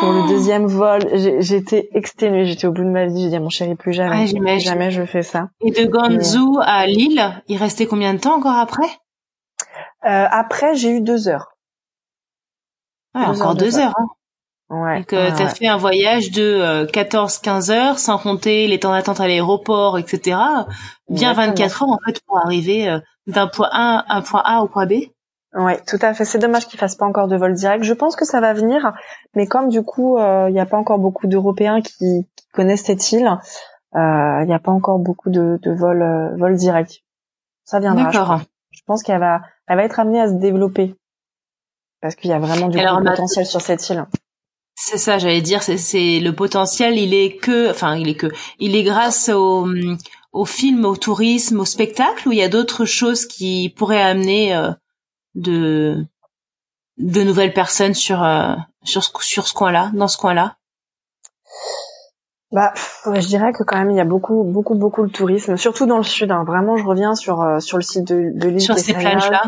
pour 0.00 0.12
le 0.12 0.22
Oh 0.24 0.28
deuxième 0.28 0.66
vol. 0.66 1.00
J'étais 1.40 1.88
exténuée, 1.92 2.46
j'étais 2.46 2.66
au 2.66 2.72
bout 2.72 2.84
de 2.84 2.90
ma 2.90 3.06
vie. 3.06 3.22
J'ai 3.22 3.28
dit 3.28 3.36
à 3.36 3.40
mon 3.40 3.50
chéri 3.50 3.74
plus 3.74 3.92
jamais, 3.92 4.20
Ouais, 4.20 4.26
j'imagine. 4.26 4.68
jamais 4.70 4.90
je 4.90 5.04
fais 5.04 5.22
ça. 5.22 5.50
Et 5.60 5.70
de 5.70 5.84
Ganzhou 5.84 6.58
à 6.62 6.86
Lille, 6.86 7.22
il 7.48 7.56
restait 7.58 7.86
combien 7.86 8.14
de 8.14 8.18
temps 8.20 8.36
encore 8.36 8.56
après? 8.56 8.88
Euh, 10.06 10.26
après 10.30 10.74
j'ai 10.74 10.90
eu 10.90 11.00
deux 11.00 11.28
heures. 11.28 11.48
Ouais, 13.14 13.26
Deux 13.26 13.32
encore 13.40 13.48
heures 13.48 13.54
deux 13.56 13.78
heures. 13.78 13.94
Hein. 13.98 14.06
Ouais. 14.70 14.98
Donc 14.98 15.12
euh, 15.14 15.30
ouais, 15.30 15.34
t'as 15.36 15.44
ouais. 15.44 15.54
fait 15.54 15.66
un 15.66 15.76
voyage 15.78 16.30
de 16.30 16.86
14-15 16.92 17.70
heures, 17.70 17.98
sans 17.98 18.18
compter 18.18 18.66
les 18.68 18.78
temps 18.78 18.92
d'attente 18.92 19.18
à 19.20 19.26
l'aéroport, 19.26 19.98
etc. 19.98 20.36
Bien 21.08 21.30
Exactement. 21.30 21.46
24 21.46 21.82
heures 21.82 21.88
en 21.88 21.98
fait 22.06 22.20
pour 22.26 22.38
arriver 22.38 22.88
euh, 22.88 22.98
d'un 23.28 23.46
point 23.46 23.68
A 23.70 24.04
à 24.08 24.16
un 24.16 24.22
point 24.22 24.42
A 24.44 24.62
au 24.62 24.66
point 24.66 24.86
B? 24.86 24.94
Ouais, 25.54 25.80
tout 25.86 25.98
à 26.02 26.12
fait. 26.12 26.24
C'est 26.24 26.38
dommage 26.38 26.66
qu'ils 26.66 26.78
fassent 26.80 26.96
pas 26.96 27.06
encore 27.06 27.28
de 27.28 27.36
vol 27.36 27.54
direct. 27.54 27.84
Je 27.84 27.94
pense 27.94 28.16
que 28.16 28.24
ça 28.24 28.40
va 28.40 28.52
venir, 28.52 28.92
mais 29.34 29.46
comme 29.46 29.68
du 29.68 29.82
coup, 29.82 30.18
il 30.18 30.52
n'y 30.52 30.60
a 30.60 30.66
pas 30.66 30.76
encore 30.76 30.98
beaucoup 30.98 31.26
d'Européens 31.26 31.80
qui, 31.80 32.26
qui 32.36 32.46
connaissent 32.52 32.84
cette 32.84 33.12
île, 33.12 33.30
il 33.94 34.44
n'y 34.46 34.54
a 34.54 34.58
pas 34.58 34.72
encore 34.72 34.98
beaucoup 34.98 35.30
de, 35.30 35.58
de 35.62 35.72
vols 35.72 36.02
euh, 36.02 36.36
vols 36.36 36.56
directs. 36.56 37.04
Ça 37.64 37.80
viendra. 37.80 38.10
Je. 38.10 38.44
Je 38.70 38.82
pense 38.86 39.02
qu'elle 39.02 39.20
va, 39.20 39.40
elle 39.66 39.76
va 39.76 39.84
être 39.84 39.98
amenée 39.98 40.20
à 40.20 40.28
se 40.28 40.34
développer 40.34 40.94
parce 42.00 42.14
qu'il 42.14 42.30
y 42.30 42.32
a 42.32 42.38
vraiment 42.38 42.68
du 42.68 42.78
Alors, 42.78 43.02
potentiel 43.02 43.44
sur 43.44 43.60
cette 43.60 43.88
île. 43.90 44.06
C'est 44.74 44.98
ça, 44.98 45.18
j'allais 45.18 45.42
dire, 45.42 45.62
c'est, 45.62 45.76
c'est 45.76 46.20
le 46.20 46.32
potentiel, 46.32 46.96
il 46.96 47.12
est 47.12 47.36
que, 47.36 47.70
enfin, 47.70 47.96
il 47.96 48.08
est 48.08 48.14
que, 48.14 48.28
il 48.60 48.76
est 48.76 48.84
grâce 48.84 49.28
au, 49.28 49.66
au 50.38 50.44
film, 50.44 50.84
au 50.84 50.96
tourisme, 50.96 51.58
au 51.60 51.64
spectacle, 51.64 52.28
ou 52.28 52.32
il 52.32 52.38
y 52.38 52.42
a 52.42 52.48
d'autres 52.48 52.84
choses 52.84 53.26
qui 53.26 53.74
pourraient 53.76 54.00
amener 54.00 54.54
euh, 54.54 54.70
de, 55.34 56.06
de 56.98 57.22
nouvelles 57.22 57.52
personnes 57.52 57.94
sur, 57.94 58.22
euh, 58.22 58.54
sur 58.84 59.02
ce, 59.02 59.10
sur 59.20 59.48
ce 59.48 59.54
coin-là, 59.54 59.90
dans 59.94 60.06
ce 60.06 60.16
coin-là? 60.16 60.56
Bah, 62.52 62.72
je 63.04 63.26
dirais 63.26 63.52
que 63.52 63.64
quand 63.64 63.78
même 63.78 63.90
il 63.90 63.96
y 63.96 64.00
a 64.00 64.04
beaucoup, 64.04 64.44
beaucoup, 64.44 64.76
beaucoup 64.76 65.04
de 65.06 65.12
tourisme, 65.12 65.56
surtout 65.56 65.86
dans 65.86 65.98
le 65.98 66.04
sud. 66.04 66.30
Hein. 66.30 66.44
Vraiment, 66.46 66.76
je 66.76 66.84
reviens 66.84 67.14
sur 67.14 67.42
euh, 67.42 67.58
sur 67.58 67.76
le 67.76 67.82
site 67.82 68.06
de, 68.06 68.30
de 68.38 68.48
l'île 68.48 68.60
Sur 68.60 68.78
ces 68.78 68.94
plages-là? 68.94 69.42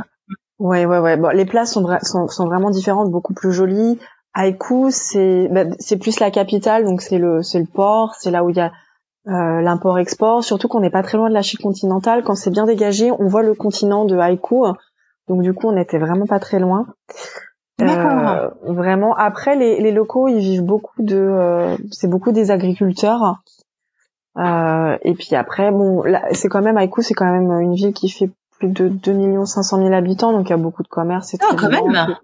Ouais, 0.58 0.84
ouais, 0.84 0.98
ouais. 0.98 1.16
Bon, 1.16 1.28
les 1.28 1.46
places 1.46 1.72
sont, 1.72 1.86
sont, 2.02 2.28
sont 2.28 2.46
vraiment 2.46 2.70
différentes, 2.70 3.10
beaucoup 3.10 3.32
plus 3.32 3.52
jolies. 3.52 3.98
Haïkou, 4.34 4.90
c'est 4.90 5.48
bah, 5.50 5.64
c'est 5.78 5.96
plus 5.96 6.20
la 6.20 6.30
capitale, 6.30 6.84
donc 6.84 7.00
c'est 7.00 7.18
le 7.18 7.42
c'est 7.42 7.60
le 7.60 7.70
port, 7.72 8.16
c'est 8.18 8.30
là 8.30 8.44
où 8.44 8.50
il 8.50 8.56
y 8.56 8.60
a 8.60 8.72
euh, 9.28 9.60
l'import-export. 9.60 10.44
Surtout 10.44 10.68
qu'on 10.68 10.80
n'est 10.80 10.90
pas 10.90 11.02
très 11.02 11.18
loin 11.18 11.28
de 11.28 11.34
la 11.34 11.42
Chine 11.42 11.60
continentale. 11.62 12.22
Quand 12.22 12.34
c'est 12.34 12.50
bien 12.50 12.64
dégagé, 12.64 13.10
on 13.18 13.26
voit 13.26 13.42
le 13.42 13.54
continent 13.54 14.04
de 14.04 14.16
Haïkou. 14.16 14.66
Donc 15.28 15.42
du 15.42 15.52
coup, 15.52 15.68
on 15.68 15.76
était 15.76 15.98
vraiment 15.98 16.26
pas 16.26 16.40
très 16.40 16.58
loin. 16.58 16.86
Euh, 17.82 18.50
vraiment. 18.62 19.14
Après, 19.14 19.56
les, 19.56 19.80
les 19.80 19.92
locaux, 19.92 20.28
ils 20.28 20.40
vivent 20.40 20.64
beaucoup 20.64 21.02
de, 21.02 21.16
euh, 21.16 21.76
c'est 21.90 22.08
beaucoup 22.08 22.32
des 22.32 22.50
agriculteurs. 22.50 23.42
Euh, 24.38 24.96
et 25.02 25.14
puis 25.14 25.34
après, 25.34 25.70
bon, 25.70 26.02
c'est 26.32 26.48
quand 26.48 26.62
même 26.62 26.76
Haïkou, 26.76 27.02
c'est 27.02 27.14
quand 27.14 27.30
même 27.30 27.50
une 27.60 27.74
ville 27.74 27.92
qui 27.92 28.08
fait 28.08 28.30
plus 28.58 28.68
de 28.68 28.88
2 28.88 29.12
millions 29.12 29.46
500 29.46 29.78
000 29.78 29.92
habitants, 29.92 30.32
donc 30.32 30.48
il 30.48 30.50
y 30.50 30.54
a 30.54 30.58
beaucoup 30.58 30.82
de 30.82 30.88
commerces. 30.88 31.34
et 31.34 31.38
Ah, 31.40 31.54
quand 31.56 31.68
même. 31.68 32.16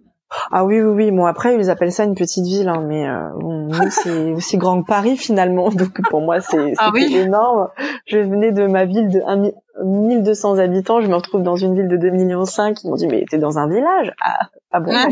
Ah 0.51 0.65
oui, 0.65 0.81
oui, 0.81 0.93
oui. 1.05 1.11
Bon, 1.11 1.25
après, 1.27 1.55
ils 1.57 1.71
appellent 1.71 1.93
ça 1.93 2.05
une 2.05 2.15
petite 2.15 2.45
ville, 2.45 2.69
hein, 2.69 2.83
mais 2.87 3.09
euh, 3.09 3.31
nous, 3.41 3.71
c'est 3.91 4.33
aussi 4.33 4.57
grand 4.57 4.83
que 4.83 4.87
Paris 4.87 5.17
finalement. 5.17 5.69
Donc 5.71 6.01
pour 6.11 6.21
moi, 6.21 6.41
c'est 6.41 6.73
Ah 6.79 6.91
oui 6.93 7.15
énorme. 7.15 7.69
Je 8.07 8.19
venais 8.19 8.53
de 8.53 8.67
ma 8.67 8.85
ville 8.85 9.09
de 9.09 9.21
1 9.25 9.51
1200 9.85 10.59
habitants, 10.59 11.01
je 11.01 11.07
me 11.07 11.15
retrouve 11.15 11.43
dans 11.43 11.57
une 11.57 11.75
ville 11.75 11.89
de 11.89 11.97
2 11.97 12.11
millions 12.11 12.45
5. 12.45 12.83
Ils 12.83 12.89
m'ont 12.89 12.97
dit, 12.97 13.07
mais 13.07 13.25
t'es 13.29 13.39
dans 13.39 13.59
un 13.59 13.69
village 13.69 14.13
Ah, 14.21 14.49
ah 14.71 14.81
bon? 14.81 14.93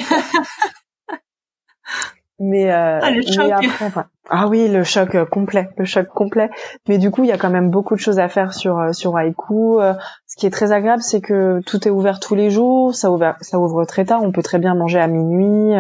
Mais, 2.41 2.72
euh, 2.72 2.99
Ah, 3.01 3.11
le 3.11 3.47
mais 3.47 3.53
après, 3.53 3.87
enfin, 3.87 4.07
ah 4.28 4.49
oui, 4.49 4.68
le 4.68 4.82
choc 4.82 5.14
euh, 5.14 5.24
complet, 5.24 5.68
le 5.76 5.85
choc 5.85 6.09
complet. 6.09 6.51
Mais 6.89 6.99
du 6.99 7.11
coup, 7.11 7.22
il 7.22 7.28
y 7.28 7.32
a 7.32 7.39
quand 7.39 7.51
même 7.51 7.70
beaucoup 7.70 7.95
de 7.95 8.01
choses 8.01 8.18
à 8.18 8.28
faire 8.28 8.53
sur 8.55 8.78
euh, 8.78 8.93
sur 8.93 9.16
Haïkou. 9.16 9.78
Euh, 9.78 9.95
ce 10.26 10.37
qui 10.37 10.47
est 10.47 10.51
très 10.51 10.72
agréable, 10.72 11.03
c'est 11.03 11.20
que 11.20 11.61
tout 11.66 11.87
est 11.87 11.91
ouvert 11.91 12.18
tous 12.18 12.35
les 12.35 12.51
jours. 12.51 12.95
Ça 12.95 13.11
ouvre, 13.12 13.35
ça 13.41 13.59
ouvre 13.59 13.85
très 13.85 14.05
tard. 14.05 14.22
On 14.22 14.32
peut 14.32 14.43
très 14.43 14.59
bien 14.59 14.74
manger 14.74 14.99
à 14.99 15.07
minuit. 15.07 15.76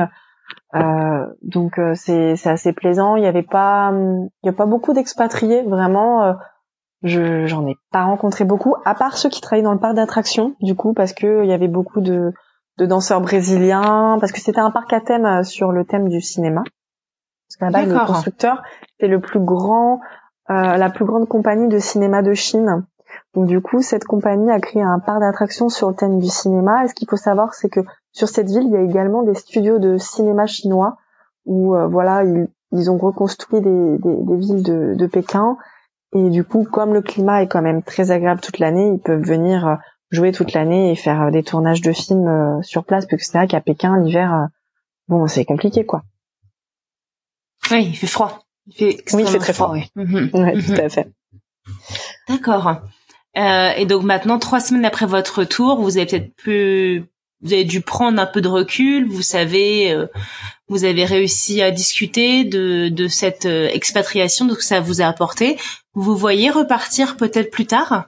Euh, 0.74 1.26
donc 1.42 1.80
c'est 1.94 2.36
c'est 2.36 2.50
assez 2.50 2.72
plaisant. 2.72 3.16
Il 3.16 3.24
y 3.24 3.28
avait 3.28 3.42
pas 3.42 3.92
il 3.92 4.46
y 4.46 4.48
a 4.48 4.52
pas 4.52 4.66
beaucoup 4.66 4.92
d'expatriés 4.92 5.62
vraiment. 5.62 6.34
je 7.02 7.46
j'en 7.46 7.66
ai 7.66 7.76
pas 7.90 8.04
rencontré 8.04 8.44
beaucoup, 8.44 8.76
à 8.84 8.94
part 8.94 9.16
ceux 9.16 9.28
qui 9.28 9.40
travaillaient 9.40 9.64
dans 9.64 9.72
le 9.72 9.80
parc 9.80 9.94
d'attractions 9.94 10.54
du 10.60 10.74
coup 10.76 10.92
parce 10.92 11.12
que 11.12 11.42
il 11.42 11.50
y 11.50 11.52
avait 11.52 11.68
beaucoup 11.68 12.00
de 12.00 12.32
de 12.78 12.86
danseurs 12.86 13.20
brésiliens 13.20 14.18
parce 14.20 14.32
que 14.32 14.40
c'était 14.40 14.60
un 14.60 14.70
parc 14.70 14.92
à 14.92 15.00
thème 15.00 15.26
euh, 15.26 15.42
sur 15.42 15.72
le 15.72 15.84
thème 15.84 16.08
du 16.08 16.20
cinéma. 16.20 16.62
Parce 17.58 17.72
qu'à 17.72 17.84
le 17.84 18.06
constructeur, 18.06 18.62
c'est 18.98 19.06
le 19.06 19.20
plus 19.20 19.40
grand, 19.40 20.00
euh, 20.50 20.76
la 20.76 20.90
plus 20.90 21.04
grande 21.04 21.28
compagnie 21.28 21.68
de 21.68 21.78
cinéma 21.78 22.22
de 22.22 22.34
Chine. 22.34 22.84
Donc 23.34 23.46
du 23.46 23.60
coup, 23.60 23.82
cette 23.82 24.04
compagnie 24.04 24.50
a 24.50 24.60
créé 24.60 24.82
un 24.82 24.98
parc 24.98 25.20
d'attractions 25.20 25.68
sur 25.68 25.90
le 25.90 25.94
thème 25.94 26.18
du 26.18 26.28
cinéma. 26.28 26.84
Et 26.84 26.88
ce 26.88 26.94
qu'il 26.94 27.08
faut 27.08 27.16
savoir, 27.16 27.54
c'est 27.54 27.68
que 27.68 27.80
sur 28.12 28.28
cette 28.28 28.48
ville, 28.48 28.64
il 28.64 28.72
y 28.72 28.76
a 28.76 28.80
également 28.80 29.22
des 29.22 29.34
studios 29.34 29.78
de 29.78 29.98
cinéma 29.98 30.46
chinois 30.46 30.96
où 31.44 31.76
euh, 31.76 31.86
voilà, 31.86 32.24
ils, 32.24 32.48
ils 32.72 32.90
ont 32.90 32.96
reconstruit 32.96 33.60
des, 33.60 33.98
des, 33.98 34.16
des 34.16 34.36
villes 34.36 34.62
de, 34.62 34.94
de 34.94 35.06
Pékin. 35.06 35.56
Et 36.12 36.30
du 36.30 36.44
coup, 36.44 36.64
comme 36.64 36.94
le 36.94 37.02
climat 37.02 37.42
est 37.42 37.48
quand 37.48 37.62
même 37.62 37.82
très 37.82 38.10
agréable 38.10 38.40
toute 38.40 38.58
l'année, 38.58 38.88
ils 38.88 39.00
peuvent 39.00 39.22
venir 39.22 39.66
euh, 39.66 39.74
jouer 40.10 40.32
toute 40.32 40.52
l'année 40.52 40.92
et 40.92 40.96
faire 40.96 41.22
euh, 41.22 41.30
des 41.30 41.42
tournages 41.42 41.80
de 41.80 41.92
films 41.92 42.28
euh, 42.28 42.62
sur 42.62 42.84
place, 42.84 43.06
parce 43.06 43.20
que 43.22 43.26
c'est 43.26 43.36
vrai 43.38 43.46
qu'à 43.48 43.60
Pékin, 43.60 43.98
l'hiver, 44.00 44.32
euh, 44.34 44.46
bon, 45.08 45.26
c'est 45.26 45.44
compliqué, 45.44 45.84
quoi. 45.84 46.02
Oui, 47.70 47.86
il 47.86 47.96
fait 47.96 48.06
froid. 48.06 48.44
Il 48.66 48.74
fait 48.74 49.04
Oui, 49.14 49.22
il 49.22 49.28
fait 49.28 49.38
très 49.38 49.52
froid. 49.52 49.70
oui. 49.72 49.86
Mhm. 49.96 50.30
Ouais, 50.34 50.54
Mhm. 50.56 50.62
tout 50.62 50.80
à 50.82 50.88
fait. 50.88 51.08
D'accord. 52.28 52.76
Euh, 53.36 53.70
et 53.76 53.86
donc 53.86 54.02
maintenant, 54.04 54.38
trois 54.38 54.60
semaines 54.60 54.84
après 54.84 55.06
votre 55.06 55.40
retour, 55.40 55.80
vous 55.80 55.96
avez 55.96 56.06
peut-être 56.06 56.34
pu, 56.36 57.04
vous 57.42 57.52
avez 57.52 57.64
dû 57.64 57.80
prendre 57.80 58.20
un 58.20 58.26
peu 58.26 58.40
de 58.40 58.48
recul. 58.48 59.08
Vous 59.08 59.22
savez, 59.22 59.90
euh, 59.92 60.06
vous 60.68 60.84
avez 60.84 61.04
réussi 61.04 61.60
à 61.62 61.70
discuter 61.70 62.44
de, 62.44 62.88
de 62.90 63.08
cette 63.08 63.46
euh, 63.46 63.68
expatriation, 63.72 64.44
de 64.44 64.52
ce 64.52 64.58
que 64.58 64.64
ça 64.64 64.80
vous 64.80 65.00
a 65.02 65.06
apporté. 65.06 65.58
Vous 65.94 66.16
voyez 66.16 66.50
repartir 66.50 67.16
peut-être 67.16 67.50
plus 67.50 67.66
tard? 67.66 68.06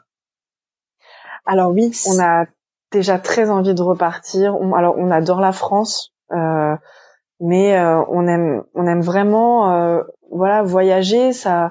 Alors 1.47 1.71
oui, 1.73 1.93
on 2.09 2.19
a 2.23 2.45
déjà 2.93 3.19
très 3.19 3.51
envie 3.51 3.75
de 3.75 3.83
repartir. 3.83 4.57
On- 4.61 4.75
alors 4.75 4.95
on 4.99 5.11
adore 5.11 5.41
la 5.41 5.53
France, 5.53 6.13
euh, 6.33 6.75
mais 7.41 7.77
euh, 7.79 8.03
on 8.11 8.27
aime, 8.27 8.63
on 8.75 8.87
aime 8.87 9.01
vraiment, 9.03 9.73
euh, 9.73 10.03
voilà, 10.31 10.63
voyager. 10.63 11.33
Ça, 11.33 11.71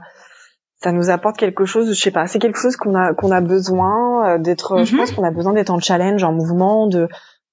ça 0.82 0.92
nous 0.92 1.10
apporte 1.10 1.38
quelque 1.38 1.66
chose. 1.66 1.94
Je 1.94 2.00
sais 2.02 2.12
pas, 2.12 2.28
c'est 2.28 2.40
quelque 2.40 2.60
chose 2.60 2.76
qu'on 2.78 2.96
a, 2.96 3.14
qu'on 3.14 3.32
a 3.32 3.42
besoin 3.42 4.28
euh, 4.36 4.38
d'être. 4.38 4.84
Je 4.84 4.94
Mhm. 4.94 5.00
pense 5.00 5.12
qu'on 5.12 5.24
a 5.24 5.32
besoin 5.32 5.54
d'être 5.54 5.72
en 5.72 5.80
challenge, 5.80 6.24
en 6.24 6.32
mouvement, 6.34 6.88
de 6.88 7.08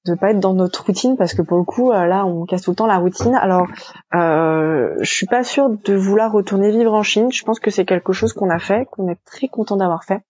de 0.05 0.16
pas 0.16 0.33
être 0.33 0.41
dans 0.41 0.53
notre 0.53 0.85
routine 0.85 1.16
parce 1.16 1.33
que 1.33 1.43
pour 1.43 1.57
le 1.59 1.62
coup 1.62 1.93
euh, 1.93 2.07
là 2.07 2.27
on 2.27 2.45
casse 2.45 2.62
tout 2.62 2.70
le 2.73 2.75
temps 2.75 2.89
la 2.89 2.97
routine 2.97 3.37
alors 3.37 3.68
euh, 4.16 4.97
je 5.01 5.09
suis 5.09 5.27
pas 5.29 5.45
sûre 5.45 5.68
de 5.70 5.95
vouloir 5.95 6.33
retourner 6.33 6.73
vivre 6.73 6.93
en 6.93 7.05
Chine 7.05 7.31
je 7.31 7.45
pense 7.45 7.61
que 7.61 7.70
c'est 7.70 7.85
quelque 7.85 8.12
chose 8.12 8.33
qu'on 8.33 8.51
a 8.51 8.59
fait 8.59 8.85
qu'on 8.91 9.07
est 9.09 9.18
très 9.25 9.47
content 9.47 9.77
d'avoir 9.77 10.03
fait 10.03 10.20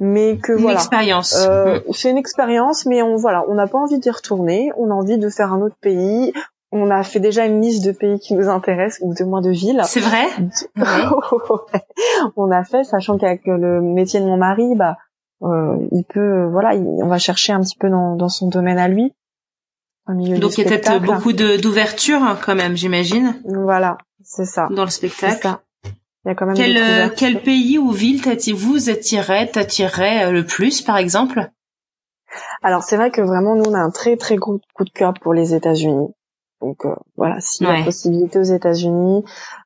mais 0.00 0.38
que 0.38 0.52
Une 0.52 0.58
voilà 0.62 0.74
expérience. 0.78 1.34
euh, 1.48 1.78
Mm. 1.78 1.92
c'est 1.92 2.10
une 2.10 2.16
expérience, 2.18 2.86
mais 2.86 3.02
on 3.02 3.16
voilà, 3.16 3.44
on 3.48 3.54
n'a 3.54 3.66
pas 3.66 3.78
envie 3.78 3.98
d'y 3.98 4.10
retourner. 4.10 4.70
On 4.76 4.90
a 4.90 4.94
envie 4.94 5.18
de 5.18 5.28
faire 5.28 5.52
un 5.52 5.60
autre 5.60 5.76
pays. 5.80 6.32
On 6.72 6.90
a 6.90 7.02
fait 7.04 7.20
déjà 7.20 7.46
une 7.46 7.60
liste 7.60 7.84
de 7.84 7.92
pays 7.92 8.18
qui 8.18 8.34
nous 8.34 8.48
intéressent 8.48 8.98
ou 9.02 9.14
de 9.14 9.22
moins 9.24 9.40
de 9.40 9.50
villes. 9.50 9.80
C'est 9.84 10.00
vrai 10.00 10.26
on 12.36 12.50
a 12.50 12.64
fait, 12.64 12.84
sachant 12.84 13.18
qu'avec 13.18 13.42
le 13.46 13.80
métier 13.80 14.20
de 14.20 14.24
mon 14.26 14.36
mari, 14.36 14.74
bah, 14.74 14.96
euh, 15.42 15.76
il 15.92 16.04
peut, 16.04 16.44
voilà, 16.50 16.74
il- 16.74 16.84
on 17.02 17.06
va 17.08 17.18
chercher 17.18 17.52
un 17.52 17.60
petit 17.60 17.76
peu 17.76 17.88
dans, 17.88 18.16
dans 18.16 18.28
son 18.28 18.48
domaine 18.48 18.78
à 18.78 18.88
lui, 18.88 19.14
au 20.08 20.12
milieu 20.12 20.38
Donc 20.38 20.52
du 20.52 20.60
il 20.62 20.64
y 20.64 20.66
a 20.66 20.70
peut-être 20.78 21.00
beaucoup 21.02 21.32
d'ouverture 21.32 22.22
hein, 22.22 22.36
quand 22.44 22.54
même, 22.54 22.76
j'imagine, 22.76 23.34
Voilà, 23.44 23.98
c'est 24.22 24.44
ça. 24.46 24.68
dans 24.70 24.84
le 24.84 24.90
spectacle. 24.90 25.48
Ça. 26.24 26.28
Il 26.28 26.28
y 26.28 26.32
a 26.32 26.34
quand 26.34 26.46
même 26.46 26.56
Quel, 26.56 26.76
euh, 26.76 27.08
quel 27.16 27.42
pays 27.42 27.78
ou 27.78 27.90
ville 27.90 28.22
vous 28.54 28.90
attirerait, 28.90 29.48
t'attirerait 29.48 30.26
euh, 30.26 30.30
le 30.32 30.44
plus, 30.46 30.82
par 30.82 30.96
exemple? 30.96 31.50
Alors 32.62 32.82
c'est 32.82 32.96
vrai 32.96 33.10
que 33.10 33.20
vraiment 33.20 33.54
nous 33.54 33.64
on 33.64 33.74
a 33.74 33.78
un 33.78 33.90
très 33.90 34.16
très 34.16 34.36
gros 34.36 34.58
coup 34.74 34.84
de 34.84 34.90
cœur 34.90 35.14
pour 35.22 35.34
les 35.34 35.54
États-Unis. 35.54 36.08
Donc 36.60 36.84
euh, 36.86 36.94
voilà, 37.16 37.40
s'il 37.40 37.66
y 37.66 37.70
a 37.70 37.74
Ouais. 37.74 37.84
possibilité 37.84 38.38
aux 38.38 38.42
États-Unis. 38.42 39.22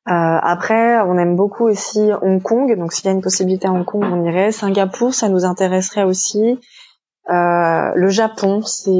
Euh, 0.08 0.10
après, 0.10 1.00
on 1.02 1.16
aime 1.16 1.36
beaucoup 1.36 1.64
aussi 1.68 2.10
Hong 2.22 2.42
Kong. 2.42 2.76
Donc 2.76 2.92
s'il 2.92 3.04
y 3.06 3.08
a 3.08 3.12
une 3.12 3.20
possibilité 3.22 3.68
à 3.68 3.72
Hong 3.72 3.84
Kong, 3.84 4.02
on 4.04 4.24
irait. 4.24 4.50
Singapour, 4.52 5.14
ça 5.14 5.28
nous 5.28 5.44
intéresserait 5.44 6.02
aussi. 6.04 6.58
Euh, 7.30 7.92
le 7.94 8.08
Japon, 8.08 8.62
c'est, 8.62 8.90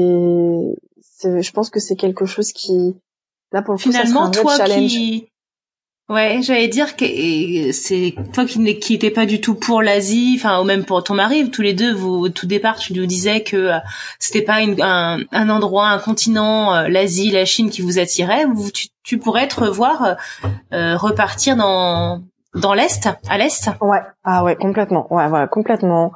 c'est, 1.01 1.41
je 1.41 1.51
pense 1.51 1.69
que 1.69 1.79
c'est 1.79 1.95
quelque 1.95 2.25
chose 2.25 2.53
qui, 2.53 2.95
là 3.51 3.61
pour 3.61 3.73
le 3.73 3.79
coup, 3.79 3.91
ça 3.91 3.99
Finalement, 3.99 4.25
un 4.25 4.31
vrai 4.31 4.41
toi 4.41 4.55
challenge. 4.57 4.89
qui 4.91 5.28
Ouais, 6.09 6.39
j'allais 6.41 6.67
dire 6.67 6.95
que 6.95 7.05
c'est 7.71 8.15
toi 8.33 8.43
qui 8.43 8.57
n'étais 8.59 9.11
pas 9.11 9.27
du 9.27 9.39
tout 9.39 9.53
pour 9.53 9.83
l'Asie, 9.83 10.37
enfin 10.39 10.59
ou 10.59 10.63
même 10.63 10.83
pour 10.83 11.03
ton 11.03 11.13
mari, 11.13 11.51
tous 11.51 11.61
les 11.61 11.75
deux, 11.75 11.93
vous 11.93 12.15
au 12.15 12.29
tout 12.29 12.47
départ, 12.47 12.77
tu 12.77 12.93
nous 12.93 13.05
disais 13.05 13.43
que 13.43 13.55
euh, 13.55 13.77
c'était 14.17 14.41
pas 14.41 14.55
un, 14.55 15.49
endroit, 15.49 15.89
un 15.89 15.99
continent, 15.99 16.73
euh, 16.73 16.87
l'Asie, 16.87 17.29
la 17.29 17.45
Chine 17.45 17.69
qui 17.69 17.83
vous 17.83 17.99
attirait. 17.99 18.45
Tu, 19.03 19.19
pourrais 19.19 19.47
te 19.47 19.59
revoir 19.59 20.17
euh, 20.73 20.97
repartir 20.97 21.55
dans 21.55 22.23
dans 22.55 22.73
l'est, 22.73 23.07
à 23.29 23.37
l'est? 23.37 23.69
Ouais, 23.79 24.01
ah 24.23 24.43
ouais, 24.43 24.55
complètement. 24.55 25.05
Ouais, 25.13 25.27
voilà, 25.27 25.47
complètement. 25.47 26.11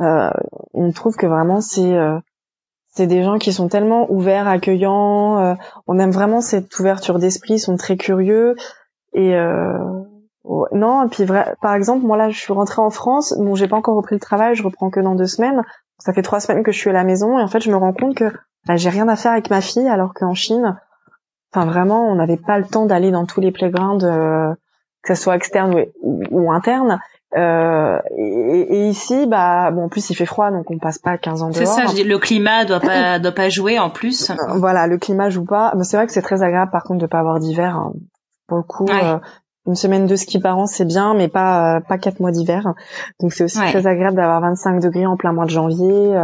on 0.00 0.92
trouve 0.94 1.16
que 1.16 1.26
vraiment 1.26 1.62
c'est 1.62 1.96
c'est 2.92 3.06
des 3.06 3.22
gens 3.22 3.38
qui 3.38 3.54
sont 3.54 3.68
tellement 3.68 4.06
ouverts, 4.12 4.48
accueillants. 4.48 5.56
on 5.86 5.98
aime 5.98 6.10
vraiment 6.10 6.42
cette 6.42 6.78
ouverture 6.78 7.18
d'esprit, 7.18 7.54
ils 7.54 7.58
sont 7.58 7.78
très 7.78 7.96
curieux. 7.96 8.54
Et 9.12 9.34
euh, 9.34 10.02
non, 10.72 11.06
et 11.06 11.08
puis 11.08 11.24
vrai, 11.24 11.54
par 11.60 11.74
exemple, 11.74 12.06
moi 12.06 12.16
là, 12.16 12.30
je 12.30 12.38
suis 12.38 12.52
rentrée 12.52 12.82
en 12.82 12.90
France. 12.90 13.34
Bon, 13.38 13.54
j'ai 13.54 13.68
pas 13.68 13.76
encore 13.76 13.96
repris 13.96 14.16
le 14.16 14.20
travail, 14.20 14.54
je 14.54 14.62
reprends 14.62 14.90
que 14.90 15.00
dans 15.00 15.14
deux 15.14 15.26
semaines. 15.26 15.62
Ça 15.98 16.12
fait 16.12 16.22
trois 16.22 16.40
semaines 16.40 16.62
que 16.62 16.72
je 16.72 16.78
suis 16.78 16.90
à 16.90 16.94
la 16.94 17.04
maison 17.04 17.38
et 17.38 17.42
en 17.42 17.48
fait, 17.48 17.60
je 17.60 17.70
me 17.70 17.76
rends 17.76 17.92
compte 17.92 18.14
que 18.14 18.32
bah, 18.66 18.76
j'ai 18.76 18.88
rien 18.88 19.08
à 19.08 19.16
faire 19.16 19.32
avec 19.32 19.50
ma 19.50 19.60
fille, 19.60 19.88
alors 19.88 20.14
qu'en 20.14 20.34
Chine, 20.34 20.78
enfin 21.52 21.66
vraiment, 21.66 22.06
on 22.06 22.14
n'avait 22.14 22.38
pas 22.38 22.58
le 22.58 22.64
temps 22.64 22.86
d'aller 22.86 23.10
dans 23.10 23.26
tous 23.26 23.40
les 23.40 23.52
playgrounds, 23.52 24.04
euh, 24.04 24.54
que 25.02 25.14
ce 25.14 25.22
soit 25.22 25.36
externe 25.36 25.84
ou, 26.02 26.22
ou 26.30 26.52
interne. 26.52 27.00
Euh, 27.36 27.98
et, 28.18 28.60
et, 28.60 28.88
ici, 28.88 29.26
bah 29.26 29.70
bon, 29.70 29.84
en 29.84 29.88
plus 29.88 30.10
il 30.10 30.16
fait 30.16 30.26
froid, 30.26 30.50
donc 30.50 30.68
on 30.68 30.78
passe 30.78 30.98
pas 30.98 31.16
15 31.16 31.42
ans 31.42 31.50
dehors. 31.50 31.56
C'est 31.56 31.66
ça, 31.66 31.86
je 31.86 31.94
dis, 31.94 32.02
le 32.02 32.18
climat 32.18 32.64
doit 32.64 32.80
pas 32.80 33.20
doit 33.20 33.32
pas 33.32 33.48
jouer 33.48 33.78
en 33.78 33.88
plus. 33.88 34.32
Voilà, 34.56 34.88
le 34.88 34.98
climat 34.98 35.30
joue 35.30 35.44
pas. 35.44 35.72
Mais 35.76 35.84
c'est 35.84 35.96
vrai 35.96 36.06
que 36.06 36.12
c'est 36.12 36.22
très 36.22 36.42
agréable, 36.42 36.72
par 36.72 36.82
contre, 36.82 37.00
de 37.00 37.06
pas 37.06 37.20
avoir 37.20 37.38
d'hiver. 37.38 37.76
Hein. 37.76 37.92
Pour 38.50 38.58
le 38.58 38.64
coup, 38.64 38.88
euh, 38.90 39.20
une 39.68 39.76
semaine 39.76 40.08
de 40.08 40.16
ski 40.16 40.40
par 40.40 40.58
an, 40.58 40.66
c'est 40.66 40.84
bien, 40.84 41.14
mais 41.14 41.28
pas 41.28 41.76
euh, 41.76 41.80
pas 41.80 41.98
quatre 41.98 42.18
mois 42.18 42.32
d'hiver. 42.32 42.74
Donc 43.20 43.32
c'est 43.32 43.44
aussi 43.44 43.58
très 43.58 43.86
agréable 43.86 44.16
d'avoir 44.16 44.40
25 44.40 44.80
degrés 44.80 45.06
en 45.06 45.16
plein 45.16 45.32
mois 45.32 45.44
de 45.44 45.50
janvier. 45.50 46.16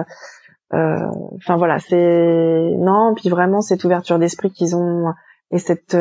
Euh, 0.75 1.07
enfin 1.37 1.57
voilà, 1.57 1.79
c'est 1.79 2.75
non, 2.79 3.15
puis 3.15 3.29
vraiment 3.29 3.61
cette 3.61 3.85
ouverture 3.85 4.19
d'esprit 4.19 4.51
qu'ils 4.51 4.75
ont 4.75 5.13
et 5.53 5.61
cette 5.61 5.97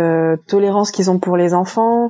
tolérance 0.47 0.89
qu'ils 0.89 1.11
ont 1.11 1.19
pour 1.19 1.37
les 1.37 1.53
enfants. 1.53 2.09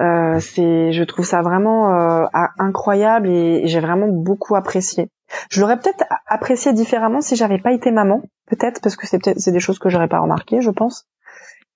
Euh, 0.00 0.40
c'est, 0.40 0.92
je 0.92 1.04
trouve 1.04 1.26
ça 1.26 1.42
vraiment 1.42 1.92
euh, 1.92 2.26
incroyable 2.58 3.28
et, 3.28 3.66
j'ai 3.66 3.80
vraiment 3.80 4.08
beaucoup 4.08 4.56
apprécié. 4.56 5.10
Je 5.50 5.60
l'aurais 5.60 5.78
peut-être 5.78 6.04
apprécié 6.26 6.72
différemment 6.72 7.20
si 7.20 7.36
j'avais 7.36 7.58
pas 7.58 7.72
été 7.72 7.90
maman, 7.90 8.22
peut-être 8.48 8.80
parce 8.80 8.96
que 8.96 9.06
c'est 9.06 9.18
peut-être 9.22 9.38
c'est 9.38 9.52
des 9.52 9.60
choses 9.60 9.78
que 9.78 9.88
j'aurais 9.88 10.08
pas 10.08 10.20
remarquées, 10.20 10.60
je 10.60 10.70
pense. 10.70 11.06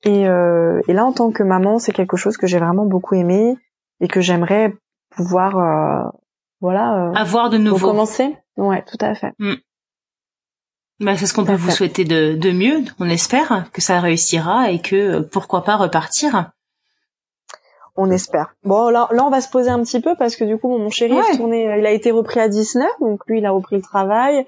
Et, 0.05 0.28
euh, 0.28 0.80
et 0.86 0.92
là, 0.92 1.05
en 1.05 1.12
tant 1.12 1.30
que 1.30 1.42
maman, 1.42 1.78
c'est 1.78 1.92
quelque 1.92 2.16
chose 2.16 2.36
que 2.36 2.46
j'ai 2.46 2.59
vraiment 2.59 2.84
beaucoup 2.84 3.14
aimé 3.14 3.57
et 4.00 4.09
que 4.09 4.20
j'aimerais 4.20 4.74
pouvoir, 5.11 5.59
euh, 5.59 6.11
voilà, 6.61 7.09
euh, 7.09 7.12
avoir 7.14 7.50
de 7.50 7.59
nouveau. 7.59 7.88
Commencer. 7.88 8.36
Ouais, 8.57 8.84
tout 8.86 8.98
à 9.00 9.14
fait. 9.14 9.32
Mm. 9.38 9.55
Bah, 11.00 11.16
c'est 11.16 11.26
ce 11.26 11.34
qu'on 11.34 11.44
peut 11.44 11.55
vous 11.55 11.70
souhaiter 11.70 12.05
de, 12.05 12.34
de 12.34 12.52
mieux. 12.52 12.84
On 13.00 13.09
espère 13.09 13.70
que 13.72 13.80
ça 13.80 13.98
réussira 14.00 14.70
et 14.70 14.80
que 14.80 15.20
pourquoi 15.20 15.64
pas 15.64 15.76
repartir. 15.76 16.52
On 17.96 18.11
espère. 18.11 18.55
Bon, 18.64 18.90
là, 18.90 19.09
là, 19.12 19.24
on 19.24 19.30
va 19.30 19.40
se 19.40 19.48
poser 19.48 19.70
un 19.70 19.82
petit 19.82 20.00
peu 20.00 20.14
parce 20.16 20.36
que 20.36 20.44
du 20.44 20.59
coup, 20.59 20.68
mon 20.68 20.90
chéri 20.90 21.14
est 21.16 21.32
retourné, 21.32 21.64
il 21.78 21.86
a 21.86 21.92
été 21.92 22.11
repris 22.11 22.40
à 22.40 22.48
19, 22.48 22.88
donc 23.00 23.20
lui, 23.26 23.38
il 23.38 23.46
a 23.46 23.50
repris 23.50 23.76
le 23.76 23.82
travail. 23.82 24.44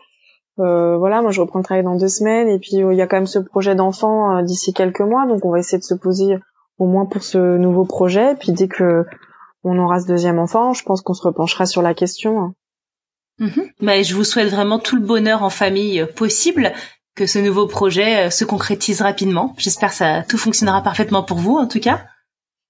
Euh, 0.58 0.96
voilà, 0.96 1.20
moi 1.20 1.32
je 1.32 1.40
reprends 1.40 1.58
le 1.58 1.64
travail 1.64 1.84
dans 1.84 1.96
deux 1.96 2.08
semaines 2.08 2.48
et 2.48 2.58
puis 2.58 2.82
euh, 2.82 2.94
il 2.94 2.96
y 2.96 3.02
a 3.02 3.06
quand 3.06 3.16
même 3.16 3.26
ce 3.26 3.38
projet 3.38 3.74
d'enfant 3.74 4.38
euh, 4.38 4.42
d'ici 4.42 4.72
quelques 4.72 5.00
mois, 5.00 5.26
donc 5.26 5.44
on 5.44 5.50
va 5.50 5.58
essayer 5.58 5.78
de 5.78 5.84
se 5.84 5.94
poser 5.94 6.38
au 6.78 6.86
moins 6.86 7.04
pour 7.04 7.22
ce 7.22 7.58
nouveau 7.58 7.84
projet. 7.84 8.34
Puis 8.36 8.52
dès 8.52 8.68
que 8.68 9.04
on 9.64 9.78
aura 9.78 10.00
ce 10.00 10.06
deuxième 10.06 10.38
enfant, 10.38 10.72
je 10.72 10.82
pense 10.84 11.02
qu'on 11.02 11.14
se 11.14 11.22
repenchera 11.22 11.66
sur 11.66 11.82
la 11.82 11.92
question. 11.92 12.54
Bah, 13.82 14.00
je 14.02 14.14
vous 14.14 14.24
souhaite 14.24 14.48
vraiment 14.48 14.78
tout 14.78 14.96
le 14.96 15.02
bonheur 15.02 15.42
en 15.42 15.50
famille 15.50 16.06
possible, 16.16 16.72
que 17.14 17.26
ce 17.26 17.38
nouveau 17.38 17.66
projet 17.66 18.30
se 18.30 18.44
concrétise 18.44 19.02
rapidement. 19.02 19.54
J'espère 19.58 19.90
que 19.90 19.96
ça 19.96 20.22
tout 20.22 20.38
fonctionnera 20.38 20.82
parfaitement 20.82 21.22
pour 21.22 21.36
vous 21.38 21.56
en 21.56 21.66
tout 21.66 21.80
cas. 21.80 22.06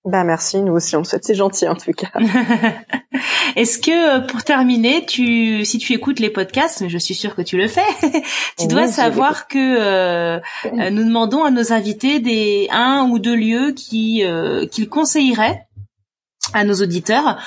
Bah 0.06 0.22
merci, 0.22 0.60
nous 0.60 0.72
aussi 0.72 0.94
on 0.94 1.00
le 1.00 1.04
souhaite, 1.04 1.24
c'est 1.24 1.34
gentil 1.34 1.66
en 1.66 1.74
tout 1.74 1.90
cas. 1.90 2.12
Est-ce 3.56 3.80
que 3.80 4.18
euh, 4.18 4.20
pour 4.20 4.44
terminer, 4.44 5.04
tu, 5.04 5.64
si 5.64 5.78
tu 5.78 5.94
écoutes 5.94 6.20
les 6.20 6.30
podcasts, 6.30 6.80
mais 6.80 6.88
je 6.88 6.98
suis 6.98 7.16
sûre 7.16 7.34
que 7.34 7.42
tu 7.42 7.56
le 7.56 7.66
fais, 7.66 7.82
tu 8.58 8.68
dois 8.68 8.86
savoir 8.86 9.48
que 9.48 9.58
euh, 9.58 10.38
euh, 10.66 10.90
nous 10.90 11.02
demandons 11.02 11.42
à 11.42 11.50
nos 11.50 11.72
invités 11.72 12.20
des 12.20 12.68
un 12.70 13.08
ou 13.10 13.18
deux 13.18 13.34
lieux 13.34 13.72
qui 13.72 14.22
qu'ils 14.70 14.88
conseilleraient 14.88 15.66
à 16.52 16.62
nos 16.62 16.74
auditeurs, 16.74 17.40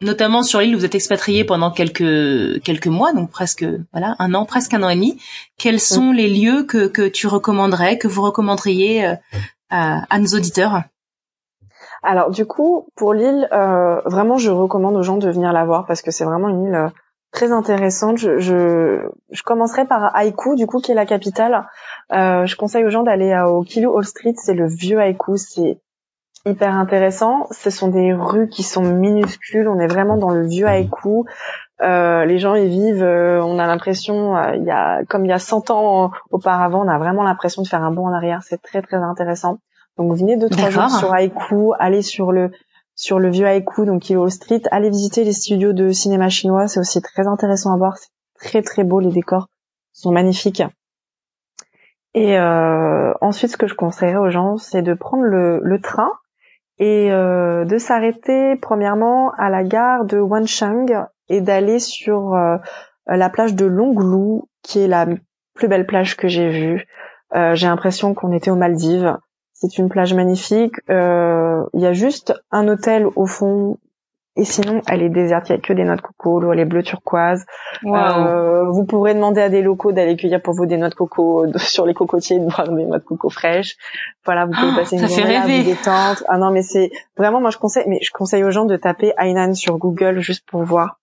notamment 0.00 0.42
sur 0.42 0.60
l'île 0.60 0.74
où 0.74 0.78
vous 0.78 0.86
êtes 0.86 0.94
expatrié 0.94 1.44
pendant 1.44 1.70
quelques 1.70 2.62
quelques 2.62 2.86
mois, 2.86 3.12
donc 3.12 3.30
presque 3.30 3.66
voilà 3.92 4.16
un 4.20 4.32
an, 4.32 4.46
presque 4.46 4.72
un 4.72 4.82
an 4.82 4.88
et 4.88 4.94
demi. 4.94 5.20
Quels 5.58 5.80
sont 5.80 6.12
les 6.12 6.30
lieux 6.30 6.62
que 6.62 6.86
que 6.86 7.06
tu 7.06 7.26
recommanderais, 7.26 7.98
que 7.98 8.08
vous 8.08 8.22
recommanderiez 8.22 9.04
à, 9.68 10.06
à 10.08 10.18
nos 10.18 10.28
auditeurs? 10.28 10.82
Alors 12.06 12.30
du 12.30 12.46
coup, 12.46 12.86
pour 12.94 13.14
l'île, 13.14 13.48
euh, 13.52 14.00
vraiment, 14.04 14.38
je 14.38 14.52
recommande 14.52 14.94
aux 14.94 15.02
gens 15.02 15.16
de 15.16 15.28
venir 15.28 15.52
la 15.52 15.64
voir 15.64 15.86
parce 15.86 16.02
que 16.02 16.12
c'est 16.12 16.24
vraiment 16.24 16.48
une 16.48 16.62
île 16.62 16.74
euh, 16.76 16.88
très 17.32 17.50
intéressante. 17.50 18.18
Je, 18.18 19.08
commencerai 19.44 19.86
par 19.86 20.14
Haiku, 20.14 20.54
du 20.54 20.68
coup, 20.68 20.78
qui 20.78 20.92
est 20.92 20.94
la 20.94 21.04
capitale. 21.04 21.66
Euh, 22.12 22.46
je 22.46 22.54
conseille 22.54 22.84
aux 22.84 22.90
gens 22.90 23.02
d'aller 23.02 23.36
au 23.48 23.62
Kilu 23.62 23.88
Hall 23.88 24.04
Street, 24.04 24.34
c'est 24.36 24.54
le 24.54 24.68
vieux 24.68 25.00
Haiku, 25.00 25.36
c'est 25.36 25.80
hyper 26.44 26.76
intéressant. 26.76 27.48
Ce 27.50 27.70
sont 27.70 27.88
des 27.88 28.12
rues 28.12 28.48
qui 28.48 28.62
sont 28.62 28.84
minuscules, 28.84 29.66
on 29.66 29.80
est 29.80 29.88
vraiment 29.88 30.16
dans 30.16 30.30
le 30.30 30.46
vieux 30.46 30.68
Haiku. 30.68 31.26
les 31.80 32.38
gens 32.38 32.54
y 32.54 32.68
vivent, 32.68 33.02
on 33.02 33.58
a 33.58 33.66
l'impression, 33.66 34.40
il 34.52 35.04
comme 35.08 35.24
il 35.24 35.30
y 35.30 35.34
a 35.34 35.40
100 35.40 35.70
ans 35.70 36.12
auparavant, 36.30 36.84
on 36.86 36.88
a 36.88 36.98
vraiment 36.98 37.24
l'impression 37.24 37.62
de 37.62 37.66
faire 37.66 37.82
un 37.82 37.90
bond 37.90 38.06
en 38.06 38.12
arrière. 38.12 38.42
C'est 38.44 38.62
très 38.62 38.80
très 38.80 38.98
intéressant. 38.98 39.58
Donc 39.98 40.14
venez 40.14 40.36
deux 40.36 40.48
trois 40.48 40.70
jours 40.70 40.90
sur 40.90 41.14
Haiku, 41.14 41.72
allez 41.78 42.02
sur 42.02 42.32
le 42.32 42.50
sur 42.94 43.18
le 43.18 43.30
vieux 43.30 43.46
Haiku, 43.46 43.84
donc 43.84 44.08
il 44.08 44.16
Wall 44.16 44.30
Street, 44.30 44.62
allez 44.70 44.88
visiter 44.88 45.24
les 45.24 45.32
studios 45.32 45.72
de 45.72 45.90
cinéma 45.90 46.28
chinois, 46.30 46.66
c'est 46.66 46.80
aussi 46.80 47.02
très 47.02 47.26
intéressant 47.26 47.72
à 47.74 47.76
voir, 47.76 47.98
c'est 47.98 48.08
très 48.34 48.62
très 48.62 48.84
beau, 48.84 49.00
les 49.00 49.12
décors 49.12 49.48
sont 49.92 50.12
magnifiques. 50.12 50.62
Et 52.14 52.38
euh, 52.38 53.12
ensuite, 53.20 53.52
ce 53.52 53.56
que 53.58 53.66
je 53.66 53.74
conseillerais 53.74 54.16
aux 54.16 54.30
gens, 54.30 54.56
c'est 54.56 54.80
de 54.80 54.94
prendre 54.94 55.24
le, 55.24 55.60
le 55.62 55.80
train 55.80 56.10
et 56.78 57.10
euh, 57.10 57.64
de 57.64 57.78
s'arrêter 57.78 58.56
premièrement 58.56 59.32
à 59.38 59.50
la 59.50 59.64
gare 59.64 60.04
de 60.04 60.18
Wancheng 60.18 61.04
et 61.28 61.40
d'aller 61.40 61.78
sur 61.78 62.34
euh, 62.34 62.56
la 63.06 63.28
plage 63.30 63.54
de 63.54 63.66
Longlu, 63.66 64.42
qui 64.62 64.80
est 64.80 64.88
la 64.88 65.06
plus 65.54 65.68
belle 65.68 65.86
plage 65.86 66.16
que 66.16 66.28
j'ai 66.28 66.50
vue. 66.50 66.86
Euh, 67.34 67.54
j'ai 67.54 67.66
l'impression 67.66 68.14
qu'on 68.14 68.32
était 68.32 68.50
aux 68.50 68.56
Maldives. 68.56 69.16
C'est 69.58 69.78
une 69.78 69.88
plage 69.88 70.12
magnifique. 70.12 70.74
Euh, 70.90 71.64
il 71.72 71.80
y 71.80 71.86
a 71.86 71.92
juste 71.92 72.34
un 72.50 72.68
hôtel 72.68 73.06
au 73.16 73.26
fond 73.26 73.78
et 74.38 74.44
sinon, 74.44 74.82
elle 74.86 75.02
est 75.02 75.08
déserte, 75.08 75.48
il 75.48 75.52
n'y 75.52 75.58
a 75.58 75.62
que 75.62 75.72
des 75.72 75.84
noix 75.84 75.96
de 75.96 76.02
coco, 76.02 76.40
l'eau 76.40 76.52
elle 76.52 76.60
est 76.60 76.66
bleue 76.66 76.82
turquoise. 76.82 77.46
Euh, 77.86 78.68
vous 78.68 78.84
pourrez 78.84 79.14
demander 79.14 79.40
à 79.40 79.48
des 79.48 79.62
locaux 79.62 79.92
d'aller 79.92 80.14
cueillir 80.14 80.42
pour 80.42 80.52
vous 80.52 80.66
des 80.66 80.76
noix 80.76 80.90
de 80.90 80.94
coco 80.94 81.46
sur 81.56 81.86
les 81.86 81.94
cocotiers, 81.94 82.38
de 82.38 82.44
boire 82.44 82.68
des 82.68 82.84
noix 82.84 82.98
de 82.98 83.04
coco 83.04 83.30
fraîches. 83.30 83.76
Voilà, 84.26 84.44
vous 84.44 84.52
pouvez 84.52 84.72
ah, 84.74 84.76
passer 84.76 84.98
une 84.98 85.08
journée 85.08 85.32
là, 85.32 85.46
détente. 85.46 86.22
Ah 86.28 86.36
non, 86.36 86.50
mais 86.50 86.60
c'est 86.60 86.90
vraiment, 87.16 87.40
moi 87.40 87.48
je 87.48 87.56
conseille, 87.56 87.84
mais 87.88 87.98
je 88.02 88.10
conseille 88.12 88.44
aux 88.44 88.50
gens 88.50 88.66
de 88.66 88.76
taper 88.76 89.14
Hainan 89.16 89.54
sur 89.54 89.78
Google 89.78 90.18
juste 90.18 90.46
pour 90.46 90.62
voir. 90.64 91.00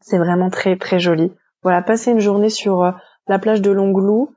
C'est 0.00 0.18
vraiment 0.18 0.50
très 0.50 0.76
très 0.76 0.98
joli. 0.98 1.32
Voilà, 1.62 1.82
passez 1.82 2.10
une 2.10 2.20
journée 2.20 2.50
sur 2.50 2.82
euh, 2.82 2.90
la 3.28 3.38
plage 3.38 3.62
de 3.62 3.70
Longlou. 3.70 4.34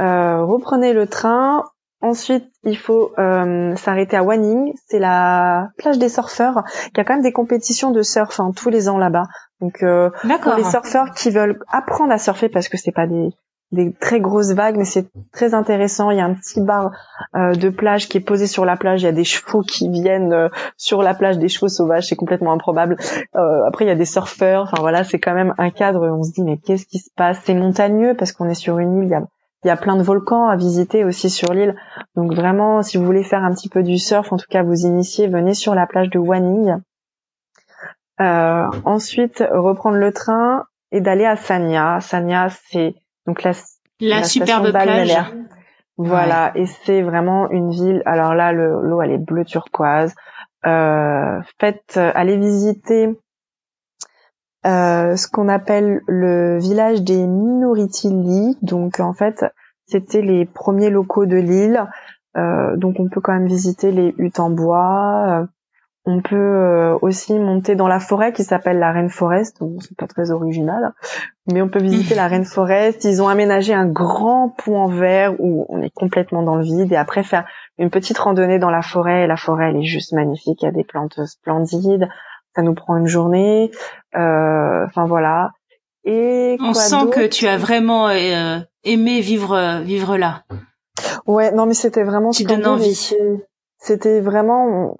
Euh, 0.00 0.44
reprenez 0.44 0.92
le 0.92 1.06
train, 1.06 1.62
Ensuite, 2.00 2.44
il 2.62 2.76
faut 2.76 3.12
euh, 3.18 3.74
s'arrêter 3.74 4.16
à 4.16 4.22
Wanning, 4.22 4.72
c'est 4.86 5.00
la 5.00 5.70
plage 5.78 5.98
des 5.98 6.08
surfeurs. 6.08 6.62
Il 6.92 6.98
y 6.98 7.00
a 7.00 7.04
quand 7.04 7.14
même 7.14 7.22
des 7.22 7.32
compétitions 7.32 7.90
de 7.90 8.02
surf 8.02 8.38
hein, 8.38 8.52
tous 8.54 8.70
les 8.70 8.88
ans 8.88 8.98
là-bas. 8.98 9.24
Donc 9.60 9.82
euh, 9.82 10.10
pour 10.42 10.54
les 10.54 10.64
surfeurs 10.64 11.12
qui 11.12 11.30
veulent 11.30 11.58
apprendre 11.68 12.12
à 12.12 12.18
surfer 12.18 12.48
parce 12.48 12.68
que 12.68 12.76
c'est 12.76 12.92
pas 12.92 13.08
des, 13.08 13.30
des 13.72 13.92
très 13.92 14.20
grosses 14.20 14.52
vagues, 14.52 14.76
mais 14.76 14.84
c'est 14.84 15.08
très 15.32 15.54
intéressant. 15.54 16.10
Il 16.10 16.18
y 16.18 16.20
a 16.20 16.24
un 16.24 16.34
petit 16.34 16.60
bar 16.60 16.92
euh, 17.34 17.52
de 17.52 17.68
plage 17.68 18.08
qui 18.08 18.18
est 18.18 18.22
posé 18.22 18.46
sur 18.46 18.64
la 18.64 18.76
plage. 18.76 19.02
Il 19.02 19.06
y 19.06 19.08
a 19.08 19.12
des 19.12 19.24
chevaux 19.24 19.62
qui 19.62 19.88
viennent 19.88 20.32
euh, 20.32 20.48
sur 20.76 21.02
la 21.02 21.14
plage, 21.14 21.38
des 21.38 21.48
chevaux 21.48 21.68
sauvages. 21.68 22.06
C'est 22.06 22.16
complètement 22.16 22.52
improbable. 22.52 22.96
Euh, 23.36 23.64
après, 23.66 23.84
il 23.84 23.88
y 23.88 23.92
a 23.92 23.96
des 23.96 24.04
surfeurs. 24.04 24.70
Enfin 24.70 24.80
voilà, 24.80 25.04
c'est 25.04 25.18
quand 25.18 25.34
même 25.34 25.54
un 25.58 25.70
cadre. 25.70 26.08
On 26.08 26.22
se 26.22 26.32
dit 26.32 26.42
mais 26.42 26.58
qu'est-ce 26.58 26.86
qui 26.86 26.98
se 26.98 27.10
passe? 27.16 27.40
C'est 27.44 27.54
montagneux 27.54 28.14
parce 28.14 28.32
qu'on 28.32 28.48
est 28.48 28.54
sur 28.54 28.78
une 28.78 29.02
île. 29.02 29.04
Il 29.04 29.10
y 29.10 29.14
a 29.14 29.24
il 29.64 29.68
y 29.68 29.70
a 29.70 29.76
plein 29.76 29.96
de 29.96 30.02
volcans 30.02 30.48
à 30.48 30.56
visiter 30.56 31.04
aussi 31.04 31.30
sur 31.30 31.52
l'île. 31.52 31.74
Donc 32.14 32.32
vraiment, 32.32 32.82
si 32.82 32.96
vous 32.96 33.04
voulez 33.04 33.24
faire 33.24 33.42
un 33.44 33.52
petit 33.52 33.68
peu 33.68 33.82
du 33.82 33.98
surf, 33.98 34.32
en 34.32 34.36
tout 34.36 34.46
cas 34.48 34.62
vous 34.62 34.86
initier, 34.86 35.26
venez 35.26 35.54
sur 35.54 35.74
la 35.74 35.86
plage 35.86 36.10
de 36.10 36.18
Wanning. 36.18 36.76
Euh, 38.20 38.66
ensuite, 38.84 39.44
reprendre 39.50 39.96
le 39.96 40.12
train 40.12 40.64
et 40.92 41.00
d'aller 41.00 41.24
à 41.24 41.36
Sanya. 41.36 42.00
Sanya, 42.00 42.48
c'est 42.70 42.94
donc 43.26 43.42
la, 43.42 43.52
la, 44.00 44.24
superbe 44.24 44.70
plage. 44.70 45.16
Voilà, 45.96 46.52
et 46.54 46.66
c'est 46.66 47.02
vraiment 47.02 47.50
une 47.50 47.70
ville. 47.70 48.02
Alors 48.06 48.34
là, 48.34 48.52
l'eau 48.52 49.02
elle 49.02 49.10
est 49.10 49.18
bleu 49.18 49.44
turquoise. 49.44 50.14
faites 50.62 51.96
aller 51.96 52.36
visiter 52.36 53.18
ce 54.64 55.28
qu'on 55.28 55.48
appelle 55.48 56.00
le 56.06 56.58
village 56.58 57.02
des 57.02 57.26
Minority. 57.26 58.56
Donc 58.62 59.00
en 59.00 59.12
fait, 59.12 59.44
c'était 59.86 60.22
les 60.22 60.46
premiers 60.46 60.90
locaux 60.90 61.26
de 61.26 61.36
l'île. 61.36 61.86
donc 62.34 63.00
on 63.00 63.08
peut 63.08 63.20
quand 63.20 63.32
même 63.32 63.46
visiter 63.46 63.90
les 63.90 64.14
huttes 64.18 64.40
en 64.40 64.50
bois. 64.50 65.48
On 66.10 66.22
peut 66.22 66.36
euh, 66.36 66.96
aussi 67.02 67.38
monter 67.38 67.74
dans 67.74 67.86
la 67.86 68.00
forêt 68.00 68.32
qui 68.32 68.42
s'appelle 68.42 68.78
la 68.78 68.92
Rainforest. 68.92 69.58
Bon, 69.60 69.78
c'est 69.78 69.94
pas 69.94 70.06
très 70.06 70.30
original, 70.30 70.94
mais 71.52 71.60
on 71.60 71.68
peut 71.68 71.82
visiter 71.82 72.14
la 72.14 72.28
Rainforest. 72.28 73.04
Ils 73.04 73.20
ont 73.20 73.28
aménagé 73.28 73.74
un 73.74 73.84
grand 73.84 74.48
pont 74.48 74.78
en 74.78 74.88
verre 74.88 75.38
où 75.38 75.66
on 75.68 75.82
est 75.82 75.92
complètement 75.92 76.42
dans 76.42 76.56
le 76.56 76.62
vide 76.62 76.90
et 76.92 76.96
après 76.96 77.24
faire 77.24 77.44
une 77.76 77.90
petite 77.90 78.16
randonnée 78.16 78.58
dans 78.58 78.70
la 78.70 78.80
forêt. 78.80 79.26
La 79.26 79.36
forêt, 79.36 79.68
elle 79.68 79.76
est 79.76 79.82
juste 79.82 80.14
magnifique. 80.14 80.62
Il 80.62 80.64
y 80.64 80.68
a 80.68 80.72
des 80.72 80.82
plantes 80.82 81.22
splendides. 81.26 82.08
Ça 82.58 82.64
nous 82.64 82.74
prend 82.74 82.96
une 82.96 83.06
journée. 83.06 83.70
Euh, 84.16 84.84
enfin 84.86 85.06
voilà. 85.06 85.52
Et 86.04 86.56
on 86.58 86.74
sent 86.74 87.08
que 87.12 87.24
tu 87.28 87.46
as 87.46 87.56
vraiment 87.56 88.08
euh, 88.08 88.58
aimé 88.82 89.20
vivre 89.20 89.80
vivre 89.82 90.16
là. 90.16 90.42
Ouais, 91.24 91.52
non 91.52 91.66
mais 91.66 91.74
c'était 91.74 92.02
vraiment. 92.02 92.30
Tu 92.30 92.42
donnes 92.42 92.66
envie. 92.66 93.14
C'était 93.78 94.18
vraiment 94.20 94.96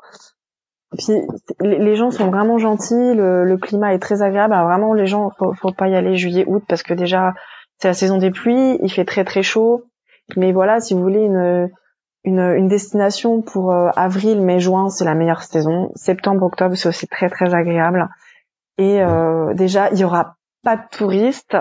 puis 0.97 1.13
les 1.61 1.97
gens 1.97 2.13
sont 2.13 2.31
vraiment 2.31 2.59
gentils, 2.59 2.95
le, 2.95 3.57
climat 3.57 3.93
est 3.93 3.99
très 3.99 4.23
agréable. 4.23 4.55
Alors 4.55 4.69
vraiment, 4.69 4.95
les 4.95 5.07
gens, 5.07 5.31
faut, 5.39 5.53
faut 5.53 5.73
pas 5.73 5.89
y 5.89 5.97
aller 5.97 6.17
juillet-août 6.17 6.63
parce 6.69 6.83
que 6.83 6.95
déjà 6.95 7.35
c'est 7.79 7.89
la 7.89 7.95
saison 7.95 8.19
des 8.19 8.31
pluies, 8.31 8.79
il 8.83 8.91
fait 8.91 9.05
très 9.05 9.25
très 9.25 9.43
chaud. 9.43 9.85
Mais 10.37 10.53
voilà, 10.53 10.81
si 10.81 10.95
vous 10.95 11.01
voulez 11.01 11.25
une 11.25 11.69
une, 12.25 12.41
une 12.41 12.69
destination 12.69 13.43
pour 13.43 13.73
euh, 13.73 13.91
avril, 13.97 14.41
mai, 14.41 14.61
juin, 14.61 14.89
c'est 14.89 15.05
la 15.05 15.15
meilleure 15.15 15.43
saison. 15.43 15.91
Septembre, 15.95 16.45
octobre, 16.45 16.75
c'est 16.75 16.89
aussi 16.89 17.07
très 17.07 17.29
très 17.29 17.55
agréable. 17.55 18.09
Et 18.77 19.03
euh, 19.03 19.55
déjà, 19.55 19.91
il 19.91 19.99
y 19.99 20.05
aura 20.05 20.37
pas 20.63 20.77
de 20.77 20.83
touristes. 20.91 21.57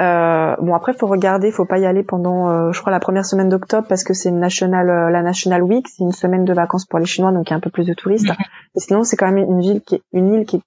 Euh, 0.00 0.56
bon 0.58 0.74
après 0.74 0.94
faut 0.94 1.06
regarder, 1.06 1.50
faut 1.52 1.66
pas 1.66 1.78
y 1.78 1.84
aller 1.84 2.02
pendant, 2.02 2.48
euh, 2.48 2.72
je 2.72 2.80
crois 2.80 2.90
la 2.90 2.98
première 2.98 3.26
semaine 3.26 3.50
d'octobre 3.50 3.86
parce 3.86 4.04
que 4.04 4.14
c'est 4.14 4.30
une 4.30 4.40
national, 4.40 4.88
euh, 4.88 5.10
la 5.10 5.22
National 5.22 5.62
Week, 5.62 5.86
c'est 5.86 6.02
une 6.02 6.12
semaine 6.12 6.44
de 6.44 6.52
vacances 6.54 6.86
pour 6.86 6.98
les 6.98 7.04
Chinois 7.04 7.30
donc 7.30 7.48
il 7.48 7.50
y 7.50 7.52
a 7.52 7.56
un 7.56 7.60
peu 7.60 7.70
plus 7.70 7.86
de 7.86 7.92
touristes. 7.92 8.26
Mais 8.26 8.32
mhm. 8.32 8.80
sinon 8.80 9.04
c'est 9.04 9.16
quand 9.16 9.30
même 9.30 9.44
une 9.44 9.60
ville 9.60 9.82
qui 9.82 9.96
est, 9.96 10.02
une 10.12 10.32
île 10.32 10.46
qui 10.46 10.56
est, 10.56 10.62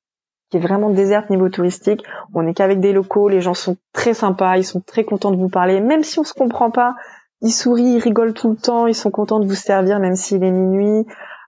qui 0.52 0.58
est 0.58 0.60
vraiment 0.60 0.90
déserte 0.90 1.32
niveau 1.32 1.50
touristique. 1.50 2.04
On 2.34 2.44
n'est 2.44 2.54
qu'avec 2.54 2.80
des 2.80 2.94
locaux, 2.94 3.28
les 3.28 3.42
gens 3.42 3.56
sont 3.56 3.78
très 3.94 4.14
sympas, 4.14 4.58
ils 4.58 4.64
sont 4.64 4.80
très 4.80 5.04
contents 5.04 5.32
de 5.32 5.38
vous 5.38 5.50
parler, 5.50 5.82
même 5.82 6.04
si 6.04 6.20
on 6.20 6.24
se 6.24 6.34
comprend 6.34 6.70
pas, 6.70 6.96
ils 7.42 7.52
sourient, 7.52 7.96
ils 7.96 8.00
rigolent 8.00 8.34
tout 8.34 8.50
le 8.50 8.56
temps, 8.58 8.88
ils 8.88 8.96
sont 8.96 9.12
contents 9.12 9.40
de 9.40 9.48
vous 9.48 9.56
servir 9.56 10.00
même 10.00 10.16
s'il 10.16 10.44
est 10.44 10.52
minuit. 10.52 11.06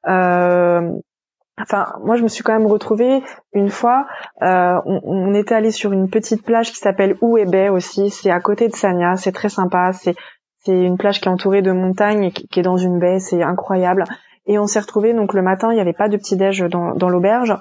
Euh, 0.07 0.91
Enfin, 1.59 1.93
moi, 2.03 2.15
je 2.15 2.23
me 2.23 2.27
suis 2.27 2.43
quand 2.43 2.53
même 2.53 2.67
retrouvée 2.67 3.23
une 3.51 3.69
fois. 3.69 4.05
Euh, 4.43 4.79
on, 4.85 5.33
était 5.33 5.55
allé 5.55 5.71
sur 5.71 5.91
une 5.91 6.07
petite 6.07 6.43
plage 6.43 6.71
qui 6.71 6.77
s'appelle 6.77 7.17
Ouébé 7.21 7.69
aussi. 7.69 8.11
C'est 8.11 8.29
à 8.29 8.39
côté 8.39 8.67
de 8.67 8.75
Sanya. 8.75 9.15
C'est 9.15 9.31
très 9.31 9.49
sympa. 9.49 9.91
C'est 9.93 10.15
c'est 10.59 10.79
une 10.79 10.97
plage 10.97 11.21
qui 11.21 11.29
est 11.29 11.31
entourée 11.31 11.61
de 11.61 11.71
montagnes 11.71 12.25
et 12.25 12.31
qui, 12.31 12.59
est 12.59 12.63
dans 12.63 12.77
une 12.77 12.99
baie. 12.99 13.19
C'est 13.19 13.41
incroyable. 13.41 14.03
Et 14.45 14.59
on 14.59 14.67
s'est 14.67 14.79
retrouvé 14.79 15.13
donc 15.13 15.33
le 15.33 15.41
matin. 15.41 15.71
Il 15.71 15.75
n'y 15.75 15.81
avait 15.81 15.93
pas 15.93 16.09
de 16.09 16.17
petit 16.17 16.37
déj 16.37 16.61
dans, 16.69 16.93
dans 16.93 17.09
l'auberge. 17.09 17.55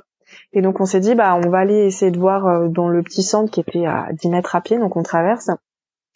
Et 0.52 0.60
donc 0.60 0.80
on 0.80 0.86
s'est 0.86 1.00
dit 1.00 1.14
bah 1.14 1.38
on 1.42 1.48
va 1.48 1.58
aller 1.58 1.86
essayer 1.86 2.10
de 2.10 2.18
voir 2.18 2.46
euh, 2.46 2.68
dans 2.68 2.88
le 2.88 3.02
petit 3.02 3.22
centre 3.22 3.50
qui 3.50 3.60
était 3.60 3.86
à 3.86 4.08
10 4.12 4.28
mètres 4.28 4.56
à 4.56 4.60
pied. 4.60 4.78
Donc 4.78 4.96
on 4.96 5.02
traverse. 5.02 5.50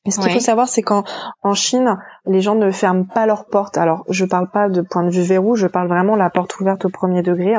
Et 0.07 0.11
ce 0.11 0.21
qu'il 0.21 0.33
faut 0.33 0.41
savoir, 0.41 0.67
c'est 0.67 0.83
qu'en 0.83 1.05
en 1.43 1.55
Chine, 1.55 1.99
les 2.25 2.41
gens 2.41 2.55
ne 2.55 2.71
ferment 2.71 3.05
pas 3.05 3.27
leurs 3.27 3.45
portes. 3.45 3.77
Alors, 3.77 4.05
je 4.09 4.25
parle 4.25 4.51
pas 4.51 4.69
de 4.71 4.81
point 4.81 5.05
de 5.05 5.11
vue 5.11 5.23
verrou, 5.23 5.57
je 5.57 5.67
parle 5.67 5.89
vraiment 5.89 6.17
la 6.17 6.31
porte 6.31 6.59
ouverte 6.59 6.87
au 6.87 6.89
premier 6.89 7.23
degré. 7.23 7.57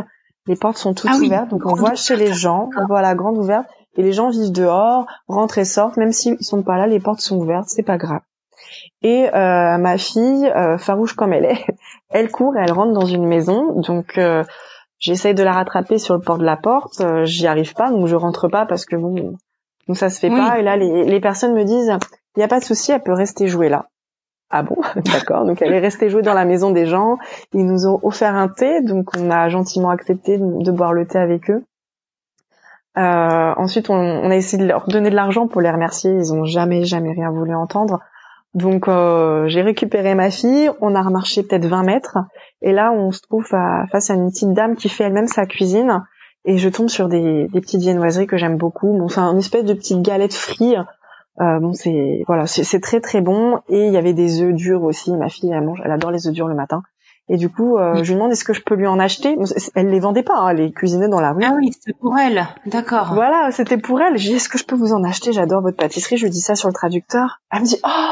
Les 0.47 0.55
portes 0.55 0.77
sont 0.77 0.95
toutes 0.95 1.11
ah 1.13 1.17
ouvertes, 1.17 1.49
donc 1.49 1.65
on 1.65 1.75
voit 1.75 1.93
chez 1.93 2.15
les 2.15 2.33
gens, 2.33 2.69
on 2.75 2.87
voit 2.87 3.03
la 3.03 3.13
grande 3.13 3.37
ouverte, 3.37 3.67
et 3.95 4.01
les 4.01 4.11
gens 4.11 4.29
vivent 4.31 4.51
dehors, 4.51 5.05
rentrent 5.27 5.59
et 5.59 5.65
sortent, 5.65 5.97
même 5.97 6.11
s'ils 6.11 6.43
sont 6.43 6.63
pas 6.63 6.77
là, 6.77 6.87
les 6.87 6.99
portes 6.99 7.19
sont 7.19 7.37
ouvertes, 7.37 7.67
c'est 7.67 7.83
pas 7.83 7.97
grave. 7.97 8.21
Et 9.03 9.27
euh, 9.27 9.77
ma 9.77 9.97
fille, 9.99 10.47
euh, 10.47 10.79
farouche 10.79 11.13
comme 11.13 11.33
elle 11.33 11.45
est, 11.45 11.65
elle 12.09 12.31
court 12.31 12.55
et 12.57 12.61
elle 12.61 12.71
rentre 12.71 12.93
dans 12.93 13.05
une 13.05 13.27
maison, 13.27 13.79
donc 13.81 14.17
euh, 14.17 14.43
j'essaye 14.97 15.35
de 15.35 15.43
la 15.43 15.51
rattraper 15.51 15.99
sur 15.99 16.15
le 16.15 16.21
port 16.21 16.39
de 16.39 16.45
la 16.45 16.57
porte, 16.57 17.03
j'y 17.25 17.45
arrive 17.45 17.75
pas, 17.75 17.91
donc 17.91 18.07
je 18.07 18.15
rentre 18.15 18.47
pas 18.47 18.65
parce 18.65 18.85
que 18.85 18.95
bon, 18.95 19.35
donc 19.87 19.97
ça 19.97 20.09
se 20.09 20.19
fait 20.19 20.29
pas. 20.29 20.57
Et 20.57 20.63
là, 20.63 20.75
les, 20.75 21.03
les 21.03 21.19
personnes 21.19 21.53
me 21.53 21.65
disent, 21.65 21.91
il 22.35 22.39
y 22.39 22.43
a 22.43 22.47
pas 22.47 22.59
de 22.59 22.65
souci, 22.65 22.91
elle 22.91 23.03
peut 23.03 23.13
rester 23.13 23.47
jouer 23.47 23.69
là. 23.69 23.87
Ah 24.49 24.63
bon, 24.63 24.77
d'accord. 24.95 25.45
Donc 25.45 25.61
elle 25.61 25.73
est 25.73 25.79
restée 25.79 26.09
jouer 26.09 26.21
dans 26.21 26.33
la 26.33 26.45
maison 26.45 26.71
des 26.71 26.85
gens. 26.85 27.17
Ils 27.53 27.65
nous 27.65 27.87
ont 27.87 27.99
offert 28.03 28.35
un 28.35 28.49
thé, 28.49 28.81
donc 28.81 29.09
on 29.17 29.31
a 29.31 29.49
gentiment 29.49 29.89
accepté 29.89 30.37
de 30.39 30.71
boire 30.71 30.93
le 30.93 31.07
thé 31.07 31.17
avec 31.19 31.49
eux. 31.49 31.63
Euh, 32.97 33.53
ensuite, 33.55 33.89
on, 33.89 34.29
a 34.29 34.35
essayé 34.35 34.61
de 34.61 34.67
leur 34.67 34.87
donner 34.87 35.09
de 35.09 35.15
l'argent 35.15 35.47
pour 35.47 35.61
les 35.61 35.71
remercier. 35.71 36.11
Ils 36.11 36.33
ont 36.33 36.43
jamais, 36.43 36.83
jamais 36.83 37.13
rien 37.13 37.31
voulu 37.31 37.55
entendre. 37.55 37.99
Donc 38.53 38.89
euh, 38.89 39.47
j'ai 39.47 39.61
récupéré 39.61 40.13
ma 40.13 40.29
fille. 40.29 40.69
On 40.81 40.95
a 40.95 41.01
remarché 41.01 41.43
peut-être 41.43 41.65
20 41.65 41.83
mètres. 41.83 42.17
Et 42.61 42.73
là, 42.73 42.91
on 42.91 43.11
se 43.11 43.21
trouve 43.21 43.45
face 43.45 44.09
à 44.09 44.13
une 44.13 44.29
petite 44.29 44.51
dame 44.53 44.75
qui 44.75 44.89
fait 44.89 45.05
elle-même 45.05 45.27
sa 45.27 45.45
cuisine. 45.45 46.03
Et 46.43 46.57
je 46.57 46.67
tombe 46.67 46.89
sur 46.89 47.07
des, 47.07 47.47
des 47.47 47.61
petites 47.61 47.81
viennoiseries 47.81 48.27
que 48.27 48.35
j'aime 48.35 48.57
beaucoup. 48.57 48.97
Bon, 48.97 49.07
c'est 49.07 49.21
une 49.21 49.37
espèce 49.37 49.63
de 49.63 49.73
petite 49.73 50.01
galette 50.01 50.33
frite 50.33 50.75
euh, 51.41 51.59
bon, 51.59 51.73
c'est 51.73 52.23
voilà, 52.27 52.45
c'est 52.45 52.79
très 52.79 53.01
très 53.01 53.21
bon. 53.21 53.59
Et 53.67 53.87
il 53.87 53.93
y 53.93 53.97
avait 53.97 54.13
des 54.13 54.41
œufs 54.41 54.53
durs 54.53 54.83
aussi. 54.83 55.11
Ma 55.15 55.29
fille, 55.29 55.51
elle 55.51 55.63
mange, 55.63 55.81
elle 55.83 55.91
adore 55.91 56.11
les 56.11 56.27
œufs 56.27 56.33
durs 56.33 56.47
le 56.47 56.55
matin. 56.55 56.83
Et 57.29 57.37
du 57.37 57.49
coup, 57.49 57.77
euh, 57.77 57.95
je 58.03 58.09
lui 58.09 58.15
demande 58.15 58.31
est-ce 58.31 58.43
que 58.43 58.53
je 58.53 58.61
peux 58.61 58.75
lui 58.75 58.87
en 58.87 58.99
acheter? 58.99 59.37
Elle 59.73 59.89
les 59.89 59.99
vendait 59.99 60.23
pas, 60.23 60.37
hein, 60.37 60.49
elle 60.49 60.57
les 60.57 60.71
cuisinait 60.71 61.07
dans 61.07 61.21
la 61.21 61.31
rue. 61.31 61.43
Ah 61.45 61.53
oui, 61.55 61.71
c'était 61.71 61.97
pour 61.97 62.17
elle. 62.17 62.45
D'accord. 62.65 63.13
Voilà, 63.13 63.51
c'était 63.51 63.77
pour 63.77 64.01
elle. 64.01 64.17
J'ai 64.17 64.33
est-ce 64.33 64.49
que 64.49 64.57
je 64.57 64.65
peux 64.65 64.75
vous 64.75 64.93
en 64.93 65.03
acheter? 65.03 65.31
J'adore 65.31 65.61
votre 65.61 65.77
pâtisserie. 65.77 66.17
Je 66.17 66.25
lui 66.25 66.31
dis 66.31 66.41
ça 66.41 66.55
sur 66.55 66.67
le 66.67 66.73
traducteur. 66.73 67.39
Elle 67.51 67.61
me 67.61 67.65
dit 67.65 67.79
oh. 67.85 68.11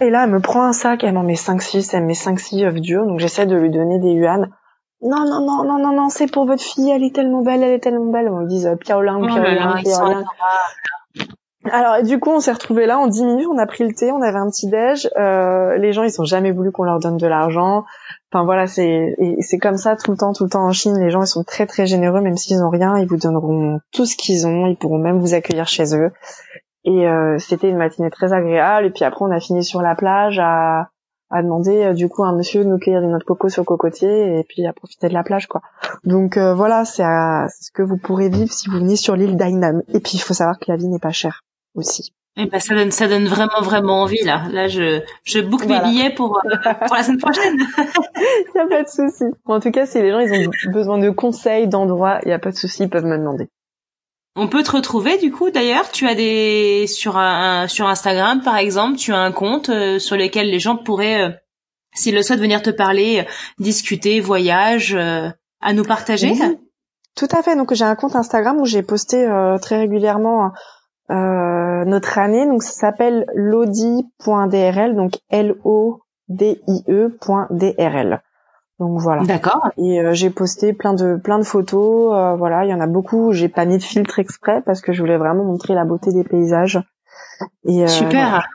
Et 0.00 0.10
là, 0.10 0.24
elle 0.24 0.30
me 0.30 0.40
prend 0.40 0.62
un 0.62 0.72
sac. 0.72 1.02
Elle 1.02 1.14
m'en 1.14 1.24
met 1.24 1.36
5 1.36 1.60
6 1.60 1.92
Elle 1.94 2.02
me 2.02 2.08
met 2.08 2.14
5 2.14 2.38
6 2.38 2.64
œufs 2.64 2.74
durs. 2.74 3.06
Donc 3.06 3.18
j'essaie 3.18 3.46
de 3.46 3.56
lui 3.56 3.70
donner 3.70 3.98
des 3.98 4.12
yuan. 4.12 4.48
Non, 5.02 5.24
non, 5.24 5.44
non, 5.44 5.64
non, 5.64 5.78
non, 5.78 5.92
non, 5.92 6.08
c'est 6.08 6.30
pour 6.30 6.46
votre 6.46 6.62
fille. 6.62 6.90
Elle 6.90 7.02
est 7.02 7.14
tellement 7.14 7.42
belle, 7.42 7.62
elle 7.62 7.72
est 7.72 7.80
tellement 7.80 8.10
belle. 8.12 8.28
On 8.28 8.40
lui 8.40 8.46
dit 8.46 8.66
euh, 8.66 8.76
Piaolin, 8.76 9.18
oh 9.20 9.26
Piaolin, 9.26 9.74
Piaolin. 9.82 10.24
Alors 11.72 12.02
du 12.02 12.18
coup, 12.18 12.30
on 12.30 12.40
s'est 12.40 12.52
retrouvés 12.52 12.86
là 12.86 12.98
en 12.98 13.06
10 13.06 13.24
minutes, 13.24 13.48
on 13.50 13.58
a 13.58 13.66
pris 13.66 13.84
le 13.84 13.94
thé, 13.94 14.12
on 14.12 14.22
avait 14.22 14.38
un 14.38 14.48
petit 14.48 14.68
déj. 14.68 15.08
Euh, 15.16 15.76
les 15.78 15.92
gens, 15.92 16.02
ils 16.02 16.20
ont 16.20 16.24
jamais 16.24 16.52
voulu 16.52 16.72
qu'on 16.72 16.84
leur 16.84 16.98
donne 16.98 17.16
de 17.16 17.26
l'argent. 17.26 17.84
Enfin 18.32 18.44
voilà, 18.44 18.66
c'est 18.66 19.16
c'est 19.40 19.58
comme 19.58 19.76
ça 19.76 19.96
tout 19.96 20.10
le 20.10 20.16
temps, 20.16 20.32
tout 20.32 20.44
le 20.44 20.50
temps 20.50 20.64
en 20.64 20.72
Chine. 20.72 20.98
Les 20.98 21.10
gens, 21.10 21.22
ils 21.22 21.28
sont 21.28 21.44
très 21.44 21.66
très 21.66 21.86
généreux, 21.86 22.20
même 22.20 22.36
s'ils 22.36 22.62
ont 22.62 22.70
rien, 22.70 22.98
ils 22.98 23.08
vous 23.08 23.16
donneront 23.16 23.80
tout 23.92 24.06
ce 24.06 24.16
qu'ils 24.16 24.46
ont. 24.46 24.66
Ils 24.66 24.76
pourront 24.76 24.98
même 24.98 25.18
vous 25.18 25.34
accueillir 25.34 25.66
chez 25.66 25.96
eux. 25.96 26.10
Et 26.84 27.08
euh, 27.08 27.38
c'était 27.38 27.68
une 27.68 27.78
matinée 27.78 28.10
très 28.10 28.32
agréable. 28.32 28.86
Et 28.86 28.90
puis 28.90 29.04
après, 29.04 29.24
on 29.24 29.30
a 29.30 29.40
fini 29.40 29.64
sur 29.64 29.82
la 29.82 29.94
plage 29.94 30.38
à 30.38 30.88
à 31.30 31.42
demander 31.42 31.84
euh, 31.84 31.92
du 31.92 32.08
coup 32.08 32.22
à 32.22 32.28
un 32.28 32.36
monsieur 32.36 32.64
de 32.64 32.68
nous 32.68 32.78
cueillir 32.78 33.00
des 33.00 33.08
noix 33.08 33.18
de 33.18 33.24
coco 33.24 33.48
sur 33.48 33.62
le 33.62 33.66
cocotier 33.66 34.38
et 34.38 34.44
puis 34.44 34.64
à 34.66 34.72
profiter 34.72 35.08
de 35.08 35.14
la 35.14 35.24
plage 35.24 35.48
quoi. 35.48 35.60
Donc 36.04 36.36
euh, 36.36 36.54
voilà, 36.54 36.84
c'est 36.84 37.02
ce 37.02 37.70
que 37.72 37.82
vous 37.82 37.96
pourrez 37.96 38.28
vivre 38.28 38.52
si 38.52 38.68
vous 38.68 38.76
venez 38.76 38.96
sur 38.96 39.16
l'île 39.16 39.36
d'Ainan. 39.36 39.82
Et 39.88 40.00
puis 40.00 40.12
il 40.14 40.20
faut 40.20 40.34
savoir 40.34 40.58
que 40.58 40.66
la 40.68 40.76
vie 40.76 40.88
n'est 40.88 41.00
pas 41.00 41.10
chère 41.10 41.42
aussi. 41.76 42.12
Et 42.38 42.42
eh 42.42 42.46
ben 42.46 42.60
ça 42.60 42.74
donne 42.74 42.90
ça 42.90 43.08
donne 43.08 43.26
vraiment 43.28 43.62
vraiment 43.62 44.02
envie 44.02 44.22
là. 44.22 44.42
Là 44.50 44.68
je 44.68 45.00
je 45.24 45.40
book 45.40 45.64
mes 45.64 45.80
billets 45.80 46.10
pour 46.10 46.36
euh, 46.36 46.72
pour 46.86 46.94
la 46.94 47.02
semaine 47.02 47.18
prochaine. 47.18 47.56
Il 48.18 48.50
y 48.56 48.58
a 48.58 48.66
pas 48.66 48.82
de 48.82 48.88
souci. 48.88 49.24
En 49.46 49.58
tout 49.58 49.70
cas, 49.70 49.86
si 49.86 50.02
les 50.02 50.10
gens 50.10 50.18
ils 50.18 50.46
ont 50.46 50.70
besoin 50.70 50.98
de 50.98 51.08
conseils, 51.08 51.66
d'endroits, 51.66 52.18
il 52.26 52.28
y 52.28 52.34
a 52.34 52.38
pas 52.38 52.50
de 52.50 52.56
souci, 52.56 52.82
ils 52.82 52.90
peuvent 52.90 53.06
me 53.06 53.16
demander. 53.16 53.48
On 54.38 54.48
peut 54.48 54.62
te 54.62 54.72
retrouver 54.72 55.16
du 55.16 55.32
coup 55.32 55.50
d'ailleurs, 55.50 55.90
tu 55.90 56.06
as 56.06 56.14
des 56.14 56.86
sur 56.86 57.16
un, 57.16 57.68
sur 57.68 57.88
Instagram 57.88 58.42
par 58.42 58.58
exemple, 58.58 58.98
tu 58.98 59.14
as 59.14 59.18
un 59.18 59.32
compte 59.32 59.70
euh, 59.70 59.98
sur 59.98 60.18
lequel 60.18 60.50
les 60.50 60.58
gens 60.58 60.76
pourraient 60.76 61.22
euh, 61.22 61.30
s'ils 61.94 62.14
le 62.14 62.20
souhaitent 62.20 62.40
venir 62.40 62.60
te 62.60 62.68
parler, 62.68 63.26
discuter, 63.58 64.20
voyage 64.20 64.94
à 64.94 65.72
nous 65.72 65.84
partager. 65.84 66.34
Tout 67.16 67.28
à 67.30 67.42
fait. 67.42 67.56
Donc 67.56 67.72
j'ai 67.72 67.84
un 67.84 67.94
compte 67.94 68.14
Instagram 68.14 68.60
où 68.60 68.66
j'ai 68.66 68.82
posté 68.82 69.26
très 69.62 69.78
régulièrement 69.78 70.44
euh, 70.44 70.48
notre 71.08 72.18
année. 72.18 72.46
Donc 72.46 72.62
ça 72.62 72.72
s'appelle 72.72 73.26
lodi.drl, 73.34 74.94
donc 74.94 75.18
L-O-D-I-E.drl. 75.30 76.02
Donc 78.78 79.00
voilà. 79.00 79.24
D'accord. 79.24 79.70
Et 79.78 80.00
euh, 80.00 80.12
j'ai 80.12 80.30
posté 80.30 80.72
plein 80.72 80.92
de 80.92 81.16
plein 81.16 81.38
de 81.38 81.44
photos. 81.44 82.12
Euh, 82.14 82.36
voilà, 82.36 82.64
il 82.64 82.70
y 82.70 82.74
en 82.74 82.80
a 82.80 82.86
beaucoup. 82.86 83.32
J'ai 83.32 83.48
pas 83.48 83.64
mis 83.64 83.78
de 83.78 83.82
filtre 83.82 84.18
exprès 84.18 84.60
parce 84.62 84.80
que 84.80 84.92
je 84.92 85.00
voulais 85.00 85.16
vraiment 85.16 85.44
montrer 85.44 85.74
la 85.74 85.84
beauté 85.84 86.12
des 86.12 86.24
paysages. 86.24 86.80
Et 87.64 87.86
Super. 87.86 88.48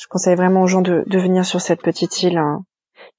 Je 0.00 0.06
conseille 0.08 0.36
vraiment 0.36 0.62
aux 0.62 0.66
gens 0.66 0.82
de, 0.82 1.04
de 1.06 1.18
venir 1.18 1.44
sur 1.44 1.60
cette 1.60 1.82
petite 1.82 2.22
île 2.22 2.38
hein, 2.38 2.64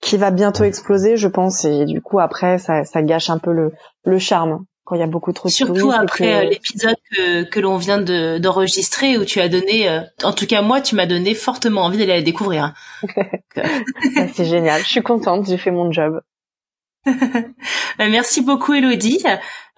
qui 0.01 0.17
va 0.17 0.31
bientôt 0.31 0.63
exploser, 0.63 1.17
je 1.17 1.27
pense. 1.27 1.65
Et 1.65 1.85
du 1.85 2.01
coup 2.01 2.19
après, 2.19 2.57
ça, 2.57 2.83
ça 2.85 3.01
gâche 3.01 3.29
un 3.29 3.37
peu 3.37 3.51
le 3.51 3.73
le 4.03 4.17
charme 4.17 4.65
quand 4.85 4.95
il 4.95 4.99
y 4.99 5.03
a 5.03 5.07
beaucoup 5.07 5.33
trop 5.33 5.49
de 5.49 5.53
Surtout 5.53 5.91
après 5.91 6.45
euh, 6.45 6.49
l'épisode 6.49 6.95
que, 7.11 7.43
que 7.43 7.59
l'on 7.59 7.77
vient 7.77 7.97
de, 7.97 8.37
d'enregistrer 8.37 9.17
où 9.17 9.25
tu 9.25 9.41
as 9.41 9.49
donné, 9.49 9.89
euh, 9.89 10.01
en 10.23 10.31
tout 10.31 10.45
cas 10.45 10.61
moi, 10.61 10.79
tu 10.79 10.95
m'as 10.95 11.05
donné 11.05 11.35
fortement 11.35 11.81
envie 11.81 11.97
d'aller 11.97 12.13
la 12.13 12.21
découvrir. 12.21 12.73
c'est 14.33 14.45
génial. 14.45 14.81
Je 14.81 14.87
suis 14.87 15.03
contente. 15.03 15.47
J'ai 15.47 15.57
fait 15.57 15.71
mon 15.71 15.91
job. 15.91 16.21
Merci 17.99 18.41
beaucoup 18.41 18.73
Elodie. 18.73 19.23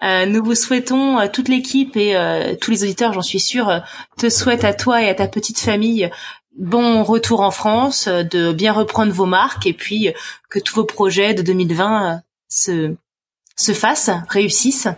Euh, 0.02 0.26
nous 0.26 0.44
vous 0.44 0.54
souhaitons, 0.54 1.18
euh, 1.18 1.28
toute 1.28 1.48
l'équipe 1.48 1.96
et 1.96 2.16
euh, 2.16 2.54
tous 2.60 2.70
les 2.70 2.84
auditeurs, 2.84 3.12
j'en 3.12 3.22
suis 3.22 3.40
sûre, 3.40 3.82
te 4.16 4.28
souhaitent 4.28 4.64
à 4.64 4.74
toi 4.74 5.02
et 5.02 5.08
à 5.08 5.14
ta 5.14 5.26
petite 5.26 5.58
famille 5.58 6.10
bon 6.56 7.04
retour 7.04 7.40
en 7.40 7.50
France, 7.50 8.08
de 8.08 8.52
bien 8.52 8.72
reprendre 8.72 9.12
vos 9.12 9.26
marques 9.26 9.66
et 9.66 9.72
puis 9.72 10.12
que 10.50 10.58
tous 10.58 10.74
vos 10.74 10.84
projets 10.84 11.34
de 11.34 11.42
2020 11.42 12.22
se, 12.48 12.96
se 13.58 13.72
fassent, 13.72 14.10
réussissent. 14.28 14.88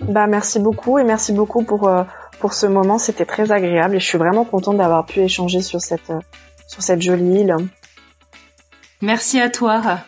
Bah 0.00 0.26
merci 0.26 0.58
beaucoup 0.58 0.98
et 0.98 1.04
merci 1.04 1.32
beaucoup 1.32 1.62
pour 1.62 1.88
pour 2.40 2.54
ce 2.54 2.66
moment, 2.66 2.98
c'était 2.98 3.24
très 3.24 3.52
agréable 3.52 3.94
et 3.94 4.00
je 4.00 4.06
suis 4.06 4.18
vraiment 4.18 4.44
contente 4.44 4.76
d'avoir 4.78 5.06
pu 5.06 5.20
échanger 5.20 5.62
sur 5.62 5.80
cette 5.80 6.12
sur 6.66 6.82
cette 6.82 7.00
jolie 7.00 7.42
île. 7.42 7.56
Merci 9.00 9.40
à 9.40 9.48
toi. 9.48 10.00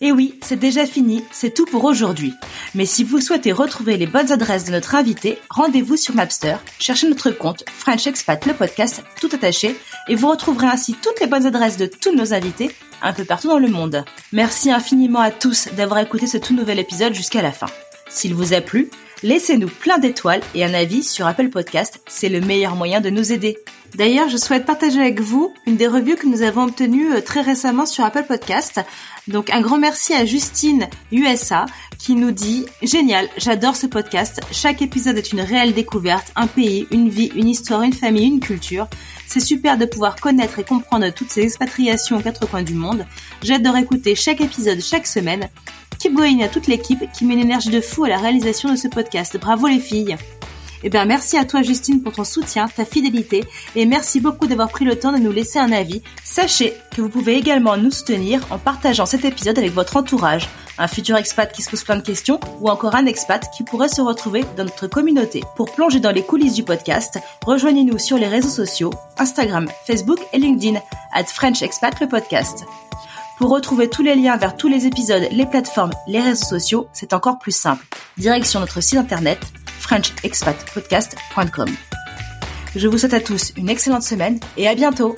Et 0.00 0.12
oui, 0.12 0.38
c'est 0.42 0.58
déjà 0.58 0.84
fini, 0.84 1.24
c'est 1.32 1.54
tout 1.54 1.64
pour 1.64 1.84
aujourd'hui. 1.84 2.34
Mais 2.74 2.84
si 2.84 3.02
vous 3.02 3.20
souhaitez 3.20 3.52
retrouver 3.52 3.96
les 3.96 4.06
bonnes 4.06 4.30
adresses 4.30 4.64
de 4.64 4.72
notre 4.72 4.94
invité, 4.94 5.38
rendez-vous 5.48 5.96
sur 5.96 6.14
Mapster, 6.14 6.56
cherchez 6.78 7.08
notre 7.08 7.30
compte 7.30 7.64
French 7.66 8.06
Expat 8.06 8.44
le 8.44 8.52
podcast 8.52 9.02
tout 9.20 9.30
attaché 9.32 9.74
et 10.08 10.14
vous 10.14 10.28
retrouverez 10.28 10.66
ainsi 10.66 10.94
toutes 10.94 11.20
les 11.20 11.26
bonnes 11.26 11.46
adresses 11.46 11.78
de 11.78 11.86
tous 11.86 12.14
nos 12.14 12.34
invités 12.34 12.70
un 13.02 13.12
peu 13.12 13.24
partout 13.24 13.48
dans 13.48 13.58
le 13.58 13.68
monde. 13.68 14.04
Merci 14.32 14.70
infiniment 14.70 15.20
à 15.20 15.30
tous 15.30 15.68
d'avoir 15.76 16.00
écouté 16.00 16.26
ce 16.26 16.38
tout 16.38 16.54
nouvel 16.54 16.78
épisode 16.78 17.14
jusqu'à 17.14 17.42
la 17.42 17.52
fin. 17.52 17.66
S'il 18.08 18.34
vous 18.34 18.52
a 18.52 18.60
plu, 18.60 18.90
laissez-nous 19.22 19.68
plein 19.68 19.98
d'étoiles 19.98 20.42
et 20.54 20.64
un 20.64 20.74
avis 20.74 21.02
sur 21.02 21.26
Apple 21.26 21.48
Podcast, 21.48 22.00
c'est 22.06 22.28
le 22.28 22.40
meilleur 22.40 22.76
moyen 22.76 23.00
de 23.00 23.10
nous 23.10 23.32
aider. 23.32 23.58
D'ailleurs, 23.94 24.28
je 24.28 24.36
souhaite 24.36 24.66
partager 24.66 25.00
avec 25.00 25.20
vous 25.20 25.54
une 25.66 25.76
des 25.76 25.86
revues 25.86 26.16
que 26.16 26.26
nous 26.26 26.42
avons 26.42 26.64
obtenues 26.64 27.14
euh, 27.14 27.20
très 27.22 27.40
récemment 27.40 27.86
sur 27.86 28.04
Apple 28.04 28.24
Podcast. 28.24 28.80
Donc 29.26 29.48
un 29.50 29.60
grand 29.60 29.78
merci 29.78 30.12
à 30.12 30.24
Justine 30.24 30.88
USA 31.12 31.66
qui 31.98 32.14
nous 32.14 32.30
dit 32.30 32.66
Génial, 32.82 33.28
j'adore 33.38 33.74
ce 33.74 33.86
podcast. 33.86 34.40
Chaque 34.52 34.82
épisode 34.82 35.16
est 35.16 35.32
une 35.32 35.40
réelle 35.40 35.72
découverte, 35.72 36.30
un 36.36 36.46
pays, 36.46 36.86
une 36.90 37.08
vie, 37.08 37.32
une 37.34 37.48
histoire, 37.48 37.82
une 37.82 37.92
famille, 37.92 38.26
une 38.26 38.40
culture. 38.40 38.86
C'est 39.26 39.40
super 39.40 39.78
de 39.78 39.86
pouvoir 39.86 40.16
connaître 40.16 40.58
et 40.58 40.64
comprendre 40.64 41.08
toutes 41.10 41.30
ces 41.30 41.42
expatriations 41.42 42.18
aux 42.18 42.22
quatre 42.22 42.46
coins 42.46 42.62
du 42.62 42.74
monde. 42.74 43.06
J'adore 43.42 43.76
écouter 43.76 44.14
chaque 44.14 44.40
épisode 44.40 44.80
chaque 44.80 45.06
semaine. 45.06 45.48
Keep 45.98 46.14
going 46.14 46.40
à 46.42 46.48
toute 46.48 46.66
l'équipe 46.66 47.04
qui 47.12 47.24
met 47.24 47.34
une 47.34 47.40
énergie 47.40 47.70
de 47.70 47.80
fou 47.80 48.04
à 48.04 48.08
la 48.08 48.18
réalisation 48.18 48.70
de 48.70 48.76
ce 48.76 48.88
podcast. 48.88 49.38
Bravo 49.38 49.66
les 49.66 49.80
filles. 49.80 50.16
Eh 50.82 50.90
bien, 50.90 51.04
merci 51.04 51.36
à 51.36 51.44
toi, 51.44 51.62
Justine, 51.62 52.02
pour 52.02 52.12
ton 52.12 52.24
soutien, 52.24 52.68
ta 52.68 52.84
fidélité, 52.84 53.44
et 53.74 53.86
merci 53.86 54.20
beaucoup 54.20 54.46
d'avoir 54.46 54.68
pris 54.68 54.84
le 54.84 54.98
temps 54.98 55.12
de 55.12 55.18
nous 55.18 55.32
laisser 55.32 55.58
un 55.58 55.72
avis. 55.72 56.02
Sachez 56.22 56.74
que 56.94 57.00
vous 57.00 57.08
pouvez 57.08 57.36
également 57.36 57.76
nous 57.76 57.90
soutenir 57.90 58.46
en 58.50 58.58
partageant 58.58 59.06
cet 59.06 59.24
épisode 59.24 59.58
avec 59.58 59.72
votre 59.72 59.96
entourage, 59.96 60.48
un 60.78 60.86
futur 60.86 61.16
expat 61.16 61.50
qui 61.50 61.62
se 61.62 61.70
pose 61.70 61.82
plein 61.82 61.96
de 61.96 62.02
questions, 62.02 62.38
ou 62.60 62.68
encore 62.68 62.94
un 62.94 63.06
expat 63.06 63.48
qui 63.56 63.64
pourrait 63.64 63.88
se 63.88 64.02
retrouver 64.02 64.44
dans 64.56 64.64
notre 64.64 64.86
communauté. 64.86 65.42
Pour 65.56 65.72
plonger 65.72 65.98
dans 65.98 66.12
les 66.12 66.22
coulisses 66.22 66.54
du 66.54 66.62
podcast, 66.62 67.18
rejoignez-nous 67.44 67.98
sur 67.98 68.18
les 68.18 68.28
réseaux 68.28 68.48
sociaux, 68.48 68.90
Instagram, 69.18 69.66
Facebook 69.86 70.20
et 70.32 70.38
LinkedIn, 70.38 70.78
at 71.14 71.24
French 71.24 71.62
Expat 71.62 71.98
le 72.00 72.08
podcast. 72.08 72.64
Pour 73.38 73.50
retrouver 73.50 73.90
tous 73.90 74.02
les 74.02 74.14
liens 74.14 74.38
vers 74.38 74.56
tous 74.56 74.68
les 74.68 74.86
épisodes, 74.86 75.28
les 75.30 75.44
plateformes, 75.44 75.92
les 76.08 76.20
réseaux 76.20 76.46
sociaux, 76.46 76.88
c'est 76.94 77.12
encore 77.12 77.38
plus 77.38 77.54
simple. 77.54 77.86
Direction 78.16 78.60
notre 78.60 78.80
site 78.80 78.98
internet 78.98 79.38
frenchexpatpodcast.com. 79.80 81.68
Je 82.74 82.88
vous 82.88 82.96
souhaite 82.96 83.12
à 83.12 83.20
tous 83.20 83.52
une 83.56 83.68
excellente 83.68 84.02
semaine 84.02 84.40
et 84.56 84.66
à 84.66 84.74
bientôt 84.74 85.14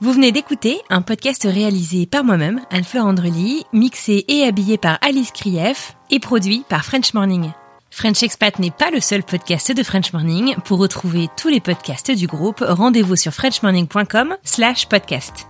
Vous 0.00 0.12
venez 0.12 0.32
d'écouter 0.32 0.80
un 0.90 1.00
podcast 1.00 1.44
réalisé 1.44 2.06
par 2.06 2.24
moi-même, 2.24 2.60
Anne-Fleur 2.70 3.06
Andrely, 3.06 3.64
mixé 3.72 4.24
et 4.26 4.42
habillé 4.42 4.78
par 4.78 4.98
Alice 5.00 5.30
Krief 5.30 5.96
et 6.10 6.18
produit 6.18 6.64
par 6.68 6.84
French 6.84 7.14
Morning. 7.14 7.52
French 7.92 8.22
Expat 8.22 8.58
n'est 8.58 8.70
pas 8.70 8.90
le 8.90 9.00
seul 9.00 9.22
podcast 9.22 9.70
de 9.70 9.82
French 9.82 10.14
Morning. 10.14 10.56
Pour 10.64 10.78
retrouver 10.78 11.28
tous 11.36 11.48
les 11.48 11.60
podcasts 11.60 12.10
du 12.10 12.26
groupe, 12.26 12.64
rendez-vous 12.66 13.16
sur 13.16 13.32
frenchmorning.com 13.32 14.36
slash 14.42 14.88
podcast. 14.88 15.46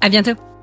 À 0.00 0.08
bientôt! 0.08 0.53